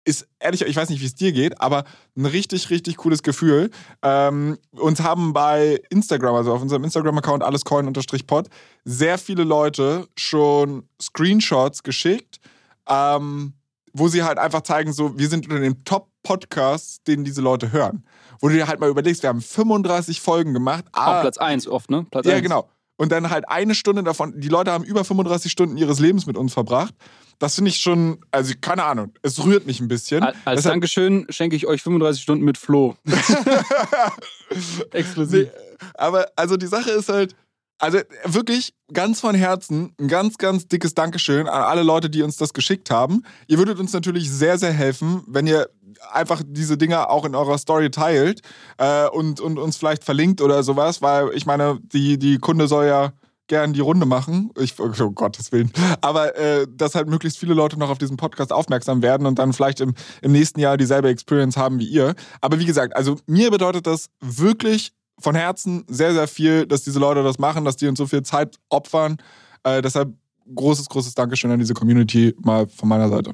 ist 0.05 0.27
ehrlich, 0.39 0.61
ich 0.61 0.75
weiß 0.75 0.89
nicht, 0.89 1.01
wie 1.01 1.05
es 1.05 1.15
dir 1.15 1.31
geht, 1.31 1.61
aber 1.61 1.85
ein 2.17 2.25
richtig, 2.25 2.69
richtig 2.69 2.97
cooles 2.97 3.23
Gefühl. 3.23 3.71
Ähm, 4.01 4.57
uns 4.71 5.01
haben 5.01 5.33
bei 5.33 5.81
Instagram, 5.89 6.35
also 6.35 6.53
auf 6.53 6.61
unserem 6.61 6.83
Instagram-Account 6.83 7.41
allescoin-pod, 7.41 8.49
sehr 8.83 9.17
viele 9.17 9.45
Leute 9.45 10.07
schon 10.17 10.89
Screenshots 11.01 11.83
geschickt. 11.83 12.39
Ähm, 12.87 13.53
wo 13.93 14.07
sie 14.07 14.23
halt 14.23 14.37
einfach 14.37 14.61
zeigen, 14.61 14.91
so, 14.91 15.17
wir 15.17 15.29
sind 15.29 15.47
unter 15.47 15.59
den 15.59 15.83
Top-Podcasts, 15.85 17.03
den 17.03 17.23
diese 17.23 17.41
Leute 17.41 17.71
hören. 17.71 18.05
Wo 18.39 18.49
du 18.49 18.55
dir 18.55 18.67
halt 18.67 18.79
mal 18.79 18.89
überlegst, 18.89 19.23
wir 19.23 19.29
haben 19.29 19.41
35 19.41 20.19
Folgen 20.19 20.53
gemacht. 20.53 20.85
Ah, 20.91 21.21
Platz 21.21 21.37
1 21.37 21.67
oft, 21.67 21.89
ne? 21.89 22.05
Platz 22.11 22.25
ja, 22.25 22.33
1. 22.33 22.41
genau. 22.43 22.69
Und 22.95 23.11
dann 23.11 23.29
halt 23.29 23.47
eine 23.49 23.73
Stunde 23.73 24.03
davon, 24.03 24.39
die 24.39 24.49
Leute 24.49 24.71
haben 24.71 24.83
über 24.83 25.03
35 25.03 25.51
Stunden 25.51 25.77
ihres 25.77 25.99
Lebens 25.99 26.25
mit 26.25 26.37
uns 26.37 26.53
verbracht. 26.53 26.93
Das 27.39 27.55
finde 27.55 27.69
ich 27.69 27.77
schon, 27.77 28.19
also 28.31 28.53
keine 28.61 28.83
Ahnung, 28.83 29.13
es 29.23 29.43
rührt 29.43 29.65
mich 29.65 29.79
ein 29.79 29.87
bisschen. 29.87 30.23
Als 30.23 30.37
Deshalb- 30.45 30.73
Dankeschön 30.75 31.25
schenke 31.29 31.55
ich 31.55 31.65
euch 31.65 31.81
35 31.81 32.21
Stunden 32.21 32.45
mit 32.45 32.57
Flo. 32.57 32.95
Exklusiv. 34.91 35.47
Nee, 35.47 35.87
aber 35.95 36.27
also 36.35 36.57
die 36.57 36.67
Sache 36.67 36.91
ist 36.91 37.09
halt, 37.09 37.35
also 37.79 37.99
wirklich 38.25 38.73
ganz 38.93 39.19
von 39.19 39.35
Herzen 39.35 39.93
ein 39.99 40.07
ganz, 40.07 40.37
ganz 40.37 40.67
dickes 40.67 40.93
Dankeschön 40.93 41.47
an 41.47 41.63
alle 41.63 41.83
Leute, 41.83 42.09
die 42.09 42.23
uns 42.23 42.37
das 42.37 42.53
geschickt 42.53 42.91
haben. 42.91 43.23
Ihr 43.47 43.57
würdet 43.57 43.79
uns 43.79 43.93
natürlich 43.93 44.31
sehr, 44.31 44.57
sehr 44.57 44.71
helfen, 44.71 45.23
wenn 45.27 45.47
ihr 45.47 45.69
einfach 46.11 46.41
diese 46.45 46.77
Dinger 46.77 47.09
auch 47.09 47.25
in 47.25 47.35
eurer 47.35 47.57
Story 47.57 47.91
teilt 47.91 48.41
äh, 48.77 49.07
und, 49.07 49.39
und 49.39 49.57
uns 49.57 49.77
vielleicht 49.77 50.03
verlinkt 50.03 50.41
oder 50.41 50.63
sowas, 50.63 51.01
weil 51.01 51.29
ich 51.33 51.45
meine, 51.45 51.79
die, 51.81 52.17
die 52.17 52.37
Kunde 52.37 52.67
soll 52.67 52.85
ja 52.85 53.13
gern 53.47 53.73
die 53.73 53.81
Runde 53.81 54.05
machen. 54.05 54.51
Ich, 54.57 54.79
oh 54.79 55.11
Gottes 55.11 55.51
Willen. 55.51 55.71
Aber 56.01 56.35
äh, 56.37 56.65
dass 56.69 56.95
halt 56.95 57.07
möglichst 57.07 57.37
viele 57.37 57.53
Leute 57.53 57.77
noch 57.77 57.89
auf 57.89 57.97
diesen 57.97 58.17
Podcast 58.17 58.53
aufmerksam 58.53 59.01
werden 59.01 59.27
und 59.27 59.37
dann 59.37 59.53
vielleicht 59.53 59.81
im, 59.81 59.93
im 60.21 60.31
nächsten 60.31 60.59
Jahr 60.59 60.77
dieselbe 60.77 61.09
Experience 61.09 61.57
haben 61.57 61.79
wie 61.79 61.87
ihr. 61.87 62.15
Aber 62.41 62.59
wie 62.59 62.65
gesagt, 62.65 62.95
also 62.95 63.17
mir 63.27 63.51
bedeutet 63.51 63.85
das 63.85 64.09
wirklich 64.21 64.93
von 65.19 65.35
Herzen 65.35 65.85
sehr, 65.87 66.13
sehr 66.13 66.27
viel, 66.27 66.65
dass 66.65 66.83
diese 66.83 66.99
Leute 66.99 67.23
das 67.23 67.39
machen, 67.39 67.65
dass 67.65 67.77
die 67.77 67.87
uns 67.87 67.97
so 67.97 68.05
viel 68.07 68.23
Zeit 68.23 68.57
opfern. 68.69 69.17
Äh, 69.63 69.81
deshalb 69.81 70.13
großes, 70.53 70.89
großes 70.89 71.13
Dankeschön 71.13 71.51
an 71.51 71.59
diese 71.59 71.73
Community 71.73 72.35
mal 72.39 72.67
von 72.67 72.89
meiner 72.89 73.09
Seite. 73.09 73.33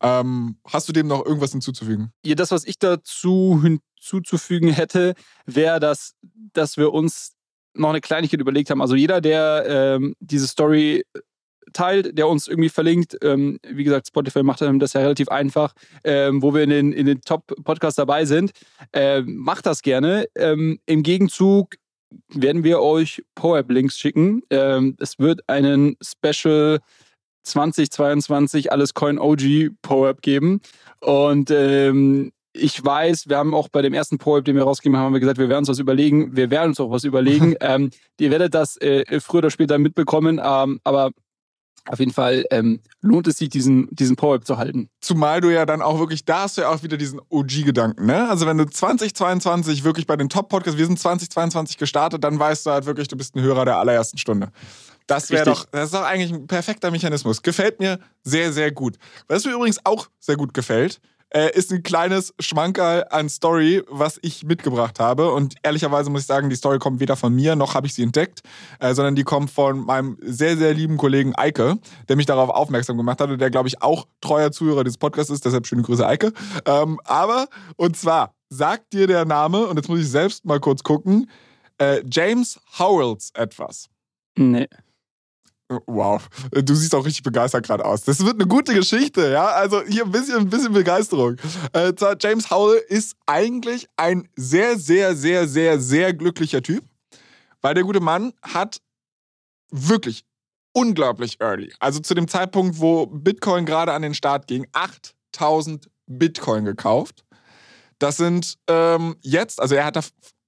Ähm, 0.00 0.56
hast 0.66 0.88
du 0.88 0.92
dem 0.92 1.06
noch 1.06 1.24
irgendwas 1.24 1.52
hinzuzufügen? 1.52 2.12
Ja, 2.24 2.34
das, 2.34 2.50
was 2.50 2.64
ich 2.64 2.78
dazu 2.78 3.60
hinzuzufügen 3.62 4.70
hätte, 4.70 5.14
wäre, 5.46 5.80
dass, 5.80 6.14
dass 6.52 6.76
wir 6.76 6.92
uns 6.92 7.32
noch 7.74 7.90
eine 7.90 8.00
Kleinigkeit 8.00 8.40
überlegt 8.40 8.70
haben. 8.70 8.82
Also 8.82 8.94
jeder, 8.94 9.20
der 9.20 9.64
ähm, 9.66 10.14
diese 10.20 10.46
Story 10.46 11.04
teilt, 11.72 12.16
der 12.16 12.28
uns 12.28 12.48
irgendwie 12.48 12.68
verlinkt, 12.68 13.16
ähm, 13.22 13.58
wie 13.68 13.84
gesagt, 13.84 14.08
Spotify 14.08 14.42
macht 14.42 14.60
das 14.60 14.92
ja 14.92 15.00
relativ 15.00 15.28
einfach, 15.28 15.74
ähm, 16.04 16.42
wo 16.42 16.54
wir 16.54 16.62
in 16.62 16.70
den, 16.70 16.92
in 16.92 17.06
den 17.06 17.20
Top-Podcasts 17.22 17.96
dabei 17.96 18.24
sind, 18.24 18.52
ähm, 18.92 19.36
macht 19.36 19.66
das 19.66 19.82
gerne. 19.82 20.26
Ähm, 20.36 20.78
Im 20.86 21.02
Gegenzug 21.02 21.74
werden 22.28 22.64
wir 22.64 22.80
euch 22.80 23.22
PowerApp-Links 23.34 23.98
schicken. 23.98 24.42
Ähm, 24.50 24.96
es 25.00 25.18
wird 25.18 25.48
einen 25.48 25.96
Special 26.02 26.78
2022 27.44 28.72
Alles 28.72 28.94
Coin 28.94 29.18
OG 29.18 29.70
PowerApp 29.82 30.22
geben. 30.22 30.60
Und 31.00 31.50
ähm, 31.50 32.32
ich 32.52 32.82
weiß, 32.82 33.28
wir 33.28 33.36
haben 33.36 33.54
auch 33.54 33.68
bei 33.68 33.82
dem 33.82 33.92
ersten 33.92 34.18
PowerApp, 34.18 34.44
den 34.44 34.56
wir 34.56 34.62
rausgegeben 34.62 34.96
haben, 34.96 35.06
haben 35.06 35.12
wir 35.12 35.20
gesagt, 35.20 35.38
wir 35.38 35.48
werden 35.48 35.60
uns 35.60 35.68
was 35.68 35.78
überlegen. 35.78 36.34
Wir 36.36 36.50
werden 36.50 36.68
uns 36.68 36.80
auch 36.80 36.90
was 36.90 37.04
überlegen. 37.04 37.54
ähm, 37.60 37.90
ihr 38.18 38.30
werdet 38.30 38.54
das 38.54 38.76
äh, 38.80 39.20
früher 39.20 39.38
oder 39.38 39.50
später 39.50 39.78
mitbekommen, 39.78 40.40
ähm, 40.42 40.80
aber 40.84 41.10
auf 41.88 41.98
jeden 41.98 42.12
Fall 42.12 42.44
ähm, 42.50 42.80
lohnt 43.00 43.26
es 43.26 43.38
sich, 43.38 43.48
diesen, 43.48 43.88
diesen 43.90 44.16
PowerApp 44.16 44.46
zu 44.46 44.58
halten. 44.58 44.88
Zumal 45.00 45.40
du 45.40 45.50
ja 45.50 45.66
dann 45.66 45.82
auch 45.82 45.98
wirklich, 45.98 46.24
da 46.24 46.42
hast 46.42 46.56
du 46.56 46.62
ja 46.62 46.70
auch 46.70 46.82
wieder 46.82 46.96
diesen 46.96 47.20
OG-Gedanken, 47.28 48.06
ne? 48.06 48.28
Also 48.28 48.46
wenn 48.46 48.58
du 48.58 48.64
2022 48.64 49.84
wirklich 49.84 50.06
bei 50.06 50.16
den 50.16 50.28
Top-Podcasts, 50.28 50.78
wir 50.78 50.86
sind 50.86 50.98
2022 50.98 51.78
gestartet, 51.78 52.24
dann 52.24 52.38
weißt 52.38 52.66
du 52.66 52.70
halt 52.70 52.86
wirklich, 52.86 53.08
du 53.08 53.16
bist 53.16 53.36
ein 53.36 53.42
Hörer 53.42 53.64
der 53.64 53.78
allerersten 53.78 54.18
Stunde. 54.18 54.50
Das 55.06 55.30
wäre 55.30 55.44
doch, 55.44 55.66
das 55.66 55.86
ist 55.86 55.94
doch 55.94 56.02
eigentlich 56.02 56.32
ein 56.32 56.46
perfekter 56.48 56.90
Mechanismus. 56.90 57.42
Gefällt 57.42 57.78
mir 57.78 58.00
sehr, 58.24 58.52
sehr 58.52 58.72
gut. 58.72 58.96
Was 59.28 59.44
mir 59.44 59.52
übrigens 59.52 59.78
auch 59.84 60.08
sehr 60.18 60.36
gut 60.36 60.52
gefällt, 60.52 61.00
äh, 61.30 61.50
ist 61.56 61.72
ein 61.72 61.82
kleines 61.82 62.34
Schmankerl 62.38 63.06
an 63.10 63.28
Story, 63.28 63.82
was 63.88 64.18
ich 64.22 64.44
mitgebracht 64.44 65.00
habe. 65.00 65.32
Und 65.32 65.54
ehrlicherweise 65.62 66.10
muss 66.10 66.22
ich 66.22 66.26
sagen, 66.26 66.50
die 66.50 66.56
Story 66.56 66.78
kommt 66.78 67.00
weder 67.00 67.16
von 67.16 67.34
mir, 67.34 67.56
noch 67.56 67.74
habe 67.74 67.86
ich 67.86 67.94
sie 67.94 68.02
entdeckt, 68.02 68.42
äh, 68.80 68.94
sondern 68.94 69.16
die 69.16 69.24
kommt 69.24 69.50
von 69.50 69.80
meinem 69.80 70.16
sehr, 70.20 70.56
sehr 70.56 70.74
lieben 70.74 70.96
Kollegen 70.96 71.34
Eike, 71.34 71.78
der 72.08 72.16
mich 72.16 72.26
darauf 72.26 72.50
aufmerksam 72.50 72.96
gemacht 72.96 73.20
hat 73.20 73.30
und 73.30 73.40
der, 73.40 73.50
glaube 73.50 73.68
ich, 73.68 73.82
auch 73.82 74.06
treuer 74.20 74.52
Zuhörer 74.52 74.84
des 74.84 74.98
Podcasts 74.98 75.30
ist. 75.30 75.44
Deshalb 75.44 75.66
schöne 75.66 75.82
Grüße, 75.82 76.06
Eike. 76.06 76.32
Ähm, 76.64 77.00
aber, 77.04 77.48
und 77.76 77.96
zwar, 77.96 78.34
sagt 78.48 78.92
dir 78.92 79.06
der 79.06 79.24
Name, 79.24 79.66
und 79.66 79.76
jetzt 79.76 79.88
muss 79.88 80.00
ich 80.00 80.08
selbst 80.08 80.44
mal 80.44 80.60
kurz 80.60 80.82
gucken, 80.82 81.28
äh, 81.78 82.02
James 82.10 82.60
Howells 82.78 83.30
etwas. 83.34 83.88
Nee. 84.36 84.68
Wow, 85.86 86.28
du 86.52 86.74
siehst 86.76 86.94
auch 86.94 87.04
richtig 87.04 87.24
begeistert 87.24 87.66
gerade 87.66 87.84
aus. 87.84 88.02
Das 88.02 88.24
wird 88.24 88.34
eine 88.34 88.46
gute 88.46 88.72
Geschichte, 88.72 89.30
ja. 89.30 89.46
Also 89.46 89.82
hier 89.82 90.04
ein 90.04 90.12
bisschen, 90.12 90.36
ein 90.36 90.50
bisschen 90.50 90.72
Begeisterung. 90.72 91.36
Äh, 91.72 91.92
James 92.20 92.50
Howell 92.50 92.82
ist 92.88 93.16
eigentlich 93.26 93.88
ein 93.96 94.28
sehr, 94.36 94.78
sehr, 94.78 95.16
sehr, 95.16 95.48
sehr, 95.48 95.80
sehr 95.80 96.14
glücklicher 96.14 96.62
Typ, 96.62 96.84
weil 97.62 97.74
der 97.74 97.82
gute 97.82 97.98
Mann 97.98 98.32
hat 98.42 98.80
wirklich 99.72 100.24
unglaublich 100.72 101.40
early, 101.40 101.72
also 101.80 102.00
zu 102.00 102.14
dem 102.14 102.28
Zeitpunkt, 102.28 102.78
wo 102.78 103.06
Bitcoin 103.06 103.66
gerade 103.66 103.92
an 103.92 104.02
den 104.02 104.14
Start 104.14 104.46
ging, 104.46 104.66
8000 104.72 105.90
Bitcoin 106.06 106.64
gekauft. 106.64 107.24
Das 107.98 108.18
sind 108.18 108.58
ähm, 108.68 109.16
jetzt, 109.22 109.60
also 109.60 109.74
er 109.74 109.86
hat 109.86 109.96
da 109.96 110.02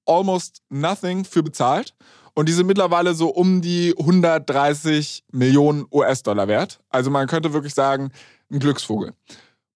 almost 0.06 0.62
nothing 0.68 1.24
für 1.24 1.42
bezahlt. 1.42 1.94
Und 2.38 2.48
die 2.48 2.52
sind 2.52 2.68
mittlerweile 2.68 3.14
so 3.14 3.30
um 3.30 3.62
die 3.62 3.96
130 3.98 5.24
Millionen 5.32 5.86
US-Dollar 5.90 6.46
wert. 6.46 6.78
Also 6.88 7.10
man 7.10 7.26
könnte 7.26 7.52
wirklich 7.52 7.74
sagen, 7.74 8.12
ein 8.48 8.60
Glücksvogel. 8.60 9.12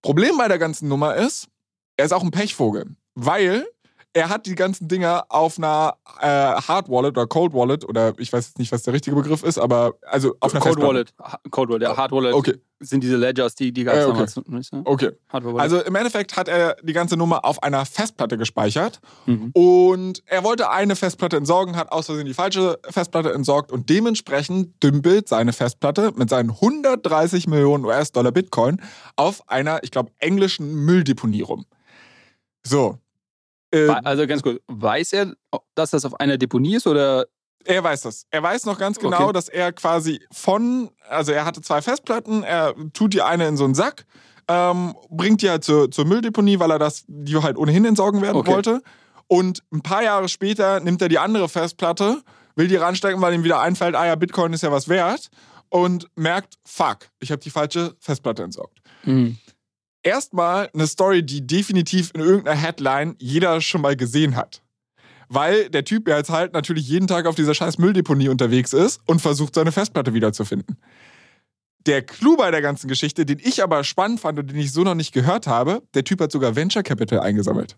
Problem 0.01 0.39
bei 0.39 0.47
der 0.47 0.61
ganzen 0.61 0.87
Nummer 0.87 1.17
ist, 1.17 1.49
er 1.97 2.05
ist 2.05 2.13
auch 2.13 2.23
ein 2.23 2.31
Pechvogel, 2.31 2.95
weil 3.17 3.67
er 4.15 4.29
hat 4.29 4.45
die 4.47 4.55
ganzen 4.55 4.89
Dinger 4.89 5.25
auf 5.31 5.57
einer 5.59 5.95
äh, 6.21 6.27
Hard 6.27 6.89
Wallet 6.91 7.17
oder 7.17 7.27
Cold 7.27 7.55
Wallet 7.55 7.85
oder 7.89 8.13
ich 8.19 8.33
weiß 8.33 8.49
jetzt 8.49 8.59
nicht, 8.59 8.71
was 8.71 8.83
der 8.83 8.93
richtige 8.93 9.17
Begriff 9.17 9.43
ist, 9.43 9.57
aber 9.59 9.95
also 10.03 10.35
auf 10.41 10.53
einer 10.53 10.61
Cold 10.61 10.75
Festplatte. 10.75 11.13
Wallet. 11.23 11.51
Cold 11.51 11.71
Wallet. 11.71 11.83
Ja, 11.89 11.97
Hard 11.97 12.13
Wallet 12.13 12.35
Okay, 12.35 12.57
sind 12.81 13.03
diese 13.03 13.17
Ledgers, 13.17 13.55
die, 13.55 13.73
die 13.73 13.85
gab 13.85 13.95
es 13.95 14.01
Äh, 14.05 14.09
okay. 14.09 14.13
damals 14.35 14.49
nicht. 14.49 14.73
Ne? 14.75 14.83
okay. 14.85 15.11
Also 15.31 15.81
im 15.81 15.95
Endeffekt 15.95 16.37
hat 16.37 16.49
er 16.49 16.77
die 16.83 16.93
ganze 16.93 17.17
Nummer 17.17 17.45
auf 17.47 17.63
einer 17.63 17.87
Festplatte 17.87 18.37
gespeichert 18.37 19.01
Mhm. 19.25 19.51
und 19.55 20.23
er 20.27 20.45
wollte 20.45 20.69
eine 20.69 20.95
Festplatte 20.95 21.37
entsorgen, 21.39 21.77
hat 21.77 21.91
aus 21.91 22.07
Versehen 22.07 22.27
die 22.27 22.35
falsche 22.35 22.79
Festplatte 22.91 23.33
entsorgt 23.33 23.73
und 23.73 23.89
dementsprechend 23.89 24.83
dümpelt 24.83 25.27
seine 25.29 25.55
Festplatte 25.55 26.13
mit 26.17 26.29
seinen 26.29 26.51
130 26.51 27.47
Millionen 27.47 27.87
US-Dollar 27.87 28.33
Bitcoin 28.33 28.81
auf 29.17 29.49
einer, 29.49 29.83
ich 29.85 29.91
glaube, 29.91 30.11
englischen 30.19 30.75
Mülldeponie 30.85 31.41
rum. 31.43 31.65
So. 32.65 32.99
Äh, 33.73 33.89
Wa- 33.89 34.01
Also 34.05 34.27
ganz 34.27 34.43
kurz, 34.43 34.59
weiß 34.69 35.13
er, 35.15 35.33
dass 35.75 35.91
das 35.91 36.05
auf 36.05 36.19
einer 36.21 36.37
Deponie 36.39 36.77
ist 36.77 36.87
oder 36.87 37.27
Er 37.65 37.83
weiß 37.85 38.03
das. 38.03 38.27
Er 38.31 38.43
weiß 38.43 38.67
noch 38.67 38.79
ganz 38.79 38.99
genau, 38.99 39.25
Okay. 39.25 39.33
dass 39.33 39.49
er 39.49 39.73
quasi 39.73 40.21
von, 40.33 40.91
also 41.09 41.33
er 41.33 41.45
hatte 41.45 41.61
zwei 41.61 41.81
Festplatten, 41.81 42.43
er 42.43 42.75
tut 42.93 43.15
die 43.15 43.23
eine 43.23 43.47
in 43.47 43.57
so 43.57 43.65
einen 43.65 43.75
Sack, 43.75 44.05
ähm, 44.49 44.95
bringt 45.11 45.43
die 45.43 45.49
halt 45.51 45.63
zur, 45.65 45.91
zur 45.91 46.05
Mülldeponie, 46.05 46.59
weil 46.59 46.71
er 46.73 46.79
das, 46.81 47.05
die 47.07 47.37
halt 47.37 47.57
ohnehin 47.57 47.85
entsorgen 47.85 48.21
werden 48.21 48.37
Okay. 48.39 48.51
wollte. 48.53 48.83
Und 49.29 49.63
ein 49.73 49.81
paar 49.83 50.03
Jahre 50.03 50.29
später 50.29 50.81
nimmt 50.81 51.01
er 51.01 51.09
die 51.09 51.19
andere 51.21 51.49
Festplatte, 51.49 52.23
will 52.57 52.67
die 52.69 52.77
ranstecken, 52.77 53.23
weil 53.23 53.33
ihm 53.33 53.45
wieder 53.45 53.61
einfällt, 53.61 53.95
ah 53.95 54.05
ja, 54.07 54.15
Bitcoin 54.17 54.53
ist 54.53 54.63
ja 54.63 54.73
was 54.73 54.89
wert 54.89 55.29
und 55.71 56.09
merkt, 56.17 56.57
fuck, 56.67 57.09
ich 57.21 57.31
habe 57.31 57.41
die 57.41 57.49
falsche 57.51 57.95
Festplatte 58.01 58.43
entsorgt. 58.43 58.79
Mhm. 59.05 59.39
Erstmal 60.03 60.69
eine 60.75 60.87
Story, 60.87 61.23
die 61.23 61.47
definitiv 61.47 62.11
in 62.15 62.21
irgendeiner 62.21 62.59
Headline 62.59 63.15
jeder 63.19 63.61
schon 63.61 63.83
mal 63.83 63.97
gesehen 63.97 64.37
hat. 64.37 64.63
Weil 65.29 65.71
der 65.71 65.85
Typ 65.85 66.09
jetzt 66.09 66.31
halt 66.31 66.53
natürlich 66.53 66.89
jeden 66.89 67.07
Tag 67.07 67.27
auf 67.27 67.37
dieser 67.37 67.55
scheiß 67.55 67.79
Mülldeponie 67.79 68.29
unterwegs 68.29 68.73
ist 68.73 69.01
und 69.07 69.23
versucht, 69.23 69.55
seine 69.55 69.73
Festplatte 69.73 70.13
wiederzufinden. 70.13 70.77
Der 71.87 72.03
Clou 72.03 72.37
bei 72.37 72.51
der 72.51 72.63
ganzen 72.63 72.89
Geschichte, 72.89 73.25
den 73.25 73.41
ich 73.43 73.63
aber 73.63 73.83
spannend 73.83 74.21
fand 74.21 74.39
und 74.39 74.51
den 74.51 74.59
ich 74.59 74.73
so 74.73 74.83
noch 74.83 74.95
nicht 74.95 75.13
gehört 75.13 75.47
habe, 75.47 75.83
der 75.95 76.05
Typ 76.05 76.21
hat 76.21 76.33
sogar 76.33 76.55
Venture 76.55 76.83
Capital 76.83 77.21
eingesammelt. 77.21 77.77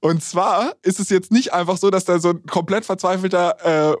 Und 0.00 0.22
zwar 0.22 0.74
ist 0.82 1.00
es 1.00 1.08
jetzt 1.08 1.32
nicht 1.32 1.54
einfach 1.54 1.78
so, 1.78 1.90
dass 1.90 2.04
da 2.04 2.18
so 2.18 2.30
ein 2.30 2.42
komplett 2.44 2.84
verzweifelter, 2.84 3.94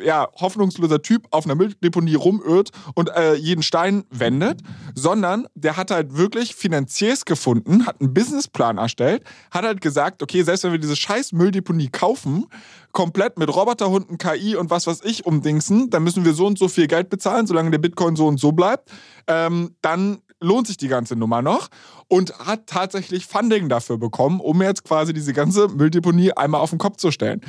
äh, 0.00 0.04
ja, 0.04 0.28
hoffnungsloser 0.40 1.02
Typ 1.02 1.26
auf 1.30 1.44
einer 1.44 1.56
Mülldeponie 1.56 2.14
rumirrt 2.14 2.70
und 2.94 3.10
äh, 3.10 3.34
jeden 3.34 3.62
Stein 3.62 4.04
wendet, 4.10 4.60
sondern 4.94 5.46
der 5.54 5.76
hat 5.76 5.90
halt 5.90 6.16
wirklich 6.16 6.54
Finanziers 6.54 7.24
gefunden, 7.24 7.86
hat 7.86 8.00
einen 8.00 8.14
Businessplan 8.14 8.78
erstellt, 8.78 9.24
hat 9.50 9.64
halt 9.64 9.80
gesagt, 9.80 10.22
okay, 10.22 10.42
selbst 10.42 10.62
wenn 10.62 10.72
wir 10.72 10.78
diese 10.78 10.96
scheiß 10.96 11.32
Mülldeponie 11.32 11.88
kaufen, 11.88 12.46
komplett 12.92 13.36
mit 13.36 13.54
Roboterhunden, 13.54 14.18
KI 14.18 14.54
und 14.54 14.70
was 14.70 14.86
weiß 14.86 15.00
ich 15.04 15.26
umdingsen, 15.26 15.90
dann 15.90 16.04
müssen 16.04 16.24
wir 16.24 16.34
so 16.34 16.46
und 16.46 16.58
so 16.58 16.68
viel 16.68 16.86
Geld 16.86 17.10
bezahlen, 17.10 17.46
solange 17.46 17.70
der 17.70 17.78
Bitcoin 17.78 18.14
so 18.14 18.26
und 18.28 18.38
so 18.38 18.52
bleibt. 18.52 18.90
Ähm, 19.26 19.74
dann 19.82 20.18
lohnt 20.42 20.66
sich 20.66 20.76
die 20.76 20.88
ganze 20.88 21.16
Nummer 21.16 21.42
noch 21.42 21.68
und 22.08 22.38
hat 22.38 22.66
tatsächlich 22.66 23.26
Funding 23.26 23.68
dafür 23.68 23.98
bekommen, 23.98 24.40
um 24.40 24.60
jetzt 24.62 24.84
quasi 24.84 25.12
diese 25.12 25.32
ganze 25.32 25.68
Mülldeponie 25.68 26.32
einmal 26.32 26.60
auf 26.60 26.70
den 26.70 26.78
Kopf 26.78 26.96
zu 26.96 27.10
stellen. 27.10 27.40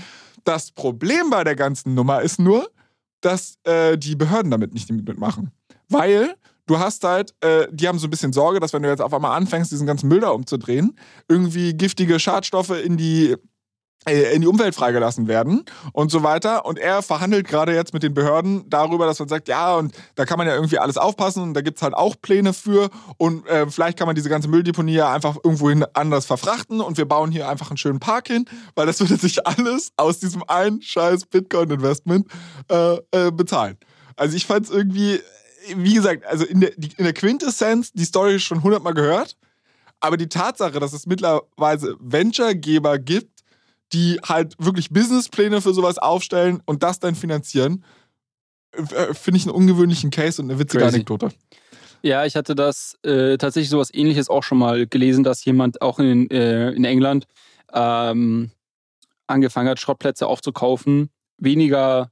Das 0.43 0.71
Problem 0.71 1.29
bei 1.29 1.43
der 1.43 1.55
ganzen 1.55 1.93
Nummer 1.93 2.21
ist 2.21 2.39
nur, 2.39 2.69
dass 3.21 3.55
äh, 3.63 3.97
die 3.97 4.15
Behörden 4.15 4.51
damit 4.51 4.73
nicht 4.73 4.91
mitmachen. 4.91 5.51
Weil 5.89 6.35
du 6.65 6.79
hast 6.79 7.03
halt, 7.03 7.33
äh, 7.41 7.67
die 7.71 7.87
haben 7.87 7.99
so 7.99 8.07
ein 8.07 8.09
bisschen 8.09 8.33
Sorge, 8.33 8.59
dass 8.59 8.73
wenn 8.73 8.83
du 8.83 8.89
jetzt 8.89 9.01
auf 9.01 9.13
einmal 9.13 9.37
anfängst, 9.37 9.71
diesen 9.71 9.87
ganzen 9.87 10.09
Müll 10.09 10.21
da 10.21 10.29
umzudrehen, 10.29 10.97
irgendwie 11.27 11.73
giftige 11.73 12.19
Schadstoffe 12.19 12.71
in 12.83 12.97
die 12.97 13.35
in 14.05 14.41
die 14.41 14.47
Umwelt 14.47 14.75
freigelassen 14.75 15.27
werden 15.27 15.63
und 15.93 16.11
so 16.11 16.23
weiter. 16.23 16.65
Und 16.65 16.77
er 16.77 17.01
verhandelt 17.01 17.47
gerade 17.47 17.73
jetzt 17.73 17.93
mit 17.93 18.03
den 18.03 18.13
Behörden 18.13 18.69
darüber, 18.69 19.05
dass 19.05 19.19
man 19.19 19.29
sagt, 19.29 19.47
ja, 19.47 19.75
und 19.75 19.93
da 20.15 20.25
kann 20.25 20.37
man 20.37 20.47
ja 20.47 20.55
irgendwie 20.55 20.79
alles 20.79 20.97
aufpassen 20.97 21.43
und 21.43 21.53
da 21.53 21.61
gibt 21.61 21.77
es 21.77 21.83
halt 21.83 21.93
auch 21.93 22.15
Pläne 22.21 22.53
für 22.53 22.89
und 23.17 23.47
äh, 23.47 23.69
vielleicht 23.69 23.97
kann 23.97 24.07
man 24.07 24.15
diese 24.15 24.29
ganze 24.29 24.47
Mülldeponie 24.47 24.93
ja 24.93 25.11
einfach 25.11 25.37
irgendwohin 25.43 25.85
anders 25.93 26.25
verfrachten 26.25 26.81
und 26.81 26.97
wir 26.97 27.05
bauen 27.05 27.31
hier 27.31 27.47
einfach 27.47 27.69
einen 27.69 27.77
schönen 27.77 27.99
Park 27.99 28.27
hin, 28.27 28.45
weil 28.75 28.85
das 28.85 28.99
würde 28.99 29.15
sich 29.17 29.45
alles 29.47 29.91
aus 29.97 30.19
diesem 30.19 30.43
einen 30.47 30.81
scheiß 30.81 31.25
Bitcoin-Investment 31.27 32.27
äh, 32.69 32.97
äh, 33.11 33.31
bezahlen. 33.31 33.77
Also 34.15 34.35
ich 34.35 34.45
fand 34.45 34.65
es 34.65 34.71
irgendwie, 34.71 35.19
wie 35.75 35.93
gesagt, 35.93 36.25
also 36.25 36.45
in 36.45 36.61
der, 36.61 36.77
in 36.77 37.03
der 37.03 37.13
Quintessenz 37.13 37.91
die 37.93 38.05
Story 38.05 38.39
schon 38.39 38.63
hundertmal 38.63 38.93
gehört, 38.93 39.37
aber 39.99 40.17
die 40.17 40.27
Tatsache, 40.27 40.79
dass 40.79 40.93
es 40.93 41.05
mittlerweile 41.05 41.95
Venture-Geber 41.99 42.99
gibt, 42.99 43.32
die 43.93 44.19
halt 44.27 44.55
wirklich 44.57 44.89
Businesspläne 44.89 45.61
für 45.61 45.73
sowas 45.73 45.97
aufstellen 45.97 46.61
und 46.65 46.83
das 46.83 46.99
dann 46.99 47.15
finanzieren, 47.15 47.83
äh, 48.73 49.13
finde 49.13 49.37
ich 49.37 49.45
einen 49.45 49.55
ungewöhnlichen 49.55 50.09
Case 50.09 50.41
und 50.41 50.49
eine 50.49 50.59
witzige 50.59 50.83
Crazy. 50.83 50.95
Anekdote. 50.95 51.29
Ja, 52.01 52.25
ich 52.25 52.35
hatte 52.35 52.55
das 52.55 52.97
äh, 53.03 53.37
tatsächlich 53.37 53.69
sowas 53.69 53.93
ähnliches 53.93 54.29
auch 54.29 54.43
schon 54.43 54.57
mal 54.57 54.87
gelesen, 54.87 55.23
dass 55.23 55.45
jemand 55.45 55.81
auch 55.81 55.99
in, 55.99 56.29
äh, 56.31 56.71
in 56.71 56.83
England 56.83 57.27
ähm, 57.71 58.51
angefangen 59.27 59.69
hat, 59.69 59.79
Schrottplätze 59.79 60.27
aufzukaufen. 60.27 61.09
Weniger 61.37 62.11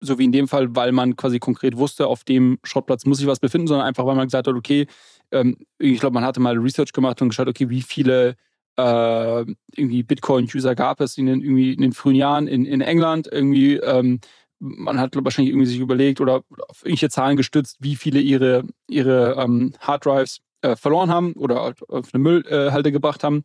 so 0.00 0.18
wie 0.18 0.24
in 0.24 0.32
dem 0.32 0.48
Fall, 0.48 0.74
weil 0.76 0.92
man 0.92 1.16
quasi 1.16 1.38
konkret 1.38 1.76
wusste, 1.76 2.06
auf 2.06 2.24
dem 2.24 2.58
Schrottplatz 2.64 3.04
muss 3.04 3.18
sich 3.18 3.26
was 3.26 3.40
befinden, 3.40 3.66
sondern 3.66 3.86
einfach, 3.86 4.06
weil 4.06 4.14
man 4.14 4.26
gesagt 4.26 4.46
hat, 4.46 4.54
okay, 4.54 4.86
ähm, 5.32 5.56
ich 5.78 6.00
glaube, 6.00 6.14
man 6.14 6.24
hatte 6.24 6.40
mal 6.40 6.56
Research 6.56 6.92
gemacht 6.92 7.20
und 7.20 7.30
geschaut, 7.30 7.48
okay, 7.48 7.68
wie 7.68 7.82
viele 7.82 8.36
äh, 8.76 9.40
irgendwie 9.74 10.02
Bitcoin-User 10.02 10.74
gab 10.74 11.00
es 11.00 11.18
in 11.18 11.26
den, 11.26 11.40
irgendwie 11.40 11.72
in 11.72 11.82
den 11.82 11.92
frühen 11.92 12.16
Jahren 12.16 12.46
in, 12.46 12.64
in 12.64 12.80
England. 12.80 13.28
Irgendwie, 13.30 13.76
ähm, 13.76 14.20
man 14.58 15.00
hat 15.00 15.14
wahrscheinlich 15.16 15.52
irgendwie 15.52 15.68
sich 15.68 15.80
überlegt 15.80 16.20
oder 16.20 16.42
auf 16.68 16.82
irgendwelche 16.82 17.10
Zahlen 17.10 17.36
gestützt, 17.36 17.76
wie 17.80 17.96
viele 17.96 18.20
ihre, 18.20 18.64
ihre 18.88 19.34
ähm, 19.38 19.72
Harddrives 19.80 20.40
äh, 20.62 20.76
verloren 20.76 21.10
haben 21.10 21.32
oder 21.34 21.74
auf 21.88 22.14
eine 22.14 22.22
Müllhalde 22.22 22.92
gebracht 22.92 23.24
haben, 23.24 23.42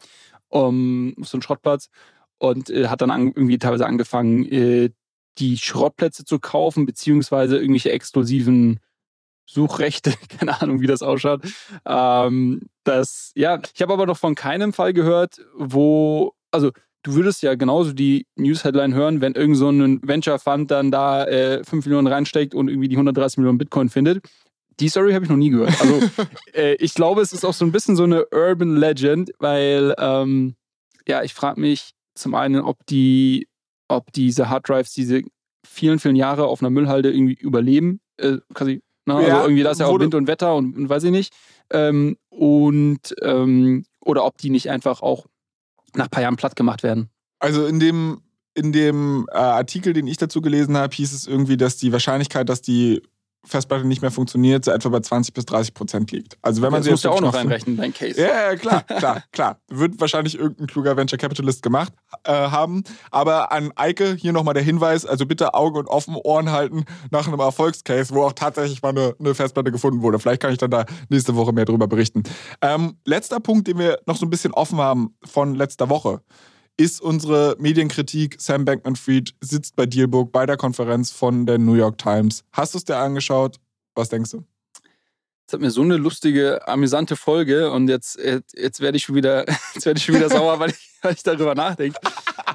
um, 0.50 1.16
auf 1.20 1.28
so 1.28 1.38
einen 1.38 1.44
Schrottplatz. 1.44 1.90
Und 2.38 2.70
äh, 2.70 2.88
hat 2.88 3.02
dann 3.02 3.12
an, 3.12 3.28
irgendwie 3.28 3.60
teilweise 3.60 3.86
angefangen, 3.86 4.46
äh, 4.46 4.90
die 5.38 5.58
Schrottplätze 5.58 6.26
zu 6.26 6.40
kaufen, 6.40 6.86
beziehungsweise 6.86 7.58
irgendwelche 7.58 7.92
exklusiven 7.92 8.80
Suchrechte, 9.52 10.14
keine 10.40 10.62
Ahnung, 10.62 10.82
wie 10.82 10.88
das 10.88 11.02
ausschaut. 11.02 11.42
Ähm, 11.86 12.62
das, 12.84 13.32
ja, 13.36 13.60
ich 13.74 13.82
habe 13.82 13.94
aber 13.94 14.06
noch 14.06 14.18
von 14.18 14.36
keinem 14.36 14.74
Fall 14.74 14.94
gehört, 14.94 15.42
wo, 15.56 16.34
also 16.52 16.72
du 17.04 17.14
würdest 17.14 17.42
ja 17.44 17.56
genauso 17.56 17.94
die 17.94 18.28
News-Headline 18.36 18.94
hören, 18.94 19.22
wenn 19.22 19.34
irgend 19.34 19.58
so 19.58 19.70
ein 19.70 20.00
Venture-Fund 20.04 20.72
dann 20.72 20.92
da 20.92 21.26
äh, 21.26 21.64
5 21.64 21.86
Millionen 21.86 22.08
reinsteckt 22.08 22.56
und 22.56 22.70
irgendwie 22.70 22.88
die 22.88 22.96
130 22.96 23.38
Millionen 23.38 23.58
Bitcoin 23.58 23.90
findet. 23.90 24.24
Die 24.80 24.90
Story 24.90 25.14
habe 25.14 25.26
ich 25.26 25.30
noch 25.30 25.38
nie 25.38 25.50
gehört. 25.50 25.80
Also 25.82 26.02
äh, 26.54 26.76
ich 26.76 26.94
glaube, 26.94 27.22
es 27.22 27.34
ist 27.34 27.46
auch 27.46 27.54
so 27.54 27.66
ein 27.66 27.72
bisschen 27.72 27.96
so 27.96 28.04
eine 28.04 28.26
Urban 28.32 28.78
Legend, 28.78 29.32
weil 29.40 29.94
ähm, 29.98 30.56
ja, 31.08 31.24
ich 31.24 31.34
frage 31.34 31.60
mich 31.60 31.92
zum 32.16 32.36
einen, 32.36 32.62
ob 32.62 32.86
die, 32.86 33.48
ob 33.88 34.12
diese 34.14 34.50
Harddrives 34.50 34.94
diese 34.94 35.22
vielen, 35.68 36.00
vielen 36.00 36.16
Jahre 36.16 36.46
auf 36.46 36.62
einer 36.62 36.70
Müllhalde 36.70 37.12
irgendwie 37.12 37.36
überleben, 37.36 38.00
äh, 38.18 38.38
quasi 38.54 38.82
Ne? 39.06 39.14
Ja, 39.14 39.20
also 39.20 39.42
irgendwie 39.44 39.64
da 39.64 39.72
ist 39.72 39.80
ja 39.80 39.88
auch 39.88 40.00
Wind 40.00 40.16
und 40.16 40.28
Wetter 40.28 40.56
und, 40.56 40.76
und 40.76 40.90
weiß 40.90 41.04
ich 41.04 41.12
nicht. 41.12 41.34
Ähm, 41.72 42.18
und 42.30 43.16
ähm, 43.22 43.86
oder 44.02 44.26
ob 44.26 44.38
die 44.38 44.50
nicht 44.50 44.70
einfach 44.70 45.02
auch 45.02 45.26
nach 45.96 46.06
ein 46.06 46.10
paar 46.10 46.24
Jahren 46.24 46.36
platt 46.36 46.56
gemacht 46.56 46.84
werden. 46.84 47.10
Also 47.40 47.66
in 47.66 47.80
dem, 47.80 48.22
in 48.54 48.72
dem 48.72 49.28
äh, 49.32 49.38
Artikel, 49.38 49.94
den 49.94 50.08
ich 50.08 50.18
dazu 50.18 50.42
gelesen 50.42 50.78
habe, 50.78 50.94
hieß 50.94 51.14
es 51.14 51.28
irgendwie, 51.28 51.58
dass 51.58 51.78
die 51.78 51.92
Wahrscheinlichkeit, 51.92 52.50
dass 52.50 52.62
die 52.62 53.02
Festplatte 53.44 53.88
nicht 53.88 54.02
mehr 54.02 54.12
funktioniert, 54.12 54.66
so 54.66 54.72
etwa 54.72 54.90
bei 54.90 55.00
20 55.00 55.34
bis 55.34 55.46
30 55.46 55.74
Prozent 55.74 56.12
liegt. 56.12 56.38
Also 56.42 56.62
wenn 56.62 56.72
man 56.72 56.80
das 56.80 56.86
sie 56.86 56.92
muss 56.92 57.04
ja 57.04 57.10
auch 57.10 57.22
noch 57.22 57.34
reinrechnen, 57.34 57.76
dein 57.76 57.94
Case. 57.94 58.22
Ja, 58.22 58.52
ja, 58.52 58.56
klar, 58.56 58.84
klar, 58.84 59.24
klar. 59.32 59.58
Wird 59.68 60.00
wahrscheinlich 60.00 60.38
irgendein 60.38 60.68
kluger 60.68 60.96
Venture 60.96 61.18
Capitalist 61.18 61.64
gemacht 61.64 61.92
äh, 62.24 62.32
haben. 62.32 62.84
Aber 63.10 63.52
an 63.52 63.72
Eike 63.76 64.14
hier 64.14 64.32
nochmal 64.32 64.54
der 64.54 64.64
Hinweis, 64.64 65.06
also 65.06 65.26
bitte 65.26 65.54
Auge 65.56 65.80
und 65.80 65.88
offen 65.88 66.16
Ohren 66.16 66.52
halten 66.52 66.86
nach 67.10 67.28
einem 67.28 67.40
Erfolgscase, 67.40 68.14
wo 68.14 68.24
auch 68.24 68.34
tatsächlich 68.34 68.82
mal 68.82 68.90
eine, 68.90 69.16
eine 69.20 69.34
Festplatte 69.34 69.72
gefunden 69.72 70.02
wurde. 70.04 70.20
Vielleicht 70.20 70.42
kann 70.42 70.52
ich 70.52 70.60
dann 70.60 70.72
da 70.72 70.86
nächste 71.10 71.36
Woche 71.36 71.52
mehr 71.52 71.66
drüber 71.66 71.88
berichten. 71.88 72.24
Ähm, 72.62 72.98
letzter 73.06 73.40
Punkt, 73.40 73.68
den 73.68 73.80
wir 73.80 74.00
noch 74.06 74.18
so 74.18 74.26
ein 74.26 74.30
bisschen 74.30 74.54
offen 74.54 74.78
haben 74.78 75.16
von 75.24 75.56
letzter 75.56 75.90
Woche 75.90 76.22
ist 76.82 77.00
unsere 77.00 77.56
Medienkritik. 77.60 78.38
Sam 78.40 78.66
Bankman-Fried 78.66 79.36
sitzt 79.40 79.76
bei 79.76 79.86
Dealbook 79.86 80.32
bei 80.32 80.48
der 80.48 80.58
Konferenz 80.58 81.12
von 81.12 81.46
der 81.46 81.60
New 81.60 81.76
York 81.76 82.00
Times. 82.00 82.44
Hast 82.54 82.74
du 82.74 82.80
es 82.80 82.86
dir 82.86 82.98
angeschaut? 82.98 83.58
Was 83.94 84.10
denkst 84.10 84.32
du? 84.32 84.44
Das 85.46 85.54
hat 85.54 85.62
mir 85.62 85.70
so 85.70 85.84
eine 85.84 85.98
lustige, 85.98 86.68
amüsante 86.68 87.16
Folge 87.16 87.70
und 87.72 87.88
jetzt, 87.88 88.18
jetzt 88.18 88.80
werde 88.80 88.98
ich 88.98 89.04
schon 89.04 89.16
wieder, 89.16 89.46
jetzt 89.76 89.86
werde 89.86 90.00
ich 90.00 90.06
schon 90.06 90.16
wieder 90.16 90.30
sauer, 90.30 90.60
weil 90.60 90.72
ich, 90.72 90.90
weil 91.04 91.14
ich 91.14 91.22
darüber 91.22 91.54
nachdenke. 91.54 92.00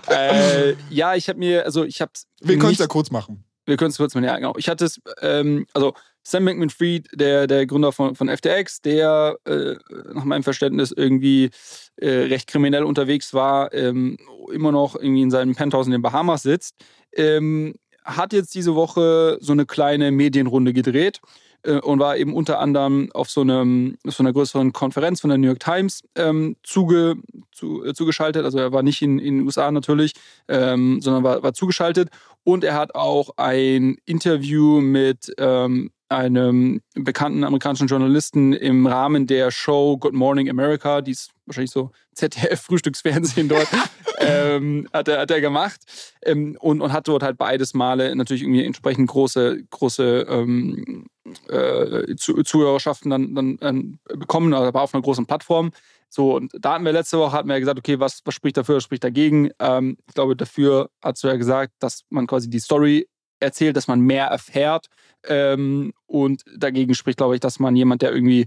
äh, 0.09 0.75
ja, 0.91 1.15
ich 1.15 1.29
habe 1.29 1.39
mir, 1.39 1.65
also 1.65 1.85
ich 1.85 2.01
habe 2.01 2.11
Wir 2.41 2.59
können 2.59 2.73
es 2.73 2.79
ja 2.79 2.89
kurz 2.89 3.13
machen. 3.13 3.45
Wir 3.65 3.77
können 3.77 3.91
es 3.91 3.97
kurz 3.97 4.15
machen, 4.15 4.25
ja, 4.25 4.37
genau. 4.37 4.55
Ich 4.57 4.69
hatte 4.69 4.87
es, 4.87 5.01
ähm, 5.21 5.67
also 5.73 5.95
Sam 6.25 6.45
Bankman-Fried, 6.45 7.11
der, 7.13 7.47
der 7.47 7.67
Gründer 7.67 7.93
von, 7.93 8.17
von 8.17 8.29
FTX, 8.29 8.81
der 8.81 9.39
äh, 9.45 9.77
nach 10.13 10.25
meinem 10.25 10.43
Verständnis 10.43 10.91
irgendwie 10.91 11.51
äh, 11.97 12.09
recht 12.09 12.47
kriminell 12.47 12.85
unterwegs 12.85 13.35
war, 13.35 13.73
ähm, 13.73 14.17
immer 14.53 14.73
noch 14.73 14.97
irgendwie 14.97 15.23
in 15.23 15.31
seinem 15.31 15.55
Penthouse 15.55 15.87
in 15.87 15.93
den 15.93 16.03
Bahamas 16.03 16.43
sitzt, 16.43 16.75
ähm, 17.15 17.75
hat 18.05 18.33
jetzt 18.33 18.55
diese 18.55 18.75
Woche 18.75 19.39
so 19.41 19.53
eine 19.53 19.67
kleine 19.67 20.13
Medienrunde 20.13 20.73
gedreht 20.73 21.21
äh, 21.63 21.79
und 21.81 21.99
war 21.99 22.17
eben 22.17 22.35
unter 22.35 22.61
anderem 22.61 23.11
auf 23.13 23.31
so, 23.31 23.41
einem, 23.41 23.99
so 24.05 24.23
einer 24.23 24.33
größeren 24.33 24.73
Konferenz 24.73 25.21
von 25.21 25.31
der 25.31 25.39
New 25.39 25.49
York 25.49 25.61
Times 25.61 26.03
ähm, 26.15 26.57
zuge, 26.63 27.17
zu, 27.53 27.85
äh, 27.85 27.95
zugeschaltet. 27.95 28.45
Also 28.45 28.59
er 28.59 28.73
war 28.73 28.83
nicht 28.83 29.03
in, 29.03 29.19
in 29.19 29.39
den 29.39 29.47
USA 29.47 29.71
natürlich, 29.71 30.13
ähm, 30.49 31.01
sondern 31.01 31.25
war, 31.25 31.43
war 31.43 31.53
zugeschaltet. 31.53 32.11
Und 32.45 32.63
er 32.63 32.75
hat 32.75 32.95
auch 32.95 33.31
ein 33.37 33.97
Interview 34.05 34.81
mit 34.81 35.33
ähm, 35.39 35.91
einem 36.09 36.81
bekannten 36.95 37.45
amerikanischen 37.45 37.89
Journalisten 37.89 38.53
im 38.53 38.87
Rahmen 38.87 39.27
der 39.27 39.51
Show 39.51 39.97
Good 39.99 40.13
Morning 40.15 40.49
America, 40.49 41.01
die 41.01 41.13
ist 41.13 41.31
wahrscheinlich 41.47 41.71
so 41.71 41.91
ZDF-Frühstücksfernsehen 42.15 43.49
dort, 43.49 43.69
ähm, 44.19 44.89
hat, 44.93 45.09
er, 45.09 45.21
hat 45.21 45.31
er 45.31 45.41
gemacht 45.41 45.81
ähm, 46.25 46.57
und, 46.61 46.81
und 46.81 46.93
hat 46.93 47.09
dort 47.09 47.23
halt 47.23 47.39
beides 47.39 47.75
Male 47.75 48.15
natürlich 48.15 48.43
irgendwie 48.43 48.65
entsprechend 48.65 49.09
große, 49.09 49.65
große 49.71 50.27
ähm, 50.29 51.07
äh, 51.49 52.15
Zuhörerschaften 52.17 53.11
dann, 53.11 53.35
dann, 53.35 53.57
dann 53.59 53.99
bekommen, 54.05 54.55
also 54.55 54.73
war 54.73 54.83
auf 54.83 54.95
einer 54.95 55.03
großen 55.03 55.27
Plattform. 55.27 55.73
So, 56.09 56.37
und 56.37 56.53
da 56.59 56.75
hatten 56.75 56.85
wir 56.85 56.93
letzte 56.93 57.19
Woche 57.19 57.33
hatten 57.33 57.49
wir 57.49 57.59
gesagt, 57.59 57.79
okay, 57.79 57.99
was, 57.99 58.21
was 58.25 58.35
spricht 58.35 58.57
dafür, 58.57 58.77
was 58.77 58.85
spricht 58.85 59.05
dagegen? 59.05 59.51
Ähm, 59.59 59.97
ich 60.07 60.15
glaube, 60.15 60.37
dafür 60.37 60.89
hast 61.03 61.25
du 61.25 61.29
ja 61.29 61.37
gesagt, 61.37 61.73
dass 61.81 62.05
man 62.11 62.27
quasi 62.27 62.49
die 62.49 62.61
Story 62.61 63.09
erzählt, 63.41 63.77
dass 63.77 63.89
man 63.89 64.01
mehr 64.01 64.27
erfährt. 64.27 64.87
Ähm, 65.25 65.93
und 66.07 66.43
dagegen 66.57 66.95
spricht, 66.95 67.19
glaube 67.19 67.35
ich, 67.35 67.41
dass 67.41 67.59
man 67.59 67.77
jemand, 67.77 68.03
der 68.03 68.13
irgendwie, 68.13 68.47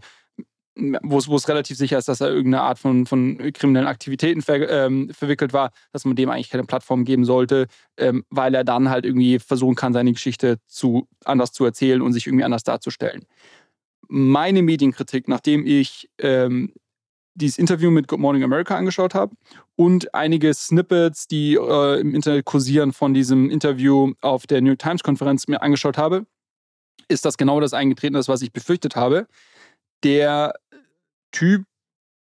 wo 0.76 1.18
es 1.18 1.50
relativ 1.50 1.78
sicher 1.78 1.98
ist, 1.98 2.08
dass 2.08 2.22
er 2.22 2.30
irgendeine 2.30 2.64
Art 2.64 2.80
von, 2.80 3.06
von 3.06 3.38
kriminellen 3.54 3.88
Aktivitäten 3.88 4.42
ver, 4.42 4.70
ähm, 4.70 5.10
verwickelt 5.14 5.52
war, 5.52 5.72
dass 5.92 6.06
man 6.06 6.16
dem 6.16 6.30
eigentlich 6.30 6.50
keine 6.50 6.64
Plattform 6.64 7.04
geben 7.04 7.26
sollte, 7.26 7.68
ähm, 7.98 8.24
weil 8.30 8.56
er 8.56 8.64
dann 8.64 8.90
halt 8.90 9.06
irgendwie 9.06 9.40
versuchen 9.40 9.76
kann, 9.76 9.94
seine 9.94 10.14
Geschichte 10.14 10.58
zu, 10.68 11.08
anders 11.26 11.52
zu 11.52 11.66
erzählen 11.66 12.02
und 12.02 12.14
sich 12.14 12.28
irgendwie 12.28 12.46
anders 12.46 12.64
darzustellen. 12.64 13.26
Meine 14.08 14.64
Medienkritik, 14.64 15.28
nachdem 15.28 15.66
ich 15.66 16.10
ähm, 16.18 16.74
dieses 17.40 17.58
Interview 17.58 17.92
mit 17.92 18.08
Good 18.08 18.20
Morning 18.20 18.44
America 18.44 18.76
angeschaut 18.76 19.16
habe 19.16 19.36
und 19.76 20.14
einige 20.14 20.54
Snippets, 20.54 21.28
die 21.28 21.56
äh, 21.56 22.00
im 22.00 22.14
Internet 22.14 22.46
kursieren 22.46 22.94
von 22.94 23.14
diesem 23.14 23.50
Interview 23.50 24.14
auf 24.22 24.46
der 24.46 24.62
New 24.62 24.68
York 24.70 24.80
Times 24.80 25.04
Konferenz 25.04 25.48
mir 25.48 25.62
angeschaut 25.62 25.98
habe, 25.98 26.26
ist 27.08 27.26
das 27.26 27.38
genau 27.38 27.60
das 27.60 27.74
eingetreten, 27.74 28.14
das, 28.14 28.28
was 28.28 28.42
ich 28.42 28.54
befürchtet 28.54 28.96
habe. 28.96 29.28
Der 30.04 30.54
Typ, 31.32 31.64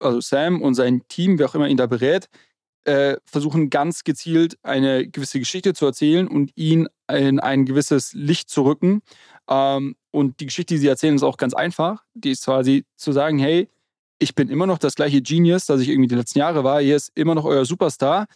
also 0.00 0.20
Sam 0.20 0.62
und 0.62 0.74
sein 0.74 1.02
Team, 1.08 1.38
wer 1.38 1.46
auch 1.46 1.54
immer 1.54 1.68
ihn 1.68 1.76
da 1.76 1.86
berät, 1.86 2.28
äh, 2.84 3.16
versuchen 3.26 3.70
ganz 3.70 4.04
gezielt 4.04 4.56
eine 4.62 5.06
gewisse 5.06 5.38
Geschichte 5.38 5.74
zu 5.74 5.84
erzählen 5.84 6.26
und 6.26 6.52
ihn 6.56 6.88
in 7.10 7.38
ein 7.38 7.66
gewisses 7.66 8.12
Licht 8.14 8.48
zu 8.48 8.62
rücken. 8.62 9.02
Ähm, 9.48 9.96
und 10.10 10.40
die 10.40 10.46
Geschichte, 10.46 10.74
die 10.74 10.78
sie 10.78 10.88
erzählen, 10.88 11.14
ist 11.14 11.22
auch 11.22 11.36
ganz 11.36 11.54
einfach. 11.54 12.04
Die 12.14 12.30
ist 12.30 12.44
quasi 12.44 12.86
zu 12.96 13.12
sagen, 13.12 13.38
hey, 13.38 13.68
ich 14.18 14.34
bin 14.34 14.48
immer 14.48 14.66
noch 14.66 14.78
das 14.78 14.94
gleiche 14.94 15.22
Genius, 15.22 15.66
das 15.66 15.80
ich 15.80 15.88
irgendwie 15.88 16.08
die 16.08 16.14
letzten 16.14 16.38
Jahre 16.38 16.64
war. 16.64 16.80
Hier 16.80 16.96
ist 16.96 17.12
immer 17.14 17.34
noch 17.34 17.44
euer 17.44 17.64
Superstar. 17.64 18.26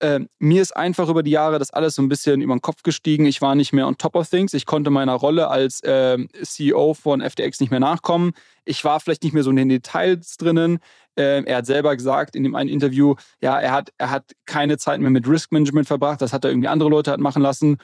Ähm, 0.00 0.28
mir 0.38 0.62
ist 0.62 0.76
einfach 0.76 1.08
über 1.08 1.24
die 1.24 1.32
Jahre 1.32 1.58
das 1.58 1.70
alles 1.70 1.96
so 1.96 2.02
ein 2.02 2.08
bisschen 2.08 2.40
über 2.40 2.54
den 2.54 2.62
Kopf 2.62 2.84
gestiegen. 2.84 3.26
Ich 3.26 3.42
war 3.42 3.56
nicht 3.56 3.72
mehr 3.72 3.88
on 3.88 3.98
top 3.98 4.14
of 4.14 4.28
things. 4.28 4.54
Ich 4.54 4.64
konnte 4.64 4.90
meiner 4.90 5.14
Rolle 5.14 5.48
als 5.48 5.80
ähm, 5.84 6.28
CEO 6.40 6.94
von 6.94 7.20
FTX 7.20 7.58
nicht 7.58 7.70
mehr 7.70 7.80
nachkommen. 7.80 8.32
Ich 8.64 8.84
war 8.84 9.00
vielleicht 9.00 9.24
nicht 9.24 9.32
mehr 9.32 9.42
so 9.42 9.50
in 9.50 9.56
den 9.56 9.68
Details 9.68 10.36
drinnen. 10.36 10.78
Ähm, 11.16 11.46
er 11.46 11.58
hat 11.58 11.66
selber 11.66 11.96
gesagt 11.96 12.36
in 12.36 12.44
dem 12.44 12.54
einen 12.54 12.70
Interview, 12.70 13.16
ja, 13.40 13.58
er 13.58 13.72
hat, 13.72 13.92
er 13.98 14.10
hat 14.10 14.30
keine 14.46 14.78
Zeit 14.78 15.00
mehr 15.00 15.10
mit 15.10 15.28
Risk 15.28 15.50
Management 15.50 15.88
verbracht. 15.88 16.22
Das 16.22 16.32
hat 16.32 16.44
er 16.44 16.50
irgendwie 16.50 16.68
andere 16.68 16.90
Leute 16.90 17.10
hat 17.10 17.18
machen 17.18 17.42
lassen. 17.42 17.78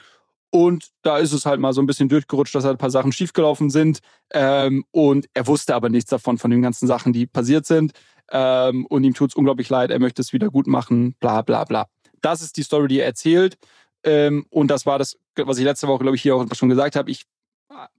Und 0.55 0.91
da 1.01 1.17
ist 1.17 1.33
es 1.33 1.45
halt 1.45 1.59
mal 1.59 1.73
so 1.73 1.81
ein 1.81 1.85
bisschen 1.85 2.07
durchgerutscht, 2.07 2.55
dass 2.55 2.63
halt 2.63 2.75
ein 2.75 2.77
paar 2.77 2.89
Sachen 2.89 3.11
schiefgelaufen 3.11 3.69
sind. 3.69 3.99
Ähm, 4.31 4.85
und 4.91 5.25
er 5.33 5.47
wusste 5.47 5.75
aber 5.75 5.89
nichts 5.89 6.09
davon, 6.09 6.37
von 6.37 6.49
den 6.49 6.61
ganzen 6.61 6.87
Sachen, 6.87 7.11
die 7.11 7.27
passiert 7.27 7.65
sind. 7.65 7.91
Ähm, 8.31 8.85
und 8.85 9.03
ihm 9.03 9.13
tut 9.13 9.31
es 9.31 9.35
unglaublich 9.35 9.67
leid, 9.67 9.91
er 9.91 9.99
möchte 9.99 10.21
es 10.21 10.31
wieder 10.31 10.49
gut 10.49 10.65
machen, 10.65 11.13
bla 11.19 11.41
bla 11.41 11.65
bla. 11.65 11.87
Das 12.21 12.41
ist 12.41 12.55
die 12.55 12.63
Story, 12.63 12.87
die 12.87 13.01
er 13.01 13.05
erzählt. 13.05 13.57
Ähm, 14.05 14.45
und 14.49 14.69
das 14.69 14.85
war 14.85 14.97
das, 14.97 15.17
was 15.35 15.57
ich 15.57 15.65
letzte 15.65 15.89
Woche, 15.89 16.03
glaube 16.03 16.15
ich, 16.15 16.21
hier 16.21 16.37
auch 16.37 16.47
schon 16.53 16.69
gesagt 16.69 16.95
habe. 16.95 17.11
Ich, 17.11 17.23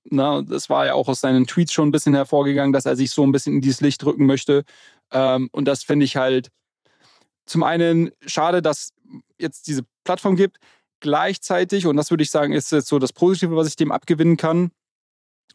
na, 0.05 0.41
das 0.41 0.71
war 0.71 0.87
ja 0.87 0.95
auch 0.95 1.09
aus 1.09 1.21
seinen 1.21 1.47
Tweets 1.47 1.75
schon 1.75 1.89
ein 1.89 1.93
bisschen 1.93 2.15
hervorgegangen, 2.15 2.73
dass 2.73 2.87
er 2.87 2.97
sich 2.97 3.11
so 3.11 3.23
ein 3.23 3.33
bisschen 3.33 3.57
in 3.57 3.61
dieses 3.61 3.83
Licht 3.83 4.03
drücken 4.03 4.25
möchte. 4.25 4.65
Ähm, 5.13 5.51
und 5.53 5.67
das 5.69 5.83
finde 5.83 6.07
ich 6.07 6.17
halt 6.17 6.49
zum 7.45 7.65
einen 7.65 8.13
schade, 8.25 8.63
dass 8.63 8.95
jetzt 9.39 9.67
diese 9.67 9.83
Plattform 10.05 10.37
gibt. 10.37 10.57
Gleichzeitig, 11.01 11.87
und 11.87 11.97
das 11.97 12.11
würde 12.11 12.23
ich 12.23 12.31
sagen, 12.31 12.53
ist 12.53 12.73
jetzt 12.73 12.89
so 12.89 12.99
das 12.99 13.13
Positive, 13.13 13.55
was 13.57 13.69
ich 13.69 13.77
dem 13.77 13.93
abgewinnen 13.93 14.37
kann. 14.37 14.71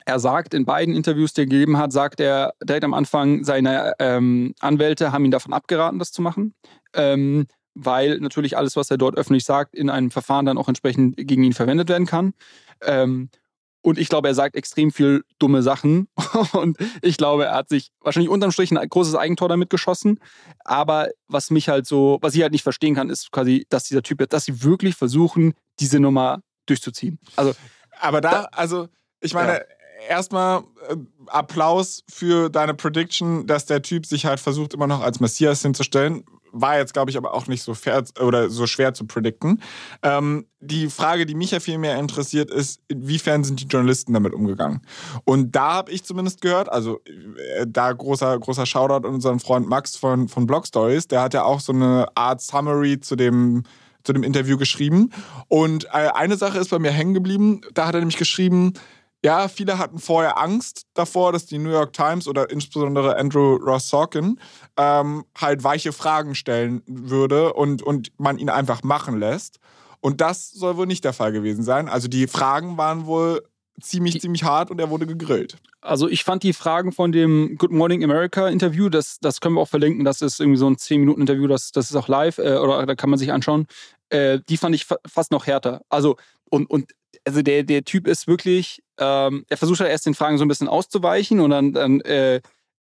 Er 0.06 0.20
sagt 0.20 0.54
in 0.54 0.66
beiden 0.66 0.96
Interviews, 0.96 1.34
die 1.34 1.42
er 1.42 1.48
gegeben 1.48 1.78
hat, 1.78 1.92
sagt 1.92 2.20
er 2.20 2.54
direkt 2.64 2.84
am 2.84 2.94
Anfang, 2.94 3.44
seine 3.44 3.94
ähm, 4.00 4.54
Anwälte 4.60 5.12
haben 5.12 5.26
ihn 5.26 5.32
davon 5.32 5.54
abgeraten, 5.54 6.00
das 6.00 6.12
zu 6.12 6.22
machen. 6.22 6.54
Ähm, 6.94 7.48
weil 7.74 8.20
natürlich 8.20 8.58
alles, 8.58 8.76
was 8.76 8.92
er 8.92 8.98
dort 8.98 9.18
öffentlich 9.18 9.46
sagt, 9.46 9.76
in 9.76 9.90
einem 9.90 10.12
Verfahren 10.12 10.46
dann 10.46 10.58
auch 10.58 10.68
entsprechend 10.68 11.16
gegen 11.16 11.44
ihn 11.44 11.54
verwendet 11.54 11.90
werden 11.90 12.08
kann. 12.08 12.34
Ähm, 12.82 13.30
und 13.82 13.98
ich 13.98 14.10
glaube, 14.10 14.28
er 14.28 14.36
sagt 14.36 14.56
extrem 14.56 14.92
viel 14.92 15.24
dumme 15.40 15.64
Sachen. 15.64 16.08
Und 16.54 16.78
ich 17.02 17.18
glaube, 17.18 17.46
er 17.46 17.56
hat 17.56 17.70
sich 17.70 17.92
wahrscheinlich 18.00 18.30
unterm 18.30 18.52
Strich 18.52 18.72
ein 18.72 18.90
großes 18.90 19.16
Eigentor 19.16 19.50
damit 19.50 19.70
geschossen. 19.70 20.20
Aber 20.64 21.10
was 21.28 21.50
mich 21.50 21.68
halt 21.68 21.88
so, 21.88 22.20
was 22.22 22.36
ich 22.36 22.44
halt 22.44 22.52
nicht 22.52 22.64
verstehen 22.64 22.94
kann, 22.94 23.10
ist 23.10 23.32
quasi, 23.32 23.66
dass 23.70 23.86
dieser 23.86 24.04
Typ, 24.04 24.28
dass 24.30 24.46
sie 24.46 24.64
wirklich 24.64 24.96
versuchen, 24.96 25.54
diese 25.80 26.00
Nummer 26.00 26.42
durchzuziehen. 26.68 27.20
Also, 27.36 27.54
aber 28.00 28.22
da, 28.22 28.44
also, 28.52 28.88
ich 29.20 29.34
meine, 29.34 29.54
ja. 29.54 29.62
erstmal 30.10 30.64
äh, 30.88 30.96
Applaus 31.28 32.04
für 32.10 32.50
deine 32.50 32.76
Prediction, 32.76 33.48
dass 33.48 33.66
der 33.66 33.82
Typ 33.82 34.06
sich 34.06 34.26
halt 34.26 34.40
versucht, 34.40 34.76
immer 34.76 34.88
noch 34.88 35.02
als 35.02 35.20
Messias 35.20 35.64
hinzustellen 35.64 36.24
war 36.52 36.78
jetzt, 36.78 36.94
glaube 36.94 37.12
ich, 37.12 37.18
aber 37.18 37.34
auch 37.34 37.48
nicht 37.48 37.64
so 37.64 37.74
fair 37.74 38.04
oder 38.20 38.50
so 38.50 38.68
schwer 38.68 38.94
zu 38.94 39.06
predikten. 39.06 39.62
Ähm, 40.04 40.46
die 40.60 40.90
Frage, 40.90 41.26
die 41.26 41.36
mich 41.36 41.52
ja 41.52 41.60
viel 41.60 41.78
mehr 41.78 41.98
interessiert, 41.98 42.52
ist, 42.52 42.82
inwiefern 42.88 43.44
sind 43.44 43.62
die 43.62 43.68
Journalisten 43.68 44.14
damit 44.14 44.34
umgegangen? 44.34 44.82
Und 45.24 45.56
da 45.56 45.74
habe 45.74 45.92
ich 45.92 46.04
zumindest 46.04 46.42
gehört, 46.42 46.70
also 46.70 47.00
äh, 47.06 47.66
da 47.68 47.92
großer, 47.92 48.38
großer 48.40 48.66
Shoutout 48.66 49.08
an 49.08 49.14
unseren 49.14 49.40
Freund 49.40 49.68
Max 49.68 49.96
von, 49.96 50.28
von 50.28 50.46
Blog 50.46 50.68
Stories, 50.68 51.08
der 51.08 51.22
hat 51.22 51.34
ja 51.34 51.44
auch 51.44 51.60
so 51.60 51.74
eine 51.74 52.08
Art 52.16 52.42
Summary 52.42 53.00
zu 53.00 53.16
dem 53.16 53.64
zu 54.04 54.14
dem 54.14 54.24
Interview 54.24 54.58
geschrieben. 54.58 55.12
Und 55.48 55.86
äh, 55.86 56.10
eine 56.16 56.36
Sache 56.36 56.58
ist 56.58 56.70
bei 56.70 56.80
mir 56.80 56.90
hängen 56.90 57.14
geblieben. 57.14 57.62
Da 57.76 57.86
hat 57.86 57.94
er 57.94 58.00
nämlich 58.00 58.18
geschrieben, 58.18 58.74
ja, 59.24 59.48
viele 59.48 59.78
hatten 59.78 60.00
vorher 60.00 60.40
Angst 60.40 60.88
davor, 60.94 61.32
dass 61.32 61.46
die 61.46 61.60
New 61.60 61.70
York 61.70 61.94
Times 61.94 62.28
oder 62.28 62.50
insbesondere 62.50 63.18
Andrew 63.18 63.56
Ross 63.56 63.90
Sorkin 63.90 64.40
ähm, 64.78 65.26
halt 65.38 65.64
weiche 65.64 65.94
Fragen 65.94 66.34
stellen 66.34 66.82
würde 66.88 67.54
und, 67.54 67.84
und 67.84 68.12
man 68.18 68.40
ihn 68.40 68.50
einfach 68.50 68.84
machen 68.84 69.20
lässt. 69.20 69.60
Und 70.00 70.22
das 70.22 70.50
soll 70.50 70.78
wohl 70.78 70.88
nicht 70.88 71.06
der 71.06 71.14
Fall 71.14 71.32
gewesen 71.32 71.64
sein. 71.64 71.88
Also 71.88 72.08
die 72.08 72.26
Fragen 72.26 72.78
waren 72.78 73.06
wohl 73.06 73.44
ziemlich, 73.80 74.16
die, 74.16 74.20
ziemlich 74.22 74.44
hart 74.44 74.72
und 74.72 74.80
er 74.80 74.90
wurde 74.90 75.06
gegrillt. 75.06 75.58
Also 75.82 76.08
ich 76.08 76.24
fand 76.24 76.42
die 76.42 76.54
Fragen 76.54 76.92
von 76.92 77.12
dem 77.12 77.58
Good 77.58 77.72
Morning 77.72 78.04
America 78.04 78.48
Interview, 78.48 78.90
das, 78.90 79.18
das 79.22 79.40
können 79.40 79.56
wir 79.56 79.62
auch 79.62 79.68
verlinken, 79.68 80.04
das 80.04 80.22
ist 80.22 80.40
irgendwie 80.40 80.58
so 80.58 80.68
ein 80.68 80.76
10-Minuten-Interview, 80.76 81.48
das, 81.48 81.72
das 81.72 81.90
ist 81.90 81.96
auch 81.96 82.08
live 82.08 82.40
äh, 82.40 82.58
oder 82.58 82.86
da 82.86 82.96
kann 82.96 83.10
man 83.10 83.20
sich 83.20 83.32
anschauen. 83.32 83.68
Äh, 84.10 84.40
die 84.50 84.58
fand 84.58 84.76
ich 84.76 84.86
fa 84.86 84.98
fast 85.08 85.32
noch 85.32 85.46
härter. 85.48 85.82
Also 85.90 86.18
und, 86.50 86.70
und 86.70 86.92
also 87.26 87.42
der, 87.42 87.64
der 87.64 87.84
Typ 87.84 88.08
ist 88.08 88.28
wirklich, 88.28 88.82
ähm, 88.98 89.46
er 89.50 89.58
versucht 89.58 89.80
halt 89.80 89.92
erst 89.92 90.06
den 90.06 90.16
Fragen 90.16 90.38
so 90.38 90.46
ein 90.46 90.48
bisschen 90.48 90.68
auszuweichen 90.68 91.40
und 91.40 91.52
dann, 91.52 91.74
dann 91.74 92.02
äh, 92.02 92.42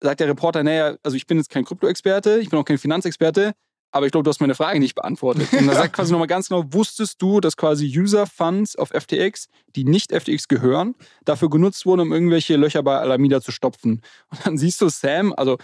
sagt 0.02 0.20
der 0.20 0.28
Reporter, 0.28 0.64
naja, 0.64 0.96
also 1.04 1.18
ich 1.18 1.28
bin 1.28 1.38
jetzt 1.38 1.50
kein 1.50 1.66
Krypto-Experte, 1.66 2.40
ich 2.40 2.50
bin 2.50 2.60
auch 2.60 2.66
kein 2.66 2.78
Finanzexperte, 2.78 3.54
aber 3.92 4.06
ich 4.06 4.12
glaube, 4.12 4.24
du 4.24 4.30
hast 4.30 4.40
meine 4.40 4.56
Frage 4.56 4.80
nicht 4.80 4.96
beantwortet. 4.96 5.52
Und 5.52 5.68
er 5.68 5.76
sagt 5.76 5.94
quasi 5.96 6.12
nochmal 6.12 6.28
ganz 6.28 6.50
genau, 6.50 6.64
wusstest 6.72 7.22
du, 7.22 7.40
dass 7.40 7.58
quasi 7.58 7.86
User-Funds 7.86 8.76
auf 8.76 8.90
FTX, 8.90 9.48
die 9.76 9.84
nicht 9.84 10.12
FTX 10.12 10.48
gehören, 10.48 10.96
dafür 11.26 11.50
genutzt 11.50 11.86
wurden, 11.86 12.02
um 12.02 12.14
irgendwelche 12.14 12.56
Löcher 12.56 12.84
bei 12.84 12.98
Alameda 12.98 13.42
zu 13.42 13.52
stopfen? 13.52 14.02
Und 14.30 14.46
dann 14.46 14.58
siehst 14.58 14.82
du 14.82 14.90
Sam, 14.90 15.34
also 15.36 15.58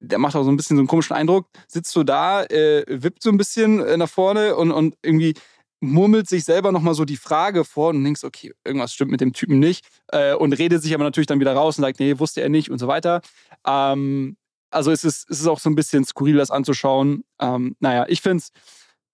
der 0.00 0.18
macht 0.18 0.36
auch 0.36 0.44
so 0.44 0.50
ein 0.50 0.56
bisschen 0.56 0.76
so 0.76 0.80
einen 0.80 0.88
komischen 0.88 1.16
Eindruck, 1.16 1.48
sitzt 1.68 1.92
so 1.92 2.02
da, 2.02 2.44
äh, 2.44 2.84
wippt 2.86 3.22
so 3.22 3.30
ein 3.30 3.38
bisschen 3.38 3.80
äh, 3.80 3.96
nach 3.96 4.08
vorne 4.08 4.56
und, 4.56 4.70
und 4.70 4.96
irgendwie 5.02 5.34
murmelt 5.80 6.28
sich 6.28 6.44
selber 6.44 6.72
nochmal 6.72 6.94
so 6.94 7.04
die 7.04 7.16
Frage 7.16 7.64
vor 7.64 7.90
und 7.90 8.02
denkst, 8.02 8.24
okay, 8.24 8.52
irgendwas 8.64 8.92
stimmt 8.94 9.10
mit 9.10 9.20
dem 9.20 9.32
Typen 9.32 9.58
nicht 9.58 9.86
äh, 10.08 10.34
und 10.34 10.52
redet 10.54 10.82
sich 10.82 10.94
aber 10.94 11.04
natürlich 11.04 11.26
dann 11.26 11.40
wieder 11.40 11.54
raus 11.54 11.78
und 11.78 11.82
sagt, 11.82 12.00
nee, 12.00 12.18
wusste 12.18 12.40
er 12.40 12.48
nicht 12.48 12.70
und 12.70 12.78
so 12.78 12.88
weiter. 12.88 13.20
Ähm, 13.66 14.36
also 14.70 14.90
es 14.90 15.04
ist, 15.04 15.30
es 15.30 15.40
ist 15.40 15.46
auch 15.46 15.58
so 15.58 15.70
ein 15.70 15.74
bisschen 15.74 16.04
skurril, 16.04 16.36
das 16.36 16.50
anzuschauen. 16.50 17.24
Ähm, 17.40 17.76
naja, 17.80 18.06
ich 18.08 18.20
finde 18.20 18.38
es 18.38 18.50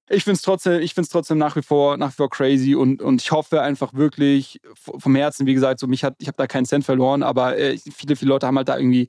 ich 0.08 0.24
finde 0.24 0.36
es 0.36 0.42
trotzdem, 0.42 0.80
ich 0.80 0.94
find's 0.94 1.10
trotzdem 1.10 1.38
nach 1.38 1.56
wie 1.56 1.62
vor, 1.62 1.96
nach 1.96 2.10
wie 2.10 2.16
vor 2.16 2.28
crazy 2.28 2.74
und, 2.74 3.00
und 3.00 3.22
ich 3.22 3.30
hoffe 3.30 3.62
einfach 3.62 3.94
wirklich 3.94 4.60
vom 4.74 5.14
Herzen, 5.14 5.46
wie 5.46 5.54
gesagt, 5.54 5.80
so 5.80 5.86
mich 5.86 6.04
hat, 6.04 6.16
ich 6.18 6.26
habe 6.26 6.36
da 6.36 6.46
keinen 6.46 6.66
Cent 6.66 6.84
verloren, 6.84 7.22
aber 7.22 7.56
äh, 7.56 7.78
viele, 7.78 8.16
viele 8.16 8.30
Leute 8.30 8.46
haben 8.46 8.56
halt 8.58 8.68
da 8.68 8.76
irgendwie 8.76 9.08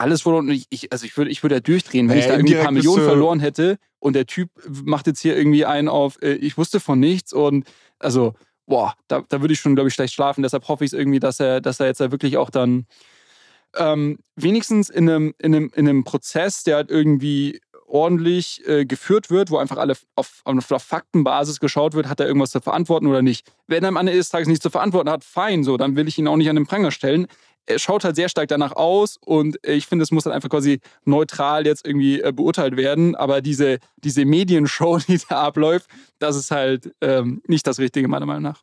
alles 0.00 0.22
verloren. 0.22 0.48
Ich, 0.48 0.66
ich, 0.70 0.92
also 0.92 1.04
ich 1.04 1.16
würde 1.16 1.30
ich 1.30 1.42
würd 1.42 1.52
ja 1.52 1.60
durchdrehen, 1.60 2.08
wenn 2.08 2.16
äh, 2.16 2.20
ich 2.20 2.26
da 2.26 2.34
irgendwie 2.34 2.56
ein 2.56 2.62
paar 2.62 2.72
Millionen 2.72 3.04
verloren 3.04 3.40
hätte 3.40 3.78
und 3.98 4.14
der 4.14 4.26
Typ 4.26 4.50
macht 4.84 5.06
jetzt 5.06 5.20
hier 5.20 5.36
irgendwie 5.36 5.64
einen 5.64 5.88
auf, 5.88 6.20
äh, 6.22 6.34
ich 6.34 6.56
wusste 6.56 6.80
von 6.80 7.00
nichts 7.00 7.32
und 7.32 7.66
also, 7.98 8.34
boah, 8.66 8.94
da, 9.08 9.22
da 9.28 9.40
würde 9.40 9.54
ich 9.54 9.60
schon, 9.60 9.74
glaube 9.74 9.88
ich, 9.88 9.94
schlecht 9.94 10.14
schlafen. 10.14 10.42
Deshalb 10.42 10.68
hoffe 10.68 10.84
ich 10.84 10.92
es 10.92 10.98
irgendwie, 10.98 11.20
dass 11.20 11.40
er, 11.40 11.60
dass 11.60 11.80
er 11.80 11.86
jetzt 11.86 12.00
da 12.00 12.10
wirklich 12.10 12.36
auch 12.36 12.50
dann 12.50 12.86
ähm, 13.76 14.18
wenigstens 14.36 14.88
in 14.88 15.08
einem, 15.08 15.34
in, 15.38 15.54
einem, 15.54 15.70
in 15.74 15.88
einem 15.88 16.04
Prozess, 16.04 16.62
der 16.62 16.76
halt 16.76 16.90
irgendwie 16.90 17.60
ordentlich 17.88 18.62
äh, 18.66 18.84
geführt 18.84 19.30
wird, 19.30 19.50
wo 19.50 19.56
einfach 19.56 19.78
alle 19.78 19.94
auf, 20.14 20.42
auf, 20.44 20.70
auf, 20.70 20.82
Faktenbasis 20.82 21.58
geschaut 21.58 21.94
wird, 21.94 22.08
hat 22.08 22.20
er 22.20 22.26
irgendwas 22.26 22.50
zu 22.50 22.60
verantworten 22.60 23.06
oder 23.06 23.22
nicht. 23.22 23.50
Wenn 23.66 23.82
er 23.82 23.88
am 23.88 23.96
Ende 23.96 24.12
des 24.12 24.28
Tages 24.28 24.46
nichts 24.46 24.62
zu 24.62 24.70
verantworten 24.70 25.10
hat, 25.10 25.24
fein, 25.24 25.64
so, 25.64 25.76
dann 25.76 25.96
will 25.96 26.06
ich 26.06 26.18
ihn 26.18 26.28
auch 26.28 26.36
nicht 26.36 26.50
an 26.50 26.56
den 26.56 26.66
Pranger 26.66 26.90
stellen 26.90 27.26
schaut 27.76 28.04
halt 28.04 28.16
sehr 28.16 28.28
stark 28.28 28.48
danach 28.48 28.72
aus 28.72 29.18
und 29.24 29.58
ich 29.64 29.86
finde, 29.86 30.02
es 30.02 30.10
muss 30.10 30.24
dann 30.24 30.32
einfach 30.32 30.48
quasi 30.48 30.80
neutral 31.04 31.66
jetzt 31.66 31.86
irgendwie 31.86 32.20
äh, 32.20 32.32
beurteilt 32.32 32.76
werden. 32.76 33.14
Aber 33.14 33.40
diese, 33.40 33.78
diese 33.96 34.24
Medienshow, 34.24 34.98
die 35.08 35.20
da 35.28 35.42
abläuft, 35.42 35.88
das 36.18 36.36
ist 36.36 36.50
halt 36.50 36.94
ähm, 37.00 37.42
nicht 37.46 37.66
das 37.66 37.78
Richtige, 37.78 38.08
meiner 38.08 38.26
Meinung 38.26 38.42
nach. 38.42 38.62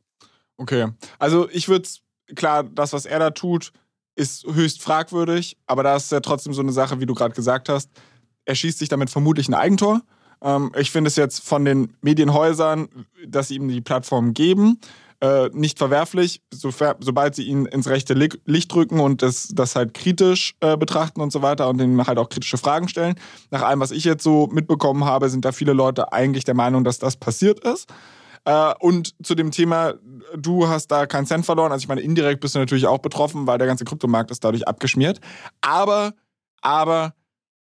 Okay. 0.57 0.87
Also 1.19 1.49
ich 1.49 1.67
würde 1.67 1.87
klar, 2.33 2.63
das, 2.63 2.93
was 2.93 3.05
er 3.05 3.19
da 3.19 3.31
tut, 3.31 3.71
ist 4.15 4.45
höchst 4.45 4.81
fragwürdig, 4.81 5.57
aber 5.67 5.83
da 5.83 5.95
ist 5.97 6.11
ja 6.11 6.21
trotzdem 6.21 6.53
so 6.53 6.61
eine 6.61 6.71
Sache, 6.71 6.99
wie 6.99 7.05
du 7.05 7.13
gerade 7.13 7.35
gesagt 7.35 7.69
hast. 7.69 7.89
Er 8.45 8.55
schießt 8.55 8.79
sich 8.79 8.89
damit 8.89 9.09
vermutlich 9.09 9.49
ein 9.49 9.53
Eigentor. 9.53 10.01
Ähm, 10.41 10.71
ich 10.77 10.91
finde 10.91 11.09
es 11.09 11.15
jetzt 11.15 11.43
von 11.43 11.65
den 11.65 11.93
Medienhäusern, 12.01 12.87
dass 13.27 13.49
sie 13.49 13.55
ihm 13.55 13.67
die 13.67 13.81
Plattform 13.81 14.33
geben, 14.33 14.79
äh, 15.21 15.49
nicht 15.53 15.77
verwerflich, 15.77 16.41
so, 16.53 16.71
sobald 16.99 17.35
sie 17.35 17.43
ihn 17.43 17.65
ins 17.65 17.87
rechte 17.87 18.13
Licht 18.13 18.73
drücken 18.73 18.99
und 18.99 19.21
das, 19.21 19.49
das 19.53 19.75
halt 19.75 19.93
kritisch 19.93 20.55
äh, 20.59 20.77
betrachten 20.77 21.21
und 21.21 21.31
so 21.31 21.41
weiter 21.41 21.69
und 21.69 21.81
ihm 21.81 22.05
halt 22.05 22.17
auch 22.17 22.29
kritische 22.29 22.57
Fragen 22.57 22.87
stellen. 22.87 23.15
Nach 23.51 23.61
allem, 23.61 23.79
was 23.79 23.91
ich 23.91 24.03
jetzt 24.03 24.23
so 24.23 24.47
mitbekommen 24.47 25.05
habe, 25.05 25.29
sind 25.29 25.45
da 25.45 25.51
viele 25.51 25.73
Leute 25.73 26.11
eigentlich 26.11 26.43
der 26.43 26.55
Meinung, 26.55 26.83
dass 26.83 26.99
das 26.99 27.17
passiert 27.17 27.59
ist. 27.61 27.87
Äh, 28.45 28.73
und 28.79 29.15
zu 29.25 29.35
dem 29.35 29.51
Thema, 29.51 29.95
du 30.35 30.67
hast 30.67 30.87
da 30.87 31.05
keinen 31.05 31.25
Cent 31.25 31.45
verloren. 31.45 31.71
Also 31.71 31.83
ich 31.83 31.87
meine, 31.87 32.01
indirekt 32.01 32.41
bist 32.41 32.55
du 32.55 32.59
natürlich 32.59 32.87
auch 32.87 32.99
betroffen, 32.99 33.47
weil 33.47 33.57
der 33.57 33.67
ganze 33.67 33.85
Kryptomarkt 33.85 34.31
ist 34.31 34.43
dadurch 34.43 34.67
abgeschmiert. 34.67 35.19
Aber, 35.61 36.13
aber 36.61 37.13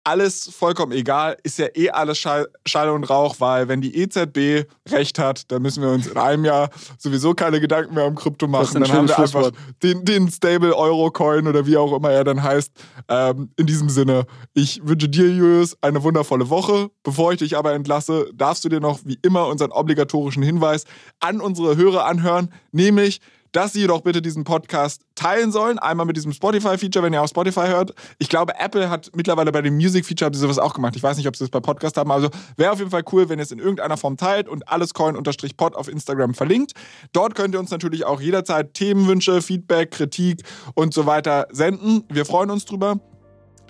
alles 0.04 0.50
vollkommen 0.52 0.92
egal, 0.92 1.36
ist 1.42 1.58
ja 1.58 1.66
eh 1.74 1.90
alles 1.90 2.18
Schall, 2.18 2.48
Schall, 2.66 2.88
und 2.90 3.04
Rauch, 3.04 3.36
weil 3.38 3.68
wenn 3.68 3.80
die 3.80 3.96
EZB 3.96 4.66
recht 4.88 5.18
hat, 5.18 5.50
dann 5.52 5.62
müssen 5.62 5.82
wir 5.82 5.90
uns 5.90 6.06
in 6.06 6.16
einem 6.16 6.44
Jahr 6.44 6.70
sowieso 6.98 7.34
keine 7.34 7.60
Gedanken 7.60 7.94
mehr 7.94 8.06
um 8.06 8.14
Krypto 8.14 8.48
machen. 8.48 8.80
Dann 8.80 8.90
haben 8.90 9.08
wir 9.08 9.18
einfach 9.18 9.50
den, 9.82 10.04
den 10.04 10.30
Stable 10.30 10.76
Euro 10.76 11.10
Coin 11.10 11.46
oder 11.46 11.66
wie 11.66 11.76
auch 11.76 11.94
immer 11.94 12.10
er 12.10 12.24
dann 12.24 12.42
heißt. 12.42 12.72
Ähm, 13.08 13.50
in 13.56 13.66
diesem 13.66 13.88
Sinne, 13.88 14.26
ich 14.54 14.80
wünsche 14.84 15.08
dir, 15.08 15.28
Julius, 15.28 15.76
eine 15.82 16.02
wundervolle 16.02 16.48
Woche. 16.48 16.90
Bevor 17.02 17.32
ich 17.32 17.38
dich 17.38 17.56
aber 17.56 17.74
entlasse, 17.74 18.30
darfst 18.34 18.64
du 18.64 18.68
dir 18.68 18.80
noch 18.80 19.00
wie 19.04 19.18
immer 19.22 19.46
unseren 19.48 19.72
obligatorischen 19.72 20.42
Hinweis 20.42 20.84
an 21.20 21.40
unsere 21.40 21.76
Hörer 21.76 22.06
anhören, 22.06 22.52
nämlich 22.72 23.20
dass 23.52 23.72
sie 23.72 23.86
doch 23.86 24.02
bitte 24.02 24.22
diesen 24.22 24.44
Podcast 24.44 25.02
teilen 25.14 25.52
sollen. 25.52 25.78
Einmal 25.78 26.06
mit 26.06 26.16
diesem 26.16 26.32
Spotify-Feature, 26.32 27.04
wenn 27.04 27.12
ihr 27.12 27.22
auf 27.22 27.30
Spotify 27.30 27.66
hört. 27.66 27.94
Ich 28.18 28.28
glaube, 28.28 28.54
Apple 28.58 28.90
hat 28.90 29.10
mittlerweile 29.14 29.52
bei 29.52 29.62
dem 29.62 29.76
Music-Feature 29.76 30.34
sowas 30.34 30.58
auch 30.58 30.74
gemacht. 30.74 30.96
Ich 30.96 31.02
weiß 31.02 31.16
nicht, 31.16 31.26
ob 31.28 31.36
sie 31.36 31.44
das 31.44 31.50
bei 31.50 31.60
Podcast 31.60 31.96
haben. 31.96 32.10
Also 32.10 32.28
wäre 32.56 32.72
auf 32.72 32.78
jeden 32.78 32.90
Fall 32.90 33.04
cool, 33.12 33.28
wenn 33.28 33.38
ihr 33.38 33.42
es 33.42 33.52
in 33.52 33.58
irgendeiner 33.58 33.96
Form 33.96 34.16
teilt 34.16 34.48
und 34.48 34.68
allescoin-pod 34.68 35.76
auf 35.76 35.88
Instagram 35.88 36.34
verlinkt. 36.34 36.72
Dort 37.12 37.34
könnt 37.34 37.54
ihr 37.54 37.60
uns 37.60 37.70
natürlich 37.70 38.04
auch 38.04 38.20
jederzeit 38.20 38.74
Themenwünsche, 38.74 39.42
Feedback, 39.42 39.90
Kritik 39.90 40.42
und 40.74 40.94
so 40.94 41.06
weiter 41.06 41.46
senden. 41.50 42.04
Wir 42.08 42.24
freuen 42.24 42.50
uns 42.50 42.64
drüber. 42.64 43.00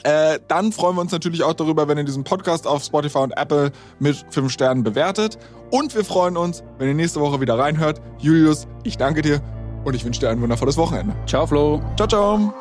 Äh, 0.03 0.39
dann 0.49 0.73
freuen 0.73 0.97
wir 0.97 1.03
uns 1.03 1.13
natürlich 1.13 1.43
auch 1.43 1.53
darüber, 1.53 1.87
wenn 1.89 1.99
ihr 1.99 2.05
diesen 2.05 2.25
Podcast 2.25 2.67
auf 2.67 2.83
Spotify 2.83 3.19
und 3.19 3.33
Apple 3.37 3.71
mit 3.99 4.25
5 4.31 4.51
Sternen 4.51 4.83
bewertet. 4.83 5.39
Und 5.71 5.95
wir 5.95 6.05
freuen 6.05 6.37
uns, 6.37 6.63
wenn 6.79 6.89
ihr 6.89 6.95
nächste 6.95 7.21
Woche 7.21 7.41
wieder 7.41 7.59
reinhört. 7.59 8.01
Julius, 8.19 8.67
ich 8.83 8.97
danke 8.97 9.23
dir 9.23 9.43
und 9.85 9.95
ich 9.95 10.05
wünsche 10.05 10.21
dir 10.21 10.31
ein 10.31 10.41
wundervolles 10.41 10.77
Wochenende. 10.77 11.15
Ciao, 11.27 11.47
Flo. 11.47 11.81
Ciao, 11.97 12.09
ciao. 12.09 12.55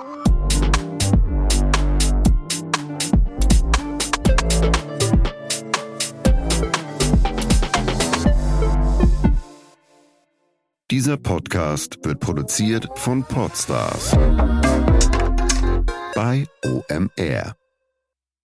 Dieser 10.91 11.17
Podcast 11.17 11.99
wird 12.03 12.19
produziert 12.19 12.87
von 12.95 13.23
Podstars 13.23 14.17
bei 16.15 16.45
OMR. 16.65 17.58